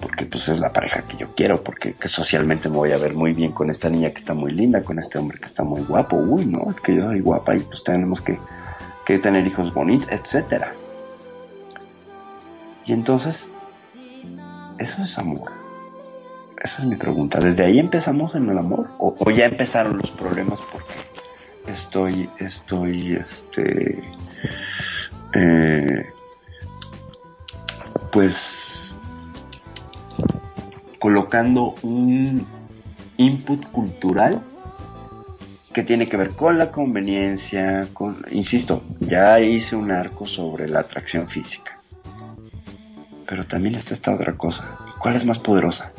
porque 0.00 0.24
pues 0.24 0.48
es 0.48 0.58
la 0.58 0.72
pareja 0.72 1.02
que 1.02 1.18
yo 1.18 1.34
quiero, 1.34 1.62
porque 1.62 1.94
socialmente 2.06 2.70
me 2.70 2.76
voy 2.76 2.92
a 2.92 2.96
ver 2.96 3.12
muy 3.12 3.34
bien 3.34 3.52
con 3.52 3.68
esta 3.68 3.90
niña 3.90 4.10
que 4.10 4.20
está 4.20 4.32
muy 4.32 4.52
linda, 4.52 4.82
con 4.82 4.98
este 4.98 5.18
hombre 5.18 5.38
que 5.38 5.44
está 5.44 5.62
muy 5.62 5.82
guapo, 5.82 6.16
uy, 6.16 6.46
no, 6.46 6.70
es 6.70 6.80
que 6.80 6.94
yo 6.94 7.02
soy 7.02 7.20
guapa 7.20 7.54
y 7.54 7.58
pues 7.58 7.84
tenemos 7.84 8.22
que, 8.22 8.38
que 9.04 9.18
tener 9.18 9.46
hijos 9.46 9.74
bonitos, 9.74 10.10
etcétera. 10.10 10.72
Y 12.86 12.94
entonces, 12.94 13.46
eso 14.78 15.02
es 15.02 15.18
amor. 15.18 15.52
Esa 16.62 16.78
es 16.78 16.84
mi 16.88 16.96
pregunta. 16.96 17.38
¿Desde 17.38 17.64
ahí 17.64 17.78
empezamos 17.78 18.34
en 18.34 18.48
el 18.48 18.56
amor? 18.56 18.88
¿O, 18.98 19.14
o 19.18 19.30
ya 19.30 19.44
empezaron 19.44 19.98
los 19.98 20.10
problemas 20.12 20.58
porque 20.72 21.09
estoy, 21.66 22.28
estoy, 22.38 23.14
este, 23.14 24.02
eh, 25.34 26.12
pues 28.12 28.98
colocando 30.98 31.74
un 31.82 32.46
input 33.16 33.64
cultural 33.70 34.42
que 35.72 35.82
tiene 35.82 36.06
que 36.06 36.16
ver 36.16 36.32
con 36.32 36.58
la 36.58 36.70
conveniencia, 36.70 37.86
con, 37.92 38.24
insisto, 38.32 38.82
ya 38.98 39.40
hice 39.40 39.76
un 39.76 39.92
arco 39.92 40.26
sobre 40.26 40.68
la 40.68 40.80
atracción 40.80 41.28
física. 41.28 41.80
Pero 43.26 43.46
también 43.46 43.76
está 43.76 43.94
esta 43.94 44.12
otra 44.12 44.32
cosa. 44.32 44.76
¿Cuál 44.98 45.16
es 45.16 45.24
más 45.24 45.38
poderosa? 45.38 45.92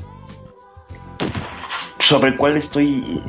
¿Sobre 1.99 2.35
cuál 2.35 2.57
estoy 2.57 3.23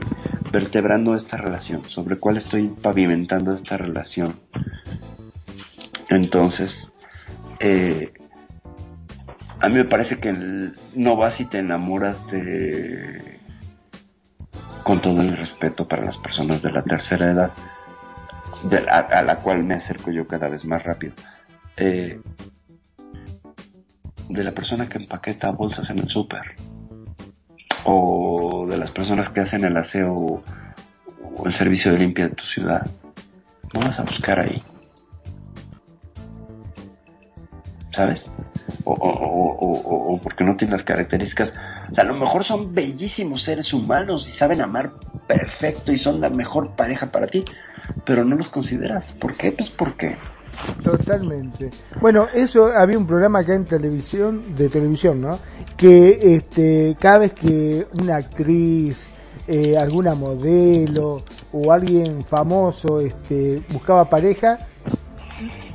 vertebrando 0.53 1.17
esta 1.17 1.39
relación? 1.39 1.85
¿Sobre 1.85 2.17
cuál 2.17 2.37
estoy 2.37 2.69
pavimentando 2.69 3.55
esta 3.55 3.77
relación? 3.77 4.35
Entonces, 6.09 6.93
eh, 7.59 8.13
a 9.61 9.69
mí 9.69 9.75
me 9.75 9.85
parece 9.85 10.19
que 10.19 10.31
no 10.95 11.17
vas 11.17 11.41
y 11.41 11.47
te 11.47 11.59
enamoras 11.59 12.25
de 12.27 13.41
con 14.85 15.01
todo 15.01 15.23
el 15.23 15.37
respeto 15.37 15.87
para 15.87 16.05
las 16.05 16.19
personas 16.19 16.61
de 16.61 16.73
la 16.73 16.83
tercera 16.83 17.31
edad 17.31 17.53
a, 18.91 19.23
la 19.23 19.37
cual 19.37 19.63
me 19.63 19.75
acerco 19.75 20.11
yo 20.11 20.27
cada 20.27 20.49
vez 20.49 20.65
más 20.65 20.83
rápido 20.83 21.15
eh, 21.77 22.21
de 24.29 24.45
la 24.45 24.53
persona 24.53 24.89
que 24.89 24.99
empaqueta 24.99 25.51
bolsas 25.51 25.89
en 25.91 26.01
el 26.01 26.09
súper 26.09 26.57
o 27.85 28.67
de 28.69 28.77
las 28.77 28.91
personas 28.91 29.29
que 29.31 29.41
hacen 29.41 29.65
el 29.65 29.77
aseo 29.77 30.15
o 30.15 31.47
el 31.47 31.53
servicio 31.53 31.93
de 31.93 31.99
limpia 31.99 32.29
de 32.29 32.35
tu 32.35 32.45
ciudad 32.45 32.87
vas 33.75 33.99
a 33.99 34.03
buscar 34.03 34.39
ahí 34.39 34.63
¿sabes? 37.95 38.23
o, 38.85 38.93
o, 38.93 40.15
o, 40.15 40.19
porque 40.21 40.45
no 40.45 40.57
tienen 40.57 40.73
las 40.73 40.85
características. 40.85 41.53
O 41.91 41.95
sea, 41.95 42.05
a 42.05 42.07
lo 42.07 42.15
mejor 42.15 42.45
son 42.45 42.75
bellísimos 42.75 43.43
seres 43.43 43.73
humanos 43.73 44.29
y 44.29 44.33
saben 44.33 44.61
amar 44.61 44.93
perfecto 45.27 45.93
y 45.93 45.99
son 45.99 46.21
la 46.21 46.31
mejor 46.31 46.75
pareja 46.75 47.07
para 47.07 47.27
ti, 47.27 47.45
pero 48.05 48.25
no 48.25 48.37
los 48.37 48.49
consideras. 48.49 49.13
¿Por 49.13 49.37
qué? 49.37 49.53
Pues 49.53 49.71
porque 49.71 50.17
Totalmente. 50.83 51.71
Bueno, 52.01 52.27
eso 52.33 52.67
había 52.67 52.99
un 52.99 53.07
programa 53.07 53.41
acá 53.41 53.55
en 53.55 53.65
televisión, 53.65 54.55
de 54.55 54.69
televisión, 54.69 55.21
¿no? 55.21 55.39
Que 55.77 56.35
este, 56.35 56.97
cada 57.01 57.19
vez 57.19 57.33
que 57.33 57.87
una 58.01 58.17
actriz, 58.17 59.09
eh, 59.47 59.77
alguna 59.77 60.15
modelo 60.15 61.23
o 61.53 61.73
alguien 61.73 62.23
famoso 62.23 63.01
este, 63.01 63.63
buscaba 63.71 64.09
pareja, 64.09 64.59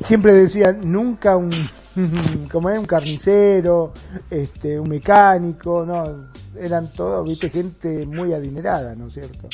siempre 0.01 0.33
decían 0.33 0.79
nunca 0.83 1.35
un 1.35 1.51
como 2.51 2.69
es 2.69 2.79
un 2.79 2.85
carnicero, 2.85 3.93
este, 4.29 4.79
un 4.79 4.89
mecánico, 4.89 5.85
no, 5.85 6.03
eran 6.59 6.91
todos, 6.91 7.27
viste, 7.27 7.49
gente 7.49 8.05
muy 8.05 8.33
adinerada, 8.33 8.95
¿no 8.95 9.07
es 9.07 9.13
cierto? 9.13 9.49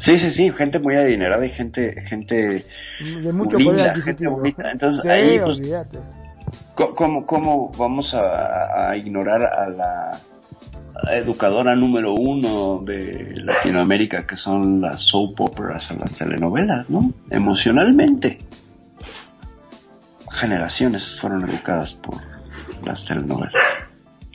Sí, 0.00 0.18
sí, 0.18 0.30
sí, 0.30 0.50
gente 0.50 0.78
muy 0.78 0.96
adinerada 0.96 1.44
y 1.44 1.48
gente, 1.48 2.00
gente 2.02 2.66
de 3.00 3.32
mucho 3.32 3.58
poder 3.58 3.88
adquisitivo. 3.88 4.42
Entonces 4.44 5.04
ahí, 5.06 5.38
pues, 5.38 5.60
¿cómo, 6.74 7.26
¿cómo 7.26 7.72
vamos 7.78 8.14
a, 8.14 8.90
a 8.90 8.96
ignorar 8.96 9.44
a 9.44 9.68
la 9.68 10.20
educadora 11.12 11.74
número 11.74 12.14
uno 12.14 12.82
de 12.84 13.34
Latinoamérica 13.36 14.26
que 14.26 14.36
son 14.36 14.80
las 14.80 15.00
soap 15.00 15.40
operas 15.40 15.90
o 15.90 15.94
las 15.94 16.12
telenovelas, 16.12 16.90
¿no? 16.90 17.12
Emocionalmente 17.30 18.38
generaciones 20.40 21.16
fueron 21.20 21.48
educadas 21.48 21.94
por 21.94 22.14
las 22.84 23.04
telenovelas. 23.04 23.52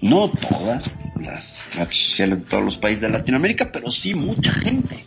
No 0.02 0.30
todas, 0.30 0.84
las, 1.20 1.54
en 1.80 2.43
todos 2.43 2.64
los 2.64 2.77
países 2.77 3.02
de 3.02 3.10
Latinoamérica, 3.10 3.72
pero 3.72 3.89
sí 3.89 4.14
mucha 4.14 4.52
gente. 4.53 5.06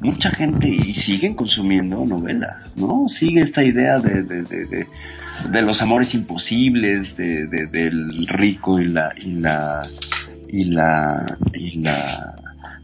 Mucha 0.00 0.30
gente 0.30 0.66
y 0.66 0.94
siguen 0.94 1.34
consumiendo 1.34 2.04
novelas, 2.06 2.74
¿no? 2.76 3.06
Sigue 3.08 3.40
esta 3.40 3.62
idea 3.62 3.98
de, 3.98 4.22
de, 4.22 4.44
de, 4.44 4.86
de, 5.50 5.62
los 5.62 5.82
amores 5.82 6.14
imposibles, 6.14 7.14
de, 7.16 7.46
del 7.46 8.26
rico 8.28 8.80
y 8.80 8.86
la, 8.86 9.12
y 9.14 9.32
la, 9.32 9.82
y 10.48 10.64
la, 10.64 11.36
y 11.52 11.80
la, 11.80 12.34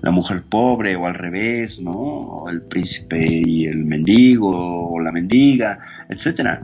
la 0.02 0.10
mujer 0.10 0.42
pobre 0.42 0.94
o 0.94 1.06
al 1.06 1.14
revés, 1.14 1.80
¿no? 1.80 2.44
El 2.50 2.60
príncipe 2.62 3.18
y 3.46 3.64
el 3.64 3.78
mendigo 3.78 4.92
o 4.92 5.00
la 5.00 5.10
mendiga, 5.10 5.78
etcétera 6.10 6.62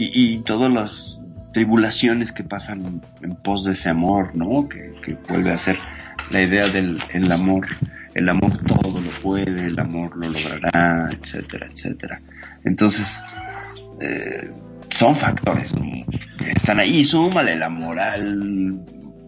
y, 0.00 0.34
y 0.34 0.38
todas 0.38 0.72
las 0.72 1.18
tribulaciones 1.52 2.32
que 2.32 2.44
pasan 2.44 3.02
en 3.22 3.34
pos 3.36 3.64
de 3.64 3.72
ese 3.72 3.88
amor, 3.88 4.34
¿no? 4.34 4.68
Que, 4.68 4.92
que 5.02 5.16
vuelve 5.28 5.52
a 5.52 5.56
ser 5.56 5.78
la 6.30 6.42
idea 6.42 6.68
del 6.68 6.98
el 7.12 7.30
amor. 7.30 7.66
El 8.14 8.28
amor 8.28 8.58
todo 8.66 9.00
lo 9.00 9.10
puede, 9.22 9.66
el 9.66 9.78
amor 9.78 10.16
lo 10.16 10.28
logrará, 10.30 11.08
etcétera, 11.12 11.68
etcétera. 11.72 12.20
Entonces, 12.64 13.06
eh, 14.00 14.50
son 14.90 15.16
factores 15.16 15.72
que 16.38 16.50
están 16.50 16.80
ahí. 16.80 17.04
Súmale 17.04 17.56
la 17.56 17.68
moral 17.68 18.80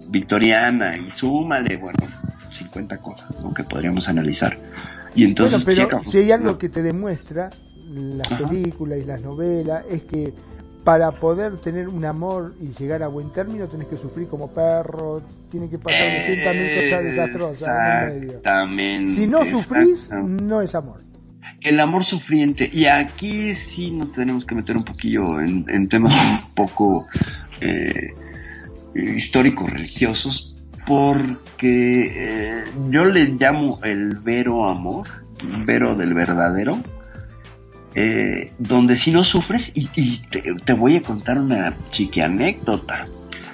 victoriana 0.09 0.97
y 0.97 1.11
súmale, 1.11 1.77
bueno, 1.77 1.99
50 2.51 2.99
cosas 2.99 3.31
¿no? 3.40 3.55
que 3.55 3.62
podríamos 3.65 4.09
analizar. 4.09 4.59
Y 5.15 5.24
entonces, 5.24 5.65
bueno, 5.65 5.89
pero 5.89 6.03
si 6.03 6.19
hay 6.19 6.32
algo 6.32 6.59
que 6.59 6.69
te 6.69 6.82
demuestra 6.82 7.51
las 7.94 8.28
películas 8.28 8.99
y 9.01 9.05
las 9.05 9.20
novelas 9.20 9.85
es 9.90 10.03
que 10.03 10.32
para 10.85 11.13
poder 11.13 11.59
tener 11.59 11.89
un 11.89 12.05
amor 12.05 12.55
y 12.61 12.69
llegar 12.79 13.03
a 13.03 13.09
buen 13.09 13.31
término 13.31 13.69
tenés 13.69 13.87
que 13.87 13.97
sufrir 13.97 14.27
como 14.29 14.53
perro, 14.53 15.23
tiene 15.51 15.69
que 15.69 15.79
pasar 15.79 16.03
eh, 16.03 16.55
mil 16.55 16.83
cosas 16.83 17.05
desastrosas 17.05 18.13
en 18.13 18.31
el 18.45 18.69
medio. 18.69 19.11
Si 19.11 19.27
no 19.27 19.45
sufrís, 19.45 20.11
no 20.11 20.61
es 20.61 20.75
amor. 20.75 21.01
El 21.61 21.79
amor 21.79 22.05
sufriente. 22.05 22.69
Y 22.73 22.87
aquí 22.87 23.55
sí 23.55 23.93
nos 23.93 24.13
tenemos 24.13 24.45
que 24.45 24.57
meter 24.57 24.77
un 24.77 24.85
poquillo 24.85 25.41
en, 25.41 25.89
temas 25.89 26.43
un 26.43 26.55
poco 26.55 27.07
eh, 27.61 28.15
históricos 28.95 29.71
religiosos, 29.71 30.53
porque 30.85 32.13
eh, 32.17 32.65
yo 32.91 33.05
le 33.05 33.27
llamo 33.27 33.79
el 33.85 34.17
vero 34.17 34.69
amor, 34.69 35.07
vero 35.65 35.95
del 35.95 36.15
verdadero, 36.15 36.81
eh, 37.94 38.52
donde 38.59 38.97
si 38.97 39.10
no 39.10 39.23
sufres, 39.24 39.70
y, 39.74 40.19
te, 40.64 40.73
voy 40.73 40.97
a 40.97 41.02
contar 41.02 41.39
una 41.39 41.77
chiqui 41.90 42.20
anécdota, 42.20 43.06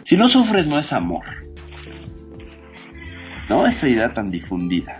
si 0.04 0.16
no 0.16 0.28
sufres 0.28 0.66
no 0.66 0.78
es 0.78 0.92
amor, 0.92 1.24
¿no? 3.48 3.66
Esa 3.66 3.88
idea 3.88 4.12
tan 4.12 4.30
difundida. 4.30 4.98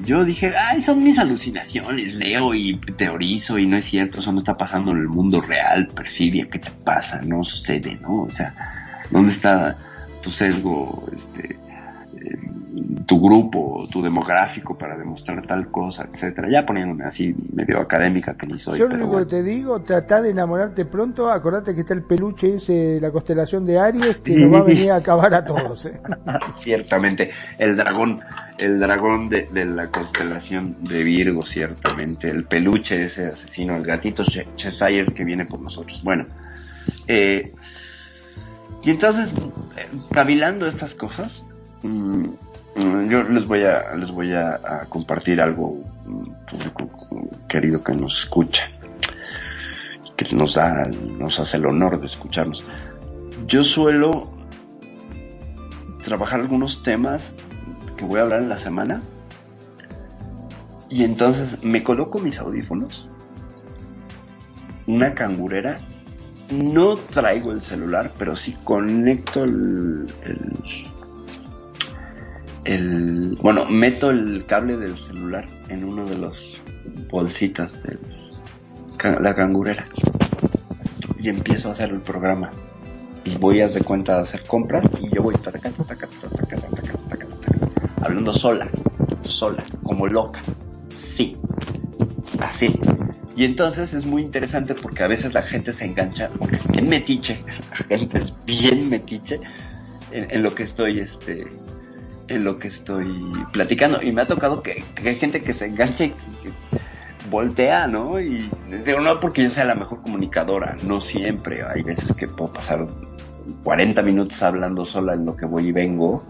Yo 0.00 0.24
dije, 0.24 0.54
ay, 0.54 0.82
son 0.82 1.02
mis 1.02 1.18
alucinaciones, 1.18 2.14
leo 2.14 2.54
y 2.54 2.76
teorizo 2.98 3.58
y 3.58 3.66
no 3.66 3.78
es 3.78 3.86
cierto, 3.86 4.18
eso 4.18 4.30
no 4.30 4.40
está 4.40 4.54
pasando 4.54 4.90
en 4.90 4.98
el 4.98 5.08
mundo 5.08 5.40
real, 5.40 5.88
perfidia, 5.94 6.46
¿qué 6.50 6.58
te 6.58 6.70
pasa? 6.70 7.20
No 7.22 7.42
sucede, 7.42 7.98
¿no? 8.02 8.22
O 8.22 8.30
sea, 8.30 8.52
¿dónde 9.10 9.32
está 9.32 9.74
tu 10.22 10.30
sesgo, 10.30 11.08
este, 11.14 11.56
tu 13.06 13.20
grupo, 13.20 13.86
tu 13.90 14.02
demográfico 14.02 14.76
para 14.76 14.96
demostrar 14.96 15.46
tal 15.46 15.70
cosa, 15.70 16.08
etcétera. 16.12 16.48
Ya 16.50 16.66
poniéndome 16.66 17.04
así 17.04 17.34
medio 17.52 17.80
académica 17.80 18.36
que 18.36 18.46
ni 18.46 18.58
soy. 18.58 18.78
Yo 18.78 18.88
lo 18.88 18.96
único 18.96 19.18
que 19.18 19.26
te 19.26 19.42
digo, 19.42 19.80
trata 19.80 20.20
de 20.20 20.30
enamorarte 20.30 20.84
pronto, 20.84 21.30
acordate 21.30 21.74
que 21.74 21.80
está 21.80 21.94
el 21.94 22.02
peluche 22.02 22.54
ese 22.54 22.72
de 22.72 23.00
la 23.00 23.10
constelación 23.10 23.64
de 23.64 23.78
Aries 23.78 24.16
que 24.18 24.36
nos 24.36 24.52
va 24.52 24.58
a 24.58 24.62
venir 24.66 24.90
a 24.90 24.96
acabar 24.96 25.34
a 25.34 25.44
todos. 25.44 25.86
¿eh? 25.86 26.00
ciertamente, 26.60 27.30
el 27.58 27.76
dragón, 27.76 28.20
el 28.58 28.78
dragón 28.78 29.28
de, 29.28 29.48
la 29.64 29.88
constelación 29.88 30.76
de 30.80 31.02
Virgo, 31.02 31.44
ciertamente, 31.46 32.28
el 32.28 32.44
peluche 32.44 33.04
ese 33.04 33.26
asesino, 33.26 33.76
el 33.76 33.84
gatito 33.84 34.24
Cheshire 34.24 35.12
que 35.14 35.24
viene 35.24 35.46
por 35.46 35.60
nosotros. 35.60 36.02
Bueno, 36.02 36.26
eh, 37.06 37.52
y 38.82 38.90
entonces, 38.90 39.28
eh, 39.76 39.88
cavilando 40.12 40.66
estas 40.66 40.94
cosas, 40.94 41.44
mm, 41.82 42.24
yo 42.76 43.22
les 43.22 43.46
voy 43.46 43.64
a 43.64 43.94
les 43.96 44.10
voy 44.10 44.32
a, 44.34 44.86
compartir 44.88 45.40
algo 45.40 45.82
público 46.50 46.90
querido 47.48 47.82
que 47.82 47.94
nos 47.94 48.18
escucha 48.18 48.68
que 50.16 50.34
nos 50.34 50.54
da 50.54 50.82
nos 51.18 51.38
hace 51.38 51.58
el 51.58 51.66
honor 51.66 52.00
de 52.00 52.06
escucharnos. 52.06 52.62
Yo 53.46 53.62
suelo 53.64 54.30
trabajar 56.04 56.40
algunos 56.40 56.82
temas 56.82 57.22
que 57.96 58.04
voy 58.04 58.20
a 58.20 58.22
hablar 58.22 58.42
en 58.42 58.48
la 58.48 58.58
semana 58.58 59.02
y 60.88 61.04
entonces 61.04 61.62
me 61.62 61.82
coloco 61.82 62.18
mis 62.18 62.38
audífonos 62.38 63.08
una 64.86 65.14
cangurera 65.14 65.76
no 66.52 66.94
traigo 66.94 67.50
el 67.50 67.62
celular 67.62 68.12
pero 68.18 68.36
sí 68.36 68.56
conecto 68.64 69.42
el, 69.42 70.06
bueno, 73.40 73.64
meto 73.66 74.10
el 74.10 74.44
cable 74.46 74.76
del 74.76 74.98
celular 74.98 75.46
en 75.68 75.84
uno 75.84 76.04
de 76.04 76.16
los 76.16 76.60
bolsitas 77.10 77.80
de 77.82 77.98
la 79.20 79.34
cangurera 79.34 79.86
y 81.18 81.28
empiezo 81.28 81.68
a 81.68 81.72
hacer 81.72 81.90
el 81.90 82.00
programa 82.00 82.50
y 83.24 83.36
voy 83.36 83.60
a 83.60 83.66
hacer 83.66 83.84
cuenta 83.84 84.16
de 84.16 84.22
hacer 84.22 84.42
compras 84.46 84.88
y 85.00 85.14
yo 85.14 85.22
voy 85.22 85.34
hablando 88.02 88.32
sola, 88.32 88.68
sola, 89.24 89.64
como 89.82 90.06
loca, 90.06 90.40
sí, 91.14 91.36
así. 92.40 92.78
Y 93.36 93.44
entonces 93.44 93.92
es 93.94 94.06
muy 94.06 94.22
interesante 94.22 94.74
porque 94.74 95.02
a 95.02 95.08
veces 95.08 95.34
la 95.34 95.42
gente 95.42 95.72
se 95.72 95.84
engancha, 95.84 96.28
porque 96.38 96.56
es 96.56 96.66
bien 96.68 96.88
metiche, 96.88 97.42
la 97.70 97.98
gente 97.98 98.18
es 98.18 98.32
bien 98.46 98.88
metiche 98.88 99.40
en, 100.10 100.30
en 100.30 100.42
lo 100.42 100.54
que 100.54 100.62
estoy 100.62 101.00
este 101.00 101.46
en 102.28 102.44
lo 102.44 102.58
que 102.58 102.68
estoy 102.68 103.22
platicando. 103.52 104.02
Y 104.02 104.12
me 104.12 104.22
ha 104.22 104.26
tocado 104.26 104.62
que, 104.62 104.84
hay 105.04 105.16
gente 105.16 105.40
que 105.42 105.52
se 105.52 105.66
enganche 105.66 106.06
y 106.06 106.42
que 106.42 106.50
voltea, 107.30 107.86
¿no? 107.86 108.20
Y 108.20 108.48
digo, 108.84 109.00
no 109.00 109.18
porque 109.20 109.44
yo 109.44 109.50
sea 109.50 109.64
la 109.64 109.74
mejor 109.74 110.02
comunicadora, 110.02 110.76
no 110.84 111.00
siempre. 111.00 111.62
Hay 111.62 111.82
veces 111.82 112.14
que 112.16 112.26
puedo 112.28 112.52
pasar 112.52 112.86
40 113.64 114.02
minutos 114.02 114.42
hablando 114.42 114.84
sola 114.84 115.14
en 115.14 115.24
lo 115.24 115.36
que 115.36 115.46
voy 115.46 115.68
y 115.68 115.72
vengo, 115.72 116.24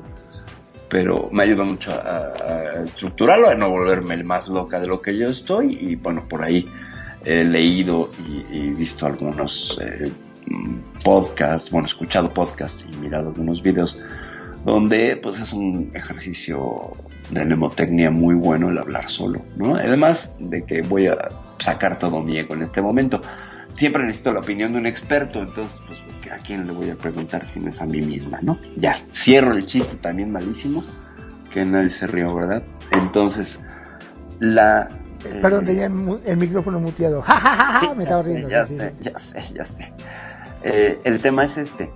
pero 0.89 1.29
me 1.33 1.45
ayuda 1.45 1.65
mucho 1.65 1.93
a, 1.93 2.83
estructurarlo, 2.85 3.49
a 3.49 3.55
no 3.55 3.71
volverme 3.71 4.23
más 4.23 4.49
loca 4.49 4.81
de 4.81 4.87
lo 4.87 5.01
que 5.01 5.17
yo 5.17 5.29
estoy. 5.29 5.77
Y 5.81 5.97
bueno, 5.97 6.25
por 6.29 6.45
ahí 6.45 6.67
he 7.25 7.45
leído 7.45 8.11
y, 8.51 8.71
visto 8.71 9.07
algunos 9.07 9.79
eh, 9.83 10.11
podcasts, 11.03 11.71
bueno, 11.71 11.87
escuchado 11.87 12.29
podcasts 12.31 12.85
y 12.91 12.97
mirado 12.99 13.29
algunos 13.29 13.63
videos 13.63 13.99
donde 14.67 15.17
pues 15.23 15.39
es 15.39 15.53
un 15.53 15.93
ejercicio 15.95 16.91
de 17.31 17.45
mnemotecnia 17.45 18.11
muy 18.11 18.35
bueno 18.35 18.69
el 18.69 18.79
hablar 18.79 19.09
solo, 19.09 19.41
¿no? 19.57 19.77
Además 19.77 20.29
de 20.41 20.65
que 20.65 20.83
voy 20.83 21.07
a 21.07 21.17
sacar 21.61 22.01
todo 22.01 22.21
mi 22.21 22.37
ego 22.37 22.55
en 22.55 22.63
este 22.63 22.83
momento. 22.83 23.21
Siempre 23.79 24.05
necesito 24.05 24.33
la 24.33 24.41
opinión 24.41 24.73
de 24.73 24.79
un 24.79 24.87
experto, 24.87 25.41
entonces 25.41 25.73
pues 25.87 26.33
a 26.33 26.39
quién 26.39 26.67
le 26.67 26.73
voy 26.73 26.91
a 26.91 26.97
preguntar 26.97 27.45
si 27.45 27.61
no 27.61 27.71
es 27.71 27.81
a 27.81 27.87
mí 27.87 28.03
misma, 28.03 28.41
¿no? 28.43 28.59
Ya, 28.77 29.01
cierro 29.13 29.55
el 29.55 29.67
chiste 29.67 29.97
también 29.99 30.33
malísimo, 30.33 30.83
que 31.53 31.65
nadie 31.65 31.91
se 31.91 32.09
rió, 32.09 32.35
¿verdad? 32.35 32.65
Entonces, 32.91 33.61
la... 34.41 34.89
Eh, 35.25 35.39
Perdón, 35.41 35.65
tenía 35.65 35.87
el 35.87 36.37
micrófono 36.37 36.81
muteado. 36.81 37.23
¡Ja, 37.25 37.95
Me 37.97 38.03
estaba 38.03 38.25
riendo. 38.25 38.49
Ya, 38.49 38.65
sé, 38.65 38.93
ya 39.01 39.17
sé, 39.17 39.39
ya 39.55 39.65
sé. 39.65 39.93
Eh, 40.65 40.99
el 41.05 41.23
tema 41.23 41.45
es 41.45 41.57
este, 41.57 41.89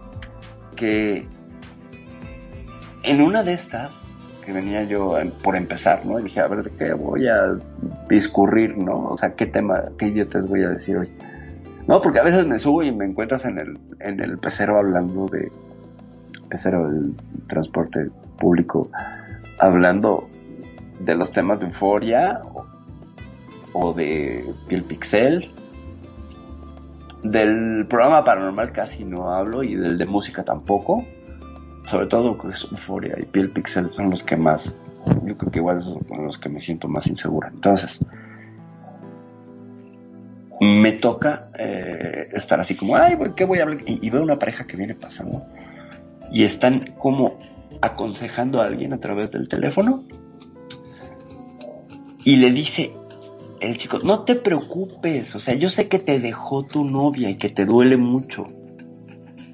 que 0.76 1.26
en 3.02 3.20
una 3.20 3.42
de 3.42 3.54
estas, 3.54 3.90
que 4.44 4.52
venía 4.52 4.84
yo 4.84 5.16
por 5.42 5.56
empezar, 5.56 6.04
¿no? 6.04 6.18
Y 6.18 6.24
dije, 6.24 6.40
a 6.40 6.48
ver, 6.48 6.64
¿de 6.64 6.70
qué 6.70 6.92
voy 6.92 7.28
a 7.28 7.56
discurrir, 8.08 8.76
¿no? 8.76 9.08
O 9.10 9.18
sea, 9.18 9.34
¿qué 9.34 9.46
tema, 9.46 9.84
qué 9.98 10.08
idiotas 10.08 10.48
voy 10.48 10.62
a 10.64 10.70
decir 10.70 10.96
hoy? 10.96 11.08
No, 11.86 12.00
porque 12.00 12.20
a 12.20 12.22
veces 12.22 12.46
me 12.46 12.58
subo 12.58 12.82
y 12.82 12.92
me 12.92 13.04
encuentras 13.04 13.44
en 13.44 13.58
el, 13.58 13.78
en 14.00 14.20
el 14.20 14.38
pecero 14.38 14.78
hablando 14.78 15.26
de, 15.26 15.50
pecero 16.48 16.90
del 16.90 17.14
transporte 17.48 18.10
público, 18.38 18.90
hablando 19.58 20.28
de 21.00 21.14
los 21.14 21.32
temas 21.32 21.60
de 21.60 21.66
euforia 21.66 22.40
o, 22.44 22.66
o 23.72 23.92
de 23.92 24.44
piel 24.68 24.84
pixel. 24.84 25.50
Del 27.22 27.86
programa 27.88 28.24
paranormal 28.24 28.72
casi 28.72 29.04
no 29.04 29.30
hablo 29.30 29.62
y 29.62 29.74
del 29.74 29.98
de 29.98 30.06
música 30.06 30.42
tampoco 30.42 31.04
sobre 31.90 32.06
todo 32.06 32.38
es 32.50 32.66
Euphoria 32.70 33.16
y 33.18 33.24
Piel 33.24 33.50
Pixel 33.50 33.92
son 33.92 34.10
los 34.10 34.22
que 34.22 34.36
más, 34.36 34.76
yo 35.24 35.36
creo 35.36 35.50
que 35.50 35.58
igual 35.58 35.82
son 35.82 36.24
los 36.24 36.38
que 36.38 36.48
me 36.48 36.60
siento 36.60 36.86
más 36.86 37.06
insegura. 37.06 37.50
Entonces, 37.52 37.98
me 40.60 40.92
toca 40.92 41.50
eh, 41.58 42.28
estar 42.32 42.60
así 42.60 42.76
como, 42.76 42.94
ay, 42.94 43.16
¿qué 43.34 43.44
voy 43.44 43.58
a 43.58 43.62
hablar? 43.62 43.78
Y, 43.86 44.08
veo 44.08 44.22
una 44.22 44.38
pareja 44.38 44.66
que 44.66 44.76
viene 44.76 44.94
pasando 44.94 45.42
y 46.30 46.44
están 46.44 46.92
como 46.98 47.38
aconsejando 47.80 48.60
a 48.60 48.66
alguien 48.66 48.92
a 48.92 48.98
través 48.98 49.30
del 49.30 49.48
teléfono 49.48 50.04
y 52.24 52.36
le 52.36 52.50
dice 52.50 52.92
el 53.60 53.78
chico, 53.78 53.98
no 54.04 54.24
te 54.24 54.36
preocupes, 54.36 55.34
o 55.34 55.40
sea, 55.40 55.54
yo 55.54 55.70
sé 55.70 55.88
que 55.88 55.98
te 55.98 56.20
dejó 56.20 56.64
tu 56.64 56.84
novia 56.84 57.30
y 57.30 57.36
que 57.36 57.48
te 57.48 57.64
duele 57.64 57.96
mucho, 57.96 58.44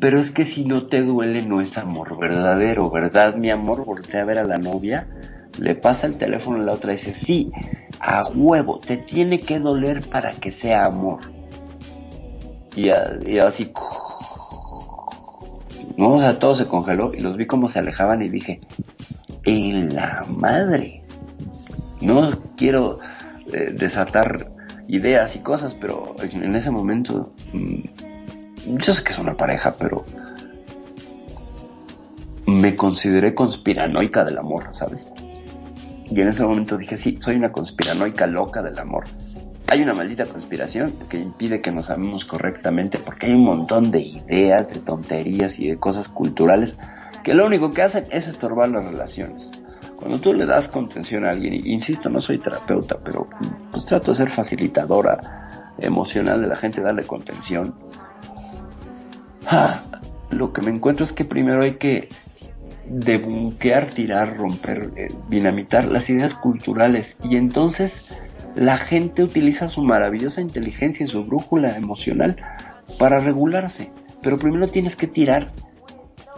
pero 0.00 0.20
es 0.20 0.30
que 0.30 0.44
si 0.44 0.64
no 0.64 0.86
te 0.86 1.02
duele 1.02 1.42
no 1.42 1.60
es 1.60 1.76
amor 1.78 2.18
verdadero, 2.18 2.90
¿verdad, 2.90 3.34
mi 3.36 3.50
amor? 3.50 3.84
Voltea 3.84 4.22
a 4.22 4.24
ver 4.24 4.38
a 4.38 4.44
la 4.44 4.56
novia, 4.56 5.06
le 5.58 5.74
pasa 5.74 6.06
el 6.06 6.18
teléfono 6.18 6.60
a 6.60 6.64
la 6.64 6.72
otra 6.72 6.92
y 6.92 6.96
dice, 6.96 7.14
sí, 7.14 7.50
a 8.00 8.28
huevo, 8.28 8.78
te 8.78 8.98
tiene 8.98 9.38
que 9.38 9.58
doler 9.58 10.00
para 10.08 10.32
que 10.32 10.52
sea 10.52 10.84
amor. 10.84 11.20
Y, 12.74 12.90
así, 12.90 13.72
No, 15.96 16.14
o 16.14 16.20
sea, 16.20 16.38
todo 16.38 16.54
se 16.54 16.66
congeló 16.66 17.14
y 17.14 17.20
los 17.20 17.36
vi 17.36 17.46
como 17.46 17.68
se 17.68 17.78
alejaban 17.78 18.20
y 18.22 18.28
dije, 18.28 18.60
en 19.44 19.94
la 19.94 20.26
madre. 20.28 21.02
No 22.02 22.28
quiero 22.56 22.98
eh, 23.52 23.72
desatar 23.72 24.50
ideas 24.88 25.34
y 25.34 25.38
cosas, 25.38 25.74
pero 25.74 26.14
en 26.20 26.54
ese 26.54 26.70
momento, 26.70 27.32
mm, 27.54 28.05
yo 28.66 28.92
sé 28.92 29.02
que 29.02 29.12
es 29.12 29.18
una 29.18 29.34
pareja, 29.34 29.74
pero 29.78 30.04
me 32.46 32.76
consideré 32.76 33.34
conspiranoica 33.34 34.24
del 34.24 34.38
amor, 34.38 34.68
¿sabes? 34.72 35.10
Y 36.08 36.20
en 36.20 36.28
ese 36.28 36.44
momento 36.44 36.76
dije, 36.76 36.96
sí, 36.96 37.18
soy 37.20 37.36
una 37.36 37.50
conspiranoica 37.50 38.26
loca 38.26 38.62
del 38.62 38.78
amor. 38.78 39.04
Hay 39.68 39.82
una 39.82 39.94
maldita 39.94 40.24
conspiración 40.26 40.92
que 41.08 41.18
impide 41.18 41.60
que 41.60 41.72
nos 41.72 41.90
amemos 41.90 42.24
correctamente 42.24 42.98
porque 42.98 43.26
hay 43.26 43.32
un 43.32 43.44
montón 43.44 43.90
de 43.90 44.00
ideas, 44.00 44.68
de 44.68 44.80
tonterías 44.80 45.58
y 45.58 45.68
de 45.68 45.76
cosas 45.76 46.08
culturales 46.08 46.76
que 47.24 47.34
lo 47.34 47.44
único 47.44 47.70
que 47.70 47.82
hacen 47.82 48.04
es 48.12 48.28
estorbar 48.28 48.68
las 48.68 48.86
relaciones. 48.86 49.50
Cuando 49.96 50.20
tú 50.20 50.32
le 50.32 50.46
das 50.46 50.68
contención 50.68 51.24
a 51.24 51.30
alguien, 51.30 51.54
insisto, 51.66 52.08
no 52.08 52.20
soy 52.20 52.38
terapeuta, 52.38 52.96
pero 53.02 53.26
pues 53.72 53.84
trato 53.84 54.12
de 54.12 54.18
ser 54.18 54.30
facilitadora 54.30 55.18
emocional 55.78 56.40
de 56.40 56.46
la 56.46 56.56
gente, 56.56 56.80
darle 56.80 57.04
contención. 57.04 57.74
Lo 60.30 60.52
que 60.52 60.62
me 60.62 60.70
encuentro 60.70 61.04
es 61.04 61.12
que 61.12 61.24
primero 61.24 61.62
hay 61.62 61.76
que 61.76 62.08
debunquear, 62.88 63.90
tirar, 63.90 64.36
romper, 64.36 64.90
eh, 64.96 65.08
dinamitar 65.28 65.86
las 65.86 66.08
ideas 66.08 66.34
culturales 66.34 67.16
y 67.22 67.36
entonces 67.36 68.08
la 68.54 68.76
gente 68.78 69.22
utiliza 69.22 69.68
su 69.68 69.82
maravillosa 69.82 70.40
inteligencia 70.40 71.04
y 71.04 71.08
su 71.08 71.24
brújula 71.24 71.76
emocional 71.76 72.36
para 72.98 73.20
regularse. 73.20 73.90
Pero 74.22 74.38
primero 74.38 74.66
tienes 74.68 74.96
que 74.96 75.06
tirar 75.06 75.52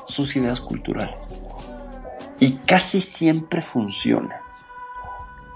sus 0.07 0.35
ideas 0.37 0.61
culturales. 0.61 1.17
Y 2.41 2.55
casi 2.67 3.01
siempre 3.01 3.63
funciona. 3.63 4.41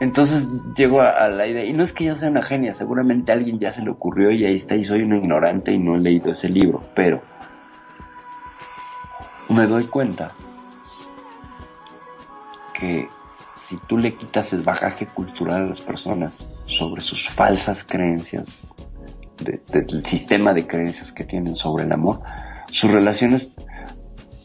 Entonces 0.01 0.47
llego 0.77 1.01
a, 1.01 1.29
la 1.29 1.47
idea, 1.47 1.65
y 1.65 1.73
no 1.73 1.85
es 1.85 1.93
que 1.93 2.05
yo 2.05 2.15
sea 2.17 2.29
una 2.29 2.43
genia, 2.43 2.75
seguramente 2.75 3.31
a 3.31 3.37
alguien 3.37 3.61
ya 3.61 3.73
se 3.73 3.83
le 3.83 3.91
ocurrió 3.91 4.33
y 4.33 4.45
ahí 4.45 4.57
está, 4.57 4.75
y 4.75 4.85
soy 4.85 5.03
un 5.03 5.15
ignorante 5.15 5.71
y 5.73 5.79
no 5.79 5.95
he 5.95 6.01
leído 6.01 6.33
ese 6.33 6.49
libro, 6.49 6.83
pero 6.97 7.23
me 9.53 9.67
doy 9.67 9.87
cuenta 9.87 10.33
que 12.79 13.09
si 13.69 13.77
tú 13.89 13.97
le 13.97 14.17
quitas 14.17 14.53
el 14.53 14.63
bagaje 14.63 15.07
cultural 15.07 15.63
a 15.63 15.67
las 15.69 15.81
personas 15.81 16.37
sobre 16.67 17.01
sus 17.01 17.29
falsas 17.31 17.85
creencias, 17.85 18.61
del 19.39 20.05
sistema 20.05 20.53
de 20.53 20.67
creencias 20.67 21.11
que 21.13 21.25
tienen 21.25 21.57
sobre 21.57 21.85
el 21.85 21.93
amor, 21.93 22.21
sus 22.71 22.91
relaciones 22.91 23.49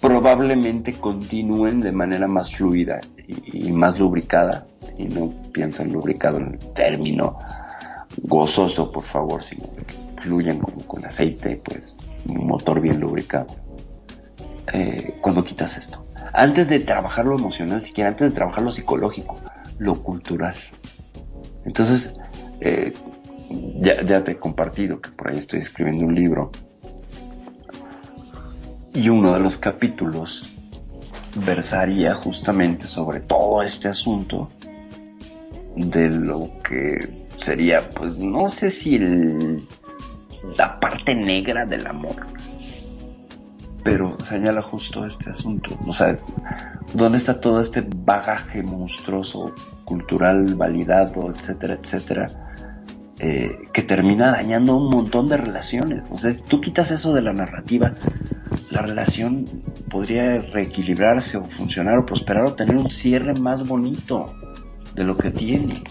probablemente 0.01 0.93
continúen 0.93 1.81
de 1.81 1.91
manera 1.91 2.27
más 2.27 2.55
fluida 2.55 2.99
y, 3.27 3.71
más 3.71 3.99
lubricada, 3.99 4.65
y 4.97 5.05
no 5.05 5.34
piensan 5.51 5.91
lubricado 5.91 6.38
en 6.38 6.53
el 6.53 6.73
término 6.73 7.38
gozoso, 8.23 8.91
por 8.91 9.03
favor, 9.03 9.43
sino 9.43 9.71
que 9.73 9.84
fluyan 10.21 10.59
como 10.59 10.77
con 10.88 11.03
aceite, 11.05 11.61
pues 11.63 11.95
un 12.27 12.47
motor 12.47 12.79
bien 12.79 12.99
lubricado. 12.99 13.47
Eh, 14.73 15.18
cuando 15.22 15.44
quitas 15.44 15.77
esto 15.77 16.07
antes 16.34 16.68
de 16.68 16.80
trabajar 16.80 17.26
lo 17.26 17.35
emocional, 17.35 17.84
siquiera 17.84 18.10
antes 18.10 18.30
de 18.30 18.35
trabajar 18.35 18.64
lo 18.64 18.72
psicológico, 18.72 19.38
lo 19.80 20.03
cultural. 20.03 20.56
Entonces, 21.65 22.14
eh, 22.60 22.94
ya, 23.80 24.03
ya 24.06 24.23
te 24.23 24.34
he 24.34 24.38
compartido 24.38 25.02
que 25.02 25.10
por 25.11 25.31
ahí 25.31 25.39
estoy 25.39 25.60
escribiendo 25.61 26.06
un 26.06 26.14
libro 26.14 26.52
y 28.94 29.10
uno 29.10 29.34
de 29.34 29.39
los 29.39 29.57
capítulos 29.57 30.53
versaría 31.45 32.15
justamente 32.15 32.88
sobre 32.88 33.19
todo 33.19 33.61
este 33.61 33.88
asunto 33.88 34.49
de 35.76 36.10
lo 36.10 36.49
que 36.64 37.27
sería, 37.44 37.89
pues 37.89 38.18
no 38.18 38.49
sé 38.49 38.69
si 38.72 38.98
la 40.57 40.80
parte 40.80 41.14
negra 41.14 41.65
del 41.65 41.85
amor, 41.85 42.15
pero 43.83 44.17
señala 44.19 44.61
justo 44.61 45.05
este 45.05 45.29
asunto. 45.29 45.77
O 45.85 45.93
sea, 45.93 46.17
¿dónde 46.93 47.17
está 47.17 47.39
todo 47.39 47.61
este 47.61 47.85
bagaje 48.05 48.63
monstruoso, 48.63 49.53
cultural, 49.85 50.55
validado, 50.55 51.31
etcétera, 51.31 51.77
etcétera? 51.81 52.25
Eh, 53.19 53.69
que 53.73 53.81
termina 53.81 54.29
dañando 54.31 54.75
un 54.75 54.89
montón 54.89 55.27
de 55.27 55.37
relaciones. 55.37 56.03
O 56.11 56.17
sea, 56.17 56.35
tú 56.47 56.61
quitas 56.61 56.91
eso 56.91 57.13
de 57.13 57.23
la 57.23 57.33
narrativa, 57.33 57.93
la 58.69 58.81
relación 58.81 59.45
podría 59.89 60.35
reequilibrarse 60.35 61.37
o 61.37 61.45
funcionar 61.45 61.97
o 61.97 62.05
prosperar 62.05 62.45
o 62.45 62.53
tener 62.53 62.75
un 62.77 62.89
cierre 62.89 63.33
más 63.39 63.67
bonito 63.67 64.33
de 64.93 65.03
lo 65.03 65.15
que 65.15 65.31
tiene. 65.31 65.81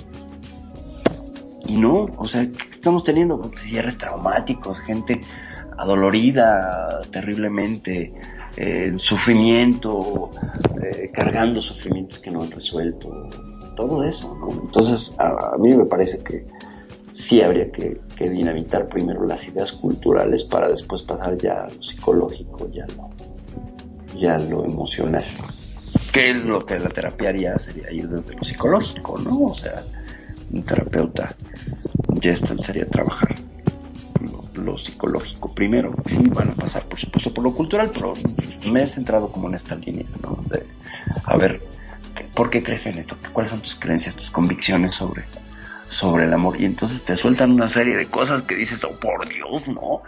Y 1.67 1.79
no, 1.79 2.07
o 2.17 2.29
sea, 2.29 2.43
estamos 2.43 3.03
teniendo 3.03 3.51
cierres 3.57 3.99
traumáticos, 3.99 4.79
gente 4.81 5.21
adolorida 5.79 7.01
terriblemente, 7.11 8.13
eh, 8.57 8.95
sufrimiento, 8.97 10.31
eh, 10.83 11.11
cargando 11.13 11.61
sufrimientos 11.63 12.19
que 12.21 12.31
no 12.31 12.43
han 12.43 12.51
resuelto, 12.51 13.29
todo 13.77 14.03
eso, 14.05 14.35
¿no? 14.35 14.51
Entonces, 14.51 15.15
a, 15.19 15.57
mí 15.59 15.75
me 15.77 15.85
parece 15.85 16.19
que 16.19 16.47
sí 17.15 17.43
habría 17.43 17.71
que, 17.71 18.01
dinamitar 18.19 18.89
primero 18.89 19.27
las 19.27 19.47
ideas 19.47 19.71
culturales 19.73 20.45
para 20.45 20.69
después 20.69 21.03
pasar 21.03 21.37
ya 21.37 21.65
a 21.65 21.69
lo 21.69 21.83
psicológico, 21.83 22.71
ya 22.73 22.87
lo, 22.97 23.11
ya 24.17 24.39
lo 24.39 24.65
emocional. 24.65 25.27
Que 26.13 26.31
es 26.31 26.37
lo 26.37 26.59
que 26.59 26.79
la 26.79 26.89
terapia 26.89 27.29
haría 27.29 27.59
sería 27.59 27.93
ir 27.93 28.09
desde 28.09 28.35
lo 28.35 28.43
psicológico, 28.43 29.19
¿no? 29.19 29.43
O 29.43 29.55
sea, 29.55 29.85
un 30.51 30.63
terapeuta 30.63 31.37
gestal 32.23 32.59
sería 32.61 32.87
trabajar 32.87 33.37
lo, 34.57 34.79
psicológico 34.79 35.55
primero. 35.55 35.95
Sí, 36.07 36.29
van 36.35 36.51
a 36.51 36.55
pasar, 36.55 36.85
por 36.85 36.99
supuesto, 36.99 37.33
por 37.33 37.45
lo 37.45 37.53
cultural, 37.53 37.91
pero 37.93 38.15
me 38.71 38.83
he 38.83 38.87
centrado 38.89 39.31
como 39.31 39.49
en 39.49 39.55
esta 39.55 39.75
línea, 39.75 40.07
¿no? 40.23 40.43
De, 40.49 40.67
a 41.25 41.37
ver, 41.37 41.63
¿por 42.35 42.51
qué 42.51 42.63
crees 42.63 42.87
en 42.87 42.99
esto? 42.99 43.17
¿Cuáles 43.33 43.51
son 43.51 43.61
tus 43.61 43.75
creencias, 43.75 44.15
tus 44.15 44.31
convicciones 44.31 44.93
sobre, 44.95 45.25
sobre 45.89 46.25
el 46.25 46.33
amor? 46.33 46.61
Y 46.61 46.65
entonces 46.65 47.03
te 47.03 47.17
sueltan 47.17 47.53
una 47.53 47.69
serie 47.69 47.97
de 47.97 48.07
cosas 48.07 48.43
que 48.43 48.55
dices, 48.55 48.83
oh, 48.85 48.99
por 48.99 49.29
Dios, 49.29 49.69
¿no? 49.69 50.03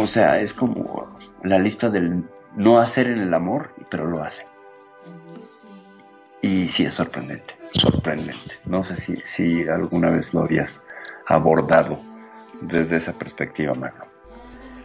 O 0.00 0.06
sea, 0.06 0.40
es 0.40 0.52
como 0.52 1.18
la 1.42 1.58
lista 1.58 1.88
del 1.88 2.24
no 2.56 2.80
hacer 2.80 3.06
en 3.06 3.20
el 3.20 3.34
amor, 3.34 3.74
pero 3.90 4.06
lo 4.06 4.22
hacen. 4.22 4.46
Y 6.42 6.68
sí 6.68 6.84
es 6.84 6.94
sorprendente, 6.94 7.54
sorprendente. 7.74 8.54
No 8.64 8.82
sé 8.82 8.96
si, 8.96 9.16
si 9.36 9.68
alguna 9.68 10.10
vez 10.10 10.32
lo 10.32 10.42
habías 10.42 10.80
abordado 11.26 12.09
desde 12.60 12.96
esa 12.96 13.12
perspectiva, 13.12 13.74
Magno. 13.74 14.04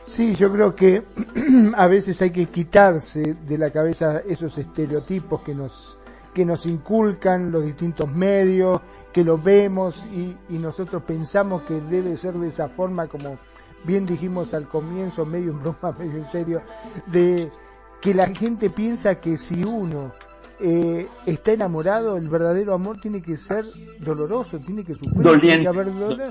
Sí, 0.02 0.36
yo 0.36 0.52
creo 0.52 0.76
que 0.76 1.04
a 1.76 1.88
veces 1.88 2.22
hay 2.22 2.32
que 2.32 2.46
quitarse 2.48 3.36
de 3.46 3.58
la 3.58 3.72
cabeza 3.72 4.22
esos 4.28 4.58
estereotipos 4.58 5.42
que 5.42 5.56
nos 5.56 6.00
que 6.34 6.46
nos 6.46 6.66
inculcan 6.66 7.50
los 7.50 7.64
distintos 7.64 8.12
medios, 8.12 8.82
que 9.14 9.24
los 9.24 9.42
vemos 9.42 10.06
y, 10.12 10.36
y 10.50 10.58
nosotros 10.58 11.02
pensamos 11.04 11.62
que 11.62 11.80
debe 11.80 12.18
ser 12.18 12.34
de 12.34 12.50
esa 12.50 12.68
forma, 12.68 13.08
como 13.08 13.40
bien 13.86 14.06
dijimos 14.06 14.54
al 14.54 14.68
comienzo, 14.68 15.26
medio 15.26 15.52
en 15.52 15.62
broma, 15.62 15.96
medio 15.98 16.18
en 16.18 16.28
serio, 16.28 16.62
de 17.08 17.50
que 18.02 18.14
la 18.14 18.28
gente 18.28 18.70
piensa 18.70 19.16
que 19.16 19.38
si 19.38 19.64
uno 19.64 20.12
eh, 20.60 21.08
está 21.26 21.54
enamorado, 21.54 22.18
el 22.18 22.30
verdadero 22.30 22.74
amor 22.74 23.00
tiene 23.00 23.22
que 23.22 23.38
ser 23.38 23.66
doloroso, 24.00 24.60
tiene 24.60 24.84
que 24.84 24.94
sufrir, 24.94 25.42
tiene 25.42 25.62
que 25.62 25.68
haber 25.68 25.94
dolor. 25.94 26.30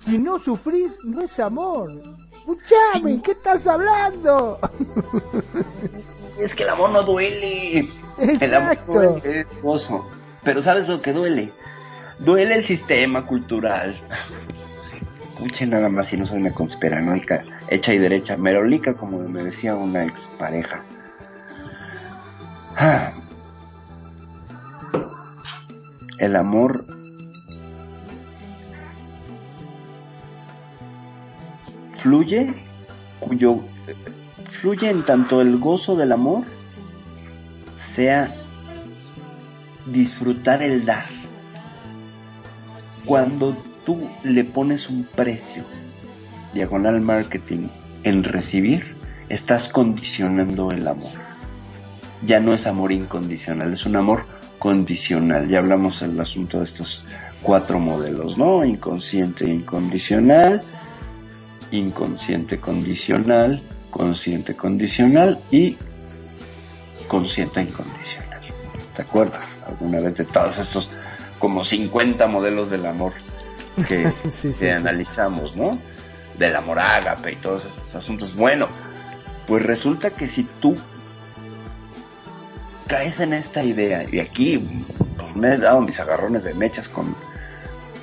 Si 0.00 0.18
no 0.18 0.38
sufrís, 0.38 0.96
no 1.04 1.22
es 1.22 1.38
amor. 1.40 1.90
Escuchame, 2.46 3.20
¿qué 3.22 3.32
estás 3.32 3.66
hablando? 3.66 4.58
Es 6.38 6.54
que 6.54 6.62
el 6.62 6.68
amor 6.68 6.90
no 6.90 7.02
duele. 7.02 7.88
El 8.18 8.54
amor 8.54 8.78
duele, 8.86 9.40
es 9.40 9.46
Pero 10.44 10.62
¿sabes 10.62 10.88
lo 10.88 11.00
que 11.02 11.12
duele? 11.12 11.50
Duele 12.20 12.54
el 12.54 12.64
sistema 12.64 13.26
cultural. 13.26 14.00
Escuchen 15.32 15.70
nada 15.70 15.88
más 15.88 16.08
si 16.08 16.16
no 16.16 16.26
soy 16.26 16.38
una 16.40 16.52
conspiranoica 16.52 17.42
hecha 17.68 17.92
y 17.92 17.98
derecha, 17.98 18.36
merolica 18.36 18.94
como 18.94 19.18
me 19.20 19.44
decía 19.44 19.74
una 19.74 20.04
expareja. 20.04 20.82
Ah, 22.76 23.12
el 26.18 26.36
amor 26.36 26.84
fluye, 31.98 32.54
cuyo 33.20 33.60
fluye 34.60 34.90
en 34.90 35.04
tanto 35.04 35.40
el 35.40 35.58
gozo 35.58 35.96
del 35.96 36.12
amor 36.12 36.44
sea 37.94 38.32
disfrutar 39.86 40.62
el 40.62 40.84
dar. 40.84 41.04
Cuando 43.04 43.56
tú 43.86 44.08
le 44.22 44.44
pones 44.44 44.88
un 44.88 45.04
precio, 45.04 45.64
diagonal 46.52 47.00
marketing, 47.00 47.68
en 48.04 48.22
recibir, 48.22 48.96
estás 49.28 49.68
condicionando 49.68 50.70
el 50.70 50.86
amor. 50.86 51.12
Ya 52.26 52.40
no 52.40 52.54
es 52.54 52.66
amor 52.66 52.92
incondicional, 52.92 53.72
es 53.72 53.86
un 53.86 53.96
amor 53.96 54.37
condicional. 54.58 55.48
Ya 55.48 55.58
hablamos 55.58 56.00
del 56.00 56.18
asunto 56.20 56.58
de 56.58 56.64
estos 56.66 57.04
cuatro 57.42 57.78
modelos, 57.78 58.36
¿no? 58.36 58.64
Inconsciente 58.64 59.48
incondicional, 59.48 60.60
inconsciente 61.70 62.58
condicional, 62.58 63.62
consciente 63.90 64.56
condicional 64.56 65.40
y 65.50 65.76
consciente 67.06 67.62
incondicional. 67.62 68.40
¿Te 68.94 69.02
acuerdas 69.02 69.44
alguna 69.66 70.00
vez 70.00 70.16
de 70.16 70.24
todos 70.24 70.58
estos 70.58 70.90
como 71.38 71.64
50 71.64 72.26
modelos 72.26 72.70
del 72.70 72.86
amor 72.86 73.12
que, 73.86 74.12
analizamos, 74.74 75.54
¿no? 75.56 75.78
Del 76.36 76.56
amor 76.56 76.80
ágape 76.80 77.32
y 77.32 77.36
todos 77.36 77.64
estos 77.64 77.94
asuntos. 77.94 78.34
Bueno, 78.34 78.66
pues 79.46 79.62
resulta 79.62 80.10
que 80.10 80.28
si 80.28 80.44
tú 80.60 80.74
caes 82.88 83.20
en 83.20 83.32
esta 83.32 83.62
idea, 83.62 84.04
y 84.10 84.18
aquí 84.18 84.58
pues, 85.16 85.36
me 85.36 85.54
he 85.54 85.56
dado 85.58 85.80
mis 85.80 86.00
agarrones 86.00 86.42
de 86.42 86.54
mechas 86.54 86.88
con, 86.88 87.14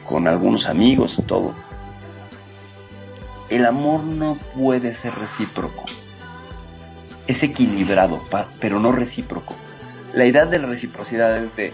con 0.04 0.28
algunos 0.28 0.68
amigos 0.68 1.16
y 1.18 1.24
todo, 1.24 1.54
el 3.50 3.66
amor 3.66 4.04
no 4.04 4.36
puede 4.56 4.96
ser 4.98 5.14
recíproco. 5.16 5.86
Es 7.28 7.42
equilibrado, 7.44 8.22
pero 8.60 8.80
no 8.80 8.92
recíproco. 8.92 9.56
La 10.14 10.26
idea 10.26 10.46
de 10.46 10.60
la 10.60 10.68
reciprocidad 10.68 11.44
es 11.44 11.56
de, 11.56 11.74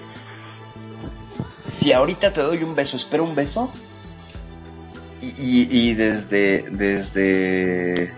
si 1.67 1.91
ahorita 1.91 2.33
te 2.33 2.41
doy 2.41 2.63
un 2.63 2.75
beso, 2.75 2.95
espero 2.95 3.23
un 3.23 3.35
beso, 3.35 3.69
y, 5.21 5.67
y, 5.69 5.93
desde, 5.93 6.63
desde, 6.71 8.11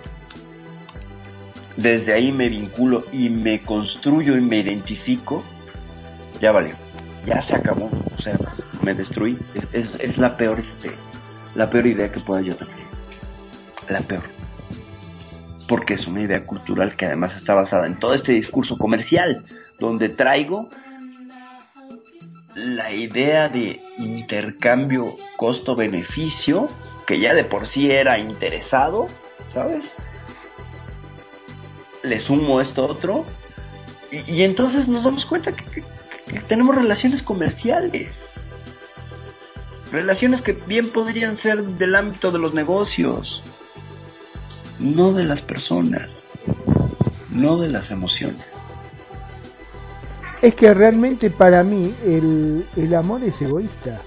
desde 1.77 2.13
ahí 2.13 2.31
me 2.31 2.49
vinculo 2.49 3.03
y 3.11 3.29
me 3.29 3.61
construyo 3.61 4.37
y 4.37 4.41
me 4.41 4.59
identifico, 4.59 5.43
ya 6.39 6.51
valió, 6.51 6.75
ya 7.25 7.41
se 7.41 7.55
acabó, 7.55 7.89
o 8.15 8.21
sea, 8.21 8.37
me 8.81 8.93
destruí, 8.93 9.37
es, 9.71 9.95
es 9.99 10.17
la 10.17 10.37
peor, 10.37 10.59
este, 10.59 10.91
la 11.55 11.69
peor 11.69 11.87
idea 11.87 12.11
que 12.11 12.19
pueda 12.19 12.41
yo 12.41 12.55
tener, 12.55 12.75
la 13.89 14.01
peor, 14.01 14.23
porque 15.67 15.95
es 15.95 16.07
una 16.07 16.21
idea 16.21 16.45
cultural 16.45 16.95
que 16.95 17.05
además 17.05 17.35
está 17.35 17.53
basada 17.53 17.87
en 17.87 17.97
todo 17.97 18.13
este 18.13 18.33
discurso 18.33 18.77
comercial, 18.77 19.43
donde 19.79 20.09
traigo 20.09 20.69
la 22.55 22.91
idea 22.91 23.49
de 23.49 23.81
intercambio 23.97 25.17
costo-beneficio, 25.37 26.67
que 27.07 27.19
ya 27.19 27.33
de 27.33 27.43
por 27.43 27.67
sí 27.67 27.89
era 27.89 28.19
interesado, 28.19 29.07
¿sabes? 29.53 29.83
Le 32.03 32.19
sumo 32.19 32.61
esto 32.61 32.85
otro, 32.85 33.25
y, 34.27 34.43
entonces 34.43 34.87
nos 34.87 35.03
damos 35.03 35.25
cuenta 35.25 35.51
que, 35.53 35.83
tenemos 36.47 36.75
relaciones 36.75 37.23
comerciales. 37.23 38.29
Relaciones 39.91 40.41
que 40.41 40.53
bien 40.53 40.91
podrían 40.91 41.37
ser 41.37 41.63
del 41.63 41.95
ámbito 41.95 42.31
de 42.31 42.39
los 42.39 42.53
negocios, 42.53 43.41
no 44.79 45.13
de 45.13 45.23
las 45.23 45.41
personas, 45.41 46.23
no 47.29 47.57
de 47.57 47.69
las 47.69 47.91
emociones. 47.91 48.47
Es 50.41 50.55
que 50.55 50.73
realmente 50.73 51.29
para 51.29 51.63
mí 51.63 51.93
el, 52.03 52.65
el 52.75 52.95
amor 52.95 53.23
es 53.23 53.41
egoísta. 53.41 54.01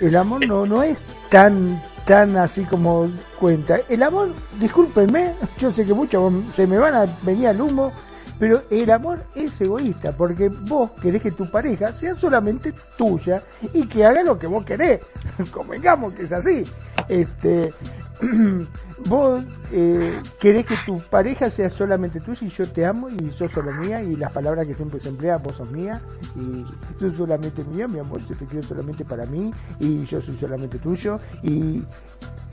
El 0.00 0.16
amor 0.16 0.46
no, 0.46 0.64
no 0.64 0.82
es 0.82 1.14
tan 1.28 1.82
tan 2.04 2.36
así 2.36 2.64
como 2.64 3.10
cuenta. 3.38 3.80
El 3.88 4.02
amor, 4.02 4.32
discúlpenme, 4.58 5.34
yo 5.58 5.70
sé 5.70 5.84
que 5.84 5.94
muchos 5.94 6.32
se 6.52 6.66
me 6.66 6.78
van 6.78 6.94
a 6.94 7.06
venir 7.22 7.48
al 7.48 7.60
humo, 7.60 7.92
pero 8.38 8.62
el 8.70 8.90
amor 8.90 9.24
es 9.34 9.60
egoísta, 9.60 10.12
porque 10.12 10.48
vos 10.48 10.90
querés 11.02 11.22
que 11.22 11.30
tu 11.30 11.50
pareja 11.50 11.92
sea 11.92 12.14
solamente 12.14 12.72
tuya 12.96 13.42
y 13.74 13.86
que 13.86 14.04
haga 14.04 14.22
lo 14.22 14.38
que 14.38 14.46
vos 14.46 14.64
querés. 14.64 15.00
Convengamos 15.52 16.14
que 16.14 16.22
es 16.22 16.32
así. 16.32 16.64
Este, 17.08 17.72
vos 19.08 19.42
eh, 19.72 20.20
querés 20.38 20.66
que 20.66 20.76
tu 20.84 21.00
pareja 21.00 21.48
sea 21.50 21.70
solamente 21.70 22.20
tuya 22.20 22.46
y 22.46 22.50
yo 22.50 22.68
te 22.68 22.84
amo 22.84 23.08
y 23.08 23.30
sos 23.30 23.50
solo 23.52 23.72
mía 23.72 24.02
y 24.02 24.16
las 24.16 24.32
palabras 24.32 24.66
que 24.66 24.74
siempre 24.74 25.00
se 25.00 25.08
emplean, 25.08 25.42
vos 25.42 25.56
sos 25.56 25.70
mía 25.70 26.00
y 26.36 26.64
tú 26.98 27.12
solamente 27.12 27.64
mía, 27.64 27.88
mi 27.88 27.98
amor, 27.98 28.20
yo 28.26 28.36
te 28.36 28.46
quiero 28.46 28.66
solamente 28.66 29.04
para 29.04 29.26
mí 29.26 29.50
y 29.78 30.04
yo 30.04 30.20
soy 30.20 30.36
solamente 30.38 30.78
tuyo 30.78 31.18
y 31.42 31.82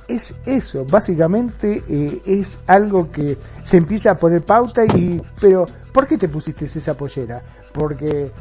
es 0.07 0.33
eso, 0.45 0.85
básicamente 0.85 1.83
eh, 1.89 2.21
es 2.25 2.59
algo 2.67 3.11
que 3.11 3.37
se 3.63 3.77
empieza 3.77 4.11
a 4.11 4.15
poner 4.15 4.43
pauta 4.43 4.85
y, 4.85 5.21
pero 5.39 5.65
¿por 5.91 6.07
qué 6.07 6.17
te 6.17 6.29
pusiste 6.29 6.65
esa 6.65 6.95
pollera? 6.95 7.41
Porque 7.73 8.31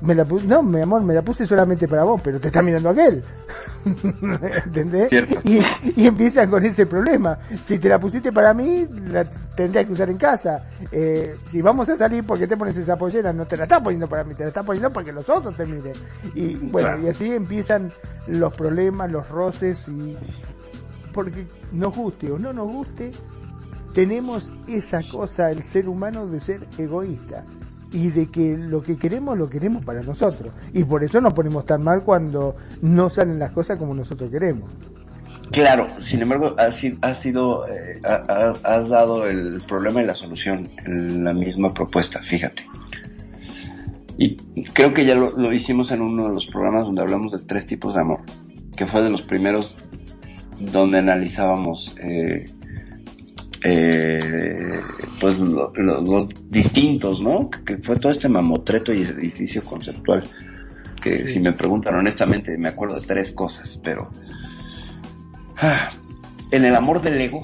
me 0.00 0.14
la 0.14 0.24
no, 0.24 0.62
mi 0.62 0.80
amor, 0.80 1.02
me 1.02 1.14
la 1.14 1.22
puse 1.22 1.46
solamente 1.46 1.88
para 1.88 2.04
vos, 2.04 2.20
pero 2.22 2.38
te 2.38 2.48
está 2.48 2.62
mirando 2.62 2.90
aquel. 2.90 3.22
¿Entendés? 4.64 5.08
Y, 5.44 5.58
y, 5.96 6.06
empiezan 6.06 6.50
con 6.50 6.64
ese 6.64 6.86
problema. 6.86 7.38
Si 7.64 7.78
te 7.78 7.88
la 7.88 7.98
pusiste 7.98 8.32
para 8.32 8.54
mí, 8.54 8.86
la 9.08 9.24
tendrías 9.24 9.86
que 9.86 9.92
usar 9.92 10.10
en 10.10 10.18
casa. 10.18 10.68
Eh, 10.92 11.36
si 11.48 11.60
vamos 11.62 11.88
a 11.88 11.96
salir, 11.96 12.24
¿por 12.24 12.38
qué 12.38 12.46
te 12.46 12.56
pones 12.56 12.76
esa 12.76 12.96
pollera? 12.96 13.32
No 13.32 13.46
te 13.46 13.56
la 13.56 13.64
estás 13.64 13.82
poniendo 13.82 14.08
para 14.08 14.24
mí, 14.24 14.34
te 14.34 14.42
la 14.42 14.48
estás 14.48 14.64
poniendo 14.64 14.92
para 14.92 15.04
que 15.04 15.12
los 15.12 15.28
otros 15.28 15.56
te 15.56 15.64
miren. 15.64 15.94
Y 16.34 16.54
bueno, 16.56 16.98
y 17.02 17.08
así 17.08 17.32
empiezan 17.32 17.92
los 18.28 18.54
problemas, 18.54 19.10
los 19.10 19.28
roces 19.28 19.88
y 19.88 20.16
porque 21.12 21.46
nos 21.72 21.96
guste 21.96 22.30
o 22.30 22.38
no 22.38 22.52
nos 22.52 22.68
guste, 22.68 23.10
tenemos 23.94 24.52
esa 24.68 25.00
cosa, 25.10 25.50
el 25.50 25.64
ser 25.64 25.88
humano, 25.88 26.26
de 26.28 26.38
ser 26.38 26.66
egoísta 26.78 27.44
y 27.92 28.08
de 28.08 28.26
que 28.26 28.56
lo 28.56 28.80
que 28.80 28.96
queremos 28.96 29.36
lo 29.36 29.48
queremos 29.48 29.84
para 29.84 30.02
nosotros. 30.02 30.52
Y 30.72 30.84
por 30.84 31.04
eso 31.04 31.20
nos 31.20 31.32
ponemos 31.32 31.66
tan 31.66 31.82
mal 31.82 32.02
cuando 32.02 32.56
no 32.82 33.10
salen 33.10 33.38
las 33.38 33.52
cosas 33.52 33.78
como 33.78 33.94
nosotros 33.94 34.30
queremos. 34.30 34.70
Claro, 35.50 35.86
sin 36.04 36.20
embargo, 36.20 36.54
has, 36.58 36.76
sido, 37.18 37.66
eh, 37.68 38.00
has 38.04 38.88
dado 38.88 39.26
el 39.26 39.62
problema 39.66 40.02
y 40.02 40.06
la 40.06 40.14
solución 40.14 40.68
en 40.84 41.24
la 41.24 41.32
misma 41.32 41.70
propuesta, 41.70 42.20
fíjate. 42.20 42.64
Y 44.18 44.36
creo 44.74 44.92
que 44.92 45.06
ya 45.06 45.14
lo, 45.14 45.52
hicimos 45.52 45.92
en 45.92 46.02
uno 46.02 46.24
de 46.28 46.34
los 46.34 46.46
programas 46.46 46.86
donde 46.86 47.02
hablamos 47.02 47.32
de 47.32 47.38
tres 47.38 47.66
tipos 47.66 47.94
de 47.94 48.00
amor, 48.00 48.20
que 48.76 48.86
fue 48.86 49.02
de 49.02 49.10
los 49.10 49.22
primeros 49.22 49.76
donde 50.58 50.98
analizábamos 50.98 51.96
eh, 52.02 52.44
eh, 53.64 54.80
pues 55.20 55.38
los 55.38 56.28
distintos, 56.50 57.20
¿no? 57.20 57.50
Que 57.50 57.78
fue 57.78 57.96
todo 57.96 58.12
este 58.12 58.28
mamotreto 58.28 58.92
y 58.92 59.02
edificio 59.02 59.62
conceptual. 59.62 60.22
Que 61.02 61.26
si 61.26 61.40
me 61.40 61.52
preguntan 61.52 61.94
honestamente, 61.94 62.56
me 62.58 62.68
acuerdo 62.68 63.00
de 63.00 63.06
tres 63.06 63.30
cosas, 63.32 63.78
pero 63.82 64.10
ah, 65.56 65.90
en 66.50 66.64
el 66.64 66.74
amor 66.74 67.02
del 67.02 67.20
ego, 67.20 67.42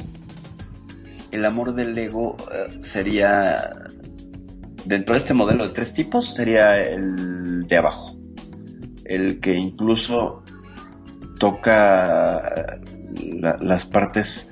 el 1.31 1.45
amor 1.45 1.75
del 1.75 1.97
ego 1.97 2.37
eh, 2.53 2.81
sería, 2.83 3.75
dentro 4.85 5.15
de 5.15 5.19
este 5.19 5.35
modelo 5.35 5.67
de 5.67 5.75
tres 5.75 5.93
tipos, 5.95 6.35
sería 6.35 6.81
el 6.81 7.67
de 7.67 7.77
abajo, 7.77 8.17
el 9.05 9.41
que 9.41 9.55
incluso 9.55 10.43
toca 11.39 12.81
las 13.61 13.85
partes 13.87 14.49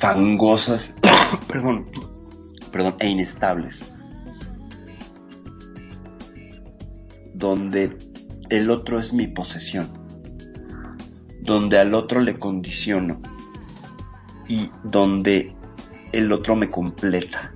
fangosas, 0.00 0.92
perdón, 1.46 1.86
perdón, 2.72 2.94
e 2.98 3.08
inestables. 3.08 3.92
Donde 7.34 7.96
el 8.48 8.70
otro 8.70 8.98
es 8.98 9.12
mi 9.12 9.28
posesión. 9.28 9.88
Donde 11.42 11.78
al 11.78 11.94
otro 11.94 12.20
le 12.20 12.34
condiciono. 12.38 13.20
Y 14.48 14.70
donde 14.84 15.54
el 16.12 16.32
otro 16.32 16.56
me 16.56 16.68
completa. 16.68 17.52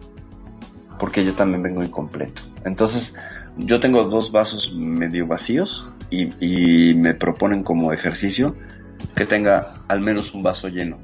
Porque 0.99 1.25
yo 1.25 1.35
también 1.35 1.62
vengo 1.62 1.83
incompleto. 1.83 2.43
Entonces, 2.65 3.15
yo 3.57 3.81
tengo 3.81 4.05
dos 4.05 4.31
vasos 4.31 4.73
medio 4.75 5.27
vacíos 5.27 5.91
y, 6.11 6.29
y 6.41 6.95
me 6.95 7.15
proponen 7.15 7.62
como 7.62 7.93
ejercicio 7.93 8.55
que 9.16 9.27
tenga 9.27 9.85
al 9.89 10.01
menos 10.01 10.33
un 10.35 10.43
vaso 10.43 10.69
lleno 10.69 10.99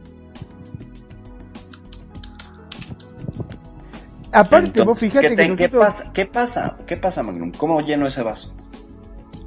Aparte, 4.32 4.82
vos 4.82 4.98
fíjate 4.98 5.34
que, 5.34 5.54
¿qué, 5.54 5.68
pasa? 5.68 6.12
¿Qué 6.12 6.26
pasa? 6.26 6.76
¿Qué 6.86 6.96
pasa, 6.96 7.22
Magnum? 7.22 7.50
¿Cómo 7.52 7.80
lleno 7.80 8.06
ese 8.06 8.22
vaso? 8.22 8.52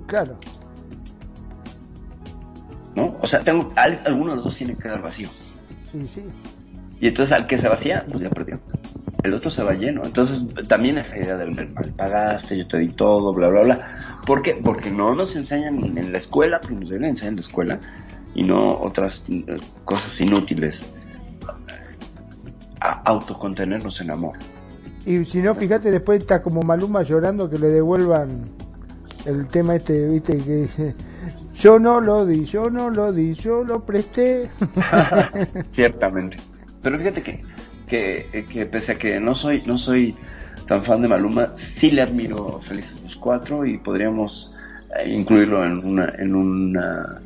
Claro. 0.07 0.37
¿No? 2.95 3.15
O 3.21 3.27
sea, 3.27 3.41
tengo, 3.41 3.71
alguno 3.75 4.31
de 4.31 4.35
los 4.37 4.45
dos 4.45 4.55
tiene 4.55 4.75
que 4.75 4.83
quedar 4.83 5.01
vacío. 5.01 5.29
Sí, 5.91 6.07
sí. 6.07 6.23
Y 6.99 7.07
entonces 7.07 7.33
al 7.33 7.47
que 7.47 7.57
se 7.57 7.67
vacía, 7.67 8.05
pues 8.09 8.23
ya 8.23 8.29
perdió. 8.29 8.59
El 9.23 9.33
otro 9.33 9.49
se 9.49 9.63
va 9.63 9.73
lleno. 9.73 10.01
Entonces 10.03 10.43
también 10.67 10.97
esa 10.97 11.17
idea 11.17 11.35
del 11.37 11.51
mal 11.51 11.93
pagaste, 11.95 12.57
yo 12.57 12.67
te 12.67 12.77
di 12.77 12.89
todo, 12.89 13.33
bla, 13.33 13.47
bla, 13.47 13.61
bla. 13.61 14.19
¿Por 14.25 14.41
qué? 14.41 14.59
Porque 14.63 14.89
no 14.89 15.13
nos 15.13 15.35
enseñan 15.35 15.97
en 15.97 16.11
la 16.11 16.17
escuela, 16.17 16.59
porque 16.59 16.75
nos 16.75 16.89
deben 16.89 17.09
enseñar 17.09 17.31
en 17.31 17.35
la 17.35 17.41
escuela, 17.41 17.79
y 18.35 18.43
no 18.43 18.71
otras 18.81 19.23
eh, 19.29 19.45
cosas 19.85 20.19
inútiles 20.19 20.83
a 22.79 23.01
autocontenernos 23.05 23.99
en 24.01 24.11
amor. 24.11 24.37
Y 25.05 25.25
si 25.25 25.41
no, 25.41 25.53
fíjate, 25.53 25.91
después 25.91 26.19
está 26.19 26.41
como 26.41 26.61
Maluma 26.61 27.03
llorando 27.03 27.49
que 27.49 27.59
le 27.59 27.67
devuelvan 27.67 28.45
el 29.25 29.47
tema 29.47 29.75
este, 29.75 30.07
viste, 30.07 30.37
que 30.37 30.55
dice, 30.55 30.95
yo 31.55 31.79
no 31.79 31.99
lo 31.99 32.25
di, 32.25 32.45
yo 32.45 32.69
no 32.69 32.89
lo 32.89 33.11
di, 33.11 33.33
yo 33.33 33.63
lo 33.63 33.81
presté. 33.81 34.49
Ciertamente. 35.73 36.37
Pero 36.81 36.97
fíjate 36.97 37.21
que, 37.21 37.41
que, 37.87 38.45
que 38.51 38.65
pese 38.65 38.93
a 38.93 38.97
que 38.97 39.19
no 39.19 39.35
soy, 39.35 39.61
no 39.65 39.77
soy 39.77 40.15
tan 40.67 40.83
fan 40.83 41.01
de 41.01 41.07
Maluma, 41.09 41.47
sí 41.57 41.91
le 41.91 42.01
admiro 42.01 42.59
Felices 42.61 43.01
los 43.03 43.15
Cuatro 43.17 43.65
y 43.65 43.77
podríamos 43.77 44.51
eh, 44.99 45.09
incluirlo 45.09 45.65
en 45.65 45.85
una, 45.85 46.13
en 46.17 46.35
una 46.35 47.21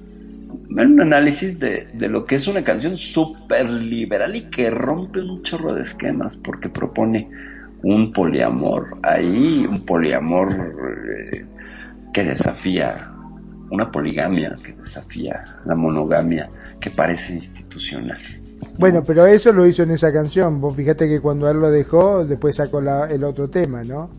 en 0.69 0.91
un 0.93 1.01
análisis 1.01 1.57
de, 1.59 1.87
de 1.93 2.07
lo 2.07 2.25
que 2.25 2.35
es 2.35 2.47
una 2.47 2.63
canción 2.63 2.97
súper 2.97 3.69
liberal 3.69 4.35
y 4.35 4.43
que 4.49 4.69
rompe 4.69 5.21
un 5.21 5.41
chorro 5.43 5.73
de 5.73 5.83
esquemas 5.83 6.35
porque 6.37 6.69
propone 6.69 7.27
un 7.83 8.11
poliamor 8.11 8.97
ahí, 9.03 9.65
un 9.69 9.85
poliamor 9.85 10.51
eh, 10.51 11.45
que 12.13 12.23
desafía 12.23 13.11
una 13.69 13.91
poligamia 13.91 14.55
que 14.63 14.73
desafía 14.73 15.43
la 15.65 15.75
monogamia 15.75 16.49
que 16.79 16.91
parece 16.91 17.33
institucional. 17.33 18.19
Bueno, 18.79 19.03
pero 19.05 19.25
eso 19.25 19.51
lo 19.51 19.65
hizo 19.65 19.83
en 19.83 19.91
esa 19.91 20.11
canción. 20.11 20.61
Vos 20.61 20.75
fíjate 20.75 21.07
que 21.07 21.19
cuando 21.19 21.49
él 21.49 21.59
lo 21.59 21.69
dejó, 21.69 22.25
después 22.25 22.55
sacó 22.55 22.81
la, 22.81 23.07
el 23.07 23.23
otro 23.23 23.49
tema, 23.49 23.83
¿no? 23.83 24.09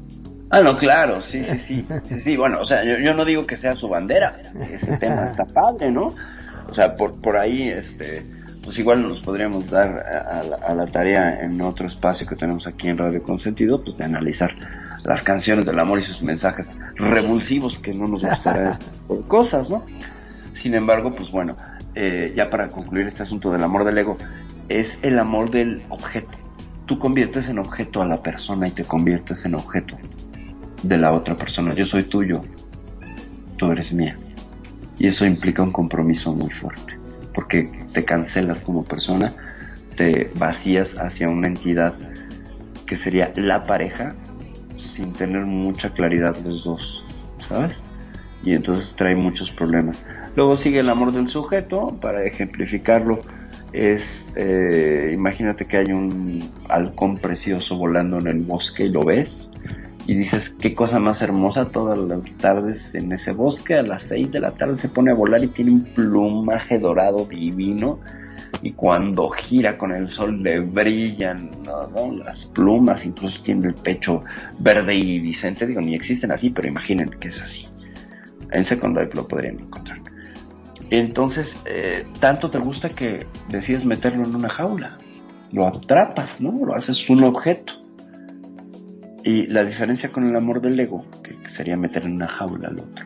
Ah, 0.50 0.62
no, 0.62 0.78
claro, 0.78 1.20
sí, 1.22 1.44
sí, 1.44 1.58
sí. 1.66 1.86
sí, 2.04 2.20
sí. 2.20 2.36
Bueno, 2.36 2.60
o 2.60 2.64
sea, 2.64 2.82
yo, 2.84 2.98
yo, 2.98 3.14
no 3.14 3.24
digo 3.24 3.46
que 3.46 3.56
sea 3.56 3.74
su 3.74 3.88
bandera. 3.88 4.40
Ese 4.70 4.96
tema 4.96 5.26
está 5.30 5.44
padre, 5.44 5.90
¿no? 5.90 6.14
O 6.68 6.74
sea, 6.74 6.96
por, 6.96 7.20
por 7.20 7.36
ahí, 7.36 7.68
este, 7.68 8.24
pues 8.68 8.80
igual 8.80 9.02
nos 9.02 9.18
podríamos 9.20 9.70
dar 9.70 9.88
a, 9.98 10.40
a, 10.40 10.42
la, 10.42 10.56
a, 10.56 10.74
la, 10.74 10.86
tarea 10.86 11.40
en 11.42 11.58
otro 11.62 11.88
espacio 11.88 12.26
que 12.26 12.36
tenemos 12.36 12.66
aquí 12.66 12.88
en 12.88 12.98
Radio 12.98 13.22
Consentido, 13.22 13.82
pues 13.82 13.96
de 13.96 14.04
analizar 14.04 14.54
las 15.04 15.22
canciones 15.22 15.64
del 15.64 15.80
amor 15.80 16.00
y 16.00 16.02
sus 16.02 16.20
mensajes 16.20 16.68
revulsivos 16.96 17.78
que 17.78 17.94
no 17.94 18.06
nos 18.06 18.22
gustaría 18.26 18.78
por 19.08 19.26
cosas, 19.26 19.70
¿no? 19.70 19.86
Sin 20.60 20.74
embargo, 20.74 21.14
pues 21.16 21.30
bueno, 21.30 21.56
eh, 21.94 22.34
ya 22.36 22.50
para 22.50 22.68
concluir 22.68 23.06
este 23.06 23.22
asunto 23.22 23.50
del 23.50 23.64
amor 23.64 23.84
del 23.86 23.96
ego, 23.96 24.18
es 24.68 24.98
el 25.00 25.18
amor 25.18 25.50
del 25.50 25.80
objeto. 25.88 26.36
Tú 26.84 26.98
conviertes 26.98 27.48
en 27.48 27.58
objeto 27.58 28.02
a 28.02 28.06
la 28.06 28.20
persona 28.20 28.68
y 28.68 28.72
te 28.72 28.84
conviertes 28.84 29.46
en 29.46 29.54
objeto 29.54 29.96
de 30.82 30.98
la 30.98 31.14
otra 31.14 31.34
persona. 31.34 31.72
Yo 31.72 31.86
soy 31.86 32.02
tuyo, 32.02 32.42
tú 33.56 33.72
eres 33.72 33.90
mía. 33.94 34.18
Y 34.98 35.06
eso 35.06 35.24
implica 35.24 35.62
un 35.62 35.72
compromiso 35.72 36.34
muy 36.34 36.50
fuerte, 36.50 36.92
porque 37.38 37.70
te 37.92 38.04
cancelas 38.04 38.60
como 38.62 38.82
persona, 38.82 39.32
te 39.96 40.28
vacías 40.34 40.98
hacia 40.98 41.28
una 41.28 41.46
entidad 41.46 41.94
que 42.84 42.96
sería 42.96 43.30
la 43.36 43.62
pareja 43.62 44.16
sin 44.96 45.12
tener 45.12 45.46
mucha 45.46 45.90
claridad 45.90 46.36
los 46.44 46.64
dos, 46.64 47.04
¿sabes? 47.48 47.76
Y 48.42 48.54
entonces 48.54 48.92
trae 48.96 49.14
muchos 49.14 49.52
problemas. 49.52 50.04
Luego 50.34 50.56
sigue 50.56 50.80
el 50.80 50.88
amor 50.88 51.12
del 51.12 51.28
sujeto, 51.28 51.96
para 52.00 52.24
ejemplificarlo, 52.24 53.20
es, 53.72 54.26
eh, 54.34 55.12
imagínate 55.14 55.64
que 55.64 55.76
hay 55.76 55.92
un 55.92 56.42
halcón 56.68 57.18
precioso 57.18 57.76
volando 57.76 58.18
en 58.18 58.26
el 58.26 58.40
bosque 58.40 58.86
y 58.86 58.88
lo 58.88 59.04
ves, 59.04 59.47
y 60.08 60.14
dices, 60.14 60.50
qué 60.58 60.74
cosa 60.74 60.98
más 60.98 61.20
hermosa, 61.20 61.66
todas 61.66 61.98
las 61.98 62.22
tardes 62.38 62.94
en 62.94 63.12
ese 63.12 63.32
bosque, 63.32 63.74
a 63.74 63.82
las 63.82 64.04
6 64.04 64.32
de 64.32 64.40
la 64.40 64.52
tarde 64.52 64.78
se 64.78 64.88
pone 64.88 65.10
a 65.10 65.14
volar 65.14 65.44
y 65.44 65.48
tiene 65.48 65.70
un 65.70 65.84
plumaje 65.84 66.78
dorado 66.78 67.26
divino, 67.26 68.00
y 68.62 68.72
cuando 68.72 69.28
gira 69.28 69.76
con 69.76 69.92
el 69.92 70.08
sol 70.08 70.42
le 70.42 70.60
brillan 70.60 71.50
¿no? 71.62 71.88
¿no? 71.88 72.24
las 72.24 72.46
plumas, 72.46 73.04
incluso 73.04 73.42
tiene 73.42 73.68
el 73.68 73.74
pecho 73.74 74.20
verde 74.60 74.94
y 74.94 75.20
vicente, 75.20 75.66
digo, 75.66 75.82
ni 75.82 75.94
existen 75.94 76.32
así, 76.32 76.48
pero 76.48 76.66
imaginen 76.66 77.10
que 77.10 77.28
es 77.28 77.42
así. 77.42 77.66
En 78.50 78.64
Second 78.64 78.96
Life 78.96 79.12
lo 79.14 79.28
podrían 79.28 79.60
encontrar. 79.60 80.00
Entonces, 80.88 81.54
eh, 81.66 82.06
tanto 82.18 82.50
te 82.50 82.56
gusta 82.56 82.88
que 82.88 83.26
decides 83.50 83.84
meterlo 83.84 84.24
en 84.24 84.34
una 84.34 84.48
jaula, 84.48 84.96
lo 85.52 85.66
atrapas, 85.66 86.40
¿no? 86.40 86.64
Lo 86.64 86.74
haces 86.74 87.10
un 87.10 87.24
objeto. 87.24 87.74
Y 89.24 89.46
la 89.46 89.64
diferencia 89.64 90.08
con 90.08 90.24
el 90.24 90.36
amor 90.36 90.60
del 90.60 90.78
ego, 90.78 91.04
que 91.22 91.36
sería 91.50 91.76
meter 91.76 92.06
en 92.06 92.14
una 92.14 92.28
jaula 92.28 92.68
al 92.68 92.78
otro, 92.78 93.04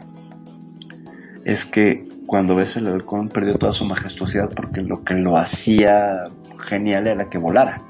es 1.45 1.65
que 1.65 2.07
cuando 2.27 2.55
ves 2.55 2.77
el 2.77 2.87
halcón 2.87 3.29
perdió 3.29 3.55
toda 3.55 3.73
su 3.73 3.85
majestuosidad 3.85 4.51
porque 4.55 4.81
lo 4.81 5.03
que 5.05 5.15
lo 5.15 5.37
hacía 5.37 6.29
genial 6.69 7.07
era 7.07 7.29
que 7.29 7.39
volara. 7.39 7.81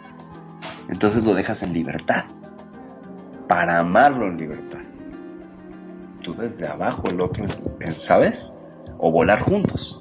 Entonces 0.89 1.25
lo 1.25 1.35
dejas 1.35 1.63
en 1.63 1.73
libertad, 1.73 2.25
para 3.49 3.79
amarlo 3.79 4.27
en 4.29 4.37
libertad. 4.37 4.81
Tú 6.23 6.35
desde 6.35 6.67
abajo, 6.67 7.03
el 7.09 7.21
otro, 7.21 7.45
¿sabes? 7.99 8.51
O 8.99 9.11
volar 9.11 9.41
juntos, 9.41 10.01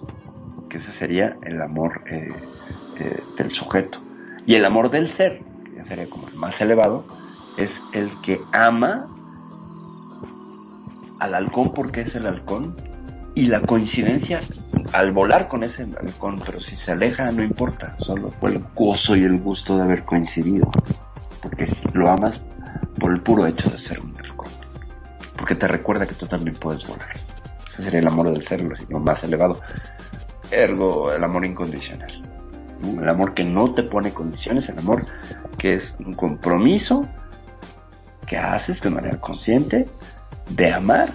que 0.70 0.78
ese 0.78 0.92
sería 0.92 1.36
el 1.44 1.62
amor 1.62 2.02
eh, 2.10 2.30
eh, 3.00 3.24
del 3.38 3.54
sujeto. 3.54 4.00
Y 4.46 4.56
el 4.56 4.66
amor 4.66 4.90
del 4.90 5.10
ser, 5.10 5.42
que 5.76 5.84
sería 5.84 6.08
como 6.10 6.28
el 6.28 6.36
más 6.36 6.60
elevado, 6.62 7.06
es 7.58 7.72
el 7.94 8.20
que 8.22 8.42
ama 8.52 9.08
al 11.20 11.36
halcón 11.36 11.74
porque 11.74 12.02
es 12.02 12.16
el 12.16 12.26
halcón 12.26 12.76
y 13.36 13.46
la 13.46 13.62
coincidencia 13.62 14.42
al 14.94 15.12
volar 15.12 15.48
con 15.48 15.64
ese 15.64 15.84
halcón, 15.84 16.42
pero 16.46 16.60
si 16.60 16.76
se 16.76 16.92
aleja 16.92 17.32
no 17.32 17.44
importa, 17.44 17.96
solo 18.00 18.34
el 18.42 18.64
gozo 18.76 19.16
y 19.16 19.24
el 19.24 19.40
gusto 19.40 19.78
de 19.78 19.84
haber 19.84 20.04
coincidido, 20.04 20.70
porque 21.42 21.72
lo 21.94 22.10
amas 22.10 22.40
por 23.00 23.12
el 23.12 23.22
puro 23.22 23.46
hecho 23.46 23.70
de 23.70 23.78
ser 23.78 24.00
un 24.00 24.14
halcón, 24.18 24.52
porque 25.38 25.56
te 25.56 25.68
recuerda 25.68 26.06
que 26.06 26.16
tú 26.16 26.26
también 26.26 26.56
puedes 26.56 26.86
volar. 26.88 27.10
Ese 27.72 27.84
sería 27.84 28.00
el 28.00 28.08
amor 28.08 28.32
del 28.32 28.46
ser, 28.46 28.62
lo 28.90 29.00
más 29.00 29.24
elevado. 29.24 29.62
Ergo, 30.52 31.14
el 31.14 31.24
amor 31.24 31.46
incondicional. 31.46 32.22
El 32.84 33.08
amor 33.08 33.34
que 33.34 33.44
no 33.44 33.74
te 33.74 33.84
pone 33.84 34.12
condiciones, 34.12 34.68
el 34.68 34.80
amor 34.80 35.06
que 35.58 35.76
es 35.76 35.96
un 36.06 36.14
compromiso 36.16 37.08
que 38.32 38.38
haces 38.38 38.80
de 38.80 38.90
manera 38.90 39.18
consciente 39.20 39.90
de 40.52 40.74
amar 40.74 41.12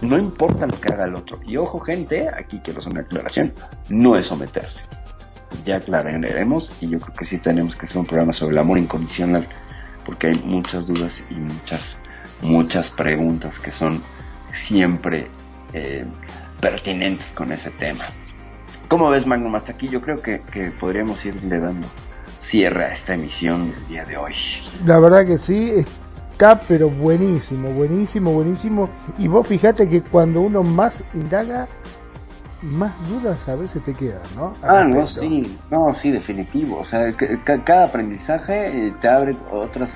no 0.00 0.16
importa 0.16 0.64
lo 0.64 0.80
que 0.80 0.92
haga 0.92 1.06
el 1.06 1.16
otro. 1.16 1.40
Y 1.44 1.56
ojo, 1.56 1.80
gente, 1.80 2.28
aquí 2.28 2.60
quiero 2.62 2.78
hacer 2.78 2.92
una 2.92 3.00
aclaración, 3.00 3.52
no 3.88 4.16
es 4.16 4.26
someterse. 4.26 4.80
Ya 5.64 5.76
aclararemos 5.76 6.70
y 6.80 6.86
yo 6.86 7.00
creo 7.00 7.16
que 7.16 7.24
sí 7.24 7.38
tenemos 7.38 7.74
que 7.74 7.86
hacer 7.86 7.98
un 7.98 8.06
programa 8.06 8.32
sobre 8.32 8.52
el 8.52 8.58
amor 8.58 8.78
incondicional, 8.78 9.48
porque 10.06 10.28
hay 10.28 10.38
muchas 10.44 10.86
dudas 10.86 11.12
y 11.30 11.34
muchas, 11.34 11.96
muchas 12.42 12.90
preguntas 12.90 13.58
que 13.58 13.72
son 13.72 14.00
siempre 14.68 15.26
eh, 15.72 16.04
pertinentes 16.60 17.26
con 17.34 17.50
ese 17.50 17.70
tema. 17.70 18.04
¿Cómo 18.86 19.10
ves, 19.10 19.26
Magnum? 19.26 19.56
Hasta 19.56 19.72
aquí 19.72 19.88
yo 19.88 20.00
creo 20.00 20.22
que, 20.22 20.42
que 20.52 20.70
podríamos 20.70 21.24
irle 21.24 21.58
dando 21.58 21.88
cierre 22.48 22.84
a 22.84 22.92
esta 22.92 23.14
emisión 23.14 23.72
del 23.72 23.88
día 23.88 24.04
de 24.04 24.16
hoy. 24.16 24.34
La 24.84 25.00
verdad 25.00 25.26
que 25.26 25.38
sí, 25.38 25.84
está 26.42 26.60
pero 26.66 26.88
buenísimo, 26.88 27.70
buenísimo, 27.70 28.32
buenísimo. 28.32 28.88
Y 29.16 29.28
vos 29.28 29.46
fijate 29.46 29.88
que 29.88 30.02
cuando 30.02 30.40
uno 30.40 30.64
más 30.64 31.04
indaga, 31.14 31.68
más 32.62 32.92
dudas 33.08 33.48
a 33.48 33.54
veces 33.54 33.82
te 33.84 33.94
quedan, 33.94 34.22
¿no? 34.34 34.52
Al 34.62 34.76
ah, 34.76 34.84
no, 34.84 35.06
sí, 35.06 35.56
no, 35.70 35.94
sí, 35.94 36.10
definitivo. 36.10 36.80
O 36.80 36.84
sea, 36.84 37.06
cada 37.64 37.84
aprendizaje 37.84 38.88
eh, 38.88 38.94
te 39.00 39.08
abre 39.08 39.36
otras 39.52 39.90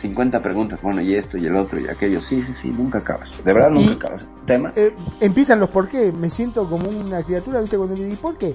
50 0.00 0.40
preguntas. 0.42 0.80
Bueno, 0.80 1.02
y 1.02 1.14
esto 1.14 1.36
y 1.36 1.44
el 1.44 1.56
otro 1.56 1.78
y 1.78 1.86
aquello. 1.86 2.22
Sí, 2.22 2.42
sí, 2.42 2.54
sí, 2.62 2.68
nunca 2.68 3.00
acabas. 3.00 3.30
De 3.44 3.52
verdad, 3.52 3.68
nunca 3.68 3.90
y, 3.90 3.94
acabas. 3.94 4.24
Tema. 4.46 4.72
Eh, 4.74 4.94
empiezan 5.20 5.60
los 5.60 5.68
por 5.68 5.90
qué. 5.90 6.10
Me 6.10 6.30
siento 6.30 6.64
como 6.70 6.88
una 6.88 7.22
criatura, 7.22 7.60
¿viste? 7.60 7.76
Cuando 7.76 7.96
me 7.96 8.04
digo, 8.06 8.16
¿por 8.16 8.38
qué? 8.38 8.54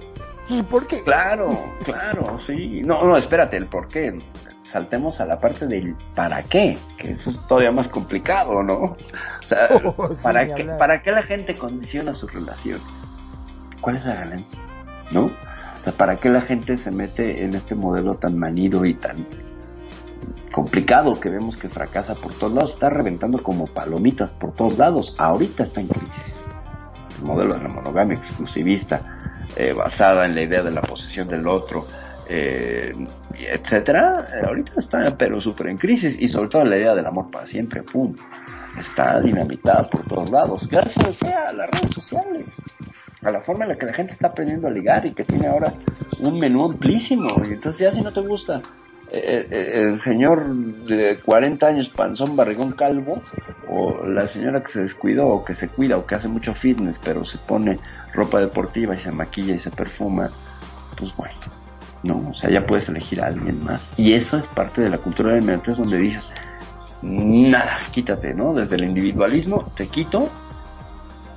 ¿Y 0.50 0.62
por 0.62 0.88
qué? 0.88 1.04
Claro, 1.04 1.50
claro, 1.84 2.40
sí. 2.40 2.82
No, 2.84 3.04
no, 3.04 3.18
espérate, 3.18 3.58
el 3.58 3.66
por 3.66 3.88
qué 3.88 4.18
saltemos 4.72 5.20
a 5.20 5.26
la 5.26 5.40
parte 5.40 5.66
del 5.68 5.96
para 6.16 6.44
qué, 6.44 6.78
que 6.98 7.12
eso 7.12 7.30
es 7.30 7.48
todavía 7.48 7.72
más 7.72 7.88
complicado, 7.88 8.64
¿no? 8.64 8.78
O 8.78 8.98
sea, 9.44 9.70
oh, 9.98 10.14
sí, 10.14 10.24
¿para, 10.24 10.54
qué, 10.54 10.64
¿para 10.66 11.02
qué 11.02 11.12
la 11.12 11.24
gente 11.24 11.56
condiciona 11.56 12.14
sus 12.14 12.32
relaciones? 12.34 12.84
¿Cuál 13.82 13.96
es 13.96 14.06
la 14.06 14.16
ganancia? 14.16 14.60
¿No? 15.12 15.26
O 15.26 15.84
sea, 15.84 15.94
¿para 15.94 16.18
qué 16.18 16.30
la 16.30 16.42
gente 16.42 16.78
se 16.78 16.92
mete 16.92 17.44
en 17.44 17.54
este 17.54 17.76
modelo 17.76 18.14
tan 18.16 18.38
manido 18.38 18.86
y 18.86 18.94
tan 18.94 19.26
complicado 20.52 21.20
que 21.20 21.30
vemos 21.30 21.56
que 21.56 21.70
fracasa 21.70 22.16
por 22.16 22.34
todos 22.34 22.54
lados? 22.54 22.74
Está 22.74 22.90
reventando 22.90 23.42
como 23.42 23.68
palomitas 23.68 24.30
por 24.32 24.54
todos 24.54 24.78
lados. 24.78 25.16
Ahorita 25.18 25.64
está 25.64 25.82
en 25.82 25.88
crisis. 25.88 26.47
El 27.18 27.24
modelo 27.24 27.54
de 27.54 27.64
la 27.64 27.70
monogamia 27.70 28.18
exclusivista, 28.18 29.02
eh, 29.56 29.74
basada 29.74 30.26
en 30.26 30.36
la 30.36 30.44
idea 30.44 30.62
de 30.62 30.72
la 30.72 30.82
posesión 30.82 31.28
del 31.28 31.48
otro, 31.48 31.88
eh, 32.30 32.94
etcétera, 33.34 34.28
eh, 34.34 34.46
ahorita 34.46 34.74
está 34.78 35.16
pero 35.18 35.40
súper 35.40 35.68
en 35.68 35.78
crisis 35.78 36.18
y 36.20 36.28
sobre 36.28 36.50
todo 36.50 36.66
la 36.66 36.78
idea 36.78 36.94
del 36.94 37.06
amor 37.06 37.32
para 37.32 37.48
siempre, 37.48 37.82
pum, 37.84 38.14
está 38.78 39.22
dinamitada 39.22 39.84
por 39.90 40.04
todos 40.04 40.30
lados, 40.30 40.68
gracias 40.68 41.24
a 41.24 41.54
las 41.54 41.72
redes 41.72 41.96
sociales, 41.96 42.46
a 43.24 43.32
la 43.32 43.40
forma 43.40 43.64
en 43.64 43.70
la 43.70 43.78
que 43.78 43.86
la 43.86 43.94
gente 43.94 44.14
está 44.14 44.28
aprendiendo 44.28 44.68
a 44.68 44.72
ligar 44.72 45.06
y 45.06 45.14
que 45.14 45.24
tiene 45.24 45.48
ahora 45.48 45.74
un 46.20 46.38
menú 46.38 46.66
amplísimo 46.66 47.30
y 47.48 47.54
entonces 47.54 47.80
ya 47.80 47.92
si 47.92 48.02
no 48.02 48.12
te 48.12 48.22
gusta 48.22 48.62
eh, 49.12 49.48
eh, 49.50 49.84
el 49.88 50.02
señor 50.02 50.54
de 50.54 51.20
40 51.20 51.66
años, 51.66 51.90
panzón, 51.90 52.36
barrigón, 52.36 52.74
calvo, 52.74 53.22
o 53.68 54.06
la 54.06 54.28
señora 54.28 54.62
que 54.62 54.72
se 54.72 54.82
descuidó, 54.82 55.28
o 55.28 55.46
que 55.46 55.56
se 55.56 55.70
cuida, 55.70 55.98
o 55.98 56.06
que 56.06 56.16
hace 56.16 56.28
mucho 56.28 56.54
fitness, 56.54 57.00
pero 57.04 57.26
se 57.26 57.38
pone 57.38 57.80
ropa 58.14 58.40
deportiva 58.40 58.96
y 58.96 58.98
se 58.98 59.12
maquilla 59.12 59.56
y 59.56 59.60
se 59.60 59.72
perfuma, 59.72 60.30
pues 60.98 61.16
bueno, 61.16 61.36
no, 62.04 62.30
o 62.30 62.34
sea, 62.34 62.50
ya 62.50 62.66
puedes 62.66 62.90
elegir 62.90 63.22
a 63.22 63.28
alguien 63.28 63.64
más. 63.64 63.90
Y 63.98 64.14
eso 64.14 64.38
es 64.38 64.48
parte 64.48 64.82
de 64.82 64.90
la 64.90 64.98
cultura 64.98 65.34
de 65.34 65.42
mercado 65.42 65.78
donde 65.78 65.98
dices, 65.98 66.30
nada, 67.02 67.80
quítate, 67.92 68.34
¿no? 68.34 68.54
Desde 68.54 68.76
el 68.76 68.84
individualismo, 68.84 69.72
te 69.76 69.88
quito 69.88 70.30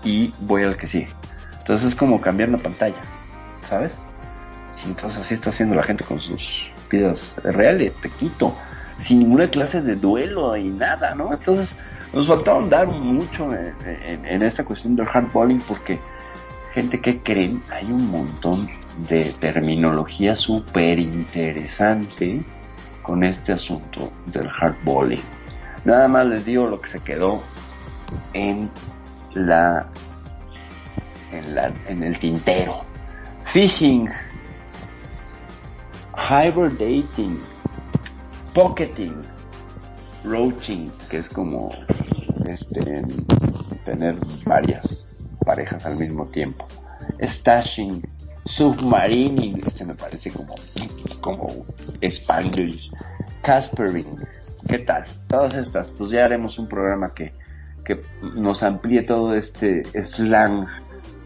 y 0.03 0.33
voy 0.41 0.65
al 0.65 0.77
que 0.77 0.87
sigue. 0.87 1.09
Entonces 1.59 1.91
es 1.91 1.95
como 1.95 2.21
cambiar 2.21 2.49
la 2.49 2.59
pantalla, 2.59 3.01
¿sabes? 3.69 3.93
entonces 4.87 5.21
así 5.21 5.35
está 5.35 5.51
haciendo 5.51 5.75
la 5.75 5.83
gente 5.83 6.05
con 6.05 6.21
sus 6.21 6.70
vidas 6.91 7.35
reales, 7.43 7.93
te 8.03 8.11
quito, 8.11 8.57
sin 9.03 9.21
ninguna 9.21 9.49
clase 9.49 9.81
de 9.81 9.97
duelo 9.97 10.57
y 10.57 10.69
nada, 10.69 11.15
¿no? 11.15 11.33
Entonces 11.33 11.75
nos 12.13 12.27
faltaron 12.27 12.69
dar 12.69 12.87
mucho 12.87 13.49
en, 13.53 14.43
esta 14.43 14.65
cuestión 14.65 14.97
del 14.97 15.07
hardballing 15.07 15.61
porque 15.61 15.99
gente 16.75 17.01
que 17.01 17.21
creen, 17.21 17.63
hay 17.71 17.87
un 17.87 18.11
montón 18.11 18.69
de 19.09 19.33
terminología 19.41 20.35
súper 20.35 20.99
interesante 20.99 22.43
con 23.03 23.25
este 23.25 23.53
asunto 23.53 24.13
del 24.27 24.49
hardballing. 24.49 25.23
Nada 25.85 26.09
más 26.09 26.27
les 26.27 26.45
digo 26.45 26.67
lo 26.67 26.81
que 26.81 26.91
se 26.91 26.99
quedó 26.99 27.43
en 28.35 28.71
la 29.35 29.87
en, 31.33 31.55
la, 31.55 31.73
en 31.87 32.03
el 32.03 32.19
tintero. 32.19 32.73
Phishing, 33.53 34.09
hibernating, 36.21 37.41
pocketing, 38.55 39.15
roaching, 40.25 40.91
que 41.09 41.19
es 41.19 41.29
como 41.29 41.71
este, 42.47 43.03
tener 43.85 44.17
varias 44.45 45.07
parejas 45.45 45.87
al 45.87 45.97
mismo 45.97 46.27
tiempo, 46.27 46.67
stashing, 47.23 48.03
submarining, 48.45 49.59
este 49.67 49.85
me 49.85 49.95
parece 49.95 50.31
como, 50.31 50.55
como 51.21 51.47
Caspering, 53.43 54.17
¿qué 54.69 54.79
tal? 54.81 55.05
Todas 55.27 55.55
estas, 55.55 55.89
pues 55.97 56.13
ya 56.13 56.25
haremos 56.25 56.59
un 56.59 56.69
programa 56.69 57.15
que, 57.15 57.33
que 57.85 58.03
nos 58.35 58.63
amplíe 58.63 59.03
todo 59.03 59.35
este 59.35 59.83
slang 60.03 60.67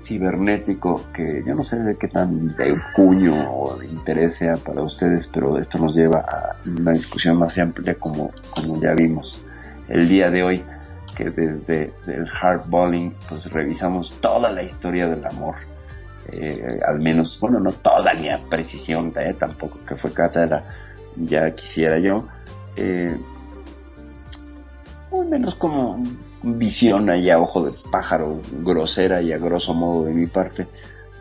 cibernético 0.04 1.00
que 1.12 1.42
yo 1.46 1.54
no 1.54 1.64
sé 1.64 1.76
de 1.76 1.96
qué 1.96 2.08
tan 2.08 2.46
de 2.46 2.74
cuño 2.94 3.34
o 3.50 3.76
de 3.76 3.86
interés 3.86 4.36
sea 4.36 4.54
para 4.56 4.82
ustedes, 4.82 5.28
pero 5.32 5.58
esto 5.58 5.78
nos 5.78 5.96
lleva 5.96 6.20
a 6.20 6.56
una 6.66 6.92
discusión 6.92 7.38
más 7.38 7.58
amplia 7.58 7.94
como, 7.94 8.30
como 8.50 8.80
ya 8.80 8.92
vimos 8.94 9.44
el 9.88 10.08
día 10.08 10.30
de 10.30 10.42
hoy, 10.42 10.64
que 11.16 11.30
desde 11.30 11.92
el 12.06 12.28
hardballing 12.28 13.14
pues 13.28 13.52
revisamos 13.52 14.10
toda 14.20 14.50
la 14.50 14.62
historia 14.62 15.06
del 15.06 15.24
amor. 15.24 15.56
Eh, 16.32 16.80
al 16.86 17.00
menos, 17.00 17.38
bueno, 17.38 17.60
no 17.60 17.70
toda 17.70 18.14
ni 18.14 18.30
a 18.30 18.38
precisión, 18.38 19.12
eh, 19.16 19.34
tampoco 19.38 19.78
que 19.86 19.94
fue 19.94 20.12
cátedra, 20.12 20.64
ya 21.16 21.54
quisiera 21.54 21.98
yo, 21.98 22.26
eh, 22.76 23.14
al 25.12 25.28
menos 25.28 25.54
como 25.56 26.02
visión 26.44 27.10
ahí 27.10 27.30
a 27.30 27.38
ojo 27.38 27.64
de 27.64 27.72
pájaro, 27.90 28.40
grosera 28.60 29.22
y 29.22 29.32
a 29.32 29.38
grosso 29.38 29.74
modo 29.74 30.04
de 30.04 30.12
mi 30.12 30.26
parte, 30.26 30.66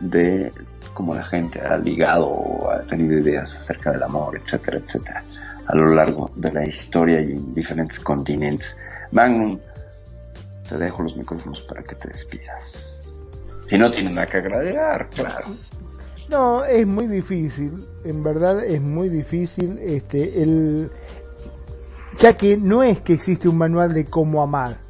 de 0.00 0.52
cómo 0.92 1.14
la 1.14 1.24
gente 1.24 1.60
ha 1.60 1.76
ligado 1.78 2.26
o 2.26 2.70
ha 2.70 2.82
tenido 2.82 3.18
ideas 3.18 3.54
acerca 3.54 3.90
del 3.90 4.02
amor, 4.02 4.40
etcétera, 4.42 4.78
etcétera, 4.78 5.24
a 5.66 5.74
lo 5.74 5.94
largo 5.94 6.30
de 6.36 6.52
la 6.52 6.66
historia 6.66 7.20
y 7.20 7.32
en 7.32 7.54
diferentes 7.54 7.98
continentes. 8.00 8.76
Magnum, 9.10 9.58
te 10.68 10.78
dejo 10.78 11.02
los 11.02 11.16
micrófonos 11.16 11.60
para 11.62 11.82
que 11.82 11.94
te 11.96 12.08
despidas. 12.08 13.16
Si 13.66 13.78
no 13.78 13.90
tienes 13.90 14.14
nada 14.14 14.26
que 14.26 14.38
agregar, 14.38 15.08
claro. 15.10 15.46
No, 16.28 16.64
es 16.64 16.86
muy 16.86 17.06
difícil, 17.06 17.84
en 18.04 18.22
verdad 18.22 18.64
es 18.64 18.80
muy 18.80 19.08
difícil, 19.08 19.78
este, 19.78 20.42
el, 20.42 20.90
ya 22.18 22.34
que 22.34 22.56
no 22.56 22.82
es 22.82 23.00
que 23.00 23.12
existe 23.12 23.48
un 23.48 23.58
manual 23.58 23.92
de 23.92 24.04
cómo 24.06 24.42
amar, 24.42 24.83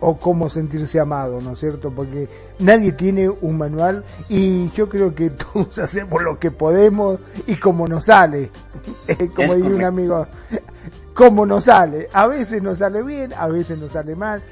o 0.00 0.18
cómo 0.18 0.48
sentirse 0.48 0.98
amado, 0.98 1.40
¿no 1.40 1.52
es 1.52 1.60
cierto? 1.60 1.90
Porque 1.90 2.28
nadie 2.58 2.92
tiene 2.92 3.28
un 3.28 3.58
manual 3.58 4.04
y 4.28 4.70
yo 4.70 4.88
creo 4.88 5.14
que 5.14 5.30
todos 5.52 5.78
hacemos 5.78 6.22
lo 6.22 6.38
que 6.38 6.50
podemos 6.50 7.20
y 7.46 7.56
como 7.56 7.86
nos 7.86 8.06
sale, 8.06 8.50
como 9.36 9.54
diría 9.54 9.70
un 9.76 9.84
amigo, 9.84 10.26
como 11.14 11.46
nos 11.46 11.64
sale. 11.64 12.08
A 12.12 12.26
veces 12.26 12.62
nos 12.62 12.78
sale 12.78 13.02
bien, 13.02 13.32
a 13.36 13.46
veces 13.48 13.78
nos 13.78 13.92
sale 13.92 14.16
mal, 14.16 14.42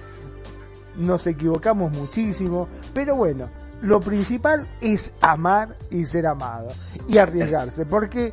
nos 0.97 1.27
equivocamos 1.27 1.93
muchísimo, 1.93 2.69
pero 2.93 3.17
bueno, 3.17 3.49
lo 3.83 4.01
principal 4.01 4.67
es 4.81 5.13
amar 5.21 5.77
y 5.91 6.05
ser 6.05 6.27
amado 6.27 6.69
y 7.07 7.19
arriesgarse, 7.19 7.87
porque 7.87 8.33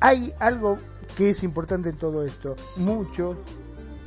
hay 0.00 0.32
algo 0.40 0.76
que 1.16 1.30
es 1.30 1.42
importante 1.42 1.90
en 1.90 1.96
todo 1.96 2.24
esto. 2.24 2.56
Muchos 2.76 3.36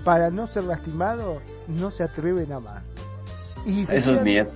para 0.03 0.29
no 0.29 0.47
ser 0.47 0.63
lastimado, 0.63 1.41
no 1.67 1.91
se 1.91 2.03
atreven 2.03 2.51
a 2.51 2.59
más. 2.59 2.83
Y 3.65 3.85
se 3.85 3.99
Eso 3.99 4.11
quedan, 4.11 4.27
es 4.27 4.53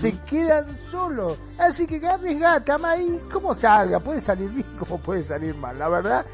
Se 0.00 0.12
quedan 0.20 0.66
solos. 0.90 1.36
Así 1.58 1.86
que 1.86 2.06
arriesgate, 2.06 2.72
ama 2.72 2.92
ahí, 2.92 3.20
como 3.32 3.54
salga. 3.54 3.98
Puede 3.98 4.20
salir 4.20 4.50
bien 4.50 4.66
como 4.78 4.98
puede 4.98 5.24
salir 5.24 5.54
mal. 5.56 5.78
La 5.78 5.88
verdad, 5.88 6.24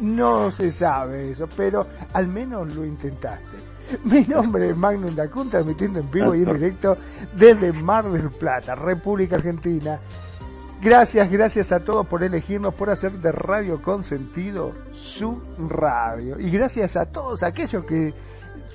no 0.00 0.50
se 0.50 0.72
sabe 0.72 1.32
eso, 1.32 1.48
pero 1.56 1.86
al 2.12 2.26
menos 2.28 2.74
lo 2.74 2.84
intentaste. 2.84 3.76
Mi 4.04 4.22
nombre 4.24 4.70
es 4.70 4.76
Magnum 4.76 5.14
Dacun, 5.14 5.48
transmitiendo 5.48 6.00
en 6.00 6.10
vivo 6.10 6.34
y 6.34 6.42
en 6.42 6.52
directo 6.54 6.96
desde 7.34 7.72
Mar 7.72 8.10
del 8.10 8.30
Plata, 8.30 8.74
República 8.74 9.36
Argentina. 9.36 9.98
Gracias, 10.82 11.30
gracias 11.30 11.72
a 11.72 11.80
todos 11.80 12.06
por 12.06 12.22
elegirnos, 12.22 12.74
por 12.74 12.90
hacer 12.90 13.12
de 13.12 13.32
Radio 13.32 13.80
Consentido 13.80 14.72
su 14.92 15.40
radio. 15.70 16.38
Y 16.38 16.50
gracias 16.50 16.96
a 16.96 17.06
todos 17.06 17.42
aquellos 17.42 17.84
que 17.86 18.12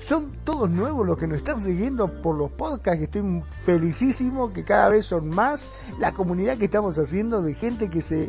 son 0.08 0.32
todos 0.44 0.68
nuevos 0.68 1.06
los 1.06 1.16
que 1.16 1.28
nos 1.28 1.38
están 1.38 1.62
siguiendo 1.62 2.08
por 2.20 2.36
los 2.36 2.50
podcasts, 2.50 2.98
que 2.98 3.04
estoy 3.04 3.42
felicísimo, 3.64 4.52
que 4.52 4.64
cada 4.64 4.88
vez 4.88 5.06
son 5.06 5.28
más 5.28 5.66
la 6.00 6.12
comunidad 6.12 6.58
que 6.58 6.64
estamos 6.64 6.98
haciendo 6.98 7.40
de 7.40 7.54
gente 7.54 7.88
que 7.88 8.00
se 8.00 8.28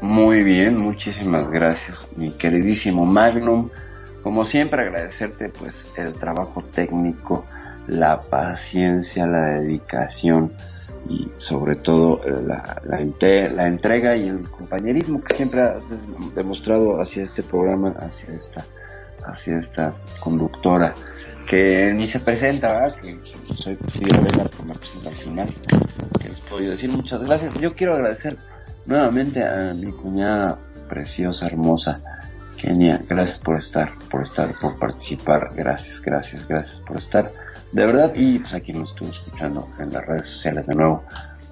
Muy 0.01 0.43
bien, 0.43 0.77
muchísimas 0.77 1.49
gracias, 1.49 1.97
mi 2.15 2.31
queridísimo 2.31 3.05
Magnum. 3.05 3.69
Como 4.21 4.45
siempre, 4.45 4.81
agradecerte 4.81 5.49
pues 5.49 5.93
el 5.97 6.13
trabajo 6.13 6.63
técnico, 6.73 7.45
la 7.87 8.19
paciencia, 8.19 9.27
la 9.27 9.45
dedicación 9.45 10.51
y 11.07 11.29
sobre 11.37 11.75
todo 11.75 12.21
eh, 12.25 12.41
la, 12.45 12.81
la, 12.85 13.67
entrega 13.67 14.15
y 14.17 14.27
el 14.27 14.49
compañerismo 14.49 15.21
que 15.23 15.35
siempre 15.35 15.61
has 15.61 15.83
demostrado 16.33 16.99
hacia 16.99 17.23
este 17.23 17.43
programa, 17.43 17.93
hacia 17.97 18.33
esta, 18.35 18.65
hacia 19.25 19.59
esta 19.59 19.93
conductora 20.19 20.93
que 21.47 21.93
ni 21.93 22.07
se 22.07 22.19
presenta, 22.19 22.87
que 23.01 23.19
soy 23.55 23.77
Silvia 23.93 24.19
Vela 24.19 24.49
por 24.49 24.65
la 24.65 24.73
presentación 24.73 25.35
que 26.19 26.29
les 26.29 26.39
puedo 26.41 26.71
decir 26.71 26.89
muchas 26.89 27.23
gracias. 27.23 27.53
Yo 27.55 27.73
quiero 27.75 27.93
agradecer 27.93 28.35
nuevamente 28.85 29.43
a 29.43 29.73
mi 29.73 29.91
cuñada 29.91 30.57
preciosa, 30.89 31.45
hermosa, 31.45 32.01
Kenia, 32.57 32.99
gracias 33.07 33.37
por 33.39 33.57
estar, 33.57 33.89
por 34.09 34.23
estar, 34.23 34.51
por 34.59 34.79
participar, 34.79 35.49
gracias, 35.55 36.01
gracias, 36.01 36.47
gracias 36.47 36.79
por 36.79 36.97
estar 36.97 37.31
de 37.75 37.85
verdad, 37.85 38.13
y 38.15 38.39
pues 38.39 38.53
aquí 38.53 38.71
nos 38.71 38.91
estuvo 38.91 39.09
escuchando 39.09 39.67
en 39.79 39.91
las 39.91 40.05
redes 40.05 40.27
sociales 40.27 40.65
de 40.65 40.75
nuevo. 40.75 41.03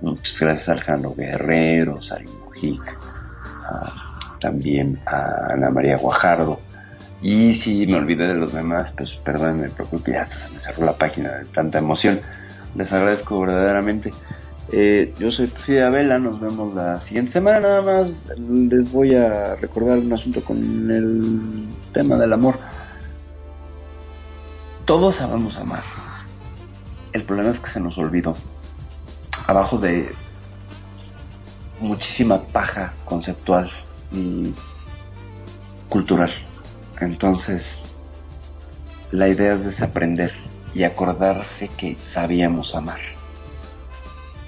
Muchas 0.02 0.40
gracias 0.40 0.70
a 0.70 0.72
Alejandro 0.72 1.14
Guerrero, 1.14 2.02
Sari 2.02 2.28
Mujic, 2.46 2.98
también 4.40 5.02
a 5.06 5.52
Ana 5.52 5.70
María 5.70 5.98
Guajardo. 5.98 6.62
Y 7.22 7.56
si 7.56 7.86
me 7.88 7.98
olvidé 7.98 8.30
de 8.30 8.36
los 8.36 8.54
demás, 8.54 8.94
pues 8.96 9.12
perdón, 9.16 9.60
me 9.60 9.70
preocupe, 9.70 10.14
ya 10.14 10.26
se 10.26 10.36
me 10.54 10.60
cerró 10.60 10.86
la 10.86 10.94
página 10.94 11.30
de 11.40 11.46
tanta 11.46 11.80
emoción. 11.80 12.22
Les 12.74 12.90
agradezco 12.94 13.42
verdaderamente. 13.42 14.12
Eh, 14.72 15.14
yo 15.20 15.30
soy 15.30 15.48
Fidea 15.48 15.90
Vela, 15.90 16.20
nos 16.20 16.40
vemos 16.40 16.74
la 16.74 17.02
siguiente 17.02 17.32
semana. 17.32 17.60
Nada 17.60 17.82
más 17.82 18.30
les 18.38 18.90
voy 18.94 19.14
a 19.14 19.56
recordar 19.56 20.00
un 20.00 20.14
asunto 20.14 20.42
con 20.42 20.90
el 20.90 21.68
tema 21.92 22.16
del 22.16 22.32
amor. 22.32 22.58
Todos 24.86 25.16
sabemos 25.16 25.58
amar 25.58 26.03
el 27.14 27.24
problema 27.24 27.52
es 27.52 27.60
que 27.60 27.70
se 27.70 27.80
nos 27.80 27.98
olvidó. 27.98 28.34
Abajo 29.48 29.78
de 29.78 30.12
muchísima 31.80 32.42
paja 32.42 32.94
conceptual 33.06 33.70
y 34.12 34.54
cultural. 35.90 36.34
Entonces, 37.00 37.82
la 39.12 39.28
idea 39.28 39.54
es 39.54 39.66
desaprender 39.66 40.34
y 40.74 40.84
acordarse 40.84 41.70
que 41.78 41.98
sabíamos 42.14 42.74
amar. 42.74 43.00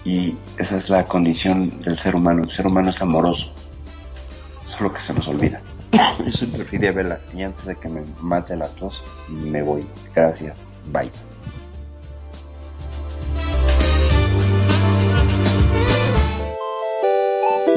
Y 0.03 0.35
esa 0.57 0.77
es 0.77 0.89
la 0.89 1.03
condición 1.03 1.81
del 1.81 1.97
ser 1.97 2.15
humano. 2.15 2.43
El 2.43 2.49
ser 2.49 2.67
humano 2.67 2.89
es 2.89 3.01
amoroso. 3.01 3.51
Solo 4.77 4.91
que 4.93 5.01
se 5.01 5.13
nos 5.13 5.27
olvida. 5.27 5.61
Eso 6.25 6.47
Perfidia 6.47 6.91
Vela. 6.91 7.19
Y 7.33 7.43
antes 7.43 7.65
de 7.65 7.75
que 7.75 7.89
me 7.89 8.01
mate 8.21 8.55
la 8.55 8.67
tos, 8.69 9.03
me 9.29 9.61
voy. 9.61 9.85
Gracias. 10.13 10.59
Bye. 10.91 11.11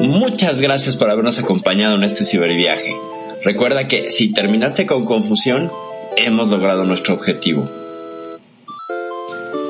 Muchas 0.01 0.61
gracias 0.61 0.95
por 0.95 1.09
habernos 1.09 1.39
acompañado 1.39 1.95
en 1.95 2.03
este 2.03 2.23
ciberviaje. 2.23 2.95
Recuerda 3.43 3.87
que 3.87 4.11
si 4.11 4.31
terminaste 4.31 4.85
con 4.85 5.05
confusión, 5.05 5.69
hemos 6.15 6.47
logrado 6.49 6.85
nuestro 6.85 7.15
objetivo. 7.15 7.69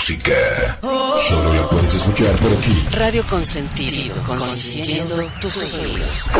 Música. 0.00 0.78
Solo 1.18 1.52
la 1.52 1.68
puedes 1.68 1.94
escuchar 1.94 2.34
por 2.36 2.50
aquí. 2.52 2.86
Radio 2.92 3.22
Consentido, 3.26 4.16
consintiendo 4.22 5.30
tus 5.42 5.76
oídos. 5.76 6.30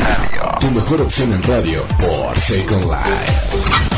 Tu 0.60 0.70
mejor 0.70 1.02
opción 1.02 1.34
en 1.34 1.42
radio 1.42 1.84
por 1.98 2.38
Second 2.40 2.84
Life. 2.84 3.89